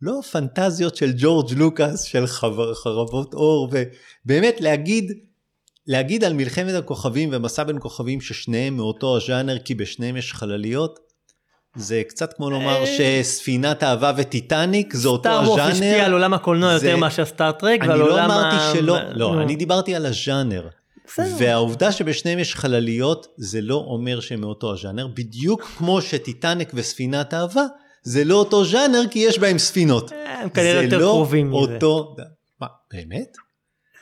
לא 0.01 0.19
פנטזיות 0.31 0.95
של 0.95 1.13
ג'ורג' 1.17 1.51
לוקאס, 1.57 2.03
של 2.03 2.27
חבר, 2.27 2.73
חרבות 2.73 3.33
אור, 3.33 3.69
ובאמת 4.25 4.61
להגיד, 4.61 5.11
להגיד 5.87 6.23
על 6.23 6.33
מלחמת 6.33 6.73
הכוכבים 6.73 7.29
ומסע 7.31 7.63
בין 7.63 7.77
כוכבים 7.79 8.21
ששניהם 8.21 8.77
מאותו 8.77 9.17
הז'אנר, 9.17 9.59
כי 9.59 9.75
בשניהם 9.75 10.17
יש 10.17 10.33
חלליות, 10.33 10.99
זה 11.75 12.01
קצת 12.07 12.33
כמו 12.33 12.49
לומר 12.49 12.81
אה, 12.81 12.85
שספינת 13.23 13.83
אהבה 13.83 14.11
וטיטניק 14.17 14.93
זה 14.93 15.07
אותו 15.07 15.29
הז'אנר. 15.29 15.43
Star 15.43 15.59
Wars 15.59 15.71
השפיע 15.71 16.05
על 16.05 16.13
עולם 16.13 16.33
הקולנוע 16.33 16.73
יותר 16.73 16.97
מאשר 16.97 17.25
Star 17.25 17.52
Trek 17.52 17.79
ועל 17.87 18.01
עולם 18.01 18.17
ה... 18.17 18.23
אני 18.23 18.29
לא 18.29 18.35
אמרתי 18.35 18.77
שלא, 18.77 18.97
לא, 19.13 19.41
אני 19.41 19.55
דיברתי 19.55 19.95
על 19.95 20.05
הז'אנר. 20.05 20.67
והעובדה 21.17 21.91
שבשניהם 21.91 22.39
יש 22.39 22.55
חלליות 22.55 23.27
זה 23.37 23.61
לא 23.61 23.75
אומר 23.75 24.19
שהם 24.19 24.41
מאותו 24.41 24.73
הז'אנר, 24.73 25.07
בדיוק 25.07 25.63
כמו 25.77 26.01
שטיטניק 26.01 26.71
וספינת 26.73 27.33
אהבה 27.33 27.63
זה 28.03 28.23
לא 28.23 28.35
אותו 28.35 28.65
ז'אנר 28.65 29.01
כי 29.11 29.19
יש 29.19 29.39
בהם 29.39 29.57
ספינות. 29.57 30.11
הם 30.25 30.49
כנראה 30.49 30.83
יותר 30.83 30.99
קרובים 30.99 31.47
מזה. 31.47 31.65
זה 31.65 31.71
לא 31.71 31.75
אותו... 31.75 32.15
מה, 32.61 32.67
באמת? 32.93 33.37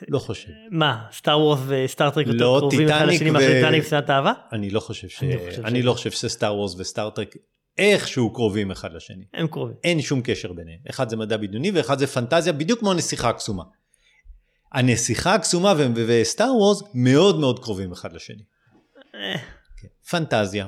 לא 0.08 0.20
חושב. 0.20 0.50
מה, 0.72 0.98
Star 1.12 1.40
Wars 1.40 1.60
ו 1.68 1.74
Star 1.74 2.01
Trek 2.01 2.28
יותר 2.28 2.40
לא, 2.40 2.58
קרובים 2.60 2.90
אחד 2.90 3.06
לשני 3.08 3.30
מאשר 3.30 3.54
טיטניק 3.54 3.84
וספינת 3.84 4.10
אהבה? 4.10 4.34
אני 4.52 4.70
לא 4.70 4.80
חושב 4.80 5.08
ש... 5.08 5.24
אני 5.64 5.82
לא 5.82 5.94
חושב 5.94 6.12
שסטאר 6.12 6.56
וורס 6.56 6.76
וסטארטרק 6.78 7.36
איכשהו 7.80 8.34
קרובים 8.34 8.72
אחד 8.72 8.94
לשני. 8.94 9.26
הם 9.34 9.48
קרובים. 9.48 9.76
אין 9.84 10.02
שום 10.02 10.22
קשר 10.24 10.54
ביניהם. 10.54 10.80
אחד 10.90 11.10
זה 11.10 11.18
מדע 11.18 11.38
בדיוני 11.38 11.72
ואחד 11.72 12.00
זה 12.00 12.08
פנטזיה, 12.08 12.54
בדיוק 12.54 12.80
כמו 12.80 12.92
הנסיכה 12.92 13.30
הקסומה. 13.30 13.64
הנסיכה 14.72 15.36
הקסומה 15.36 15.74
וסטאר 15.96 16.56
וורס 16.56 16.82
מאוד 16.94 17.40
מאוד 17.40 17.60
קרובים 17.64 17.92
אחד 17.92 18.14
לשני. 18.14 18.44
אה. 19.16 19.38
כן. 19.82 19.88
פנטזיה, 20.10 20.68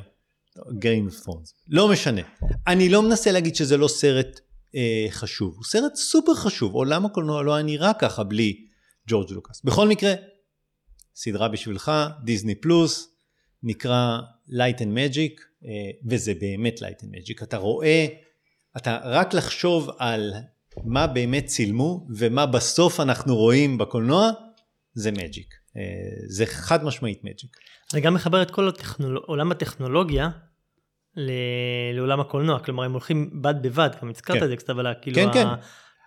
Game 0.57 1.12
of 1.12 1.26
Thrones, 1.26 1.53
לא 1.68 1.88
משנה. 1.88 2.22
אני 2.68 2.89
לא 2.89 3.01
מנסה 3.01 3.32
להגיד 3.32 3.55
שזה 3.55 3.78
לא 3.78 3.88
סרט 3.88 4.39
אה, 4.76 5.05
חשוב, 5.09 5.55
הוא 5.55 5.64
סרט 5.64 5.95
סופר 5.95 6.34
חשוב, 6.34 6.74
עולם 6.74 7.05
הקולנוע 7.05 7.43
לא 7.43 7.55
היה 7.55 7.64
נראה 7.64 7.93
ככה 7.93 8.24
בלי 8.24 8.66
ג'ורג' 9.07 9.32
לוקאס. 9.32 9.62
בכל 9.64 9.88
מקרה, 9.88 10.14
סדרה 11.16 11.47
בשבילך, 11.47 11.91
דיסני 12.24 12.55
פלוס, 12.55 13.07
נקרא 13.64 14.20
Light 14.49 14.78
and 14.78 14.95
Magic, 14.95 15.51
וזה 16.09 16.34
באמת 16.34 16.80
Light 16.80 17.03
and 17.03 17.07
Magic. 17.07 17.43
אתה 17.43 17.57
רואה, 17.57 18.05
אתה 18.78 18.99
רק 19.03 19.34
לחשוב 19.34 19.89
על 19.97 20.34
מה 20.84 21.07
באמת 21.07 21.45
צילמו 21.45 22.07
ומה 22.18 22.45
בסוף 22.45 22.99
אנחנו 22.99 23.36
רואים 23.36 23.78
בקולנוע, 23.78 24.32
זה 24.93 25.12
מג'יק. 25.12 25.53
אה, 25.78 25.82
זה 26.28 26.45
חד 26.45 26.84
משמעית 26.84 27.24
מג'יק. 27.24 27.57
זה 27.91 27.99
גם 27.99 28.14
מחבר 28.14 28.41
את 28.41 28.51
כל 28.51 28.68
הטכנול... 28.68 29.18
עולם 29.18 29.51
הטכנולוגיה 29.51 30.30
ל... 31.16 31.32
לעולם 31.93 32.20
הקולנוע, 32.20 32.59
כלומר 32.59 32.84
הם 32.84 32.91
הולכים 32.91 33.41
בד 33.41 33.55
בבד, 33.62 33.89
גם 34.01 34.09
הזכרת 34.09 34.38
כן. 34.38 34.43
את 34.43 34.49
זה 34.49 34.55
קצת, 34.55 34.70
אבל 34.70 34.93
כאילו, 35.01 35.16
כן, 35.16 35.28
ה... 35.28 35.34
כן. 35.34 35.47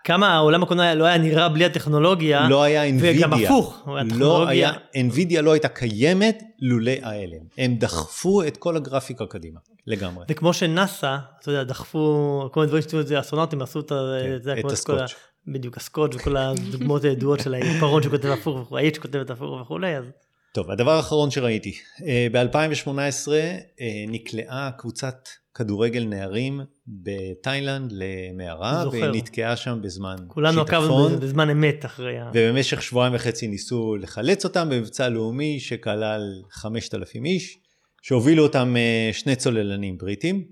כמה 0.05 0.33
העולם 0.33 0.63
הקולנוע 0.63 0.93
לא 0.93 1.05
היה 1.05 1.17
נראה 1.17 1.49
בלי 1.49 1.65
הטכנולוגיה, 1.65 2.49
לא 2.49 2.63
היה 2.63 2.83
אינווידיה, 2.83 3.27
וגם 3.27 3.33
הפוך, 3.33 3.87
לא 4.15 4.47
היה, 4.47 4.71
אינווידיה 4.93 5.41
לא 5.41 5.51
הייתה 5.51 5.67
קיימת 5.67 6.43
לולא 6.59 6.91
ההלם, 7.01 7.41
הם 7.57 7.75
דחפו 7.75 8.43
את 8.43 8.57
כל 8.57 8.77
הגרפיקה 8.77 9.25
קדימה, 9.25 9.59
לגמרי. 9.87 10.25
וכמו 10.29 10.53
שנאסא, 10.53 11.17
אתה 11.41 11.51
יודע, 11.51 11.63
דחפו, 11.63 12.49
כל 12.51 12.59
מיני 12.59 12.67
דברים 12.67 12.83
שתראו 12.83 13.01
את 13.01 13.07
זה, 13.07 13.19
אסטרונאוטים 13.19 13.61
עשו 13.61 13.79
את, 13.79 13.89
כן, 13.89 14.37
זה, 14.41 14.55
את 14.59 14.71
הסקוץ'. 14.71 15.15
בדיוק, 15.47 15.77
הסקוץ' 15.77 16.15
וכל 16.15 16.37
הדוגמאות 16.37 17.03
הידועות 17.03 17.39
של 17.39 17.53
העיפרון 17.53 18.03
שכותב 18.03 18.29
הפוך, 18.29 18.73
האיץ' 18.73 18.95
שכותבת 18.95 19.29
הפוך 19.29 19.61
וכולי, 19.61 19.97
אז... 19.97 20.05
טוב, 20.53 20.71
הדבר 20.71 20.91
האחרון 20.91 21.31
שראיתי, 21.31 21.73
אה, 22.07 22.27
ב-2018 22.31 22.87
אה, 23.31 24.05
נקלעה 24.07 24.69
קבוצת 24.77 25.29
כדורגל 25.55 26.05
נערים 26.05 26.61
בתאילנד 26.87 27.93
למערה, 27.95 28.83
ונתקעה 28.91 29.55
שם 29.55 29.79
בזמן 29.81 30.15
שיטפון. 30.17 30.33
כולנו 30.33 30.61
עקבנו 30.61 31.09
בזמן 31.09 31.49
אמת 31.49 31.85
אחרי 31.85 32.19
ה... 32.19 32.31
ובמשך 32.33 32.81
שבועיים 32.81 33.15
וחצי 33.15 33.47
ניסו 33.47 33.95
לחלץ 33.95 34.45
אותם 34.45 34.69
במבצע 34.69 35.09
לאומי 35.09 35.59
שכלל 35.59 36.21
5,000 36.51 37.25
איש, 37.25 37.57
שהובילו 38.01 38.43
אותם 38.43 38.75
אה, 38.77 39.09
שני 39.13 39.35
צוללנים 39.35 39.97
בריטים. 39.97 40.45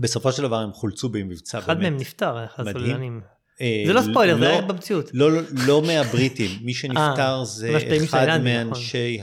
בסופו 0.00 0.32
של 0.32 0.42
דבר 0.42 0.56
הם 0.56 0.72
חולצו 0.72 1.08
במבצע 1.08 1.58
אחד 1.58 1.66
באמת. 1.66 1.78
אחד 1.78 1.90
מהם 1.90 2.00
נפטר, 2.00 2.44
אחד 2.44 2.68
הצוללנים. 2.68 3.20
אה, 3.60 3.82
זה 3.86 3.92
לא 3.92 4.00
ספוילר, 4.00 4.38
זה 4.38 4.48
היה 4.48 4.60
לא- 4.60 4.66
במציאות. 4.66 5.10
לא, 5.14 5.32
לא, 5.32 5.42
לא 5.66 5.82
מהבריטים, 5.82 6.50
מי 6.62 6.74
שנפטר 6.74 7.44
זה 7.44 7.76
אחד 8.04 8.40
מאנשי 8.42 9.18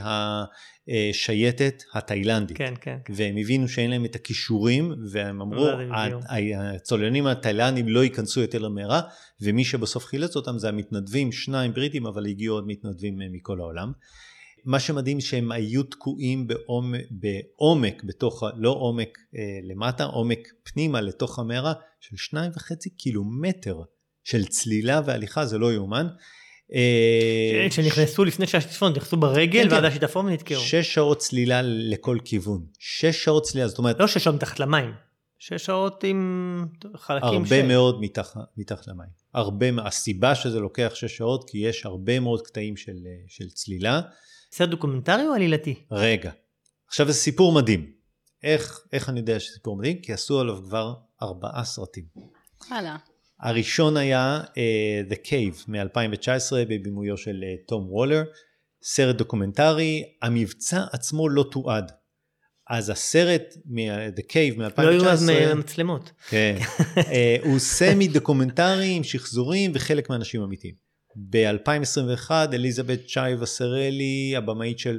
השייטת 0.88 1.82
התאילנדית. 1.94 2.56
כן, 2.56 2.74
כן. 2.80 2.96
והם 3.08 3.36
הבינו 3.36 3.68
שאין 3.68 3.90
להם 3.90 4.04
את 4.04 4.14
הכישורים, 4.14 4.92
והם 5.10 5.40
אמרו, 5.40 5.66
הצוללנים 6.56 7.26
התאילנדים 7.26 7.88
לא 7.88 8.04
ייכנסו 8.04 8.40
יותר 8.40 8.58
למערה, 8.58 9.00
ומי 9.40 9.64
שבסוף 9.64 10.04
חילץ 10.04 10.36
אותם 10.36 10.58
זה 10.58 10.68
המתנדבים, 10.68 11.32
שניים 11.32 11.72
בריטים, 11.74 12.06
אבל 12.06 12.26
הגיעו 12.26 12.56
עוד 12.56 12.66
מתנדבים 12.66 13.18
מכל 13.32 13.60
העולם. 13.60 13.92
מה 14.64 14.80
שמדהים 14.80 15.20
שהם 15.20 15.52
היו 15.52 15.82
תקועים 15.82 16.46
בעומק, 16.46 17.00
בעומק 17.10 18.02
בתוך, 18.04 18.42
לא 18.56 18.70
עומק 18.70 19.18
אה, 19.36 19.58
למטה, 19.62 20.04
עומק 20.04 20.48
פנימה 20.62 21.00
לתוך 21.00 21.38
המערה 21.38 21.72
של 22.00 22.16
שניים 22.16 22.50
וחצי 22.54 22.90
קילומטר. 22.90 23.82
של 24.24 24.46
צלילה 24.46 25.00
והליכה 25.04 25.46
זה 25.46 25.58
לא 25.58 25.72
יאומן. 25.72 26.06
אה, 26.72 27.66
כשנכנסו 27.70 28.24
לפני 28.24 28.46
שהשיטפון 28.46 28.92
נכנסו 28.92 29.16
ברגל 29.16 29.62
כן, 29.62 29.72
ועד 29.72 29.80
כן. 29.80 29.86
השיטפון 29.86 30.26
ונתקעו. 30.26 30.60
שש 30.60 30.94
שעות 30.94 31.18
צלילה 31.18 31.60
לכל 31.62 32.18
כיוון. 32.24 32.66
שש 32.78 33.24
שעות 33.24 33.42
צלילה, 33.42 33.68
זאת 33.68 33.78
אומרת... 33.78 34.00
לא 34.00 34.06
שש 34.06 34.24
שעות 34.24 34.36
מתחת 34.36 34.60
למים. 34.60 34.90
שש 35.38 35.64
שעות 35.66 36.04
עם 36.04 36.66
חלקים 36.96 37.28
הרבה 37.28 37.46
ש... 37.46 37.52
הרבה 37.52 37.68
מאוד 37.68 38.00
מתח, 38.00 38.36
מתחת 38.56 38.86
למים. 38.86 39.08
הרבה, 39.34 39.66
הסיבה 39.84 40.34
שזה 40.34 40.60
לוקח 40.60 40.92
שש 40.94 41.16
שעות, 41.16 41.50
כי 41.50 41.58
יש 41.58 41.86
הרבה 41.86 42.20
מאוד 42.20 42.42
קטעים 42.46 42.76
של, 42.76 42.96
של 43.28 43.50
צלילה. 43.50 44.00
סרט 44.52 44.68
דוקומנטרי 44.68 45.26
או 45.26 45.34
עלילתי? 45.34 45.74
רגע. 45.90 46.30
עכשיו 46.88 47.06
זה 47.06 47.12
סיפור 47.12 47.52
מדהים. 47.52 47.92
איך, 48.42 48.80
איך 48.92 49.08
אני 49.08 49.20
יודע 49.20 49.40
שזה 49.40 49.54
סיפור 49.54 49.76
מדהים? 49.76 49.98
כי 50.02 50.12
עשו 50.12 50.40
עליו 50.40 50.58
כבר 50.64 50.94
ארבעה 51.22 51.64
סרטים. 51.64 52.04
הלאה. 52.70 52.96
הראשון 53.44 53.96
היה 53.96 54.40
uh, 54.44 55.12
The 55.12 55.16
Cave 55.26 55.64
מ-2019 55.68 56.52
בבימויו 56.68 57.16
של 57.16 57.40
uh, 57.42 57.66
תום 57.68 57.86
וולר, 57.90 58.22
סרט 58.82 59.16
דוקומנטרי, 59.16 60.02
המבצע 60.22 60.84
עצמו 60.92 61.28
לא 61.28 61.44
תועד, 61.50 61.92
אז 62.70 62.90
הסרט, 62.90 63.42
The 64.16 64.22
Cave 64.32 64.58
מ-2019, 64.58 64.82
לא 64.82 64.88
היו 64.88 65.08
אז 65.08 65.30
מצלמות. 65.56 66.12
כן, 66.28 66.56
אה, 66.96 67.36
הוא 67.42 67.58
סמי 67.58 68.08
דוקומנטרי 68.08 68.90
עם 68.96 69.04
שחזורים 69.04 69.70
וחלק 69.74 70.10
מהאנשים 70.10 70.42
אמיתיים. 70.42 70.74
ב-2021 71.30 72.30
אליזבת 72.30 73.08
צ'אי 73.08 73.34
וסרהלי, 73.40 74.34
הבמאית 74.36 74.78
של 74.78 74.98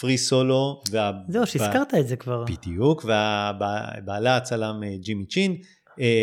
Free 0.00 0.18
Solo, 0.18 0.82
וה... 0.90 1.12
זהו, 1.28 1.46
שהזכרת 1.46 1.94
את 1.94 2.08
זה 2.08 2.16
כבר. 2.16 2.44
בדיוק, 2.44 3.04
ובעלה 3.04 4.36
הצלם 4.36 4.82
אה, 4.84 4.96
ג'ימי 5.00 5.26
צ'ין, 5.26 5.52
אה, 5.52 5.56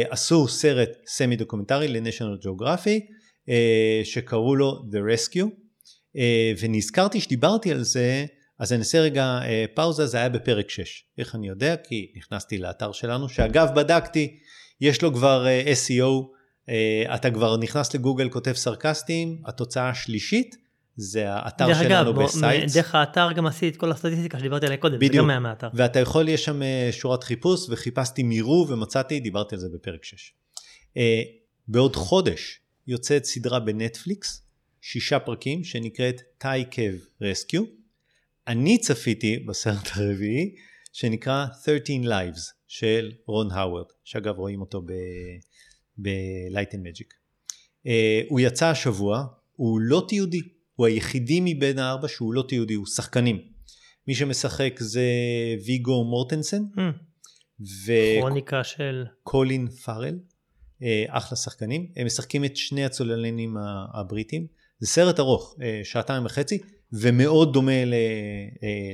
עשו 0.09 0.47
סרט 0.47 0.89
סמי 1.07 1.35
דוקומנטרי 1.35 1.87
לניישנל 1.87 2.37
ג'אוגרפי, 2.43 3.05
שקראו 4.03 4.55
לו 4.55 4.83
The 4.91 4.97
Rescue, 5.15 5.47
ונזכרתי 6.59 7.21
שדיברתי 7.21 7.71
על 7.71 7.83
זה, 7.83 8.25
אז 8.59 8.73
אני 8.73 8.79
אעשה 8.79 8.99
רגע 8.99 9.39
פאוזה, 9.73 10.05
זה 10.05 10.17
היה 10.17 10.29
בפרק 10.29 10.69
6. 10.69 11.03
איך 11.17 11.35
אני 11.35 11.47
יודע? 11.47 11.75
כי 11.75 12.11
נכנסתי 12.17 12.57
לאתר 12.57 12.91
שלנו, 12.91 13.29
שאגב 13.29 13.69
בדקתי, 13.75 14.37
יש 14.81 15.01
לו 15.01 15.13
כבר 15.13 15.45
SEO, 15.65 16.27
אתה 17.15 17.31
כבר 17.31 17.57
נכנס 17.57 17.95
לגוגל, 17.95 18.29
כותב 18.29 18.53
סרקאסטים, 18.53 19.41
התוצאה 19.45 19.89
השלישית 19.89 20.55
זה 21.01 21.29
האתר 21.29 21.73
שלנו 21.73 22.13
ב 22.13 22.22
sites. 22.22 22.75
דרך 22.75 22.95
האתר 22.95 23.31
גם 23.31 23.45
עשיתי 23.45 23.69
את 23.69 23.77
כל 23.77 23.91
הסטטיסטיקה 23.91 24.39
שדיברתי 24.39 24.65
עליה 24.65 24.77
קודם, 24.77 24.95
בדיוק. 24.95 25.13
זה 25.13 25.17
גם 25.17 25.29
היה 25.29 25.39
מהאתר. 25.39 25.67
ואתה 25.73 25.99
יכול, 25.99 26.29
יש 26.29 26.45
שם 26.45 26.61
שורת 26.91 27.23
חיפוש, 27.23 27.69
וחיפשתי 27.69 28.23
מערה 28.23 28.65
ומצאתי, 28.69 29.19
דיברתי 29.19 29.55
על 29.55 29.61
זה 29.61 29.67
בפרק 29.73 30.03
6. 30.03 30.33
בעוד 31.67 31.95
חודש 31.95 32.59
יוצאת 32.87 33.25
סדרה 33.25 33.59
בנטפליקס, 33.59 34.41
שישה 34.81 35.19
פרקים, 35.19 35.63
שנקראת 35.63 36.21
Thai 36.37 36.65
Cave 36.71 36.93
Rescue. 37.21 37.63
אני 38.47 38.77
צפיתי 38.77 39.39
בסרט 39.39 39.89
הרביעי, 39.95 40.55
שנקרא 40.93 41.45
13 41.65 41.95
Lives 42.03 42.53
של 42.67 43.11
רון 43.25 43.51
האוורד, 43.51 43.85
שאגב 44.03 44.37
רואים 44.37 44.61
אותו 44.61 44.81
ב-Light 46.01 46.71
and 46.71 46.83
Magic. 46.87 47.13
Uh, 47.85 47.89
הוא 48.29 48.39
יצא 48.39 48.67
השבוע, 48.67 49.25
הוא 49.55 49.79
לא 49.81 50.05
תיעודי, 50.07 50.41
הוא 50.79 50.87
היחידי 50.87 51.39
מבין 51.43 51.79
הארבע 51.79 52.07
שהוא 52.07 52.33
לא 52.33 52.43
תיעודי, 52.47 52.73
הוא 52.73 52.85
שחקנים. 52.85 53.41
מי 54.07 54.15
שמשחק 54.15 54.79
זה 54.79 55.03
ויגו 55.65 56.03
מורטנסן. 56.03 56.61
Mm. 56.61 56.79
ו... 57.85 57.93
כרוניקה 58.19 58.63
של... 58.63 59.05
קולין 59.23 59.67
פארל, 59.69 60.19
uh, 60.19 60.83
אחלה 61.07 61.37
שחקנים. 61.37 61.91
הם 61.95 62.05
משחקים 62.05 62.45
את 62.45 62.57
שני 62.57 62.85
הצוללנים 62.85 63.57
הבריטים. 63.93 64.47
זה 64.79 64.87
סרט 64.87 65.19
ארוך, 65.19 65.55
uh, 65.57 65.61
שעתיים 65.83 66.25
וחצי, 66.25 66.57
ומאוד 66.93 67.53
דומה 67.53 67.83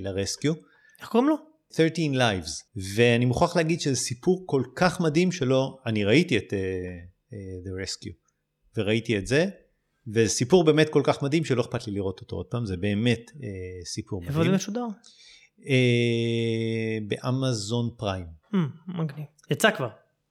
ל 0.01 0.08
Rescue. 0.08 0.53
איך 0.99 1.09
קוראים 1.09 1.29
לו? 1.29 1.35
13 1.75 2.05
Lives, 2.13 2.81
ואני 2.95 3.25
מוכרח 3.25 3.55
להגיד 3.55 3.81
שזה 3.81 3.95
סיפור 3.95 4.43
כל 4.45 4.63
כך 4.75 5.01
מדהים 5.01 5.31
שלא, 5.31 5.77
אני 5.85 6.03
ראיתי 6.03 6.37
את 6.37 6.53
uh, 6.53 6.55
uh, 7.31 7.67
The 7.67 7.85
Rescue, 7.85 8.13
וראיתי 8.77 9.17
את 9.17 9.27
זה, 9.27 9.49
וזה 10.07 10.29
סיפור 10.29 10.63
באמת 10.63 10.89
כל 10.89 11.01
כך 11.03 11.23
מדהים 11.23 11.45
שלא 11.45 11.61
אכפת 11.61 11.87
לי 11.87 11.93
לראות 11.93 12.21
אותו 12.21 12.35
עוד 12.35 12.45
פעם, 12.45 12.65
זה 12.65 12.77
באמת 12.77 13.31
uh, 13.35 13.41
סיפור 13.85 14.21
מדהים. 14.21 14.37
איפה 14.37 14.49
זה 14.49 14.55
משודר? 14.55 14.85
Uh, 15.59 15.63
באמזון 17.07 17.89
פריים. 17.97 18.25
Hmm, 18.53 18.57
מגניב. 18.87 19.25
יצא 19.51 19.71
כבר. 19.71 19.89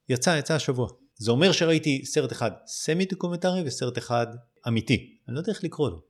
יצא, 0.09 0.37
יצא 0.39 0.55
השבוע. 0.55 0.89
זה 1.17 1.31
אומר 1.31 1.53
שראיתי 1.53 2.05
סרט 2.05 2.33
אחד 2.33 2.51
סמי 2.67 3.05
דוקומנטרי 3.05 3.63
וסרט 3.67 3.99
אחד 3.99 4.27
אמיתי. 4.69 5.17
אני 5.29 5.35
לא 5.35 5.41
יודע 5.41 5.53
איך 5.53 5.65
לקרוא 5.65 5.91
לו. 5.91 6.01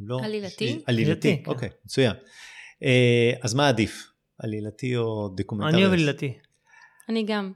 לא, 0.00 0.20
עלילתי? 0.22 0.82
עלילתי, 0.86 1.42
אוקיי, 1.46 1.70
כן. 1.70 1.76
מצוין. 1.84 2.12
אה, 2.12 2.86
אז 3.42 3.54
מה 3.54 3.68
עדיף? 3.68 4.06
עלילתי 4.38 4.96
או 4.96 5.28
דוקומנטרי? 5.36 5.72
אני 5.72 5.82
אוהב 5.82 5.92
עלילתי. 5.92 6.32
אני 7.08 7.24
גם. 7.26 7.52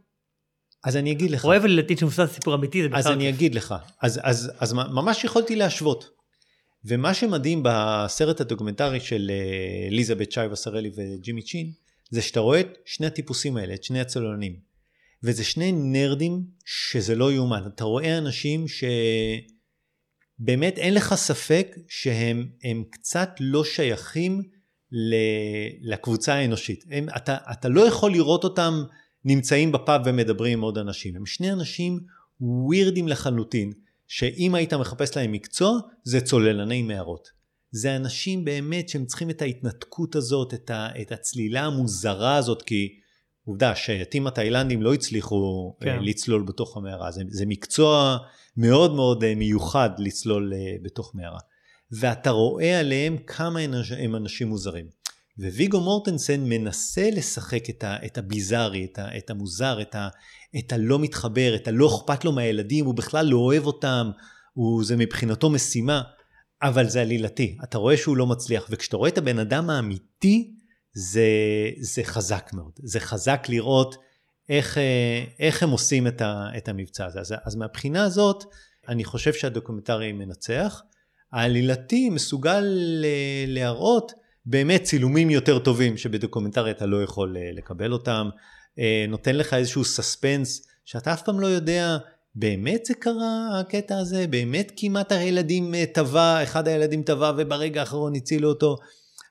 אז 0.84 0.96
אני 0.96 1.12
אגיד 1.12 1.30
לך. 1.30 1.44
אוהב 1.44 1.64
עלילתי 1.64 1.96
שמבוסס 1.96 2.32
סיפור 2.34 2.54
אמיתי, 2.54 2.82
זה 2.82 2.88
בכלל 2.88 2.98
אז 2.98 3.06
אני 3.06 3.28
אגיד 3.28 3.54
לך. 3.54 3.74
אז, 4.02 4.20
אז, 4.22 4.52
אז 4.58 4.72
ממש 4.72 5.24
יכולתי 5.24 5.56
להשוות. 5.56 6.10
ומה 6.84 7.14
שמדהים 7.14 7.62
בסרט 7.64 8.40
הדוקומנטרי 8.40 9.00
של 9.00 9.30
אליזבת 9.90 10.32
צ'אי 10.32 10.46
וסרהלי 10.52 10.90
וג'ימי 10.96 11.42
צ'ין, 11.42 11.72
זה 12.10 12.22
שאתה 12.22 12.40
רואה 12.40 12.60
את 12.60 12.78
שני 12.84 13.06
הטיפוסים 13.06 13.56
האלה, 13.56 13.74
את 13.74 13.84
שני 13.84 14.00
הצוללנים. 14.00 14.56
וזה 15.22 15.44
שני 15.44 15.72
נרדים 15.72 16.44
שזה 16.64 17.14
לא 17.14 17.32
יאומן. 17.32 17.62
אתה 17.74 17.84
רואה 17.84 18.18
אנשים 18.18 18.64
שבאמת 20.38 20.78
אין 20.78 20.94
לך 20.94 21.14
ספק 21.14 21.76
שהם 21.88 22.84
קצת 22.90 23.30
לא 23.40 23.64
שייכים 23.64 24.42
לקבוצה 25.82 26.34
האנושית. 26.34 26.84
הם, 26.90 27.06
אתה, 27.16 27.36
אתה 27.52 27.68
לא 27.68 27.80
יכול 27.80 28.12
לראות 28.12 28.44
אותם 28.44 28.82
נמצאים 29.28 29.72
בפאב 29.72 30.00
ומדברים 30.04 30.58
עם 30.58 30.64
עוד 30.64 30.78
אנשים. 30.78 31.16
הם 31.16 31.26
שני 31.26 31.52
אנשים 31.52 32.00
ווירדים 32.40 33.08
לחלוטין, 33.08 33.72
שאם 34.06 34.54
היית 34.54 34.74
מחפש 34.74 35.16
להם 35.16 35.32
מקצוע, 35.32 35.78
זה 36.04 36.20
צוללני 36.20 36.82
מערות. 36.82 37.28
זה 37.70 37.96
אנשים 37.96 38.44
באמת 38.44 38.88
שהם 38.88 39.06
צריכים 39.06 39.30
את 39.30 39.42
ההתנתקות 39.42 40.16
הזאת, 40.16 40.54
את, 40.54 40.70
ה, 40.70 40.88
את 41.00 41.12
הצלילה 41.12 41.64
המוזרה 41.64 42.36
הזאת, 42.36 42.62
כי 42.62 42.98
עובדה, 43.44 43.70
השייטים 43.70 44.26
התאילנדים 44.26 44.82
לא 44.82 44.94
הצליחו 44.94 45.76
כן. 45.80 45.98
לצלול 46.02 46.42
בתוך 46.42 46.76
המערה. 46.76 47.10
זה, 47.10 47.22
זה 47.28 47.46
מקצוע 47.46 48.18
מאוד 48.56 48.94
מאוד 48.94 49.34
מיוחד 49.34 49.90
לצלול 49.98 50.52
בתוך 50.82 51.14
מערה. 51.14 51.38
ואתה 51.92 52.30
רואה 52.30 52.80
עליהם 52.80 53.16
כמה 53.26 53.60
הם 53.98 54.16
אנשים 54.16 54.48
מוזרים. 54.48 54.86
וויגו 55.38 55.80
מורטנסן 55.80 56.40
מנסה 56.40 57.08
לשחק 57.12 57.70
את, 57.70 57.84
ה, 57.84 57.96
את 58.06 58.18
הביזארי, 58.18 58.84
את, 58.92 58.98
ה, 58.98 59.16
את 59.18 59.30
המוזר, 59.30 59.80
את, 59.80 59.94
ה, 59.94 60.08
את 60.58 60.72
הלא 60.72 60.98
מתחבר, 60.98 61.54
את 61.56 61.68
הלא 61.68 61.96
אכפת 61.96 62.24
לו 62.24 62.32
מהילדים, 62.32 62.84
הוא 62.84 62.94
בכלל 62.94 63.26
לא 63.26 63.36
אוהב 63.36 63.66
אותם, 63.66 64.10
הוא, 64.54 64.84
זה 64.84 64.96
מבחינתו 64.96 65.50
משימה, 65.50 66.02
אבל 66.62 66.88
זה 66.88 67.00
עלילתי, 67.00 67.56
אתה 67.64 67.78
רואה 67.78 67.96
שהוא 67.96 68.16
לא 68.16 68.26
מצליח, 68.26 68.66
וכשאתה 68.70 68.96
רואה 68.96 69.10
את 69.10 69.18
הבן 69.18 69.38
אדם 69.38 69.70
האמיתי, 69.70 70.54
זה, 70.92 71.28
זה 71.80 72.04
חזק 72.04 72.50
מאוד, 72.52 72.72
זה 72.82 73.00
חזק 73.00 73.46
לראות 73.48 73.96
איך, 74.48 74.78
איך 75.38 75.62
הם 75.62 75.70
עושים 75.70 76.06
את, 76.06 76.20
ה, 76.20 76.46
את 76.56 76.68
המבצע 76.68 77.06
הזה. 77.06 77.20
אז, 77.20 77.34
אז 77.44 77.54
מהבחינה 77.56 78.04
הזאת, 78.04 78.44
אני 78.88 79.04
חושב 79.04 79.32
שהדוקומנטרי 79.32 80.12
מנצח. 80.12 80.82
העלילתי 81.32 82.10
מסוגל 82.10 82.64
להראות 83.46 84.12
באמת 84.50 84.82
צילומים 84.82 85.30
יותר 85.30 85.58
טובים 85.58 85.96
שבדוקומנטרי 85.96 86.70
אתה 86.70 86.86
לא 86.86 87.02
יכול 87.02 87.36
לקבל 87.56 87.92
אותם, 87.92 88.28
נותן 89.08 89.36
לך 89.36 89.54
איזשהו 89.54 89.84
סספנס 89.84 90.66
שאתה 90.84 91.12
אף 91.12 91.22
פעם 91.22 91.40
לא 91.40 91.46
יודע 91.46 91.96
באמת 92.34 92.84
זה 92.84 92.94
קרה 92.94 93.60
הקטע 93.60 93.98
הזה, 93.98 94.26
באמת 94.26 94.72
כמעט 94.76 95.12
הילדים 95.12 95.74
טבע, 95.92 96.42
אחד 96.42 96.68
הילדים 96.68 97.02
טבע 97.02 97.32
וברגע 97.38 97.80
האחרון 97.80 98.14
הצילו 98.16 98.48
אותו, 98.48 98.76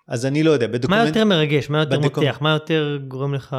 אז 0.07 0.26
אני 0.26 0.43
לא 0.43 0.51
יודע, 0.51 0.68
בדוקומנט... 0.68 1.01
מה 1.01 1.07
יותר 1.07 1.26
מרגש, 1.26 1.70
מה 1.70 1.80
יותר 1.80 1.99
בדוקומנט... 1.99 2.28
מותח, 2.28 2.41
מה 2.41 2.53
יותר 2.53 2.99
גורם 3.07 3.34
לך 3.34 3.55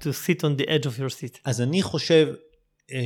to 0.00 0.04
sit 0.04 0.40
on 0.40 0.60
the 0.60 0.64
edge 0.64 0.84
of 0.84 0.98
your 0.98 1.12
seat? 1.20 1.38
אז 1.44 1.60
אני 1.60 1.82
חושב 1.82 2.28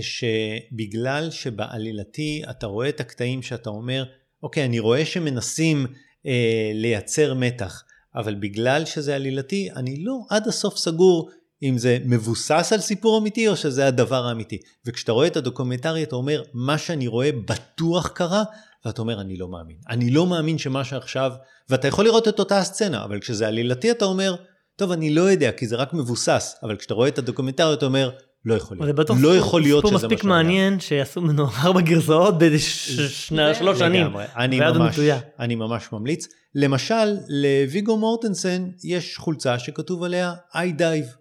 שבגלל 0.00 1.30
שבעלילתי 1.30 2.42
אתה 2.50 2.66
רואה 2.66 2.88
את 2.88 3.00
הקטעים 3.00 3.42
שאתה 3.42 3.70
אומר, 3.70 4.04
אוקיי, 4.42 4.64
אני 4.64 4.78
רואה 4.78 5.04
שמנסים 5.04 5.86
אה, 6.26 6.70
לייצר 6.74 7.34
מתח, 7.34 7.84
אבל 8.14 8.34
בגלל 8.34 8.84
שזה 8.84 9.14
עלילתי, 9.14 9.68
אני 9.76 10.04
לא 10.04 10.18
עד 10.30 10.48
הסוף 10.48 10.76
סגור 10.76 11.30
אם 11.62 11.78
זה 11.78 11.98
מבוסס 12.04 12.70
על 12.72 12.80
סיפור 12.80 13.18
אמיתי 13.18 13.48
או 13.48 13.56
שזה 13.56 13.86
הדבר 13.86 14.26
האמיתי. 14.26 14.58
וכשאתה 14.86 15.12
רואה 15.12 15.26
את 15.26 15.36
הדוקומנטרי 15.36 16.02
אתה 16.02 16.16
אומר, 16.16 16.42
מה 16.54 16.78
שאני 16.78 17.06
רואה 17.06 17.30
בטוח 17.32 18.08
קרה, 18.08 18.42
ואתה 18.84 19.02
אומר, 19.02 19.20
אני 19.20 19.36
לא 19.36 19.48
מאמין. 19.48 19.76
אני 19.88 20.10
לא 20.10 20.26
מאמין 20.26 20.58
שמה 20.58 20.84
שעכשיו, 20.84 21.32
ואתה 21.68 21.88
יכול 21.88 22.04
לראות 22.04 22.28
את 22.28 22.38
אותה 22.38 22.58
הסצנה, 22.58 23.04
אבל 23.04 23.20
כשזה 23.20 23.48
עלילתי 23.48 23.90
אתה 23.90 24.04
אומר, 24.04 24.36
טוב, 24.76 24.92
אני 24.92 25.14
לא 25.14 25.22
יודע, 25.22 25.52
כי 25.52 25.66
זה 25.66 25.76
רק 25.76 25.94
מבוסס, 25.94 26.58
אבל 26.62 26.76
כשאתה 26.76 26.94
רואה 26.94 27.08
את 27.08 27.18
הדוקומנטרי 27.18 27.74
אתה 27.74 27.86
אומר, 27.86 28.10
לא 28.44 28.54
יכול 28.54 28.76
להיות. 28.80 29.06
זה 29.06 29.14
לא 29.22 29.36
יכול 29.36 29.62
להיות 29.62 29.86
שזה 29.86 29.92
מה 29.92 29.98
מספיק 29.98 30.24
מעניין 30.24 30.80
שיעשו 30.80 31.20
ממנו 31.20 31.46
ארבע 31.64 31.80
גרסאות 31.80 32.38
בשלוש 32.38 33.78
שנים. 33.78 34.06
אני 34.36 34.60
ממש, 34.60 34.98
אני 35.38 35.54
ממש 35.54 35.88
ממליץ. 35.92 36.28
למשל, 36.54 37.16
לויגו 37.28 37.96
מורטנסן 37.96 38.70
יש 38.84 39.16
חולצה 39.16 39.58
שכתוב 39.58 40.02
עליה 40.02 40.34
I 40.54 40.80
dive. 40.80 41.20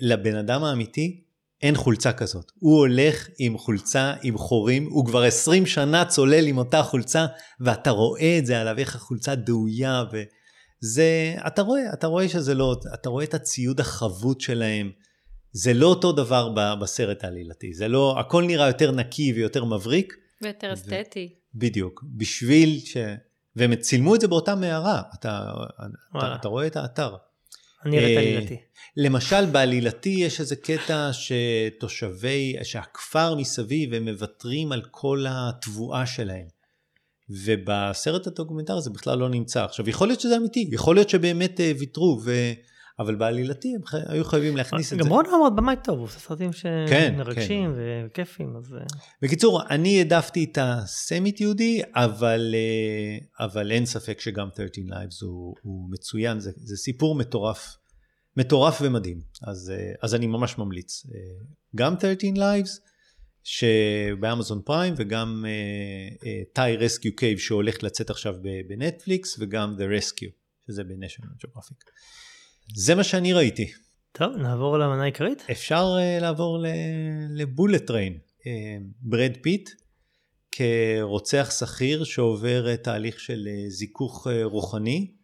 לבן 0.00 0.36
אדם 0.36 0.64
האמיתי 0.64 1.20
אין 1.62 1.76
חולצה 1.76 2.12
כזאת. 2.12 2.52
הוא 2.58 2.78
הולך 2.78 3.28
עם 3.38 3.58
חולצה 3.58 4.14
עם 4.22 4.38
חורים, 4.38 4.88
הוא 4.90 5.06
כבר 5.06 5.22
20 5.22 5.66
שנה 5.66 6.04
צולל 6.04 6.46
עם 6.46 6.58
אותה 6.58 6.82
חולצה, 6.82 7.26
ואתה 7.60 7.90
רואה 7.90 8.38
את 8.38 8.46
זה 8.46 8.60
עליו, 8.60 8.78
איך 8.78 8.96
החולצה 8.96 9.34
דאויה, 9.34 10.04
וזה, 10.12 11.34
אתה 11.46 11.62
רואה, 11.62 11.92
אתה 11.92 12.06
רואה 12.06 12.28
שזה 12.28 12.54
לא, 12.54 12.76
אתה 12.94 13.08
רואה 13.08 13.24
את 13.24 13.34
הציוד 13.34 13.80
החבוט 13.80 14.40
שלהם. 14.40 14.90
זה 15.52 15.74
לא 15.74 15.86
אותו 15.86 16.12
דבר 16.12 16.48
בסרט 16.80 17.24
העלילתי, 17.24 17.74
זה 17.74 17.88
לא, 17.88 18.20
הכל 18.20 18.44
נראה 18.44 18.66
יותר 18.66 18.90
נקי 18.90 19.32
ויותר 19.32 19.64
מבריק. 19.64 20.14
ויותר 20.42 20.72
אסתטי. 20.72 21.28
ו... 21.34 21.58
בדיוק, 21.58 22.04
בשביל 22.16 22.78
ש... 22.84 22.96
והם 23.56 23.76
צילמו 23.76 24.14
את 24.14 24.20
זה 24.20 24.28
באותה 24.28 24.54
מערה, 24.54 25.02
אתה, 25.14 25.52
אתה, 26.16 26.34
אתה 26.34 26.48
רואה 26.48 26.66
את 26.66 26.76
האתר. 26.76 27.16
אני 27.84 27.98
אראה 27.98 28.12
את 28.12 28.16
אה, 28.16 28.22
עלילתי. 28.22 28.56
למשל, 28.96 29.46
בעלילתי 29.46 30.08
יש 30.18 30.40
איזה 30.40 30.56
קטע 30.56 31.10
שתושבי, 31.12 32.56
שהכפר 32.62 33.34
מסביב, 33.34 33.94
הם 33.94 34.04
מוותרים 34.04 34.72
על 34.72 34.82
כל 34.90 35.24
התבואה 35.28 36.06
שלהם. 36.06 36.46
ובסרט 37.30 38.26
הדוקומנטרי 38.26 38.82
זה 38.82 38.90
בכלל 38.90 39.18
לא 39.18 39.28
נמצא. 39.28 39.64
עכשיו, 39.64 39.88
יכול 39.88 40.08
להיות 40.08 40.20
שזה 40.20 40.36
אמיתי, 40.36 40.68
יכול 40.72 40.96
להיות 40.96 41.10
שבאמת 41.10 41.60
אה, 41.60 41.72
ויתרו, 41.78 42.20
ו... 42.24 42.32
אבל 43.00 43.14
בעלילתי 43.14 43.74
הם 43.74 43.86
חי... 43.86 43.96
היו 44.06 44.24
חייבים 44.24 44.56
להכניס 44.56 44.92
את 44.92 44.98
זה. 44.98 45.04
גם 45.04 45.10
רון 45.10 45.24
אמרת 45.26 45.54
במאי 45.56 45.74
טוב, 45.84 45.98
הוא 45.98 46.04
עושה 46.04 46.18
סרטים 46.18 46.50
כן, 46.90 47.12
שמרגשים 47.16 47.74
וכיפים, 47.76 48.56
אז... 48.56 48.74
אה, 48.74 48.80
בקיצור, 49.22 49.62
אני 49.70 49.98
העדפתי 49.98 50.44
את 50.44 50.58
הסמי 50.60 51.32
תיעודי, 51.32 51.82
אבל, 51.94 52.54
אה, 52.54 53.44
אבל 53.46 53.72
אין 53.72 53.86
ספק 53.86 54.20
שגם 54.20 54.48
13 54.56 54.84
Lives 54.84 55.24
הוא, 55.24 55.54
הוא 55.62 55.90
מצוין, 55.90 56.40
זה, 56.40 56.50
זה 56.56 56.76
סיפור 56.76 57.14
מטורף, 57.14 57.76
מטורף 58.36 58.78
ומדהים, 58.82 59.20
אז, 59.46 59.72
אה, 59.76 59.92
אז 60.02 60.14
אני 60.14 60.26
ממש 60.26 60.58
ממליץ. 60.58 61.06
גם 61.76 61.94
13 62.00 62.30
Lives 62.30 62.80
שבאמזון 63.44 64.62
פריים 64.64 64.94
וגם 64.96 65.44
Thai 66.52 66.76
Rescue 66.76 67.16
Cave 67.16 67.38
שהולך 67.38 67.82
לצאת 67.82 68.10
עכשיו 68.10 68.34
בנטפליקס 68.68 69.36
וגם 69.38 69.76
The 69.78 70.00
Rescue 70.00 70.30
שזה 70.66 70.84
ב-National 70.84 71.46
Geographic. 71.46 71.90
זה 72.74 72.94
מה 72.94 73.04
שאני 73.04 73.32
ראיתי. 73.32 73.72
טוב, 74.12 74.36
נעבור 74.36 74.78
למנה 74.78 75.02
העיקרית. 75.02 75.46
אפשר 75.50 75.96
אה, 75.96 76.22
לעבור 76.22 76.64
ל 77.30 77.38
Bullet 77.38 77.86
Train. 77.86 78.18
אה, 78.40 78.44
ברד 79.00 79.32
פיט 79.42 79.70
כרוצח 80.52 81.50
שכיר 81.58 82.04
שעובר 82.04 82.66
אה, 82.74 82.76
תהליך 82.76 83.20
של 83.20 83.48
אה, 83.48 83.70
זיכוך 83.70 84.26
אה, 84.26 84.30
רוחני 84.44 85.14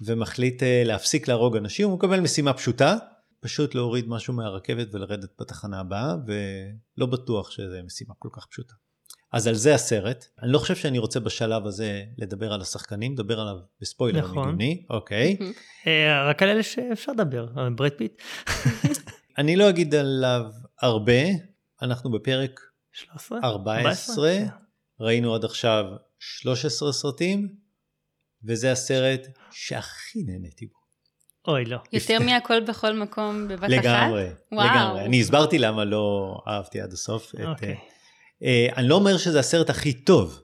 ומחליט 0.00 0.62
אה, 0.62 0.66
להפסיק 0.84 1.28
להרוג 1.28 1.56
אנשים, 1.56 1.88
הוא 1.88 1.96
מקבל 1.96 2.20
משימה 2.20 2.52
פשוטה, 2.52 2.96
פשוט 3.40 3.74
להוריד 3.74 4.08
משהו 4.08 4.34
מהרכבת 4.34 4.94
ולרדת 4.94 5.30
בתחנה 5.40 5.80
הבאה, 5.80 6.14
ולא 6.26 7.06
בטוח 7.06 7.50
שזו 7.50 7.76
משימה 7.84 8.14
כל 8.18 8.28
כך 8.32 8.46
פשוטה. 8.46 8.74
אז 9.36 9.46
על 9.46 9.54
זה 9.54 9.74
הסרט. 9.74 10.26
אני 10.42 10.52
לא 10.52 10.58
חושב 10.58 10.76
שאני 10.76 10.98
רוצה 10.98 11.20
בשלב 11.20 11.66
הזה 11.66 12.02
לדבר 12.18 12.52
על 12.52 12.60
השחקנים, 12.60 13.12
לדבר 13.12 13.40
עליו 13.40 13.56
בספוילר 13.80 14.20
נכון. 14.20 14.44
הגיוני, 14.46 14.86
אוקיי. 14.90 15.36
אה, 15.86 16.28
רק 16.28 16.42
על 16.42 16.48
אלה 16.48 16.62
שאפשר 16.62 17.12
לדבר, 17.12 17.46
על 17.56 17.72
ברד 17.72 17.92
פיט. 17.92 18.22
אני 19.38 19.56
לא 19.56 19.68
אגיד 19.68 19.94
עליו 19.94 20.42
הרבה, 20.82 21.22
אנחנו 21.82 22.10
בפרק 22.10 22.60
13? 22.92 23.38
14, 23.42 24.30
כן. 24.30 24.46
ראינו 25.00 25.34
עד 25.34 25.44
עכשיו 25.44 25.84
13 26.18 26.92
סרטים, 26.92 27.48
וזה 28.44 28.72
הסרט 28.72 29.26
שהכי 29.50 30.22
נהניתי 30.26 30.66
בו. 30.66 30.76
אוי, 31.52 31.64
לא. 31.64 31.78
יותר 31.92 32.18
מהכל 32.18 32.60
בכל 32.60 32.92
מקום 32.92 33.48
בבת 33.48 33.58
אחת? 33.60 33.70
לגמרי. 33.70 34.28
לגמרי. 34.52 35.04
אני 35.04 35.20
הסברתי 35.20 35.58
למה 35.58 35.84
לא 35.84 36.36
אהבתי 36.48 36.80
עד 36.80 36.92
הסוף. 36.92 37.34
את, 37.34 37.40
אוקיי. 37.40 37.76
אה, 38.42 38.48
אה, 38.48 38.76
אני 38.76 38.88
לא 38.88 38.94
אומר 38.94 39.16
שזה 39.16 39.38
הסרט 39.40 39.70
הכי 39.70 39.92
טוב, 39.92 40.40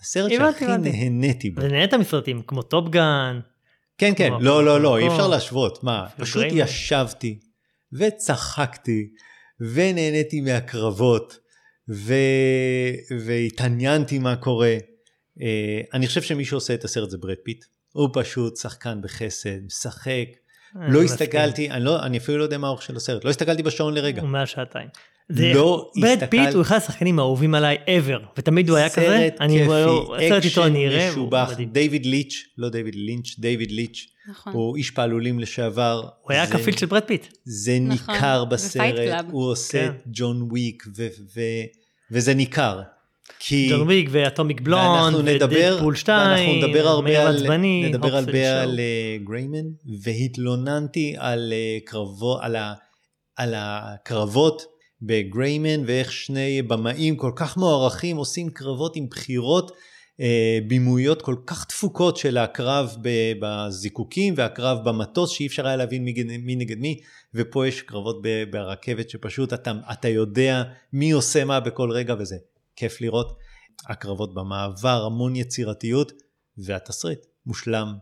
הסרט 0.00 0.30
שהכי. 0.30 0.64
נהניתי 0.66 1.50
בו. 1.50 1.62
ונהנית 1.62 1.94
מסרטים 1.94 2.42
כמו 2.46 2.62
טופגן, 2.62 3.40
כן, 3.98 4.12
כן, 4.16 4.32
לא, 4.40 4.64
לא, 4.64 4.80
לא, 4.80 4.98
אי 4.98 5.08
אפשר 5.08 5.28
להשוות. 5.28 5.84
מה, 5.84 6.06
פשוט. 6.18 6.44
ישבתי 6.50 7.38
וצחקתי 7.92 9.08
ונהניתי 9.60 10.40
מהקרבות 10.40 11.38
ו... 11.88 12.14
והתעניינתי 13.26 14.18
מה 14.18 14.36
קורה. 14.36 14.76
אה, 15.42 15.80
אני 15.94 16.06
חושב 16.06 16.22
שמי 16.22 16.44
שעושה 16.44 16.74
את 16.74 16.84
הסרט 16.84 17.10
זה 17.10 17.18
ברד 17.18 17.36
פיט. 17.44 17.64
הוא 17.92 18.08
פשוט 18.12 18.56
שחקן 18.56 19.00
בחסד, 19.02 19.64
משחק. 19.66 20.26
אני 20.76 20.94
לא. 20.94 21.02
הסתכלתי, 21.02 21.70
אני, 21.70 21.84
לא, 21.84 22.02
אני 22.02 22.18
אפילו 22.18 22.38
לא 22.38 22.42
יודע 22.42 22.58
מה 22.58 22.66
האורך 22.66 22.82
של 22.82 22.96
הסרט, 22.96 23.24
לא 23.24 23.30
הסתכלתי 23.30 23.62
בשעון 23.62 23.94
לרגע. 23.94 24.20
הוא 24.20 24.28
מעל 24.28 24.46
שעתיים. 24.46 24.88
זה- 25.28 25.52
לא 25.54 25.90
ברד 26.00 26.10
הסתכל- 26.12 26.26
פיט 26.26 26.54
הוא 26.54 26.62
אחד 26.62 26.76
השחקנים 26.76 27.18
האהובים 27.18 27.54
עליי 27.54 27.76
ever, 27.86 28.22
ותמיד 28.38 28.68
הוא 28.68 28.76
היה 28.78 28.88
כזה. 28.88 29.06
סרט 29.06 29.40
אני- 29.40 29.58
כיפי, 29.58 30.28
סרט 30.28 30.44
איתו 30.44 30.66
אני 30.66 30.86
אראה, 30.88 31.10
משובח, 31.10 31.48
מדהים. 31.52 31.68
דיוויד 31.68 32.06
ליץ', 32.06 32.34
לא 32.58 32.68
דיוויד 32.68 32.94
לינץ', 32.94 33.38
דיוויד 33.38 33.70
ליץ', 33.70 34.06
נכון. 34.30 34.52
הוא 34.52 34.76
איש 34.76 34.90
פעלולים 34.90 35.40
לשעבר. 35.40 36.08
הוא 36.22 36.32
היה 36.32 36.46
זה- 36.46 36.52
כפיל 36.52 36.76
של 36.76 36.86
ברד 36.86 37.02
פיט. 37.02 37.26
זה 37.44 37.78
נכון, 37.80 38.14
ניכר 38.14 38.44
בסרט. 38.44 38.94
הוא 39.30 39.50
עושה 39.50 39.78
כן. 39.78 39.90
את 39.96 40.02
ג'ון 40.12 40.42
וויק, 40.42 40.84
ו- 40.96 41.06
ו- 41.36 41.40
וזה 42.10 42.34
ניכר. 42.34 42.80
כי 43.38 43.68
ג'ון 43.70 43.88
ויג 43.88 44.08
ואטומיק 44.12 44.60
בלונד, 44.60 45.16
נדבר, 45.28 45.46
ודדפול 45.72 45.94
2, 45.94 46.30
ואנחנו 46.52 46.68
נדבר 46.68 46.88
הרבה 46.88 47.02
מאיר 47.04 47.20
על, 47.20 47.36
עצבני, 47.36 47.88
נדבר 47.88 48.16
הרבה. 48.16 48.62
על 48.62 48.80
אה, 48.80 49.16
גריימן, 49.24 49.64
והתלוננתי 50.02 51.14
על 51.18 51.52
אה, 51.52 51.78
קרבו, 51.84 52.38
על, 52.40 52.56
ה, 52.56 52.74
על 53.36 53.54
הקרבות 53.56 54.62
בגריימן, 55.02 55.84
ואיך 55.86 56.12
שני 56.12 56.62
במאים 56.62 57.16
כל 57.16 57.32
כך 57.36 57.56
מוערכים 57.56 58.16
עושים 58.16 58.50
קרבות 58.50 58.96
עם 58.96 59.06
בחירות 59.06 59.72
אה, 60.20 60.58
בימויות 60.66 61.22
כל 61.22 61.36
כך 61.46 61.64
תפוקות 61.64 62.16
של 62.16 62.38
הקרב 62.38 62.96
בזיקוקים 63.40 64.34
והקרב 64.36 64.78
במטוס 64.84 65.30
שאי 65.30 65.46
אפשר 65.46 65.66
היה 65.66 65.76
להבין 65.76 66.04
מי, 66.04 66.14
מי 66.38 66.56
נגד 66.56 66.78
מי 66.78 67.00
ופה 67.34 67.66
יש 67.66 67.82
קרבות 67.82 68.22
ב- 68.22 68.44
ברכבת 68.50 69.10
שפשוט 69.10 69.52
אתה, 69.52 69.72
אתה 69.92 70.08
יודע 70.08 70.62
מי 70.92 71.10
עושה 71.10 71.44
מה 71.44 71.60
בכל 71.60 71.90
רגע 71.90 72.14
וזה 72.18 72.36
כיף 72.76 73.00
לראות. 73.00 73.38
הקרבות 73.88 74.34
במעבר 74.34 75.04
המון 75.06 75.36
יצירתיות 75.36 76.12
והתסריט 76.58 77.26
מושלם. 77.46 77.94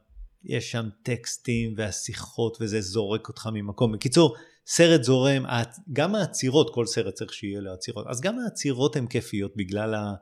יש 0.45 0.71
שם 0.71 0.89
טקסטים 1.03 1.75
והשיחות 1.77 2.59
וזה 2.61 2.81
זורק 2.81 3.29
אותך 3.29 3.49
ממקום. 3.53 3.93
בקיצור 3.93 4.37
סרט 4.67 5.03
זורם, 5.03 5.45
גם 5.93 6.15
העצירות, 6.15 6.75
כל 6.75 6.87
סרט 6.87 7.15
צריך 7.15 7.33
שיהיה 7.33 7.61
לו 7.61 7.73
עצירות, 7.73 8.07
אז 8.09 8.21
גם 8.21 8.39
העצירות 8.39 8.97
הן 8.97 9.07
כיפיות 9.07 9.53
בגלל, 9.57 9.95
ה, 9.95 10.15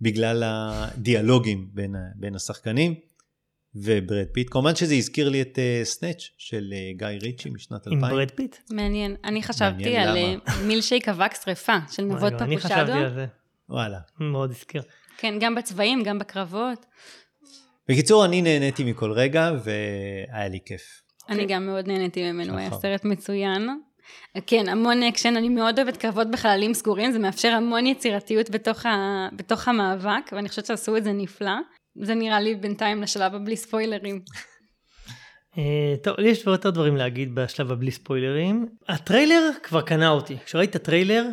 בגלל 0.00 0.42
הדיאלוגים 0.46 1.68
בין, 1.72 1.94
בין 2.14 2.34
השחקנים 2.34 2.94
וברד 3.74 4.26
פיט. 4.32 4.50
כמובן 4.50 4.74
שזה 4.74 4.94
הזכיר 4.94 5.28
לי 5.28 5.42
את 5.42 5.58
אה, 5.58 5.84
Snatch 5.84 6.22
של 6.38 6.72
אה, 6.72 6.98
גיא 6.98 7.06
ריצ'י 7.22 7.50
משנת 7.50 7.86
עם 7.86 7.92
2000. 7.92 8.10
ברד 8.10 8.30
פיט. 8.30 8.56
מעניין. 8.70 9.16
אני 9.24 9.42
חשבתי 9.42 9.84
מעניין 9.84 10.08
על. 10.08 10.16
אה, 10.16 10.34
מילקשייק 10.66 11.08
אבק 11.08 11.34
שרפה 11.44 11.76
של 11.90 12.02
נבות 12.02 12.32
וואי, 12.32 12.42
אני 12.42 12.56
חשבתי 12.56 12.74
פפושדו. 12.74 12.98
על 12.98 13.14
זה, 13.14 13.26
וואלה. 13.68 13.98
מאוד 14.20 14.50
הזכיר. 14.50 14.82
כן, 15.16 15.34
גם 15.40 15.54
בצבעים, 15.54 16.02
גם 16.02 16.18
בקרבות. 16.18 16.86
בקיצור, 17.88 18.24
אני 18.24 18.42
נהניתי 18.42 18.84
מכל 18.84 19.12
רגע 19.12 19.50
והיה 19.64 20.48
לי 20.48 20.58
כיף. 20.64 21.02
אני 21.28 21.46
גם 21.46 21.66
מאוד 21.66 21.88
נהניתי 21.88 22.32
ממנו, 22.32 22.50
הוא 22.50 22.58
היה 22.58 22.68
נכון. 22.68 22.80
סרט 22.80 23.04
מצוין. 23.04 23.68
כן, 24.46 24.68
המון 24.68 25.02
אקשן, 25.02 25.36
אני 25.36 25.48
מאוד 25.48 25.78
אוהבת 25.78 25.96
קרבות 25.96 26.30
בחללים 26.30 26.74
סגורים, 26.74 27.12
זה 27.12 27.18
מאפשר 27.18 27.48
המון 27.48 27.86
יצירתיות 27.86 28.50
בתוך, 28.50 28.86
ה... 28.86 29.28
בתוך 29.32 29.68
המאבק, 29.68 30.30
ואני 30.32 30.48
חושבת 30.48 30.66
שעשו 30.66 30.96
את 30.96 31.04
זה 31.04 31.12
נפלא. 31.12 31.56
זה 32.02 32.14
נראה 32.14 32.40
לי 32.40 32.54
בינתיים 32.54 33.02
לשלב 33.02 33.34
הבלי 33.34 33.56
ספוילרים. 33.56 34.20
אה, 35.58 35.94
טוב, 36.02 36.14
לי 36.18 36.28
יש 36.28 36.46
יותר 36.46 36.70
דברים 36.70 36.96
להגיד 36.96 37.34
בשלב 37.34 37.72
הבלי 37.72 37.90
ספוילרים. 37.90 38.66
הטריילר 38.88 39.50
כבר 39.62 39.82
קנה 39.82 40.08
אותי. 40.08 40.36
כשראיתי 40.44 40.70
את 40.70 40.76
הטריילר, 40.76 41.26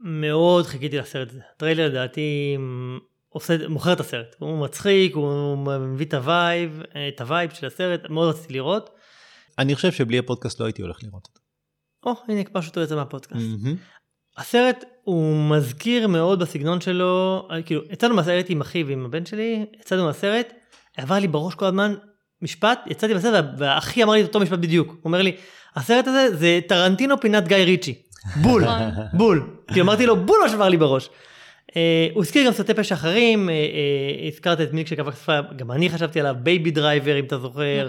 מאוד 0.00 0.66
חיכיתי 0.66 0.98
לסרט 0.98 1.30
הזה. 1.30 1.40
הטריילר 1.54 1.88
לדעתי 1.88 2.56
עושה, 3.28 3.68
מוכר 3.68 3.92
את 3.92 4.00
הסרט. 4.00 4.36
הוא 4.38 4.58
מצחיק, 4.58 5.14
הוא 5.14 5.58
מביא 5.78 6.06
את 6.06 6.14
ה 6.14 6.25
vibe, 6.25 6.82
את 7.08 7.20
ה 7.20 7.26
vibe 7.26 7.50
של 7.50 7.66
הסרט, 7.66 8.10
מאוד 8.10 8.34
רציתי 8.34 8.54
לראות. 8.54 8.90
אני 9.58 9.74
חושב 9.74 9.92
שבלי 9.92 10.18
הפודקאסט 10.18 10.60
לא 10.60 10.64
הייתי 10.64 10.82
הולך 10.82 10.98
לראות 11.02 11.26
אותו. 11.26 11.43
או, 12.06 12.12
הנה, 12.28 12.40
פשוט 12.52 12.76
יוצא 12.76 12.94
מהפודקאסט. 12.94 13.44
מהמם. 13.44 13.76
הסרט 14.38 14.84
הוא 15.04 15.50
מזכיר 15.50 16.08
מאוד 16.08 16.38
בסגנון 16.38 16.80
שלו, 16.80 17.48
אה, 17.50 17.62
כאילו, 17.62 17.80
יצאנו 17.90 18.14
מהסרט 18.14 18.46
עם 18.48 18.60
אחיו 18.60 18.86
ועם 18.86 19.04
הבן 19.04 19.26
שלי, 19.26 19.66
יצאנו 19.80 20.04
מהסרט, 20.04 20.52
עבר 20.96 21.14
לי 21.14 21.28
בראש 21.28 21.54
כל 21.54 21.64
הזמן 21.66 21.94
משפט, 22.42 22.80
יצאתי 22.86 23.14
מהסרט 23.14 23.32
וה- 23.44 23.50
והאחי 23.58 24.02
אמר 24.02 24.12
לי 24.12 24.20
את 24.20 24.26
אותו 24.26 24.40
משפט 24.40 24.58
בדיוק, 24.58 24.88
הוא 24.88 24.96
אומר 25.04 25.22
לי, 25.22 25.32
הסרט 25.76 26.06
הזה 26.06 26.36
זה 26.36 26.60
טרנטינו 26.68 27.20
פינת 27.20 27.48
גיא 27.48 27.56
ריצ'י, 27.56 27.94
בול, 28.42 28.64
נכון. 28.64 29.04
בול, 29.12 29.46
כי 29.74 29.80
אמרתי 29.80 30.06
לו 30.06 30.16
בול 30.26 30.38
מה 30.42 30.48
שעבר 30.48 30.68
לי 30.68 30.76
בראש. 30.76 31.10
אה, 31.76 32.08
הוא 32.14 32.22
הזכיר 32.22 32.46
גם 32.46 32.52
סרטי 32.52 32.74
פשע 32.74 32.94
אחרים, 32.94 33.48
אה, 33.50 33.54
אה, 33.54 34.28
הזכרת 34.28 34.60
את 34.60 34.72
מילקשייק 34.72 35.08
אבק 35.08 35.17
השרפה, 35.17 35.38
גם 35.56 35.72
אני 35.72 35.90
חשבתי 35.90 36.20
עליו, 36.20 36.34
Baby 36.42 36.70
Driver 36.70 37.18
אם 37.18 37.24
אתה 37.24 37.38
זוכר. 37.38 37.88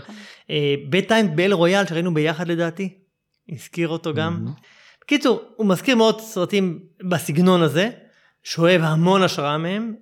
Bad 0.90 1.07
Times 1.07 1.36
באל 1.36 1.54
רויאל 1.54 1.86
שראינו 1.86 2.14
ביחד 2.14 2.48
לדעתי, 2.48 2.90
הזכיר 3.49 3.88
אותו 3.88 4.13
גם. 4.13 4.45
בקיצור, 5.01 5.41
הוא 5.55 5.67
מזכיר 5.67 5.95
מאוד 5.95 6.22
סרטים 6.22 6.80
בסגנון 7.09 7.61
הזה, 7.61 7.89
שואב 8.43 8.81
המון 8.84 9.22
השראה 9.22 9.57
מהם. 9.57 9.93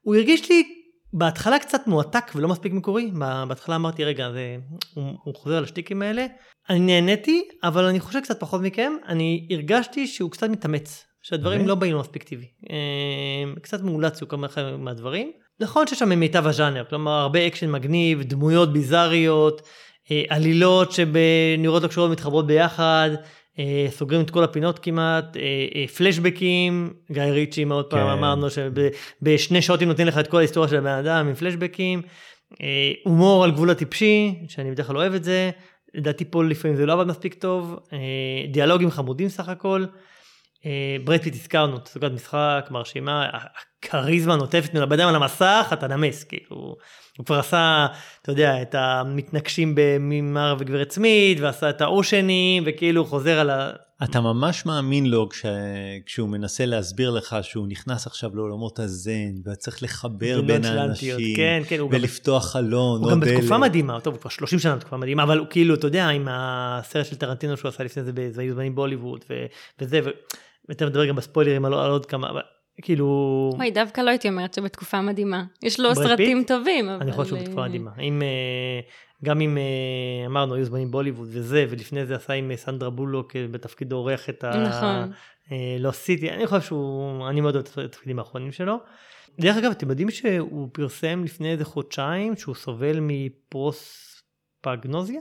הוא 0.00 0.14
הרגיש 0.14 0.50
לי 0.50 0.76
בהתחלה 1.12 1.58
קצת 1.58 1.86
מועתק 1.86 2.32
ולא 2.34 2.48
מספיק 2.48 2.72
מקורי, 2.72 3.10
בהתחלה 3.48 3.76
אמרתי 3.76 4.04
רגע, 4.04 4.30
זה, 4.32 4.56
הוא, 4.94 5.12
הוא 5.24 5.34
חוזר 5.34 5.56
על 5.56 5.64
השטיקים 5.64 6.02
האלה. 6.02 6.26
אני 6.70 6.78
נהניתי, 6.78 7.48
אבל 7.62 7.84
אני 7.84 8.00
חושב 8.00 8.20
קצת 8.20 8.40
פחות 8.40 8.60
מכם, 8.60 8.92
אני 9.08 9.48
הרגשתי 9.50 10.06
שהוא 10.06 10.30
קצת 10.30 10.48
מתאמץ, 10.48 11.04
שהדברים 11.22 11.60
אוקיי. 11.60 11.68
לא 11.68 11.74
באים 11.74 11.92
לו 11.92 12.00
מספיק 12.00 12.22
טבעי. 12.22 12.46
אה, 12.70 13.60
קצת 13.62 13.82
מאולץ 13.82 14.20
הוא 14.20 14.28
כמה 14.28 14.46
מהדברים. 14.78 15.32
נכון 15.60 15.86
שיש 15.86 15.98
שם 15.98 16.08
מיטב 16.08 16.46
הז'אנר, 16.46 16.84
כלומר 16.88 17.12
הרבה 17.12 17.46
אקשן 17.46 17.70
מגניב, 17.70 18.22
דמויות 18.22 18.72
ביזאריות, 18.72 19.62
עלילות 20.28 20.92
שנראות 20.92 21.82
לא 21.82 21.88
קשורות 21.88 22.10
מתחברות 22.10 22.46
ביחד, 22.46 23.10
אה, 23.58 23.86
סוגרים 23.90 24.20
את 24.20 24.30
כל 24.30 24.44
הפינות 24.44 24.78
כמעט, 24.78 25.36
אה, 25.36 25.42
אה, 25.74 25.88
פלשבקים, 25.88 26.92
גיא 27.12 27.22
ריצ'י 27.22 27.64
מאוד 27.64 27.84
פעם 27.84 28.06
כן. 28.06 28.12
אמרנו 28.12 28.46
שבשני 28.50 29.62
שעות 29.62 29.82
אם 29.82 29.88
נותנים 29.88 30.06
לך 30.06 30.18
את 30.18 30.26
כל 30.26 30.36
ההיסטוריה 30.38 30.68
של 30.68 30.76
הבן 30.76 30.86
אדם 30.86 31.28
עם 31.28 31.34
פלשבקים, 31.34 32.02
אה, 32.62 32.92
הומור 33.04 33.44
על 33.44 33.50
גבול 33.50 33.70
הטיפשי, 33.70 34.34
שאני 34.48 34.70
בדרך 34.70 34.86
כלל 34.86 34.96
אוהב 34.96 35.14
את 35.14 35.24
זה, 35.24 35.50
לדעתי 35.94 36.24
פה 36.24 36.44
לפעמים 36.44 36.76
זה 36.76 36.86
לא 36.86 36.92
עבד 36.92 37.06
מספיק 37.06 37.34
טוב, 37.34 37.78
אה, 37.92 37.98
דיאלוגים 38.52 38.90
חמודים 38.90 39.28
סך 39.28 39.48
הכל. 39.48 39.84
אה, 40.66 40.96
ברד 41.04 41.20
פיט 41.20 41.34
הזכרנו, 41.34 41.78
תצוגת 41.78 42.12
משחק 42.12 42.68
מרשימה, 42.70 43.28
הכריזמה 43.32 44.36
נוטפת 44.36 44.74
ממנו, 44.74 44.82
הבן 44.84 45.00
אדם 45.00 45.08
על 45.08 45.14
המסך, 45.14 45.70
אתה 45.72 45.86
נמס, 45.86 46.24
כאילו, 46.24 46.76
הוא 47.18 47.26
כבר 47.26 47.38
עשה, 47.38 47.86
אתה 48.22 48.32
יודע, 48.32 48.62
את 48.62 48.74
המתנקשים 48.78 49.74
במר 49.76 50.56
וגברת 50.58 50.90
סמית, 50.90 51.40
ועשה 51.40 51.70
את 51.70 51.80
האושנים, 51.80 52.62
וכאילו 52.66 53.04
חוזר 53.04 53.38
על 53.38 53.50
ה... 53.50 53.70
אתה 54.04 54.20
ממש 54.20 54.66
מאמין 54.66 55.06
לו 55.06 55.28
כש... 55.28 55.46
כשהוא 56.06 56.28
מנסה 56.28 56.66
להסביר 56.66 57.10
לך 57.10 57.36
שהוא 57.42 57.66
נכנס 57.68 58.06
עכשיו 58.06 58.30
לעולמות 58.36 58.78
הזן, 58.78 59.12
וצריך 59.46 59.82
לחבר 59.82 60.42
בין 60.42 60.64
האנשים, 60.64 61.36
כן, 61.36 61.62
כן, 61.68 61.78
הוא 61.78 61.90
גם- 61.90 61.98
ולפתוח 62.00 62.52
חלון 62.52 63.02
הוא 63.02 63.10
גם 63.10 63.20
דלת. 63.20 63.32
בתקופה 63.34 63.58
מדהימה, 63.58 64.00
טוב, 64.00 64.14
הוא 64.14 64.20
כבר 64.20 64.30
30 64.30 64.58
שנה 64.58 64.76
בתקופה 64.76 64.96
מדהימה, 64.96 65.22
אבל 65.22 65.38
הוא 65.38 65.46
כאילו, 65.50 65.74
אתה 65.74 65.86
יודע, 65.86 66.08
עם 66.08 66.28
הסרט 66.30 67.06
של 67.06 67.16
טרנטינו 67.16 67.56
שהוא 67.56 67.68
עשה 67.68 67.84
לפני 67.84 68.02
זה, 68.04 68.12
זה 68.30 68.42
היו 68.42 68.54
זמנים 68.54 68.74
בהוליווד, 68.74 69.24
ו- 69.30 69.46
וזה, 69.80 70.00
ו- 70.04 70.10
ותכף 70.70 70.86
נדבר 70.86 71.06
גם 71.06 71.16
בספוילרים 71.16 71.64
על 71.64 71.74
על 71.74 71.90
עוד 71.90 72.06
כמה, 72.06 72.30
אבל 72.30 72.40
כאילו, 72.82 73.50
וואי, 73.56 73.70
דווקא 73.70 74.00
לא 74.00 74.10
הייתי 74.10 74.28
אומרת 74.28 74.54
שבתקופה 74.54 75.00
מדהימה. 75.00 75.44
יש 75.62 75.80
לו 75.80 75.94
סרטים 75.94 76.38
פיט? 76.38 76.48
טובים, 76.48 76.88
אבל... 76.88 77.02
אני 77.02 77.12
חושב 77.12 77.28
שהוא 77.28 77.38
בתקופה 77.38 77.62
אה, 77.62 77.68
מדהימה. 77.68 77.90
עם, 77.98 78.22
אה, 78.22 78.80
גם 79.24 79.40
עם, 79.40 79.58
אה, 79.58 79.62
אמרנו, 80.26 80.54
היו 80.54 80.64
זמנים 80.64 80.90
בהוליווד 80.90 81.28
וזה, 81.30 81.66
ולפני 81.70 82.06
זה 82.06 82.16
עשה 82.16 82.32
עם 82.32 82.56
סנדרה 82.56 82.90
בולוק 82.90 83.36
בתפקיד 83.36 83.92
עורך 83.92 84.28
את 84.28 84.44
ה... 84.44 84.64
נכון. 84.68 85.12
לא 85.78 85.90
סיטי, 85.90 86.30
אני 86.30 86.46
חושב 86.46 86.62
שהוא, 86.62 87.28
אני 87.28 87.40
מאוד 87.40 87.54
אוהב 87.54 87.66
את 87.66 87.78
התפקידים 87.78 88.18
האחרונים 88.18 88.52
שלו. 88.52 88.76
דרך 89.40 89.56
אגב, 89.56 89.70
אתם 89.70 89.90
יודעים 89.90 90.10
שהוא 90.10 90.68
פרסם 90.72 91.24
לפני 91.24 91.52
איזה 91.52 91.64
חודשיים 91.64 92.36
שהוא 92.36 92.54
סובל 92.54 92.98
מפרוספגנוזיה? 93.00 95.20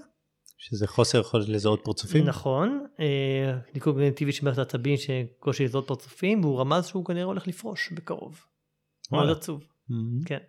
שזה 0.57 0.87
חוסר 0.87 1.19
יכולת 1.19 1.47
לזהות 1.49 1.81
פרצופים? 1.83 2.25
נכון, 2.25 2.85
אה, 2.99 3.57
דיכוי 3.73 3.93
קוגניטיבי 3.93 4.31
של 4.31 4.45
מערכת 4.45 4.59
העצבים 4.59 4.97
שקושי 4.97 5.63
לזהות 5.63 5.87
פרצופים, 5.87 6.43
והוא 6.43 6.59
רמז 6.59 6.85
שהוא 6.85 7.05
כנראה 7.05 7.23
הולך 7.25 7.47
לפרוש 7.47 7.91
בקרוב. 7.91 8.45
מאוד. 9.11 9.29
עצוב. 9.29 9.63
כן. 10.25 10.39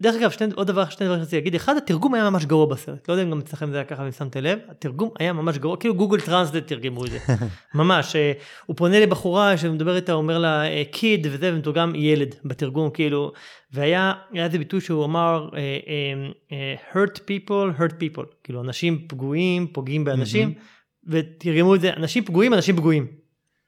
דרך 0.00 0.14
אגב, 0.14 0.30
שני, 0.30 0.46
עוד 0.54 0.66
דבר, 0.66 0.84
שני 0.88 1.06
דברים 1.06 1.20
שרציתי 1.20 1.36
להגיד, 1.36 1.54
אחד, 1.54 1.76
התרגום 1.76 2.14
היה 2.14 2.30
ממש 2.30 2.44
גרוע 2.44 2.66
בסרט, 2.66 3.08
לא 3.08 3.14
יודע 3.14 3.24
אם 3.24 3.30
גם 3.30 3.38
אצלכם 3.38 3.70
זה 3.70 3.76
היה 3.76 3.84
ככה 3.84 4.04
ושמתם 4.08 4.40
לב, 4.40 4.58
התרגום 4.68 5.10
היה 5.18 5.32
ממש 5.32 5.58
גרוע, 5.58 5.76
כאילו 5.76 5.94
גוגל 5.94 6.20
טרנסלט 6.20 6.66
תרגמו 6.66 7.04
את 7.04 7.10
זה, 7.10 7.18
ממש, 7.74 8.16
אה, 8.16 8.32
הוא 8.66 8.76
פונה 8.76 9.00
לבחורה 9.00 9.56
שמדבר 9.56 9.96
איתה, 9.96 10.12
אומר 10.12 10.38
לה 10.38 10.62
קיד 10.90 11.26
וזה, 11.30 11.50
ומתורגם 11.54 11.94
ילד 11.94 12.34
בתרגום, 12.44 12.90
כאילו, 12.90 13.32
והיה 13.72 14.12
היה 14.32 14.44
איזה 14.44 14.58
ביטוי 14.58 14.80
שהוא 14.80 15.04
אמר, 15.04 15.48
אה, 15.54 15.58
אה, 15.60 16.30
אה, 16.52 16.74
hurt 16.92 17.16
people, 17.16 17.80
hurt 17.80 17.92
people, 17.92 18.24
כאילו 18.44 18.60
אנשים 18.60 19.04
פגועים, 19.08 19.66
פוגעים 19.66 20.04
באנשים, 20.04 20.54
ותרגמו 21.06 21.74
את 21.74 21.80
זה, 21.80 21.92
אנשים 21.96 22.24
פגועים, 22.24 22.54
אנשים 22.54 22.76
פגועים. 22.76 23.23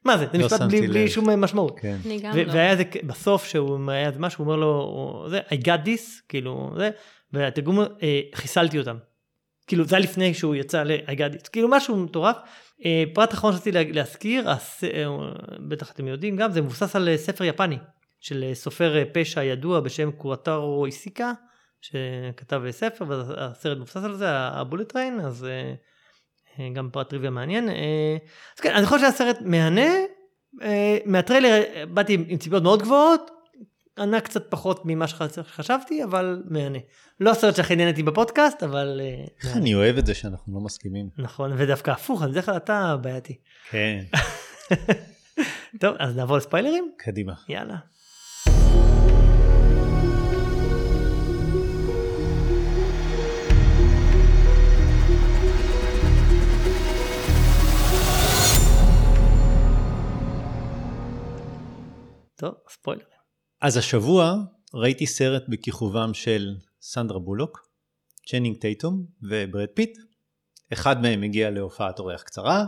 מה 0.07 0.19
זה? 0.19 0.27
זה 0.33 0.39
לא 0.39 0.47
משפט 0.47 0.61
בלי. 0.63 1.09
שום 1.09 1.31
משמעות. 1.41 1.79
כן. 1.81 1.97
אני 2.07 2.19
גם 2.21 2.37
לא. 2.37 2.53
והיה 2.53 2.71
איזה, 2.71 2.85
בסוף 3.07 3.45
שהוא 3.47 3.91
היה 3.91 4.09
איזה 4.09 4.19
משהו, 4.21 4.45
הוא 4.45 4.53
אומר 4.53 4.61
לו, 4.63 5.27
זה, 5.31 5.41
I 5.49 5.67
got 5.67 5.87
this, 5.87 6.23
כאילו, 6.29 6.73
זה, 6.79 6.91
והתרגום, 7.33 7.81
אה, 7.81 8.21
חיסלתי 8.35 8.79
אותם. 8.79 8.97
כאילו, 9.67 9.85
זה 9.85 9.97
היה 9.97 10.05
לפני 10.05 10.35
שהוא 10.35 10.55
יצא 10.55 10.83
ל- 10.83 10.99
I 11.07 11.19
got 11.19 11.35
this, 11.37 11.49
כאילו 11.53 11.69
משהו 11.69 11.97
מטורף. 11.97 12.37
אה, 12.85 13.05
פרט 13.15 13.33
אחרון 13.35 13.53
שרציתי 13.53 13.73
לה- 13.73 13.93
להזכיר, 13.93 14.51
הס, 14.51 14.85
אה, 14.85 15.05
בטח 15.69 15.93
אתם 15.93 16.07
יודעים 16.09 16.37
גם, 16.37 16.51
זה 16.53 16.63
מבוסס 16.63 16.97
על 16.97 17.09
אה, 17.09 17.17
ספר 17.19 17.45
יפני, 17.45 17.79
של 18.21 18.45
אה, 18.49 18.55
סופר 18.55 18.97
אה, 18.97 19.03
פשע 19.13 19.43
ידוע 19.45 19.81
בשם 19.81 20.11
קוטרו 20.11 20.87
איסקה, 20.87 21.33
שכתב 21.81 22.63
אה, 22.67 22.73
ספר, 22.73 23.05
והסרט 23.09 23.77
מבוסס 23.79 23.97
על 24.05 24.15
זה, 24.15 24.27
ה 24.31 24.40
Bullet 24.40 24.93
Train, 24.93 25.21
אז 25.21 25.45
אה, 25.45 25.51
אה, 25.51 25.75
גם 26.75 26.89
פרט 26.93 27.09
טריוויה 27.11 27.31
מעניין. 27.31 27.69
אה, 27.69 28.17
אז 28.57 28.61
כן, 28.61 28.75
אני 28.75 28.87
חושב 28.87 29.01
שהסרט 29.01 29.39
מהנה, 29.41 29.91
אה, 30.63 30.99
מהטריילר 31.05 31.63
אה, 31.75 31.87
באתי 31.87 32.15
עם, 32.29 32.37
ציפיות 32.37 32.63
מאוד 32.63 32.83
גבוהות, 32.83 33.31
ענה 33.99 34.21
קצת 34.21 34.51
פחות 34.51 34.81
ממה 34.85 35.09
שחשבתי, 35.09 36.05
אבל 36.05 36.43
מהנה. 36.49 36.79
לא 37.21 37.31
הסרט 37.31 37.57
שהכי 37.57 37.77
נהניתי 37.77 38.03
בפודקאסט, 38.03 38.63
אבל 38.63 39.01
אה, 39.03 39.25
איך. 39.45 39.57
אני 39.57 39.75
אוהב 39.75 39.99
את 39.99 40.07
זה 40.07 40.15
שאנחנו 40.15 40.55
לא 40.55 40.61
מסכימים. 40.61 41.09
נכון, 41.19 41.53
ודווקא 41.57 41.91
הפוך, 41.91 42.23
אז 42.23 42.31
בדרך 42.31 42.45
כלל 42.47 42.57
אתה 42.57 42.97
בעייתי. 43.01 43.39
כן, 43.71 44.05
טוב, 45.81 45.97
אז 45.99 46.17
נעבור 46.17 46.37
לספיילרים? 46.37 46.93
קדימה. 46.99 47.33
יאללה. 47.49 47.77
טוב, 62.39 62.55
ספוילר. 62.69 63.03
אז 63.61 63.77
השבוע 63.77 64.35
ראיתי 64.75 65.07
סרט 65.07 65.43
בכיכובם 65.49 66.15
של 66.15 66.55
סנדרה 66.81 67.19
בולוק, 67.19 67.69
צ'נינג 68.29 68.57
טייטום 68.57 69.05
וברד 69.23 69.69
פיט. 69.75 69.99
אחד 70.73 71.03
מהם 71.03 71.23
הגיע 71.23 71.51
להופעת 71.51 71.99
אורח 71.99 72.23
קצרה, 72.23 72.65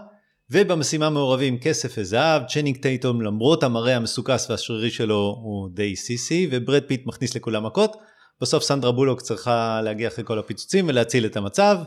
ובמשימה 0.50 1.10
מעורבים 1.10 1.58
כסף 1.58 1.94
וזהב, 1.98 2.42
צ'נינג 2.46 2.76
טייטום 2.82 3.22
למרות 3.22 3.62
המראה 3.62 3.96
המסוקס 3.96 4.50
והשרירי 4.50 4.90
שלו 4.90 5.36
הוא 5.42 5.68
די 5.72 5.96
סיסי, 5.96 6.48
וברד 6.50 6.82
פיט 6.86 7.06
מכניס 7.06 7.36
לכולם 7.36 7.66
מכות. 7.66 7.96
בסוף 8.40 8.62
סנדרה 8.62 8.92
בולוק 8.92 9.20
צריכה 9.20 9.80
להגיע 9.84 10.08
אחרי 10.08 10.24
כל 10.24 10.38
הפיצוצים 10.38 10.88
ולהציל 10.88 11.26
את 11.26 11.36
המצב. 11.36 11.78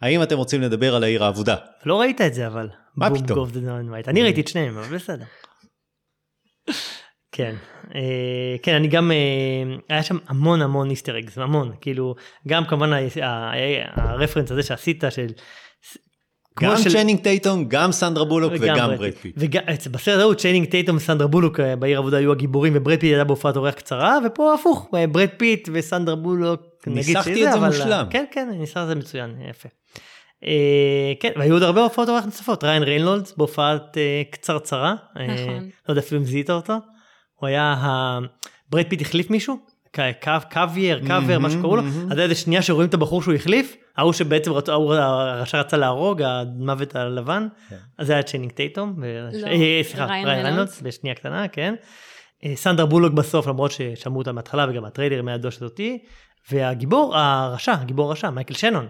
האם 0.00 0.22
אתם 0.22 0.36
רוצים 0.36 0.62
לדבר 0.62 0.94
על 0.94 1.04
העיר 1.04 1.24
האבודה? 1.24 1.56
לא 1.86 2.00
ראית 2.00 2.20
את 2.20 2.34
זה 2.34 2.46
אבל. 2.46 2.68
מה 2.96 3.10
פתאום? 3.14 3.48
אני 4.06 4.22
ראיתי 4.22 4.40
את 4.40 4.48
שניהם, 4.48 4.78
אבל 4.78 4.96
בסדר. 4.96 5.24
כן, 7.32 7.54
אה, 7.94 8.56
כן, 8.62 8.74
אני 8.74 8.88
גם, 8.88 9.10
אה, 9.10 9.16
היה 9.88 10.02
שם 10.02 10.18
המון 10.28 10.62
המון 10.62 10.90
Easter 10.90 11.18
eggs, 11.18 11.38
המון, 11.38 11.72
כאילו, 11.80 12.14
גם 12.48 12.64
כמובן 12.64 12.90
ה 13.96 14.01
reference 14.01 14.50
הזה 14.50 14.62
שעשית 14.62 15.04
של... 15.10 15.26
גם 16.60 16.76
של- 16.76 16.90
צ'אנינג 16.90 17.20
טייטום, 17.20 17.64
גם 17.68 17.92
סנדרה 17.92 18.24
בולוק 18.24 18.52
וגם 18.60 18.90
ברד 18.96 19.14
פיט. 19.20 19.34
וגם, 19.38 19.62
בסרט 19.90 20.20
ההוא 20.20 20.34
צ'אנינג 20.34 20.66
טייטום 20.68 20.96
וסנדרה 20.96 21.28
בולוק 21.28 21.60
אה, 21.60 21.76
בעיר 21.76 21.98
האבודה 21.98 22.16
היו 22.16 22.32
הגיבורים 22.32 22.72
וברד 22.76 23.00
פיט 23.00 23.12
היה 23.14 23.24
בהופעת 23.24 23.56
אורח 23.56 23.74
קצרה 23.74 24.18
ופה 24.26 24.54
הפוך 24.54 24.88
אה, 24.94 25.06
ברד 25.06 25.28
פיט 25.36 25.68
וסנדרה 25.72 26.16
בולוק. 26.16 26.60
נגיד 26.86 26.98
ניסחתי 26.98 27.46
את 27.46 27.52
זה 27.52 27.58
אבל, 27.58 27.66
מושלם. 27.66 28.06
כן 28.10 28.24
כן 28.30 28.48
ניסחת 28.58 28.82
את 28.82 28.88
זה 28.88 28.94
מצוין 28.94 29.36
יפה. 29.50 29.68
כן 31.20 31.30
והיו 31.36 31.54
עוד 31.54 31.62
הרבה 31.62 31.82
הופעות 31.82 32.08
אורח 32.08 32.24
נוספות 32.24 32.64
ריאן 32.64 32.82
ריינולדס 32.82 33.34
בהופעת 33.36 33.96
קצרצרה. 34.30 34.94
נכון. 35.14 35.68
לא 35.88 35.92
יודע 35.92 36.00
אפילו 36.00 36.20
אם 36.20 36.26
זיהית 36.26 36.50
אותו. 36.50 36.74
הוא 37.42 37.48
היה 37.48 37.62
ה... 37.72 38.18
ברד 38.70 38.84
פיט 38.88 39.00
החליף 39.00 39.30
מישהו. 39.30 39.56
קו- 39.94 40.02
קו- 40.22 40.30
קארבר, 40.52 41.06
קארבר, 41.08 41.38
מה 41.38 41.50
שקראו 41.50 41.76
לו, 41.76 41.82
מהמם. 41.82 42.12
אז 42.12 42.18
איזה 42.18 42.34
שנייה 42.34 42.62
שרואים 42.62 42.88
את 42.88 42.94
הבחור 42.94 43.22
שהוא 43.22 43.34
החליף, 43.34 43.76
ההוא 43.96 44.12
שבעצם 44.12 44.50
רצ- 44.52 44.68
ההוא 44.68 44.94
הרשע 44.94 45.60
רצה 45.60 45.76
להרוג, 45.76 46.22
המוות 46.22 46.96
הלבן, 46.96 47.48
כן. 47.68 47.76
אז 47.98 48.06
זה 48.06 48.12
היה 48.12 48.22
צ'אנינג 48.22 48.52
טייטום, 48.52 48.94
ו- 49.02 49.28
לא, 49.32 49.46
אה, 49.46 49.80
סליחה, 49.84 50.04
ריאן. 50.04 50.28
ריינולדס, 50.28 50.80
בשנייה 50.82 51.14
קטנה, 51.14 51.48
כן. 51.48 51.74
אה, 52.44 52.52
סנדרה 52.56 52.86
בולוק 52.86 53.12
בסוף, 53.12 53.46
למרות 53.46 53.70
ששמעו 53.72 54.18
אותה 54.18 54.32
מההתחלה 54.32 54.66
וגם 54.70 54.84
הטריילר 54.84 55.22
מהדוש 55.22 55.62
אותי, 55.62 55.98
והגיבור 56.50 57.16
הרשע, 57.16 57.72
הגיבור 57.72 58.08
הרשע, 58.08 58.30
מייקל 58.30 58.54
שנון. 58.54 58.86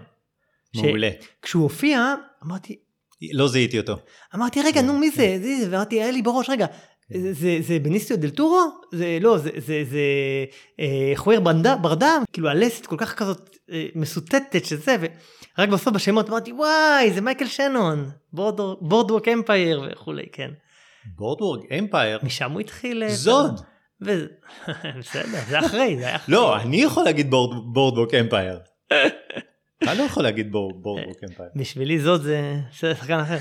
ש- 0.77 0.79
מעולה. 0.79 1.09
כשהוא 1.41 1.63
הופיע, 1.63 2.13
אמרתי, 2.45 2.75
לא 3.33 3.47
זיהיתי 3.47 3.79
אותו. 3.79 3.95
אמרתי, 4.35 4.61
רגע, 4.61 4.81
נו, 4.81 4.99
מי 4.99 5.09
זה? 5.11 5.37
זה, 5.41 5.65
זה, 5.65 5.71
ואמרתי, 5.71 6.01
היה 6.03 6.11
לי 6.11 6.21
בראש, 6.21 6.49
רגע, 6.49 6.65
זה, 7.09 7.33
זה, 7.33 7.57
זה 7.61 7.79
בניסיו 7.79 8.17
דל 8.17 8.29
טורו? 8.29 8.61
זה, 8.91 9.17
לא, 9.21 9.37
זה, 9.37 9.49
זה, 9.57 9.83
זה 9.89 9.99
אה, 10.79 11.11
חוויר 11.15 11.39
ברדה, 11.39 11.75
ברדם, 11.75 12.23
כאילו 12.33 12.49
הלסת 12.49 12.85
כל 12.85 12.95
כך 12.97 13.13
כזאת 13.15 13.57
אה, 13.71 13.85
מסוטטת 13.95 14.65
שזה, 14.65 14.95
ורק 15.57 15.69
בסוף 15.69 15.93
בשמות 15.93 16.29
אמרתי, 16.29 16.51
וואי, 16.51 17.11
זה 17.11 17.21
מייקל 17.21 17.45
שנון, 17.45 18.09
בורדווק 18.81 19.27
אמפייר 19.27 19.83
וכולי, 19.91 20.25
כן. 20.31 20.49
בורדוורג 21.15 21.73
אמפייר. 21.79 22.19
משם 22.23 22.51
הוא 22.51 22.59
התחיל... 22.59 23.03
אה, 23.03 23.09
זוד. 23.09 23.61
ו... 24.05 24.25
בסדר, 24.99 25.39
זה 25.49 25.59
אחרי, 25.59 25.95
זה 25.99 26.07
היה 26.07 26.15
אחרי. 26.15 26.35
לא, 26.35 26.57
אני 26.57 26.83
יכול 26.83 27.03
להגיד 27.03 27.29
בורדווק 27.73 28.13
אמפייר. 28.13 28.59
אתה 29.83 29.93
לא 29.93 30.03
יכול 30.03 30.23
להגיד 30.23 30.51
בורדווק 30.51 31.23
אמפייר. 31.29 31.49
בשבילי 31.55 31.99
זאת 31.99 32.21
זה 32.21 32.55
שחקן 32.71 33.19
אחר. 33.19 33.37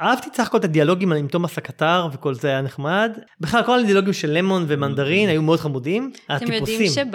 אהבתי 0.00 0.28
סך 0.34 0.46
הכל 0.46 0.56
את 0.56 0.64
הדיאלוגים 0.64 1.12
עם 1.12 1.28
תומאס 1.28 1.58
הקטר 1.58 2.08
וכל 2.12 2.34
זה 2.34 2.48
היה 2.48 2.60
נחמד. 2.60 3.18
בכלל 3.40 3.62
כל 3.62 3.78
הדיאלוגים 3.78 4.12
של 4.12 4.30
למון 4.30 4.64
ומנדרין 4.68 5.28
היו 5.28 5.42
מאוד 5.42 5.60
חמודים. 5.60 6.12
אתם 6.36 6.52
יודעים 6.52 6.62
הטיפוסים. 6.62 7.12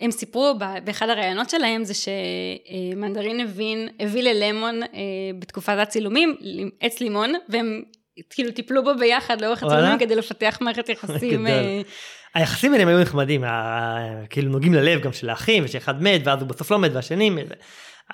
הם 0.00 0.10
סיפרו 0.10 0.54
באחד 0.84 1.08
הראיונות 1.08 1.50
שלהם 1.50 1.84
זה 1.84 1.94
שמנדרין 1.94 3.40
הבין, 3.40 3.88
הביא 4.00 4.22
ללמון 4.22 4.82
אה, 4.82 4.88
בתקופת 5.38 5.76
הצילומים 5.78 6.36
עץ 6.80 7.00
לימון, 7.00 7.32
והם 7.48 7.82
כאילו 8.30 8.50
טיפלו 8.50 8.84
בו 8.84 8.90
ביחד 8.98 9.40
לאורך 9.40 9.62
הצילומים 9.62 9.98
כדי 9.98 10.14
לפתח 10.14 10.58
מערכת 10.60 10.88
יחסים. 10.92 11.46
אה, 11.46 11.80
היחסים 12.34 12.72
האלה 12.72 12.90
היו 12.90 13.00
נחמדים, 13.00 13.44
כאילו 14.30 14.50
נוגעים 14.50 14.74
ללב 14.74 15.00
גם 15.00 15.12
של 15.12 15.30
האחים, 15.30 15.64
ושאחד 15.64 16.02
מת, 16.02 16.20
ואז 16.24 16.40
הוא 16.40 16.48
בסוף 16.48 16.70
לא 16.70 16.78
מת, 16.78 16.90
והשני 16.94 17.30
מת. 17.30 17.52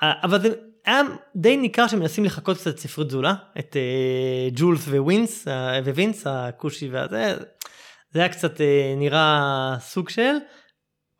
אבל 0.01 0.41
זה 0.41 0.49
היה 0.87 1.01
די 1.35 1.57
ניכר 1.57 1.87
שמנסים 1.87 2.25
לחקות 2.25 2.57
קצת 2.57 2.77
ספרות 2.77 3.09
זולה, 3.09 3.33
את 3.59 3.75
אה, 3.75 4.53
ג'ולס 4.55 4.87
ווינס, 4.87 5.47
אה, 5.47 5.89
ווינס, 5.89 6.27
הכושי 6.27 6.89
והזה, 6.89 7.35
זה 8.11 8.19
היה 8.19 8.29
קצת 8.29 8.57
אה, 8.57 8.61
נראה 8.97 9.75
סוג 9.79 10.09
של, 10.09 10.35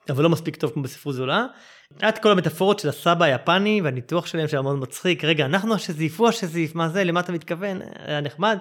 אבל 0.10 0.24
לא 0.24 0.30
מספיק 0.30 0.56
טוב 0.56 0.72
כמו 0.72 0.84
בספרות 0.84 1.16
זולה. 1.16 1.46
היה 2.00 2.10
את 2.10 2.18
כל 2.18 2.32
המטאפורות 2.32 2.80
של 2.80 2.90
הסבא 2.90 3.26
היפני 3.26 3.82
והניתוח 3.84 4.26
שלהם 4.26 4.48
שהיה 4.48 4.62
מאוד 4.62 4.78
מצחיק, 4.78 5.24
רגע 5.24 5.46
אנחנו 5.46 5.76
השזיף, 5.76 6.20
הוא 6.20 6.28
השזיף, 6.28 6.76
מה 6.76 6.90
זה, 6.90 7.04
למה 7.04 7.20
אתה 7.20 7.32
מתכוון, 7.32 7.82
היה 8.06 8.22
נחמד. 8.22 8.58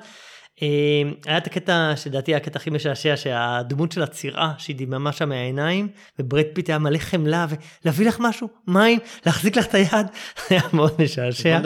אמ, 0.63 1.15
היה 1.27 1.39
את 1.39 1.47
הקטע 1.47 1.93
שלדעתי 1.97 2.35
הקטע 2.35 2.59
הכי 2.59 2.71
משעשע 2.71 3.17
שהדמות 3.17 3.93
של 3.93 4.03
הצרעה 4.03 4.55
שהיא 4.59 4.77
דיממה 4.77 5.13
שם 5.13 5.29
מהעיניים 5.29 5.89
וברד 6.19 6.45
פיט 6.55 6.69
היה 6.69 6.79
מלא 6.79 6.99
חמלה 6.99 7.47
ולהביא 7.85 8.09
לך 8.09 8.17
משהו 8.21 8.49
מים 8.67 8.99
להחזיק 9.27 9.57
לך 9.57 9.67
את 9.67 9.75
היד 9.75 10.07
היה 10.51 10.63
מאוד 10.73 10.93
משעשע. 11.03 11.61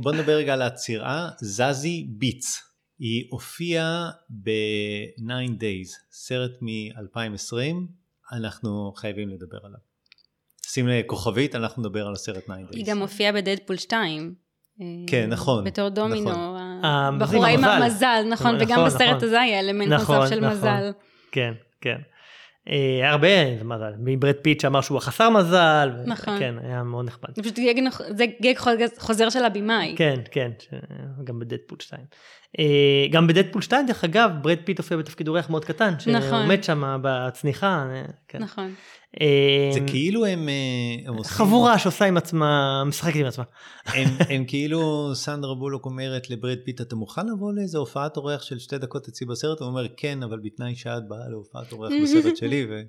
בוא 0.00 0.12
נדבר 0.12 0.32
רגע 0.32 0.52
על 0.52 0.62
הצרעה 0.62 1.30
זזי 1.40 2.06
ביץ 2.08 2.62
היא 2.98 3.24
הופיעה 3.30 4.10
ב-9 4.30 5.50
Days 5.60 5.90
סרט 6.12 6.52
מ-2020 6.60 7.74
אנחנו 8.32 8.92
חייבים 8.96 9.28
לדבר 9.28 9.58
עליו. 9.62 9.78
שים 10.66 10.88
לך 10.88 11.06
כוכבית 11.06 11.54
אנחנו 11.54 11.82
נדבר 11.82 12.06
על 12.06 12.12
הסרט 12.12 12.44
9 12.44 12.52
Days. 12.52 12.76
היא 12.76 12.86
גם 12.86 12.98
הופיעה 12.98 13.32
בדדפול 13.32 13.76
2. 13.76 14.34
כן, 15.06 15.30
נכון. 15.30 15.64
בתור 15.64 15.88
דומינו, 15.88 16.30
נכון. 16.30 16.42
הבחורה 16.82 17.48
עם 17.48 17.64
המזל, 17.64 18.24
נכון, 18.30 18.56
וגם 18.60 18.70
נכון, 18.70 18.84
בסרט 18.84 19.00
נכון. 19.02 19.28
הזה 19.28 19.40
היה 19.40 19.60
אלמנט 19.60 19.88
נוסף 19.88 20.28
של 20.28 20.48
מזל. 20.48 20.90
כן, 21.32 21.52
כן. 21.80 21.96
היה 22.66 23.10
הרבה 23.10 23.64
מזל, 23.64 23.92
מברד 23.98 24.34
פיט 24.42 24.60
שאמר 24.60 24.80
שהוא 24.80 24.98
החסר 24.98 25.30
מזל, 25.30 25.90
נכון, 26.06 26.38
כן, 26.38 26.54
היה 26.62 26.82
מאוד 26.82 27.06
נחמד. 27.06 27.30
זה 27.36 27.42
פשוט 27.42 27.58
gag 28.42 28.58
חוזר 28.98 29.30
של 29.30 29.44
הבמאי. 29.44 29.94
כן, 29.98 30.20
כן, 30.30 30.50
גם 31.24 31.38
בדדפול 31.38 31.78
2. 31.80 32.00
גם 33.10 33.26
בדדפול 33.26 33.62
2, 33.62 33.86
דרך 33.86 34.04
אגב, 34.04 34.30
ברד 34.42 34.58
פיט 34.64 34.78
הופיע 34.78 34.96
בתפקיד 34.96 35.28
אורח 35.28 35.50
מאוד 35.50 35.64
קטן, 35.64 35.94
שהוא 35.98 36.16
עומד 36.30 36.64
שם 36.64 36.98
בצניחה. 37.02 37.84
נכון. 38.40 38.74
זה 39.72 39.80
אה, 39.80 39.86
כאילו 39.86 40.26
הם, 40.26 40.48
אה, 40.48 41.08
הם 41.08 41.14
עושים... 41.14 41.32
חבורה 41.36 41.78
שעושה 41.78 42.04
עם 42.04 42.16
עצמה, 42.16 42.82
משחקת 42.86 43.16
עם 43.16 43.26
עצמה. 43.26 43.44
הם, 43.86 44.08
הם 44.34 44.44
כאילו, 44.44 45.10
סנדרה 45.14 45.54
בולוק 45.54 45.84
אומרת 45.84 46.30
לברד 46.30 46.58
פיט, 46.64 46.80
אתה 46.80 46.96
מוכן 46.96 47.26
לבוא 47.26 47.52
לאיזה 47.52 47.78
הופעת 47.78 48.16
אורח 48.16 48.42
של 48.42 48.58
שתי 48.58 48.78
דקות 48.78 49.08
אצלי 49.08 49.26
בסרט? 49.26 49.60
הוא 49.60 49.68
אומר, 49.68 49.86
כן, 49.96 50.22
אבל 50.22 50.38
בתנאי 50.42 50.74
שאת 50.74 51.08
באה 51.08 51.28
להופעת 51.30 51.72
אורח 51.72 51.92
בסרט 52.02 52.36
שלי. 52.36 52.66
ו... 52.70 52.82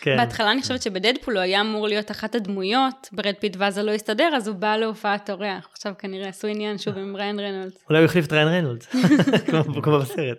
כן. 0.00 0.16
בהתחלה 0.16 0.52
אני 0.52 0.62
חושבת 0.62 0.82
שבדדפול 0.82 1.36
הוא 1.36 1.42
היה 1.42 1.60
אמור 1.60 1.88
להיות 1.88 2.10
אחת 2.10 2.34
הדמויות, 2.34 3.08
ברד 3.12 3.34
פיט 3.40 3.56
ואז 3.58 3.74
זה 3.74 3.82
לא 3.82 3.90
הסתדר, 3.90 4.30
אז 4.36 4.48
הוא 4.48 4.56
בא 4.56 4.76
להופעת 4.76 5.30
אורח. 5.30 5.68
עכשיו 5.72 5.92
כנראה 5.98 6.28
עשו 6.28 6.46
עניין 6.46 6.78
שוב 6.78 6.98
עם 6.98 7.16
ריאן 7.16 7.40
ריינולדס. 7.40 7.84
אולי 7.88 7.98
הוא 7.98 8.04
החליף 8.04 8.26
את 8.26 8.32
ריאן 8.32 8.48
ריינולדס, 8.48 8.86
כמו 9.82 9.98
בסרט. 9.98 10.38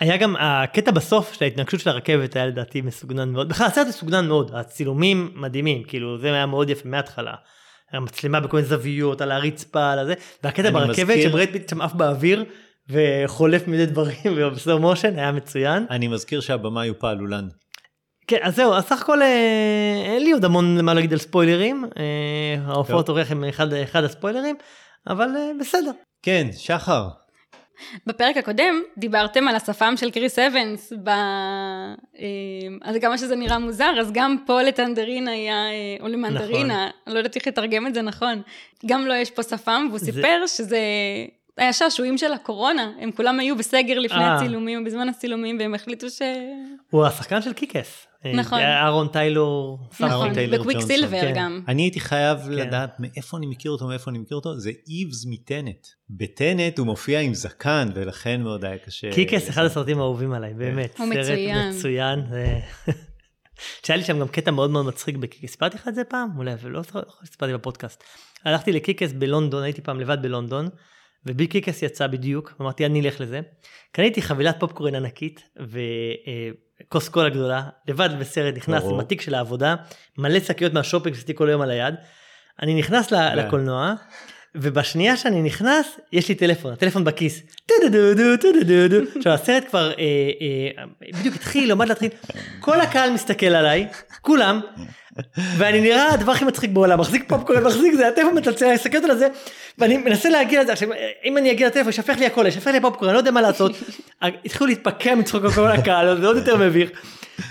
היה 0.00 0.16
גם 0.16 0.36
הקטע 0.38 0.90
בסוף 0.90 1.32
של 1.32 1.44
ההתנגשות 1.44 1.80
של 1.80 1.90
הרכבת 1.90 2.36
היה 2.36 2.46
לדעתי 2.46 2.80
מסוגנן 2.80 3.28
מאוד, 3.28 3.48
בכלל 3.48 3.66
הסרט 3.66 3.86
מסוגנן 3.86 4.28
מאוד, 4.28 4.50
הצילומים 4.54 5.32
מדהימים, 5.34 5.82
כאילו 5.84 6.18
זה 6.18 6.32
היה 6.32 6.46
מאוד 6.46 6.70
יפה 6.70 6.88
מההתחלה. 6.88 7.34
המצלמה 7.92 8.40
בכל 8.40 8.56
מיני 8.56 8.68
זוויות, 8.68 9.20
על 9.20 9.32
הרצפה, 9.32 9.92
על 9.92 9.98
הזה, 9.98 10.14
והקטע 10.42 10.70
ברכבת. 10.70 11.22
שברד 11.22 11.48
פיט 11.52 11.68
שם 11.68 11.80
עף 11.80 11.92
באוויר 11.92 12.44
וחולף 12.88 13.68
מידי 13.68 13.86
דברים 13.86 14.16
וב 14.36 14.51
slow 14.51 14.80
motion 14.80 15.18
היה 15.18 15.32
מצוין. 15.32 15.86
אני 15.90 16.08
מזכיר 16.08 16.40
שהבמאי 16.40 16.88
הוא 16.88 16.96
פעלולן. 17.00 17.48
כן, 18.26 18.38
אז 18.42 18.56
זהו, 18.56 18.74
אז 18.74 18.84
סך 18.84 19.02
הכל 19.02 19.22
אה, 19.22 20.02
אין 20.04 20.24
לי 20.24 20.32
עוד 20.32 20.44
המון 20.44 20.84
מה 20.84 20.94
להגיד 20.94 21.12
על 21.12 21.18
ספוילרים, 21.18 21.84
אה, 21.98 22.56
ההופעות 22.66 23.08
אורח 23.08 23.30
הם 23.30 23.44
אחד, 23.44 23.72
אחד 23.72 24.04
הספוילרים, 24.04 24.56
אבל 25.06 25.28
אה, 25.36 25.50
בסדר. 25.60 25.90
כן, 26.22 26.48
שחר, 26.52 27.08
בפרק 28.06 28.36
הקודם 28.36 28.82
דיברתם 28.98 29.48
על 29.48 29.56
השפם 29.56 29.94
של 29.96 30.10
קריס 30.10 30.38
אבנס, 30.38 30.92
ב... 31.02 31.10
אז 32.82 32.96
כמה 33.00 33.18
שזה 33.18 33.36
נראה 33.36 33.58
מוזר, 33.58 33.94
אז 34.00 34.12
גם 34.12 34.36
פה 34.46 34.62
ל 34.62 34.69
Tangerine 34.69 35.28
היה, 35.28 35.54
אה, 35.54 35.96
או 36.00 36.08
למנדרינה, 36.08 36.64
נכון. 36.64 37.00
אני 37.06 37.14
לא 37.14 37.18
יודעת 37.18 37.36
איך 37.36 37.46
לתרגם 37.46 37.86
את 37.86 37.94
זה 37.94 38.02
נכון, 38.02 38.42
גם 38.86 39.00
לו 39.00 39.08
לא 39.08 39.14
יש 39.14 39.30
פה 39.30 39.42
שפם, 39.42 39.86
והוא 39.88 39.98
זה... 39.98 40.12
סיפר 40.12 40.46
שזה 40.46 40.78
היה 41.56 41.72
שעשועים 41.72 42.18
של 42.18 42.32
הקורונה, 42.32 42.92
הם 43.00 43.12
כולם 43.12 43.40
היו 43.40 43.56
בסגר 43.56 43.98
לפני 43.98 44.18
אה. 44.18 44.20
אה. 44.20 44.36
הצילומים, 44.36 44.84
בזמן 44.84 45.08
הצילומים, 45.08 45.58
והם 45.60 45.74
החליטו 45.74 46.10
ש... 46.10 46.22
הוא 46.90 47.06
השחקן 47.06 47.42
של 47.42 47.52
Kick-Ass. 47.52 48.06
נכון. 48.34 48.60
אהרון 48.60 49.08
טיילור. 49.08 49.78
נכון, 50.00 50.28
ב 50.52 50.80
Quicksilver 50.80 51.20
כן. 51.20 51.32
גם. 51.36 51.60
אני 51.68 51.82
הייתי 51.82 52.00
חייב 52.00 52.38
כן. 52.38 52.52
לדעת 52.52 52.96
מאיפה 52.98 53.36
אני 53.36 53.46
מכיר 53.46 53.70
אותו, 53.70 53.86
מאיפה 53.86 54.10
אני 54.10 54.18
מכיר 54.18 54.36
אותו, 54.36 54.58
זה 54.58 54.70
אייבס 54.88 55.24
מטנט. 55.26 55.86
בטנט 56.10 56.78
הוא 56.78 56.86
מופיע 56.86 57.20
עם 57.20 57.34
זקן, 57.34 57.88
ולכן 57.94 58.40
מאוד 58.40 58.64
היה 58.64 58.78
קשה. 58.78 59.12
Kick-Ass, 59.12 59.48
אחד 59.48 59.64
הסרטים 59.64 59.98
האהובים 59.98 60.32
עליי, 60.32 60.54
באמת. 60.54 60.98
הוא 60.98 61.06
מצוין. 61.06 61.72
סרט 61.72 61.78
מצוין. 61.78 62.20
שהיה 63.86 63.96
לי 63.96 64.04
שם 64.04 64.18
גם 64.18 64.28
קטע 64.28 64.50
מאוד 64.50 64.70
מאוד 64.70 64.86
מצחיק 64.86 65.16
ב 65.16 65.19
Kick-Ass, 65.19 65.50
סיפרתי 65.50 65.76
לך 65.76 65.88
את 65.88 65.94
זה 65.94 66.04
פעם? 66.04 66.28
אולי, 66.36 66.54
ולא 66.62 66.82
סיפרתי 67.24 67.54
בפודקאסט. 67.54 68.04
הלכתי 68.44 68.72
ל 68.72 68.76
Kick-Ass 68.76 69.12
בלונדון, 69.12 69.62
הייתי 69.62 69.82
פעם 69.82 70.00
לבד 70.00 70.18
בלונדון, 70.22 70.68
וביל 71.26 71.46
Kick-Ass 71.46 71.82
יצא 71.82 72.06
בדיוק, 72.06 72.54
אמרתי 72.60 72.86
אני 72.86 73.00
אלך 73.00 73.20
לזה. 73.20 73.40
קניתי 73.92 74.22
חבילת 74.22 74.60
פופקורן 74.60 74.94
ענקית 74.94 75.48
וכוס 76.86 77.08
קולה 77.08 77.28
גדולה, 77.28 77.62
לבד 77.88 78.08
בסרט 78.18 78.54
נכנס 78.56 78.84
עם 78.84 79.00
התיק 79.00 79.20
של 79.20 79.34
העבודה, 79.34 79.74
מלא 80.18 80.40
שקיות 80.40 80.72
מהשופינג 80.72 81.14
שעשיתי 81.14 81.34
כל 81.34 81.48
היום 81.48 81.62
על 81.62 81.70
היד. 81.70 81.94
אני 82.62 82.74
נכנס 82.74 83.06
כן. 83.06 83.38
לקולנוע, 83.38 83.94
ובשנייה 84.54 85.16
שאני 85.16 85.42
נכנס, 85.42 85.86
יש 86.12 86.28
לי 86.28 86.34
טלפון, 86.34 86.72
הטלפון 86.72 87.04
בכיס. 87.04 87.42
עכשיו 89.16 89.32
הסרט 89.32 89.64
כבר 89.68 89.90
אה, 89.90 90.04
אה, 90.78 90.84
בדיוק 91.18 91.34
התחיל, 91.34 91.70
עומד 91.70 91.88
להתחיל, 91.88 92.08
כל 92.60 92.80
הקהל 92.80 93.10
מסתכל 93.12 93.46
עליי, 93.46 93.86
כולם, 94.20 94.60
ואני 95.56 95.80
נראה 95.80 96.12
הדבר 96.12 96.32
הכי 96.32 96.44
מצחיק 96.44 96.70
בעולם, 96.70 97.00
מחזיק 97.00 97.24
פופקורן, 97.28 97.62
מחזיק 97.62 97.94
זה, 97.94 98.08
הטלפון 98.08 98.38
מצלצל, 98.38 98.64
אני 98.64 98.74
מסתכל 98.74 98.98
על 98.98 99.18
זה, 99.18 99.28
ואני 99.78 99.96
מנסה 99.96 100.28
להגיע 100.28 100.62
לזה, 100.62 100.72
עכשיו 100.72 100.88
אם 101.24 101.38
אני 101.38 101.50
אגיע 101.50 101.66
לטלפון, 101.66 101.90
ישפך 101.90 102.18
לי 102.18 102.26
הכל, 102.26 102.46
ישפך 102.46 102.66
לי 102.66 102.80
פופקורן, 102.80 103.08
אני 103.08 103.14
לא 103.14 103.18
יודע 103.18 103.30
מה 103.30 103.40
לעשות, 103.40 103.72
התחילו 104.22 104.66
להתפקע 104.66 105.14
מצחוק 105.14 105.46
כל 105.54 105.70
הקהל, 105.70 106.20
זה 106.20 106.26
עוד 106.26 106.36
יותר 106.36 106.56
מביך. 106.56 106.90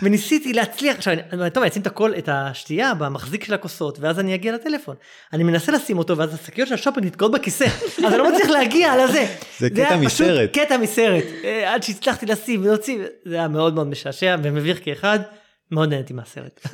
וניסיתי 0.01 0.53
להצליח, 0.53 0.97
עכשיו, 0.97 1.13
אני, 1.13 1.49
טוב, 1.49 1.63
אני 1.63 1.71
אשים 1.71 1.81
את 1.81 1.87
הכל, 1.87 2.13
את 2.17 2.29
השתייה 2.31 2.93
במחזיק 2.93 3.43
של 3.43 3.53
הכוסות, 3.53 3.99
ואז 3.99 4.19
אני 4.19 4.35
אגיע 4.35 4.53
לטלפון. 4.53 4.95
אני 5.33 5.43
מנסה 5.43 5.71
לשים 5.71 5.97
אותו, 5.97 6.17
ואז 6.17 6.33
השקיות 6.33 6.67
של 6.67 6.73
השופינג 6.73 7.05
נתקעות 7.05 7.31
בכיסא, 7.31 7.65
אז 7.97 8.13
אני 8.13 8.17
לא 8.17 8.31
מצליח 8.31 8.49
להגיע 8.49 9.05
לזה. 9.05 9.25
זה 9.59 9.69
קטע 9.69 9.97
מסרט. 9.97 10.49
קטע 10.53 10.77
מסרט, 10.77 11.23
אה, 11.43 11.73
עד 11.73 11.83
שהצלחתי 11.83 12.25
לשים 12.25 12.61
ולהוציא, 12.61 12.97
זה 13.25 13.35
היה 13.35 13.47
מאוד 13.47 13.73
מאוד 13.73 13.87
משעשע 13.87 14.35
ומביך 14.43 14.79
כאחד, 14.83 15.19
מאוד 15.71 15.89
נהניתי 15.89 16.13
מהסרט. 16.13 16.67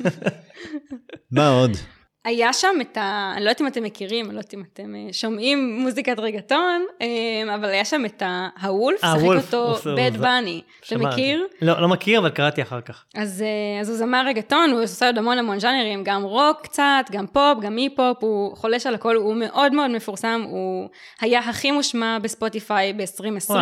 מה 1.32 1.48
עוד? 1.48 1.76
היה 2.24 2.52
שם 2.52 2.76
את 2.80 2.96
ה... 2.96 3.32
אני 3.36 3.44
לא 3.44 3.50
יודעת 3.50 3.60
אם 3.60 3.66
אתם 3.66 3.82
מכירים, 3.82 4.26
אני 4.26 4.34
לא 4.34 4.38
יודעת 4.38 4.54
אם 4.54 4.62
אתם 4.72 4.94
אה, 4.94 5.12
שומעים 5.12 5.80
מוזיקת 5.80 6.18
רגאטון, 6.18 6.84
אה, 7.02 7.54
אבל 7.54 7.64
היה 7.64 7.84
שם 7.84 8.04
את 8.04 8.22
ה 8.62 8.69
Wolf, 8.69 9.04
אה, 9.04 9.14
שיחק 9.20 9.52
אותו 9.52 9.74
בד 9.96 10.16
בני. 10.16 10.62
אתה 10.86 10.98
מכיר? 10.98 11.46
לא, 11.62 11.80
לא 11.80 11.88
מכיר, 11.88 12.18
אבל 12.18 12.30
קראתי 12.30 12.62
אחר 12.62 12.80
כך. 12.80 13.04
אז, 13.14 13.44
אז 13.80 13.88
הוא 13.88 13.98
זמר 13.98 14.26
רגאטון, 14.26 14.70
הוא 14.70 14.82
עושה 14.82 15.06
עוד 15.06 15.18
המון 15.18 15.38
המון 15.38 15.58
ז'אנרים, 15.58 16.04
גם 16.04 16.22
רוק 16.22 16.60
קצת, 16.62 17.04
גם 17.10 17.26
פופ, 17.26 17.58
גם 17.60 17.78
היפ-הופ, 17.78 18.16
הוא 18.20 18.56
חולש 18.56 18.86
על 18.86 18.94
הכל, 18.94 19.16
הוא 19.16 19.34
מאוד 19.34 19.74
מאוד 19.74 19.90
מפורסם, 19.90 20.42
הוא 20.48 20.88
היה 21.20 21.38
הכי 21.38 21.70
מושמע 21.70 22.18
בספוטיפיי 22.18 22.92
ב-2020. 22.92 23.54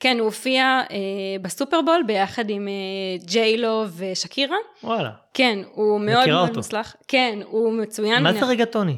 כן, 0.00 0.18
הוא 0.18 0.24
הופיע 0.24 0.80
אה, 0.90 0.96
בסופרבול 1.42 2.02
ביחד 2.06 2.50
עם 2.50 2.68
אה, 2.68 3.26
ג'יילו 3.26 3.84
ושקירה. 3.96 4.56
וואלה. 4.84 5.10
כן, 5.34 5.58
הוא 5.72 6.00
מאוד 6.00 6.28
מאוד 6.28 6.56
מוצלח. 6.56 6.96
כן, 7.08 7.38
הוא 7.44 7.72
מצוין. 7.72 8.22
מה 8.22 8.32
זה 8.32 8.44
רגטוני? 8.44 8.96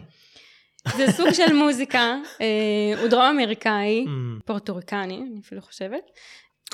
זה 0.97 1.13
סוג 1.13 1.33
של 1.33 1.53
מוזיקה, 1.53 2.15
אה, 2.41 3.01
הוא 3.01 3.09
דרום 3.09 3.25
אמריקאי, 3.25 4.05
mm. 4.07 4.43
פורטוריקני, 4.45 5.17
אני 5.17 5.41
אפילו 5.41 5.63
חושבת. 5.63 6.11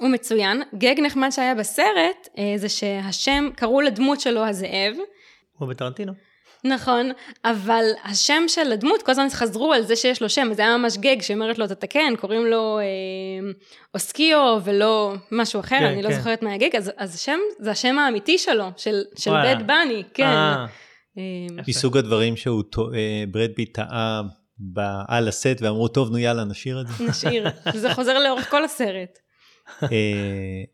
הוא 0.00 0.08
מצוין. 0.08 0.62
גג 0.74 0.94
נחמד 1.00 1.30
שהיה 1.30 1.54
בסרט, 1.54 2.28
אה, 2.38 2.52
זה 2.56 2.68
שהשם, 2.68 3.48
קראו 3.56 3.80
לדמות 3.80 4.20
שלו 4.20 4.46
הזאב. 4.46 4.94
הוא 5.58 5.68
בטרנטינו. 5.68 6.12
נכון, 6.64 7.10
אבל 7.44 7.84
השם 8.04 8.42
של 8.48 8.72
הדמות, 8.72 9.02
כל 9.02 9.12
הזמן 9.12 9.26
חזרו 9.32 9.72
על 9.72 9.82
זה 9.82 9.96
שיש 9.96 10.22
לו 10.22 10.28
שם, 10.28 10.48
זה 10.52 10.62
היה 10.62 10.76
ממש 10.76 10.96
גג 10.96 11.22
שאומרת 11.22 11.58
לו, 11.58 11.66
תתקן, 11.66 12.16
קוראים 12.20 12.46
לו 12.46 12.78
אה, 12.78 13.52
אוקסיו 13.94 14.58
ולא 14.64 15.14
משהו 15.32 15.60
אחר, 15.60 15.78
כן, 15.78 15.84
אני 15.84 16.02
לא 16.02 16.08
כן. 16.08 16.16
זוכרת 16.16 16.42
מה 16.42 16.54
ה 16.54 16.59
gag, 16.59 16.76
אז, 16.76 16.92
אז 16.96 17.14
השם, 17.14 17.38
זה 17.58 17.70
השם 17.70 17.98
האמיתי 17.98 18.38
שלו, 18.38 18.64
של, 18.76 19.02
של. 19.18 19.30
בד 19.30 19.66
בני, 19.66 20.02
כן. 20.14 20.24
אה, 20.24 20.66
אה, 21.18 21.62
מסוג 21.68 21.96
הדברים 21.96 22.36
שהוא, 22.36 22.62
אה, 22.94 23.24
ברד 23.30 23.50
פיט 23.56 23.74
טעה 23.74 24.22
ב- 24.74 25.02
על 25.08 25.28
הסט 25.28 25.56
ואמרו, 25.60 25.88
טוב, 25.88 26.10
נו 26.10 26.18
יאללה, 26.18 26.44
נשאיר 26.44 26.80
את 26.80 26.86
זה. 26.86 27.04
נשאיר, 27.10 27.46
וזה 27.74 27.94
חוזר 27.94 28.18
לאורך 28.18 28.50
כל 28.50 28.64
הסרט. 28.64 29.18
אה, 29.82 29.88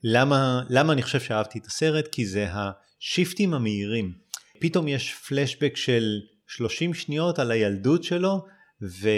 למה, 0.05 0.61
למה 0.71 0.93
אני 0.93 1.03
חושב 1.03 1.21
שאהבתי 1.21 1.59
את 1.59 1.67
הסרט? 1.67 2.09
כי 2.13 2.27
זה 2.27 2.47
השיפטים 2.51 3.55
המהירים. 3.55 4.26
פתאום 4.61 4.89
יש 4.89 5.15
פלשבק 5.29 5.77
של 5.77 6.19
30 6.47 6.95
שניות 6.95 7.39
על 7.39 7.51
הילדות 7.51 8.05
שלו, 8.05 8.45
ו... 8.83 9.09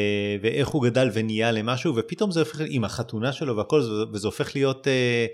ואיך 0.43 0.69
הוא 0.69 0.85
גדל 0.85 1.09
ונהיה 1.13 1.53
למשהו, 1.53 1.97
ופתאום 1.97 2.31
זה 2.31 2.41
הופך, 2.41 2.61
עם 2.69 2.85
החתונה 2.85 3.33
שלו 3.33 3.57
והכל, 3.57 3.83
זה- 3.83 3.89
וזה 4.13 4.27
הופך 4.29 4.55
להיות 4.57 4.89
אה, 4.89 5.27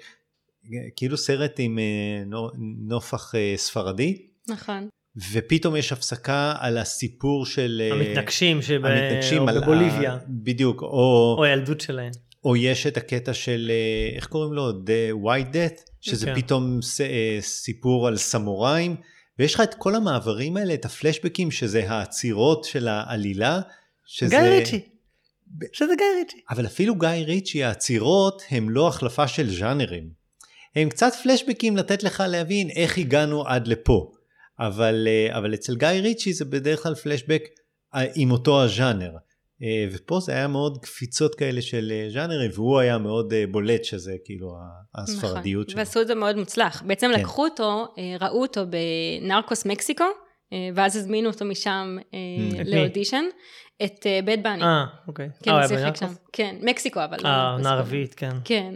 כאילו 0.96 1.16
סרט 1.16 1.52
עם 1.58 1.78
אה, 1.78 1.84
נו- 2.26 2.50
נופח 2.88 3.34
אה, 3.34 3.54
ספרדי, 3.56 4.22
נכון. 4.48 4.88
ופתאום 5.32 5.76
יש 5.76 5.92
הפסקה 5.92 6.54
על 6.58 6.78
הסיפור 6.78 7.46
של... 7.46 7.82
אה, 7.84 7.96
המתנגשים 7.96 8.62
שב- 8.62 8.84
המתנגשים 8.86 9.42
או 9.42 9.48
על 9.48 9.56
ה- 9.56 9.60
בבוליביה, 9.60 10.18
בדיוק, 10.28 10.82
או... 10.82 11.34
או 11.38 11.44
הילדות 11.44 11.80
שלהם. 11.80 12.12
או 12.44 12.56
יש 12.56 12.86
את 12.86 12.96
הקטע 12.96 13.34
של, 13.34 13.70
אה, 13.70 14.16
איך 14.16 14.26
קוראים 14.26 14.52
לו? 14.52 14.70
The 14.70 15.24
White 15.26 15.54
Death, 15.54 15.80
שזה 16.00 16.26
כן. 16.26 16.34
פתאום 16.34 16.82
ס- 16.82 17.00
אה, 17.00 17.36
סיפור 17.40 18.08
על 18.08 18.16
סמוראים, 18.16 18.96
ויש 19.38 19.54
לך 19.54 19.60
את 19.60 19.74
כל 19.74 19.94
המעברים 19.94 20.56
האלה, 20.56 20.74
את 20.74 20.84
הפלשבקים, 20.84 21.50
שזה 21.50 21.90
העצירות 21.90 22.64
של 22.64 22.88
העלילה, 22.88 23.60
שזה... 24.06 24.30
גיא 24.30 24.38
ריצ'י. 24.38 24.80
שזה 25.72 25.92
גיא 25.98 26.06
ריצ'י. 26.18 26.40
אבל 26.50 26.66
אפילו 26.66 26.94
גיא 26.94 27.08
ריצ'י, 27.08 27.64
העצירות 27.64 28.42
הם 28.50 28.70
לא 28.70 28.88
החלפה 28.88 29.28
של 29.28 29.50
ז'אנרים. 29.50 30.08
הם 30.76 30.88
קצת 30.88 31.12
פלשבקים 31.22 31.76
לתת 31.76 32.02
לך 32.02 32.22
להבין 32.28 32.70
איך 32.70 32.98
הגענו 32.98 33.46
עד 33.46 33.66
לפה. 33.66 34.12
אבל, 34.58 35.08
אה, 35.10 35.38
אבל 35.38 35.54
אצל 35.54 35.76
גיא 35.76 35.88
ריצ'י 35.88 36.32
זה 36.32 36.44
בדרך 36.44 36.82
כלל 36.82 36.94
פלשבק 36.94 37.42
אה, 37.94 38.04
עם 38.14 38.30
אותו 38.30 38.62
הז'אנר. 38.62 39.10
אה, 39.64 39.86
ופה 39.92 40.20
זה 40.20 40.32
היה 40.32 40.48
מאוד 40.48 40.78
קפיצות 40.82 41.34
כאלה 41.34 41.62
של 41.62 41.92
אה, 41.92 42.10
ז'אנרים, 42.10 42.50
והוא 42.54 42.78
היה 42.78 42.98
מאוד 42.98 43.32
אה, 43.32 43.44
בולט 43.50 43.84
שזה 43.84 44.12
כאילו 44.24 44.48
הספרדיות 44.94 45.66
נכון. 45.66 45.70
שלו. 45.70 45.78
ועשו 45.78 46.00
את 46.00 46.06
זה 46.06 46.14
מאוד 46.14 46.36
מוצלח. 46.36 46.82
בעצם 46.86 47.10
כן. 47.14 47.20
לקחו 47.20 47.44
אותו, 47.44 47.86
ראו 48.20 48.42
אותו 48.42 48.60
בנרקוס 48.66 49.66
מקסיקו, 49.66 50.04
ואז 50.74 50.96
הזמינו 50.96 51.30
אותו 51.30 51.44
משם? 51.44 51.96
לאודישן, 52.64 53.24
את 53.84 54.06
בד 54.24 54.42
בני. 54.42 54.62
אה, 54.62 54.84
אוקיי. 55.08 55.28
כן, 55.42 55.50
הוא 55.50 55.66
שיחק? 55.66 55.96
שם. 55.96 56.06
כן, 56.32 56.56
מקסיקו 56.62 57.04
אבל. 57.04 57.16
לא 57.22 57.28
אה. 57.28 57.52
עונה 57.52 57.74
רביעית, 57.74 58.14
כן. 58.14 58.32
כן. 58.44 58.74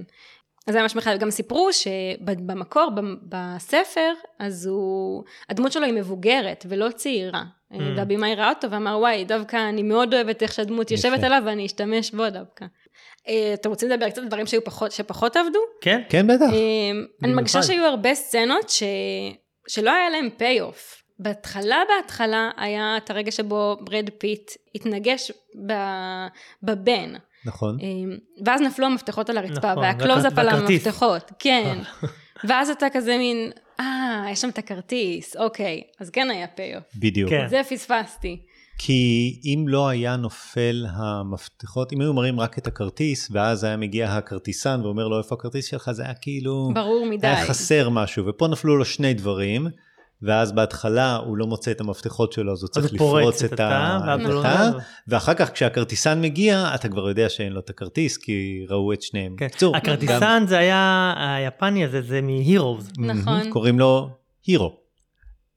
אז 0.69 0.75
זה 0.75 0.83
ממש 0.83 0.97
מחייב. 0.97 1.21
גם 1.21 1.31
סיפרו 1.31 1.69
שבמקור, 1.73 2.91
בספר, 3.23 4.13
אז 4.39 4.67
הוא, 4.67 5.25
הדמות 5.49 5.73
שלו 5.73 5.85
היא 5.85 5.95
מבוגרת 5.95 6.67
ולא 6.69 6.91
צעירה. 6.91 7.43
Mm. 7.73 7.77
והבמאי 7.97 8.35
ראה 8.35 8.49
אותו 8.49 8.71
ואמר, 8.71 8.99
וואי, 8.99 9.25
דווקא 9.25 9.69
אני 9.69 9.83
מאוד 9.83 10.15
אוהבת 10.15 10.43
איך 10.43 10.53
שהדמות 10.53 10.91
יושבת. 10.91 11.25
עליו 11.25 11.43
ואני 11.47 11.67
אשתמש 11.67 12.11
בו 12.11 12.31
דווקא. 12.31 12.65
אה, 13.29 13.51
אתם 13.55 13.71
רוצים 13.71 13.89
לדבר 13.89 14.11
קצת 14.11 14.19
על 14.19 14.29
דברים 14.29 14.47
שהיו 14.47 14.65
פחות, 14.65 14.93
שפחות 14.93 15.37
עבדו? 15.37 15.59
כן? 15.81 16.01
כן, 16.09 16.27
בטח. 16.27 16.53
אה, 16.53 16.91
אני. 17.23 17.35
מרגישה 17.35 17.63
שהיו 17.63 17.85
הרבה 17.85 18.15
סצנות 18.15 18.69
ש... 18.69 18.83
שלא 19.69 19.91
היה 19.91 20.11
להם 20.11 20.29
payoff. 20.37 21.03
בהתחלה 21.19 21.83
בהתחלה 21.89 22.51
היה 22.57 22.97
את 22.97 23.11
הרגע 23.11 23.31
שבו 23.31 23.77
ברד 23.81 24.11
פיט 24.19 24.51
התנגש 24.75 25.33
ב... 25.67 25.73
בבן. 26.63 27.15
נכון. 27.49 27.79
אה, 27.83 28.17
ואז 28.45 28.61
נפלו 28.61 28.87
המפתחות 28.87 29.31
על 29.31 29.39
הרצפה, 29.39 29.73
נכון, 29.73 29.85
והקלוזאפ 29.85 30.39
על. 30.39 30.49
המפתחות, 30.49 31.33
כן. 31.39 31.79
ואז 32.49 32.71
אתה 32.71 32.87
כזה 32.93 33.19
מין, 33.19 33.51
אה, 33.81 34.27
יש 34.31 34.41
שם 34.41 34.49
את 34.49 34.59
הכרטיס, 34.59 35.37
אוקיי, 35.37 35.83
אז 36.01 36.11
כן 36.11 36.31
היה 36.31 36.47
payoff. 36.47 36.85
בדיוק. 36.97 37.31
כן. 37.31 37.49
זה 37.49 37.61
פספסתי. 37.69 38.37
כי 38.79 39.41
אם 39.45 39.65
לא 39.69 39.89
היה 39.89 40.17
נופל 40.17 40.87
המפתחות, 40.91 41.93
אם 41.93 42.01
היו 42.01 42.15
מראים 42.15 42.41
רק 42.41 42.59
את 42.59 42.67
הכרטיס, 42.67 43.29
ואז 43.33 43.65
היה 43.65 43.77
מגיע 43.77 44.13
הכרטיסן 44.13 44.81
ואומר 44.85 45.09
לו 45.09 45.19
איפה 45.19 45.35
הכרטיס 45.35 45.67
שלך, 45.67 45.91
זה 45.91 46.03
היה 46.03 46.15
כאילו... 46.15 46.71
ברור 46.75 47.07
מדי. 47.07 47.27
היה 47.27 47.47
חסר 47.47 47.89
משהו, 47.89 48.27
ופה 48.27 48.49
נפלו 48.49 48.77
לו 48.77 48.85
שני 48.85 49.15
דברים, 49.15 49.69
ואז 50.23 50.53
בהתחלה 50.53 51.17
הוא 51.17 51.37
לא 51.37 51.47
מוצא 51.47 51.71
את 51.71 51.81
המפתחות 51.81 52.33
שלו, 52.33 52.53
אז 52.53 52.63
הוא 52.63 52.69
צריך 52.69 52.93
לפרוץ 52.93 53.43
את 53.43 53.53
את 53.53 53.61
התא, 53.61 53.99
לא. 54.19 54.43
ואחר 55.09 55.35
כך 55.35 55.53
כשהכרטיסן 55.53 56.21
מגיע, 56.21 56.71
אתה 56.75 56.89
כבר 56.89 57.09
יודע 57.09 57.29
שאין 57.29 57.53
לו 57.53 57.61
את 57.61 57.71
הכרטיס, 57.71 58.17
כי 58.17 58.67
ראו 58.69 58.93
את 58.93 59.03
שניהם. 59.03 59.37
כן. 59.37 59.47
בקיצור, 59.47 59.77
הכרטיסן 59.77 60.45
זה 60.47 60.59
היה, 60.59 61.15
היפני 61.17 61.85
הזה, 61.85 62.03
זה 62.03 62.21
מ-Heroes. 62.23 62.93
נכון. 62.99 63.51
קוראים 63.51 63.79
לו 63.79 64.11
הירו. 64.47 64.77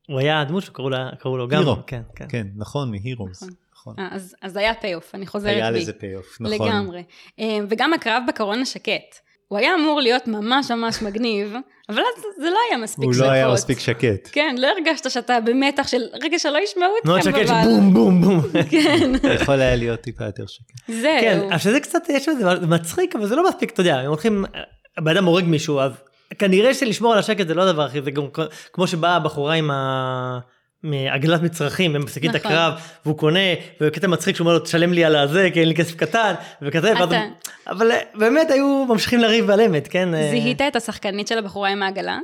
הוא 0.08 0.20
היה 0.20 0.42
הדמות 0.42 0.64
שקראו 0.64 1.38
לו 1.38 1.48
גם. 1.48 1.60
הירו. 1.60 1.78
כן, 1.88 2.02
כן. 2.16 2.26
כן, 2.30 2.48
נכון, 2.56 2.92
מ 2.92 2.98
Heroes. 2.98 3.44
נכון. 3.44 3.54
נכון. 3.82 3.96
אה, 4.00 4.08
אז, 4.12 4.36
אז 4.42 4.58
היה 4.58 4.74
pay 4.74 4.92
off, 4.92 5.16
אני 5.16 5.28
חוזרת 5.28 5.56
היה 5.56 5.72
בי. 5.72 5.80
לזה 5.80 5.94
pay 5.94 6.14
off, 6.14 6.42
נכון. 6.42 6.68
לגמרי. 6.68 7.04
אה, 7.40 7.58
וגם 7.70 7.94
הקרב 7.94 8.24
בקרון 8.28 8.60
השקט. 8.60 9.20
הוא 9.52 9.60
היה 9.60 9.76
אמור 9.76 10.02
להיות 10.02 10.28
ממש 10.28 10.72
ממש 10.72 11.02
מגניב, 11.02 11.56
אבל 11.90 12.00
אז 12.00 12.24
זה 12.38 12.50
לא 12.50 12.58
היה 12.70 12.78
מספיק 12.78 13.06
הוא 13.06 13.14
שקט. 13.14 13.24
לא 13.24 13.32
היה 13.32 13.54
מספיק 13.54 13.80
שקט. 13.80 14.30
כן, 14.32 14.56
לא 14.60 14.68
הרגשת 14.68 15.12
שאתה 15.12 15.40
במתח 15.40 15.88
של 15.88 16.02
רגע 16.24 16.40
שלא 16.40 16.58
ישמעו 16.64 16.90
מאוד 17.06 17.20
אתכם, 17.20 17.32
שקט, 17.32 17.50
אבל... 17.50 17.62
שבום 17.64 17.94
בום 17.94 18.22
בום. 18.22 18.42
כן, 18.72 19.12
יכול 19.42 19.62
היה 19.62 19.76
להיות 19.76 20.02
טיפה 20.02 20.26
יותר 20.26 20.46
שקט. 20.48 20.76
זהו. 20.88 21.22
כן, 21.22 21.40
אז 21.52 21.62
שזה 21.64 21.80
קצת, 21.80 22.02
יש 22.10 22.30
בזה, 22.30 22.60
זה 22.60 22.68
מצחיק, 22.68 23.16
אבל 23.16 23.28
זה 23.28 23.36
לא 23.36 23.50
מספיק, 23.50 23.72
אתה 23.72 23.82
יודע, 23.82 24.02
אם 24.02 24.08
הולכים, 24.08 24.46
הבן 24.98 25.18
אדם 25.18 25.26
הורג 25.26 25.46
מישהו, 25.46 25.80
אז 25.80 25.92
כנראה 26.40 26.74
שלשמור 26.74 27.14
על 27.14 27.20
השקט 27.20 27.48
זה 27.48 27.54
לא 27.54 27.62
הדבר 27.62 27.84
הכי, 27.84 28.02
זה 28.02 28.12
גם 28.12 28.24
כמו 28.74 28.88
שבאה 28.88 29.16
הבחורה 29.16 29.54
עם 29.54 29.72
ה... 29.72 30.40
מעגלת 30.84 31.42
מצרכים, 31.42 31.96
הם 31.96 32.02
מפסיקים 32.02 32.30
את 32.30 32.36
נכון. 32.36 32.52
הקרב, 32.52 32.74
והוא 33.06 33.18
קונה, 33.18 33.40
וקטע 33.82 34.08
מצחיק 34.08 34.36
שהוא 34.36 34.46
אומר 34.46 34.58
לו, 34.58 34.64
תשלם 34.64 34.94
לי 34.94 35.06
על 35.06 35.16
הזה, 35.16 35.50
כי 35.54 35.60
אין 35.60 35.68
לי 35.68 35.76
כסף 35.76 35.96
קטן, 35.96 36.34
וכזה, 36.62 36.94
ואז- 37.00 37.10
אתה- 37.10 37.22
אבל 37.68 37.92
באמת 38.16 38.52
היו 38.52 38.86
ממשיכים 38.90 39.20
לריב 39.20 39.50
על 39.50 39.62
אמת, 39.62 39.88
כן? 39.88 40.14
אה, 40.14 40.30
זיהית 40.32 40.62
את 40.62 40.76
השחקנית 40.76 41.28
של 41.28 41.38
הבחורה 41.38 41.70
עם 41.70 41.84
העגלה? 41.84 42.20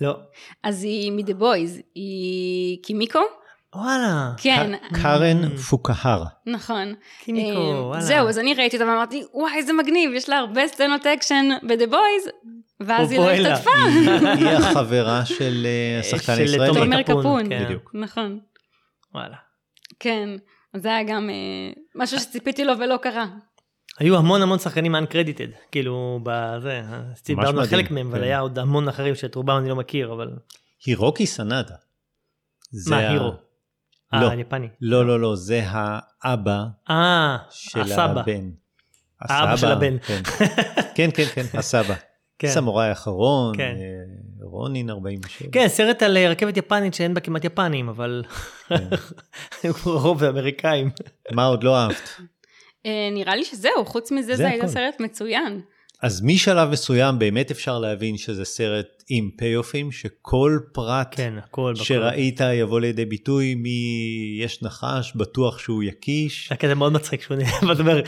לא. 0.00 0.16
אז 0.62 0.84
היא 0.84 1.12
מ"The 1.12 1.34
Boys", 1.34 1.80
היא 1.94 2.78
קימיקו? 2.82 3.20
וואלה. 3.78 4.32
כן, 4.36 4.72
קארן 5.02 5.56
פוקהרה. 5.56 6.26
נכון. 6.46 6.94
קימיקו, 7.20 7.58
אה, 7.58 7.86
וואלה. 7.86 8.00
זהו, 8.02 8.28
אז 8.28 8.38
אני 8.38 8.54
ראיתי 8.54 8.76
אותה 8.76 8.90
ואמרתי, 8.90 9.24
וואי, 9.34 9.52
איזה 9.56 9.72
מגניב, 9.72 10.10
יש 10.14 10.28
לה 10.28 10.38
הרבה 10.38 10.68
סצנות 10.68 11.06
אקשן 11.06 11.48
ב"The 11.62 11.86
Boys", 11.86 12.28
ואז 12.80 13.10
היא 13.10 13.20
לא. 13.20 13.30
השתתפה. 13.30 13.70
היא 14.38 14.48
החברה 14.58 15.24
של 15.24 15.66
אה, 15.66 16.00
השחקן 16.00 16.36
של 16.36 16.42
הישראלי. 16.42 16.74
תומר 16.74 17.02
תומר 17.02 17.20
קפון. 17.20 17.48
כן. 17.48 17.64
בדיוק. 17.64 17.90
נכון, 17.94 18.38
וואלה. 19.14 19.36
כן. 20.00 20.28
זה 20.76 20.88
היה 20.88 21.02
גם 21.02 21.30
אה, 21.30 21.72
משהו 21.94 22.18
שציפיתי 22.18 22.64
לו 22.64 22.78
ולא 22.78 22.96
קרה. 22.96 23.26
היו 23.98 24.16
המון 24.16 24.42
המון 24.42 24.58
שחקנים 24.58 24.94
uncredited, 24.94 25.70
כאילו, 25.72 26.20
בזה, 26.22 26.82
דיברנו 27.26 27.60
על 27.60 27.66
חלק 27.66 27.90
מהם, 27.90 28.08
אבל 28.08 28.18
כן. 28.18 28.24
היה 28.24 28.38
עוד 28.38 28.58
המון 28.58 28.88
אחרים 28.88 29.14
שאת 29.14 29.34
רובם 29.34 29.58
אני 29.58 29.68
לא 29.68 29.76
מכיר, 29.76 30.12
אבל... 30.12 30.28
הירוקי 30.86 31.26
סנדה. 31.26 31.74
מה, 32.90 32.96
הירו? 32.96 33.32
לא. 34.12 34.26
אה, 34.26 34.32
היפני. 34.32 34.68
לא, 34.80 35.06
לא, 35.06 35.20
לא, 35.20 35.36
זה 35.36 35.62
האבא 35.64 36.64
אה, 36.90 37.36
של 37.50 37.80
הסבא. 37.80 38.20
הבן. 38.20 38.50
האבא 39.20 39.56
של 39.56 39.72
הבן. 39.72 39.98
כן, 39.98 40.20
כן, 40.96 41.10
כן, 41.14 41.24
כן, 41.34 41.58
הסבא. 41.58 41.94
כן. 42.38 42.48
סמוראי 42.48 42.88
האחרון, 42.88 43.56
כן. 43.56 43.74
אה, 43.78 44.46
רונין 44.50 44.90
47. 44.90 45.48
כן, 45.52 45.68
סרט 45.68 46.02
על 46.02 46.18
רכבת 46.18 46.56
יפנית 46.56 46.94
שאין 46.94 47.14
בה 47.14 47.20
כמעט 47.20 47.44
יפנים, 47.44 47.88
אבל 47.88 48.22
כן. 48.68 48.74
הם 49.64 49.72
כמו 49.72 49.92
רוב 49.92 50.24
האמריקאים. 50.24 50.90
מה 51.32 51.44
עוד 51.44 51.64
לא 51.64 51.78
אהבת? 51.78 52.10
אה, 52.86 53.08
נראה 53.12 53.36
לי 53.36 53.44
שזהו, 53.44 53.84
חוץ 53.84 54.12
מזה 54.12 54.36
זה 54.36 54.48
היה. 54.48 54.68
סרט 54.68 55.00
מצוין. 55.00 55.60
אז 56.02 56.22
משלב 56.24 56.68
מסוים 56.70 57.18
באמת 57.18 57.50
אפשר 57.50 57.78
להבין 57.78 58.16
שזה 58.16 58.44
סרט 58.44 58.86
עם 59.08 59.30
פי-אופים, 59.36 59.92
שכל 59.92 60.58
פרט 60.72 61.08
כן, 61.10 61.34
הכל. 61.38 61.72
בכל. 61.74 61.84
שראית 61.84 62.40
יבוא 62.54 62.80
לידי 62.80 63.04
ביטוי 63.04 63.54
מי 63.54 63.78
יש 64.40 64.62
נחש, 64.62 65.12
בטוח 65.16 65.58
שהוא 65.58 65.82
יקיש. 65.82 66.50
היה 66.50 66.58
כזה 66.58 66.74
מאוד 66.74 66.92
מצחיק 66.92 67.22
שהוא 67.22 67.36
נראה, 67.36 67.68
ואתה 67.68 67.80
אומר, 67.82 68.00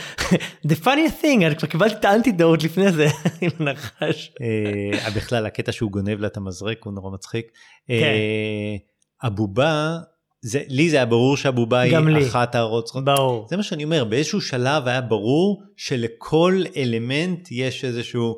the 0.67 0.85
funny 0.85 1.23
thing, 1.23 1.47
אני 1.47 1.57
כבר 1.57 1.69
קיבלתי 1.69 1.95
את 1.95 2.05
ה 2.05 2.11
antidote 2.11 2.63
לפני 2.63 2.93
זה, 2.93 3.07
עם 3.43 3.51
הנחש. 3.59 4.33
אה, 4.41 5.11
בכלל 5.17 5.47
הקטע 5.47 5.73
שהוא 5.73 5.91
גונב 5.91 6.21
לה 6.21 6.27
את 6.27 6.37
המזרק 6.37 6.85
הוא 6.85 6.93
נורא 6.93 7.11
מצחיק. 7.11 7.47
כן. 7.89 7.95
אה, 7.95 8.77
הבובה, 9.23 9.99
זה, 10.43 10.63
לי 10.69 10.91
זה 10.91 10.97
היה 10.97 11.07
ברור 11.07 11.37
שהבובה 11.37 11.81
היא 11.81 11.99
לי. 11.99 12.27
אחת 12.29 12.55
הרוצחות. 12.55 13.05
ברור. 13.05 13.47
זה 13.51 13.57
מה 13.57 13.63
שאני 13.63 13.85
אומר, 13.85 14.05
באיזשהו 14.05 14.41
שלב 14.41 14.89
היה 14.89 15.01
ברור 15.01 15.63
שלכל 15.77 16.63
אלמנט 16.77 17.49
יש 17.53 17.85
איזשהו 17.85 18.37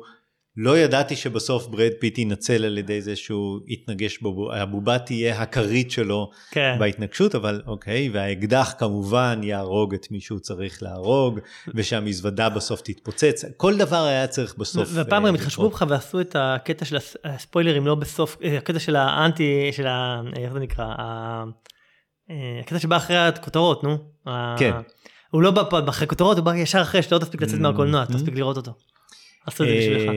לא 0.57 0.77
ידעתי 0.77 1.15
שבסוף 1.15 1.67
ברד 1.67 1.91
פיט 1.99 2.17
ינצל 2.17 2.65
על 2.65 2.77
ידי 2.77 3.01
זה 3.01 3.15
שהוא 3.15 3.59
יתנגש 3.67 4.17
בו, 4.17 4.53
הבובה 4.53 4.99
תהיה 4.99 5.41
הכרית 5.41 5.91
שלו 5.91 6.29
כן. 6.51 6.75
בהתנגשות, 6.79 7.35
אבל 7.35 7.61
אוקיי, 7.67 8.09
והאקדח 8.13 8.73
כמובן 8.79 9.41
יהרוג 9.43 9.93
את 9.93 10.07
מי 10.11 10.19
שהוא 10.21 10.39
צריך 10.39 10.83
להרוג, 10.83 11.39
ושהמזוודה 11.75 12.49
בסוף 12.49 12.81
תתפוצץ, 12.81 13.45
כל 13.57 13.77
דבר 13.77 14.03
היה 14.03 14.27
צריך 14.27 14.55
בסוף. 14.57 14.89
והפעם 14.93 15.23
אה, 15.23 15.29
הם 15.29 15.35
התחשבו 15.35 15.67
לקרות. 15.67 15.81
בך 15.81 15.85
ועשו 15.89 16.21
את 16.21 16.35
הקטע 16.39 16.85
של 16.85 16.95
הס- 16.95 17.17
הספוילרים 17.23 17.87
לא 17.87 17.95
בסוף, 17.95 18.37
אה, 18.43 18.57
הקטע 18.57 18.79
של 18.79 18.95
האנטי, 18.95 19.69
של 19.71 19.87
ה... 19.87 20.21
איך 20.35 20.53
זה 20.53 20.59
נקרא? 20.59 20.85
אה, 22.29 22.59
הקטע 22.59 22.79
שבא 22.79 22.97
אחרי 22.97 23.17
הכותרות, 23.17 23.83
נו. 23.83 23.97
כן. 24.59 24.71
הוא 25.31 25.41
לא 25.41 25.51
בא 25.51 25.61
אחרי 25.89 26.07
כותרות, 26.07 26.37
הוא 26.37 26.45
בא 26.45 26.55
ישר 26.55 26.81
אחרי 26.81 27.01
שאתה 27.03 27.15
לא 27.15 27.19
תספיק 27.19 27.41
לצאת 27.41 27.59
Mm, 27.59 27.61
מהקולנוע. 27.61 28.05
תספיק 28.05 28.35
לראות 28.35 28.57
אותו. 28.57 28.71
עשו 29.45 29.63
את 29.63 29.69
זה 29.69 29.75
בשבילך. 29.77 30.09
אה, 30.09 30.13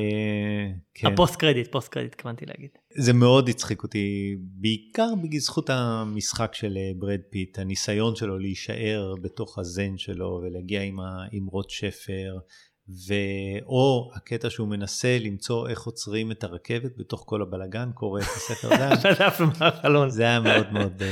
כן. 0.94 1.06
ה 1.12 1.17
post 1.17 1.36
credit, 1.36 1.72
post 1.72 1.88
credit, 1.88 2.12
התכוונתי 2.14 2.46
להגיד. 2.46 2.70
זה 2.98 3.12
מאוד 3.12 3.48
הצחיק 3.48 3.82
אותי, 3.82 4.34
בעיקר 4.40 5.08
בזכות 5.30 5.70
המשחק 5.70 6.54
של 6.54 6.76
אה, 6.76 6.90
ברד 6.98 7.20
פיט, 7.30 7.58
הניסיון 7.58 8.16
שלו 8.16 8.38
להישאר 8.38 9.14
בתוך 9.22 9.58
הזן 9.58 9.98
שלו 9.98 10.40
ולהגיע 10.42 10.82
עם, 10.82 11.00
ה, 11.00 11.04
עם 11.32 11.46
רוט 11.46 11.70
שפר, 11.70 12.36
ו... 13.08 13.14
או 13.66 14.10
הקטע 14.14 14.50
שהוא 14.50 14.68
מנסה 14.68 15.18
למצוא 15.20 15.68
איך 15.68 15.82
עוצרים 15.82 16.32
את 16.32 16.44
הרכבת 16.44 16.90
בתוך 16.98 17.24
כל 17.26 17.42
הבלגן, 17.42 17.90
קורא 17.94 18.20
את 18.20 18.26
הספר, 18.36 18.68
היה- 18.74 20.08
זה 20.10 20.22
היה 20.22 20.40
מאוד 20.40 20.72
מאוד, 20.72 21.02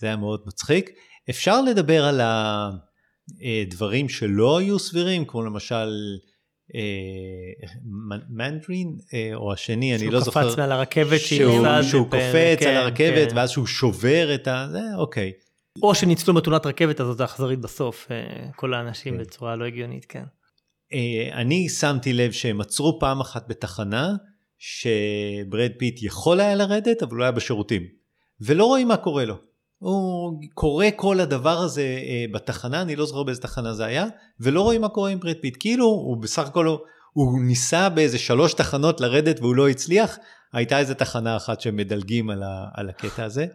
זה 0.00 0.06
היה 0.06 0.16
מאוד 0.16 0.40
מצחיק. 0.46 0.90
אפשר 1.30 1.62
לדבר 1.62 2.04
על 2.04 2.20
הדברים 2.20 4.08
שלא 4.08 4.58
היו 4.58 4.78
סבירים, 4.78 5.24
כמו 5.24 5.42
למשל 5.42 5.88
אה, 6.74 7.68
מנדרין, 8.28 8.96
אה, 9.14 9.30
או 9.34 9.52
השני, 9.52 9.96
אני 9.96 10.10
לא 10.10 10.20
זוכר. 10.20 10.40
שהוא 10.40 10.50
קפץ 10.50 10.58
מעל 10.58 10.72
הרכבת 10.72 11.20
שהוא, 11.20 11.66
שהוא 11.82 12.10
קופץ 12.10 12.58
כן, 12.58 12.68
על 12.68 12.76
הרכבת 12.76 13.30
כן. 13.30 13.36
ואז 13.36 13.50
שהוא 13.50 13.66
שובר 13.66 14.34
את 14.34 14.48
ה... 14.48 14.68
זה 14.70 14.80
אוקיי. 14.96 15.32
או 15.82 15.94
שניצלו 15.94 16.34
מתאונת 16.34 16.66
רכבת 16.66 17.00
הזאת 17.00 17.20
האכזרית 17.20 17.58
בסוף, 17.58 18.06
אה, 18.10 18.16
כל 18.56 18.74
האנשים 18.74 19.14
כן. 19.14 19.20
בצורה 19.20 19.56
לא 19.56 19.64
הגיונית, 19.64 20.04
כן. 20.04 20.24
אה, 20.92 21.28
אני 21.32 21.68
שמתי 21.68 22.12
לב 22.12 22.32
שהם 22.32 22.60
עצרו 22.60 22.98
פעם 23.00 23.20
אחת 23.20 23.48
בתחנה 23.48 24.14
שברד 24.58 25.70
פיט 25.78 26.02
יכול 26.02 26.40
היה 26.40 26.54
לרדת 26.54 27.02
אבל 27.02 27.16
הוא 27.16 27.22
היה 27.22 27.32
בשירותים 27.32 27.82
ולא 28.40 28.64
רואים 28.64 28.88
מה 28.88 28.96
קורה 28.96 29.24
לו. 29.24 29.36
הוא 29.78 30.40
קורא 30.54 30.86
כל 30.96 31.20
הדבר 31.20 31.58
הזה 31.58 31.82
אה, 31.82 32.24
בתחנה, 32.32 32.82
אני 32.82 32.96
לא 32.96 33.06
זוכר 33.06 33.22
באיזה 33.22 33.40
תחנה 33.40 33.74
זה 33.74 33.84
היה, 33.84 34.06
ולא 34.40 34.60
רואים 34.60 34.80
מה 34.80 34.88
קורה 34.88 35.10
עם 35.10 35.20
ברד 35.20 35.36
פיט. 35.40 35.56
כאילו 35.60 35.84
הוא 35.84 36.22
בסך 36.22 36.46
הכל 36.46 36.66
הוא, 36.66 36.78
הוא 37.12 37.40
ניסה 37.42 37.88
באיזה 37.88 38.18
שלוש 38.18 38.54
תחנות 38.54 39.00
לרדת 39.00 39.40
והוא 39.40 39.56
לא 39.56 39.68
הצליח, 39.68 40.18
הייתה 40.52 40.78
איזה 40.78 40.94
תחנה 40.94 41.36
אחת 41.36 41.60
שמדלגים 41.60 42.30
על, 42.30 42.42
ה, 42.42 42.64
על 42.74 42.88
הקטע 42.88 43.24
הזה. 43.24 43.46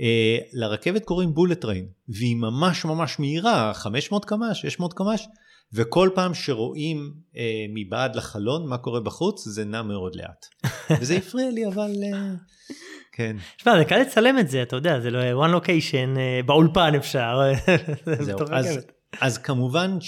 אה, 0.00 0.38
לרכבת 0.52 1.04
קוראים 1.04 1.34
בולט 1.34 1.60
טריין, 1.60 1.86
והיא 2.08 2.36
ממש 2.36 2.84
ממש 2.84 3.20
מהירה, 3.20 3.74
500 3.74 4.24
קמ"ש, 4.24 4.60
600 4.60 4.92
קמ"ש, 4.92 5.26
וכל 5.72 6.10
פעם 6.14 6.34
שרואים 6.34 7.14
אה, 7.36 7.66
מבעד 7.74 8.16
לחלון 8.16 8.68
מה 8.68 8.78
קורה 8.78 9.00
בחוץ, 9.00 9.48
זה 9.48 9.64
נע 9.64 9.82
מאוד 9.82 10.16
לאט. 10.16 10.46
וזה 11.00 11.16
הפריע 11.16 11.50
לי, 11.50 11.66
אבל 11.66 11.92
אה, 12.02 12.34
כן. 13.16 13.36
שמע, 13.56 13.78
זה 13.78 13.84
קל 13.84 13.98
לצלם 13.98 14.38
את 14.38 14.48
זה, 14.48 14.62
אתה 14.62 14.76
יודע, 14.76 15.00
זה 15.00 15.10
לא 15.10 15.46
one 15.46 15.62
location, 15.62 16.18
אה, 16.18 16.40
באולפן 16.46 16.94
אפשר, 16.94 17.40
זה 18.06 18.24
זהו. 18.24 18.38
אז. 18.52 18.86
אז 19.20 19.38
כמובן 19.38 19.98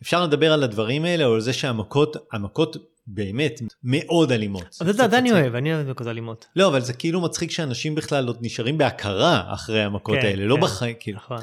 שאפשר 0.00 0.24
לדבר 0.24 0.52
על 0.52 0.62
הדברים 0.62 1.04
האלה, 1.04 1.24
או 1.24 1.34
על 1.34 1.40
זה 1.40 1.52
שהמכות, 1.52 2.16
המכות 2.32 2.76
באמת 3.06 3.60
מאוד 3.84 4.32
אלימות. 4.32 4.78
אבל 4.80 4.92
זה 4.92 5.04
עדיין 5.04 5.26
אני. 5.26 5.32
אוהב, 5.32 5.54
אני 5.54 5.74
אוהב 5.74 5.90
מכות 5.90 6.06
אלימות. 6.06 6.46
לא, 6.56 6.68
אבל 6.68 6.80
זה 6.80 6.92
כאילו 6.92 7.20
מצחיק 7.20 7.50
שאנשים 7.50 7.94
בכלל 7.94 8.26
עוד 8.26 8.38
נשארים 8.40 8.78
בהכרה 8.78 9.52
אחרי 9.54 9.82
המכות 9.82 10.18
כן, 10.20 10.26
האלה, 10.26 10.44
לא 10.44 10.54
כן. 10.54 10.60
בחיים, 10.60 10.96
כאילו, 11.00 11.18
נכון. 11.18 11.40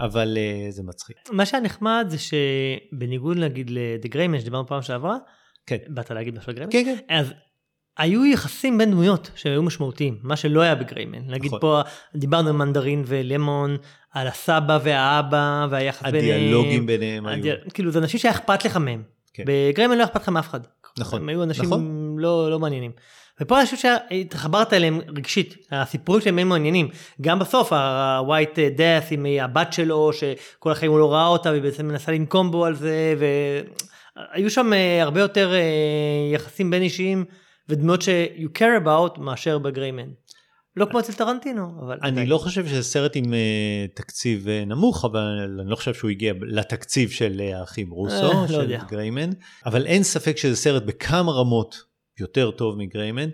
אבל 0.00 0.38
אה, 0.38 0.70
זה 0.70 0.82
מצחיק. 0.82 1.16
מה 1.30 1.46
שהיה 1.46 1.62
נחמד 1.62 2.06
זה 2.08 2.16
שבניגוד 2.18 3.36
נגיד 3.36 3.70
ל-The 3.70 4.08
Greyman 4.08 4.40
שדיברנו 4.40 4.66
פעם 4.66 4.82
שעברה, 4.82 5.16
כן. 5.66 5.76
באת 5.88 6.10
להגיד 6.10 6.34
משהו 6.34 6.50
על 6.50 6.54
גריימן? 6.54 6.72
כן, 6.72 6.84
כן. 6.84 7.14
אז 7.14 7.32
היו 7.98 8.24
יחסים 8.24 8.78
בין 8.78 8.90
דמויות 8.90 9.30
שהיו 9.34 9.62
משמעותיים, 9.62 10.18
מה 10.22 10.36
שלא 10.36 10.60
היה 10.60 10.74
בגריימן. 10.74 11.18
נגיד 11.26 11.46
נכון. 11.46 11.60
פה 11.60 11.80
דיברנו 12.16 12.48
על 12.48 12.56
מנדרין 12.56 13.02
ולמון, 13.06 13.76
על 14.12 14.26
הסבא 14.26 14.78
והאבא 14.82 15.66
והיחס 15.70 16.02
ביניהם. 16.02 16.24
הדיאלוגים 16.24 16.86
ביניהם 16.86 17.26
היו. 17.26 17.54
כאילו 17.74 17.90
זה 17.90 17.98
אנשים 17.98 18.20
שהיה 18.20 18.34
אכפת 18.34 18.64
לך 18.64 18.76
מהם. 18.76 19.02
כן. 19.34 19.44
בגריימן 19.46 19.98
לא 19.98 20.04
אכפת 20.04 20.22
לך 20.22 20.28
מאף 20.28 20.48
אחד. 20.48 20.60
נכון, 20.98 21.20
הם 21.20 21.28
היו 21.28 21.42
אנשים 21.42 21.64
נכון. 21.64 22.16
לא, 22.18 22.50
לא 22.50 22.58
מעניינים. 22.58 22.90
ופה 23.40 23.58
אני 23.58 23.66
חושב 23.66 23.76
שהתחברת 23.76 24.72
אליהם 24.72 25.00
רגשית, 25.16 25.56
הסיפורים 25.70 26.20
שלהם 26.20 26.38
הם 26.38 26.48
מעניינים. 26.48 26.88
גם 27.20 27.38
בסוף 27.38 27.72
ה-white 27.72 28.56
death 28.56 29.06
עם 29.10 29.26
הבת 29.40 29.72
שלו, 29.72 30.10
שכל 30.12 30.72
החיים 30.72 30.92
הוא 30.92 30.98
לא 30.98 31.12
ראה 31.12 31.26
אותה, 31.26 31.50
והיא 31.50 31.62
בעצם 31.62 31.86
מנסה 31.86 32.12
לנקום 32.12 32.50
בו 32.50 32.64
על 32.64 32.74
זה, 32.74 33.14
והיו 33.18 34.50
שם 34.50 34.72
אה, 34.72 35.02
הרבה 35.02 35.20
יותר 35.20 35.54
אה, 35.54 36.34
יחסים 36.34 36.70
בין 36.70 36.82
אישיים 36.82 37.24
ודמויות 37.68 38.02
ש-you 38.02 38.58
care 38.58 38.84
about 38.84 39.20
מאשר 39.20 39.58
בגריימן. 39.58 40.08
לא 40.76 40.86
כמו 40.90 41.00
אצל 41.00 41.12
טרנטינו, 41.12 41.66
אבל... 41.86 41.98
אני 42.02 42.26
לא 42.26 42.38
חושב 42.38 42.66
שזה 42.66 42.82
סרט 42.82 43.12
עם 43.16 43.34
אה, 43.34 43.86
תקציב 43.94 44.48
אה, 44.48 44.64
נמוך, 44.64 45.04
אבל 45.04 45.20
אני 45.60 45.70
לא 45.70 45.76
חושב 45.76 45.94
שהוא 45.94 46.10
הגיע 46.10 46.32
לתקציב 46.40 47.10
של 47.10 47.40
אה, 47.40 47.60
האחים 47.60 47.90
רוסו, 47.90 48.32
לא 48.32 48.46
של. 48.48 48.76
גריימן, 48.88 49.30
אבל 49.66 49.86
אין 49.86 50.02
ספק 50.02 50.36
שזה 50.36 50.56
סרט 50.56 50.82
בכמה 50.82 51.32
רמות 51.32 51.76
יותר 52.20 52.50
טוב 52.50 52.78
מגריימן. 52.78 53.28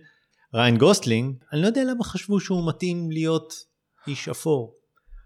ריין 0.55 0.79
גוסלינג, 0.79 1.35
אני 1.53 1.63
לא 1.63 1.67
יודע 1.67 1.85
למה 1.85 2.05
חשבו 2.05 2.41
שהוא 2.41 2.69
מתאים 2.69 3.11
להיות 3.11 3.55
איש 4.07 4.29
אפור. 4.29 4.75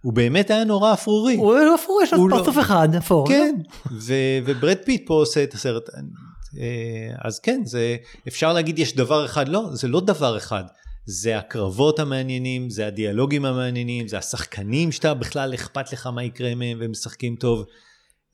הוא 0.02 0.12
באמת 0.12 0.50
היה 0.50 0.64
נורא 0.64 0.92
אפרורי. 0.92 1.36
הוא 1.36 1.54
לא 1.54 1.74
אפור, 1.74 2.00
יש 2.02 2.12
לו 2.12 2.28
לא- 2.28 2.36
פרצוף 2.36 2.58
אחד, 2.58 2.88
אפור. 2.98 3.28
כן, 3.28 3.54
וברד 4.44 4.76
פיט 4.84 5.06
פה 5.06 5.14
עושה 5.14 5.44
את 5.44 5.54
הסרט. 5.54 5.82
אה, 6.60 7.14
אז 7.24 7.40
כן, 7.40 7.60
זה, 7.64 7.96
אפשר 8.28 8.52
להגיד 8.52 8.78
יש 8.78 8.96
דבר 8.96 9.24
אחד, 9.24 9.48
לא, 9.48 9.68
זה 9.72 9.88
לא 9.88 10.00
דבר 10.00 10.36
אחד. 10.36 10.64
זה 11.06 11.38
הקרבות 11.38 11.98
המעניינים, 11.98 12.70
זה 12.70 12.86
הדיאלוגים 12.86 13.44
המעניינים, 13.44 14.08
זה 14.08 14.18
השחקנים 14.18 14.92
שאתה 14.92 15.14
בכלל 15.14 15.54
אכפת 15.54 15.92
לך 15.92 16.06
מה 16.06 16.24
יקרה 16.24 16.54
מהם 16.54 16.78
והם 16.80 16.90
משחקים 16.90 17.36
טוב. 17.36 17.64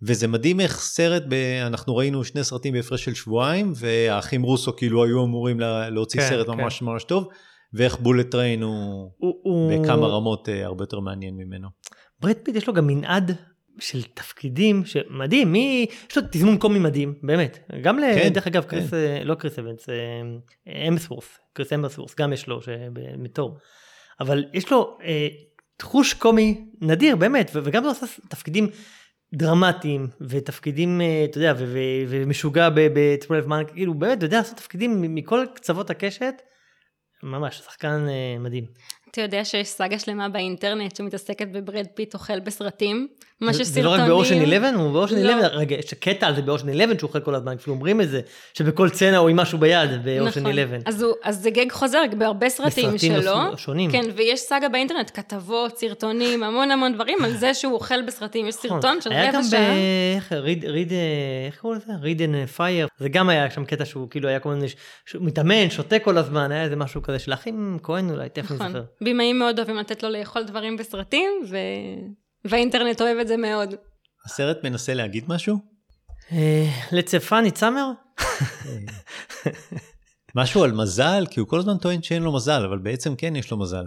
וזה 0.02 0.28
מדהים 0.28 0.60
איך 0.60 0.80
סרט, 0.80 1.22
ב... 1.28 1.34
אנחנו 1.66 1.96
ראינו 1.96 2.24
שני 2.24 2.44
סרטים 2.44 2.72
בהפרש 2.74 3.04
של 3.04 3.14
שבועיים, 3.14 3.72
והאחים 3.76 4.42
רוסו 4.42 4.76
כאילו 4.76 5.04
היו 5.04 5.24
אמורים 5.24 5.60
לה- 5.60 5.90
להוציא 5.90 6.20
כן, 6.20 6.28
סרט 6.28 6.46
כן. 6.46 6.52
ממש 6.52 6.82
ממש 6.82 7.04
טוב, 7.04 7.28
ואיך 7.74 7.98
Bullet 8.00 8.30
Train 8.30 8.62
הוא 8.62 9.10
הוא- 9.18 9.34
הוא- 9.42 9.72
בכמה 9.84 10.06
רמות 10.06 10.48
אה, 10.48 10.64
הרבה 10.66 10.82
יותר 10.82 11.00
מעניין 11.00 11.34
ממנו. 11.36 11.68
ברד 12.20 12.36
פיט 12.42 12.56
יש 12.56 12.66
לו 12.66 12.74
גם 12.74 12.86
מנעד 12.86 13.36
של 13.80 14.02
תפקידים 14.02 14.84
שמדהים, 14.84 15.52
מי... 15.52 15.86
יש 16.10 16.16
לו 16.16 16.22
תזמון 16.30 16.59
קומי 16.59 16.78
מדהים, 16.78 17.14
באמת. 17.22 17.59
גם. 17.82 17.98
כן, 18.14 18.28
דרך 18.28 18.46
אגב, 18.46 18.62
כן. 18.62 18.68
קריס, 18.68 18.94
אה, 18.94 19.24
לא 19.24 19.34
קריס 19.34 19.59
אבנס, 19.59 19.88
אה, 19.88 20.88
אמסוורס, 20.88 21.38
קריס 21.52 21.72
אמסוורס, 21.72 22.14
גם 22.14 22.32
יש 22.32 22.46
לו 22.46 22.60
בתור. 23.22 23.59
אבל 24.20 24.44
יש 24.52 24.72
לו 24.72 24.98
אה, 25.02 25.28
תחוש 25.76 26.14
קומי 26.14 26.64
נדיר, 26.80 27.16
באמת, 27.16 27.50
וגם 27.55 27.82
הוא 27.82 27.90
עושה 27.90 28.06
תפקידים 28.28 28.68
דרמטיים, 29.32 30.09
ותפקידים, 30.20 31.00
אה, 31.00 31.24
אתה 31.24 31.38
יודע, 31.38 31.55
ומשוגע 32.09 32.68
בטיפול 32.74 33.40
זמן, 33.40 33.62
כאילו, 33.74 33.94
באמת, 33.94 34.18
אתה 34.18 34.26
יודע 34.26 34.38
לעשות 34.38 34.56
תפקידים 34.56 35.14
מכל 35.14 35.44
קצוות 35.55 35.90
הקשת, 35.90 36.34
ממש, 37.22 37.59
שחקן 37.59 38.06
אה, 38.09 38.38
מדהים. 38.38 38.64
אתה 39.10 39.20
יודע 39.20 39.44
שיש 39.44 39.68
סאגה 39.68 39.98
שלמה 39.98 40.28
באינטרנט 40.28 40.97
שמתעסקת 40.97 41.48
בברד 41.52 41.86
פיט 41.94 42.14
אוכל 42.14 42.40
בסרטים? 42.40 43.09
ממש 43.40 43.56
זה- 43.56 43.62
יש 43.62 43.68
זה 43.68 43.82
לא. 43.82 43.90
רק 43.90 44.01
באושן 44.01 44.43
11, 44.43 44.70
הוא 44.82 44.93
באושן 44.93 45.16
לא. 45.18 45.30
11, 45.30 45.59
רגע, 45.59 45.76
יש 45.76 45.94
קטע 45.94 46.26
על 46.26 46.35
זה 46.35 46.43
באושן 46.43 46.68
11 46.68 46.98
שהוא 46.98 47.09
אוכל 47.09 47.20
כל 47.20 47.35
הזמן, 47.35 47.52
אפילו 47.52 47.74
אומרים 47.76 48.01
את 48.01 48.09
זה, 48.09 48.20
שבכל 48.55 48.90
סצנה 48.90 49.16
הוא 49.18 49.28
עם 49.28 49.36
משהו 49.36 49.59
ביד 49.59 49.90
באושן 50.05 50.40
נכון. 50.40 50.52
11. 50.59 50.78
אז, 51.24 51.36
זה 51.43 51.51
גאג 51.50 51.72
חוזר 51.72 51.98
בהרבה 52.18 52.48
סרטים 52.48 52.89
בסרטים 52.94 53.22
שלו. 53.22 53.43
נוס- 53.51 53.60
שונים. 53.60 53.90
כן, 53.93 54.05
ויש 54.16 54.40
סאגה 54.40 54.68
באינטרנט, 54.68 55.10
כתבות, 55.14 55.78
סרטונים, 55.78 56.43
המון 56.43 56.70
המון 56.70 56.94
דברים 56.94 57.18
על 57.24 57.36
זה 57.36 57.55
שהוא 57.55 57.72
אוכל 57.74 58.02
בסרטים. 58.02 58.47
יש 58.47 58.55
סרטון 58.55 59.01
של 59.01 59.10
נכון. 59.10 59.12
היה 59.12 59.28
רבע 59.28 59.39
גם 59.39 59.44
שעה. 59.44 59.60
ב... 59.60 59.74
איך, 60.16 60.32
read, 60.32 60.64
read, 60.64 60.92
איך 61.47 61.59
קוראים 61.60 61.80
לזה? 61.85 61.93
read 62.02 62.22
and 62.22 62.46
fire. 62.48 62.88
זה 62.98 63.09
גם 63.09 63.28
היה 63.28 63.51
שם 63.51 63.64
קטע 63.64 63.85
שהוא 63.85 64.10
כאילו 64.10 64.28
היה 64.28 64.40
כל 64.40 64.48
מיני, 64.48 64.66
מתאמן, 65.20 65.70
שותה 65.70 65.98
כל 65.98 66.18
הזמן, 66.18 66.52
היה 66.52 66.62
איזה 66.64 66.76
משהו 66.76 67.02
כזה 67.02 67.18
של 67.18 67.32
האחים 67.32 67.78
כהן 67.82 68.10
אולי, 68.10 68.28
תכף 68.28 68.51
נכון. 68.52 68.66
זוכר. 68.68 68.82
בימאים 69.00 69.38
מאוד 69.38 69.58
אוהבים 69.58 69.76
לתת 69.76 70.02
לו 70.02 70.10
לאכול 70.10 70.42
דברים 70.42 70.76
בסרטים, 70.76 71.30
ו... 71.48 71.56
והאינטרנט 72.44 73.00
אוהב 73.00 73.18
את 73.18 73.28
זה 73.28 73.36
מאוד. 73.36 73.74
הסרט 74.24 74.64
מנסה 74.64 74.94
להגיד 74.94 75.24
משהו? 75.28 75.58
אה, 76.32 76.66
fun, 77.28 77.50
it's 77.50 77.60
summer? 77.60 78.18
משהו 80.34 80.64
על 80.64 80.72
מזל, 80.72 81.24
כי 81.30 81.40
הוא 81.40 81.48
כל 81.48 81.58
הזמן 81.58 81.78
טוען 81.78 82.02
שאין 82.02 82.22
לו 82.22 82.32
מזל, 82.32 82.64
אבל 82.64 82.78
בעצם 82.78 83.16
כן 83.16 83.36
יש 83.36 83.50
לו 83.50 83.56
מזל. 83.56 83.84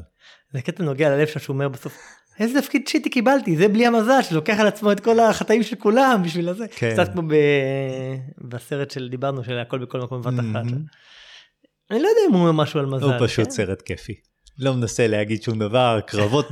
זה 0.53 0.61
קטע 0.61 0.83
נוגע 0.83 1.09
ללב 1.09 1.27
שלו 1.27 1.41
שהוא 1.41 1.53
אומר 1.53 1.69
בסוף, 1.69 1.97
איזה 2.39 2.61
תפקיד 2.61 2.88
שיטי 2.88 3.09
קיבלתי, 3.09 3.57
זה 3.57 3.67
בלי 3.67 3.85
המזל, 3.85 4.21
שלוקח 4.21 4.59
על 4.59 4.67
עצמו 4.67 4.91
את 4.91 4.99
כל 4.99 5.19
החטאים 5.19 5.63
של 5.63 5.75
כולם 5.75 6.21
בשביל 6.25 6.49
הזה. 6.49 6.67
כן. 6.67 6.91
קצת 6.93 7.13
כמו 7.13 7.21
ב... 7.21 7.33
בסרט 8.38 8.91
של 8.91 9.09
דיברנו, 9.09 9.43
של 9.43 9.59
הכל 9.59 9.79
בכל 9.79 9.99
מקום 10.01 10.21
בבת 10.21 10.39
אחת. 10.39 10.65
אני 11.91 12.01
לא 12.01 12.07
יודע 12.07 12.21
אם 12.29 12.33
הוא 12.33 12.41
אומר 12.41 12.51
משהו 12.51 12.79
על 12.79 12.85
מזל. 12.85 13.05
הוא 13.05 13.27
פשוט 13.27 13.45
כן? 13.45 13.51
סרט 13.51 13.81
כיפי. 13.81 14.30
לא 14.60 14.73
מנסה 14.73 15.07
להגיד 15.07 15.44
שום 15.44 15.60
דבר, 15.60 15.99
קרבות 16.07 16.48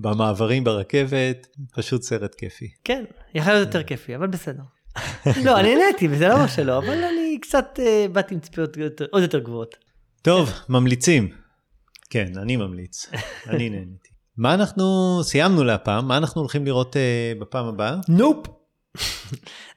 במעברים 0.00 0.64
ברכבת, 0.64 1.46
פשוט 1.76 2.02
סרט 2.02 2.34
כיפי. 2.34 2.68
כן, 2.84 3.04
יכול 3.34 3.52
להיות 3.52 3.66
יותר 3.66 3.82
כיפי, 3.82 4.16
אבל 4.16 4.26
בסדר. 4.26 4.62
לא, 5.44 5.60
אני 5.60 5.76
נהניתי, 5.76 6.08
וזה 6.08 6.28
לא 6.28 6.34
אומר 6.34 6.46
שלא, 6.46 6.78
אבל 6.78 7.04
אני 7.04 7.38
קצת 7.42 7.80
אה, 7.82 8.06
באתי 8.12 8.34
עם 8.34 8.40
ציפיות 8.40 8.76
עוד 9.10 9.22
יותר 9.22 9.38
גבוהות. 9.38 9.76
טוב, 10.22 10.52
ממליצים. 10.68 11.28
כן, 12.10 12.32
אני 12.36 12.56
ממליץ. 12.56 13.06
אני 13.46 13.70
נהניתי. 13.70 14.08
מה 14.36 14.54
אנחנו 14.54 15.18
סיימנו 15.22 15.64
להפעם, 15.64 16.08
מה 16.08 16.16
אנחנו 16.16 16.40
הולכים 16.40 16.64
לראות 16.66 16.96
אה, 16.96 17.32
בפעם 17.40 17.66
הבאה? 17.66 17.96
נופ. 18.08 18.46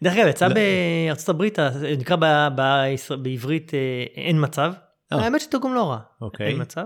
דרך 0.03 0.13
אגב, 0.13 0.27
יצא 0.27 0.47
לא. 0.47 0.53
בארצות 0.53 1.29
הברית, 1.29 1.59
נקרא 1.99 2.15
בעברית 3.21 3.73
אה, 3.73 3.79
אין 4.15 4.43
מצב. 4.43 4.73
אה. 5.13 5.17
האמת 5.23 5.41
שתרגום 5.41 5.73
לא 5.73 5.89
רע. 5.89 5.99
אוקיי. 6.21 6.47
אין 6.47 6.61
מצב. 6.61 6.83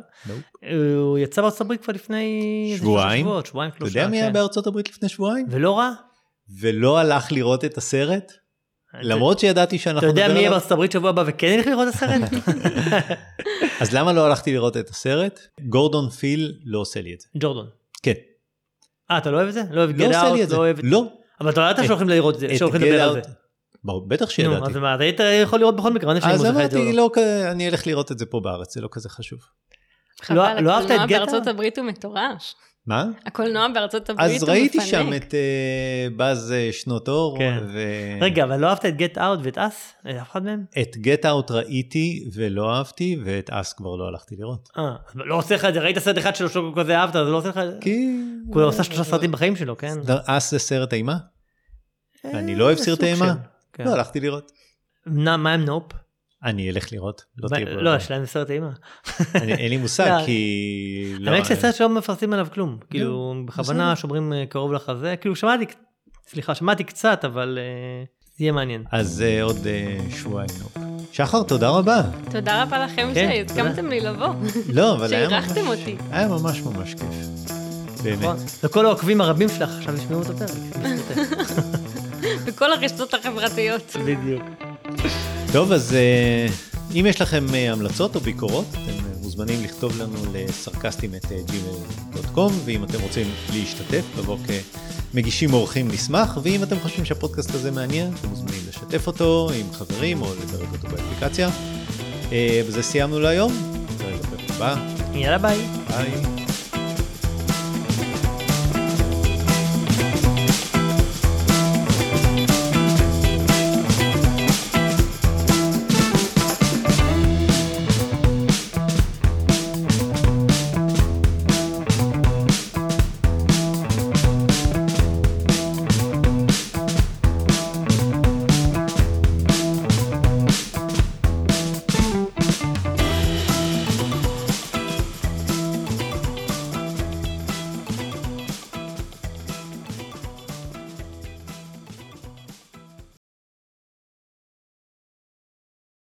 הוא 1.00 1.18
יצא 1.18 1.42
בארצות 1.42 1.62
הברית 1.62 1.84
כבר 1.84 1.94
לפני... 1.94 2.76
שבועיים? 2.78 3.28
שבועיים, 3.46 3.72
אתה. 3.78 3.86
יודע 3.86 4.08
מי 4.08 4.18
היה 4.18 4.28
כן. 4.28 4.34
בארצות 4.34 4.68
הברית 4.68 4.90
לפני 4.90 5.10
שבועיים? 5.10 5.46
ולא 5.50 5.78
רע? 5.78 5.92
ולא 6.62 6.98
הלך 6.98 7.32
לראות 7.32 7.66
את 7.66 7.78
הסרט? 7.78 8.32
למרות 9.02 9.40
שידעתי 9.40 9.78
שאנחנו 9.78 10.00
אתה 10.00 10.22
יודע 10.22 10.34
מי 10.34 10.40
יהיה? 10.40 10.50
בארצות 10.50 10.72
הברית 10.72 10.92
שבוע 10.92 11.10
הבא 11.10 11.24
וכן 11.28 11.48
ילך 11.48 11.68
לראות 11.68 11.88
את 11.88 11.94
הסרט? 11.94 12.22
אז 13.82 13.94
למה 13.94 14.14
לא 14.14 14.26
הלכתי 14.26 14.54
לראות 14.54 14.78
את 14.78 14.90
הסרט? 14.90 15.40
גורדון 15.62 16.10
פיל 16.10 16.54
לא 16.66 16.80
עושה 16.80 17.02
לי 17.02 17.14
את 17.14 17.20
זה. 17.22 17.28
ג'ורדון. 17.40 17.68
כן. 18.04 18.14
אה, 19.12 19.18
אתה 19.18 19.32
לא 19.32 19.38
אוהב 19.38 19.48
את 19.48 19.54
זה? 19.54 19.62
לא 19.72 19.80
אוהב 19.80 19.90
לא 19.90 19.98
גט 19.98 20.06
עושה 20.06 20.24
לי 20.24 20.30
אאוט? 20.30 20.42
את 20.42 20.50
זה. 20.50 20.56
לא 20.56 20.60
אוהב 20.62 20.78
את 20.78 20.84
זה? 20.84 20.90
לא. 20.90 21.08
אבל 21.42 21.50
אתה 21.50 21.62
לא 21.62 21.70
ידעת 21.70 21.86
שהולכים 21.86 22.10
לראות 22.10 22.36
את 22.36 22.40
זה, 22.40 22.58
שהולכים 22.58 22.82
לדבר 22.82 23.02
על 23.04 23.14
זה. 23.14 23.22
בטח 24.08 24.26
נו, 24.26 24.32
שידעתי. 24.32 24.66
אז 24.66 24.78
מה, 24.78 24.96
אתה 24.96 25.04
היית 25.04 25.20
יכול 25.44 25.60
לראות 25.60 25.76
בכל 25.76 25.94
מקרה, 25.94 26.12
אני 26.12 26.20
אז 26.24 26.24
שזה 26.24 26.34
את 26.34 26.40
זה 26.40 26.50
או 26.50 26.62
אמרתי, 26.62 26.94
לא. 26.94 27.10
לא, 27.16 27.52
אני 27.52 27.70
אלך 27.70 27.88
לראות 27.88 28.12
את 28.12 28.20
זה 28.20 28.26
פה 28.26 28.40
בארץ, 28.40 28.74
זה 28.74 28.82
לא 28.82 28.88
כזה 28.92 29.10
חשוב. 29.10 29.40
חבל, 30.22 30.60
לא 30.60 30.72
אהבת 30.72 30.86
את 30.86 30.92
הקולנוע 30.92 31.06
גטה? 31.06 31.18
בארצות 31.18 31.48
הברית 31.48 31.78
הוא 31.78 31.86
מטורש. 31.86 32.56
מה? 32.88 33.06
הקולנוע 33.26 33.68
בארצות 33.74 34.10
הברית 34.10 34.28
הוא 34.28 34.36
אז 34.36 34.44
מפנק. 34.44 34.50
ראיתי 34.50 34.82
שם 34.82 35.14
את 35.14 35.34
אה, 35.34 36.08
בז 36.18 36.52
אה, 36.52 36.70
שנות 36.72 37.08
אור, 37.08 37.38
כן. 37.38 37.64
ו... 37.74 37.80
רגע, 38.22 38.44
אבל 38.44 38.60
לא 38.60 38.68
אהבת 38.68 38.86
את 38.86 38.98
גט 38.98 39.18
אאוט 39.18 39.40
ואת 39.44 39.58
אס? 39.58 39.94
אף 40.22 40.32
אחד 40.32 40.44
מהם? 40.44 40.64
את 40.82 40.98
גט 40.98 41.26
אאוט 41.26 41.52
ראיתי 41.52 42.30
ולא 42.34 42.76
אהבתי, 42.76 43.18
ואת 43.26 43.50
אס 43.50 43.74
כבר 43.74 43.96
לא 43.96 44.08
הלכתי 44.08 44.36
לראות. 44.40 44.70
אה, 44.78 44.96
אז 45.08 45.16
לא 45.16 45.36
עושה 45.36 45.56
לך 45.56 45.66
את 45.66 45.74
זה, 45.74 45.80
ראית 45.80 46.00
סרט 46.00 46.18
אחד 46.18 46.36
שלו 46.36 46.50
שלא 46.50 46.74
כזה 46.76 46.98
אהבת, 46.98 47.16
אז 47.16 47.28
לא 47.28 47.38
עושה 47.38 47.50
לך... 47.50 47.60
כי... 47.82 48.08
הוא 48.46 48.64
עושה 48.64 48.84
שלושה 48.84 49.04
סרטים 49.04 49.32
בחיים 49.32 49.56
שלו, 49.56 49.78
כן? 49.78 49.98
אס 50.26 50.52
זה 50.52 50.60
סרט 50.60 50.94
אימה? 50.94 51.18
אני 52.26 52.54
אה, 52.54 52.58
לא 52.58 52.64
אוהב 52.64 52.78
זה 52.78 52.84
סרטי 52.84 53.06
אימה. 53.06 53.34
כן. 53.78 53.84
לא 53.86 53.94
הלכתי 53.94 54.20
לראות. 54.20 54.52
נא, 55.06 55.38
מה 55.38 55.54
עם 55.54 55.66
נופ? 55.66 55.84
אני 56.44 56.70
אלך 56.70 56.94
לראות. 56.94 57.22
לא 57.38 57.48
תהיה 57.50 57.66
לא, 57.66 57.74
ברירה. 57.76 57.96
יש 57.96 58.12
להם 58.12 58.26
סרט 58.26 58.50
אימה. 58.52 58.70
אני- 59.36 59.54
אין 59.54 59.70
לי 59.70 59.78
מושג, 59.78 60.08
לא. 60.20 60.26
כי... 60.26 61.14
לא- 61.20 61.32
האמת 61.32 61.46
שסרט 61.46 61.76
שלא 61.76 61.90
מפרסמים 61.90 62.34
עליו 62.34 62.48
כלום. 62.54 62.78
כאילו, 62.90 63.36
בכוונה. 63.46 63.96
שומרים 63.96 64.34
אה, 64.34 64.46
קרוב 64.50 64.74
לחזה. 64.74 65.16
כאילו, 65.22 65.36
שמעתי, 65.36 65.66
סליחה, 66.28 66.56
שמעתי 66.56 66.84
קצת, 66.84 67.26
אבל 67.26 67.58
אה, 67.62 68.04
זה 68.38 68.44
יהיה 68.44 68.52
מעניין. 68.52 68.84
אז 68.92 69.22
אה, 69.22 69.44
עוד 69.44 69.58
שבועיים. 70.10 70.50
שחר, 71.12 71.44
תודה 71.44 71.70
רבה. 71.70 72.02
תודה 72.32 72.64
רבה 72.64 72.86
לכם 72.86 73.10
כן, 73.14 73.30
שהסכמתם 73.48 73.88
לי 73.88 74.00
לבוא. 74.00 74.28
לא, 74.74 74.94
אבל 74.96 75.14
היה 75.14 75.28
ממש... 75.30 75.32
שאירחתם 75.46 75.68
אותי. 75.68 75.96
היה 76.12 76.28
ממש 76.28 76.62
ממש 76.62 76.94
כיף. 76.94 77.52
באמת. 78.04 78.20
נכון. 78.20 78.36
וכל 78.64 78.86
העוקבים 78.86 79.22
הרבים 79.22 79.50
שלך 79.50 79.70
עכשיו 79.78 79.96
ישמעו 79.96 80.22
את 80.22 80.30
הפרק. 80.30 80.50
בכל 82.46 82.74
הרשתות 82.74 83.14
החברתיות. 83.14 83.96
בדיוק. 84.06 84.44
טוב, 85.52 85.72
אז 85.72 85.94
אה, 85.94 86.48
אם 87.00 87.06
יש 87.06 87.22
לכם 87.22 87.46
אה, 87.54 87.72
המלצות 87.72 88.16
או 88.16 88.20
ביקורות, 88.20 88.66
אתם 88.72 88.80
אה, 88.80 89.18
מוזמנים 89.22 89.64
לכתוב 89.64 90.02
לנו 90.02 90.18
לסרקסטים 90.34 91.16
את 91.16 91.26
gmail.com, 91.26 92.52
ואם 92.66 92.84
אתם 92.84 93.02
רוצים 93.02 93.28
להשתתף, 93.54 94.04
לבוא 94.18 94.38
כמגישים 95.14 95.54
אורחים 95.54 95.88
נשמח, 95.88 96.38
ואם 96.44 96.64
אתם 96.64 96.80
חושבים 96.80 97.06
שהפודקאסט 97.06 97.56
הזה 97.56 97.72
מעניין, 97.72 98.14
אתם 98.20 98.30
מוזמנים 98.30 98.62
לשתף 98.70 99.08
אותו 99.08 99.50
עם 99.60 99.74
חברים 99.74 100.22
או 100.22 100.28
לדרג 100.44 100.68
אותו 100.74 100.88
באפליקציה. 100.88 101.50
בזה 102.68 102.84
סיימנו 102.84 103.20
להיום, 103.20 103.54
נתראה 103.94 104.18
בפרק 104.18 104.50
הבא, 104.50 104.76
יאללה 105.14 105.38
ביי. 105.38 105.58
ביי. 105.88 106.45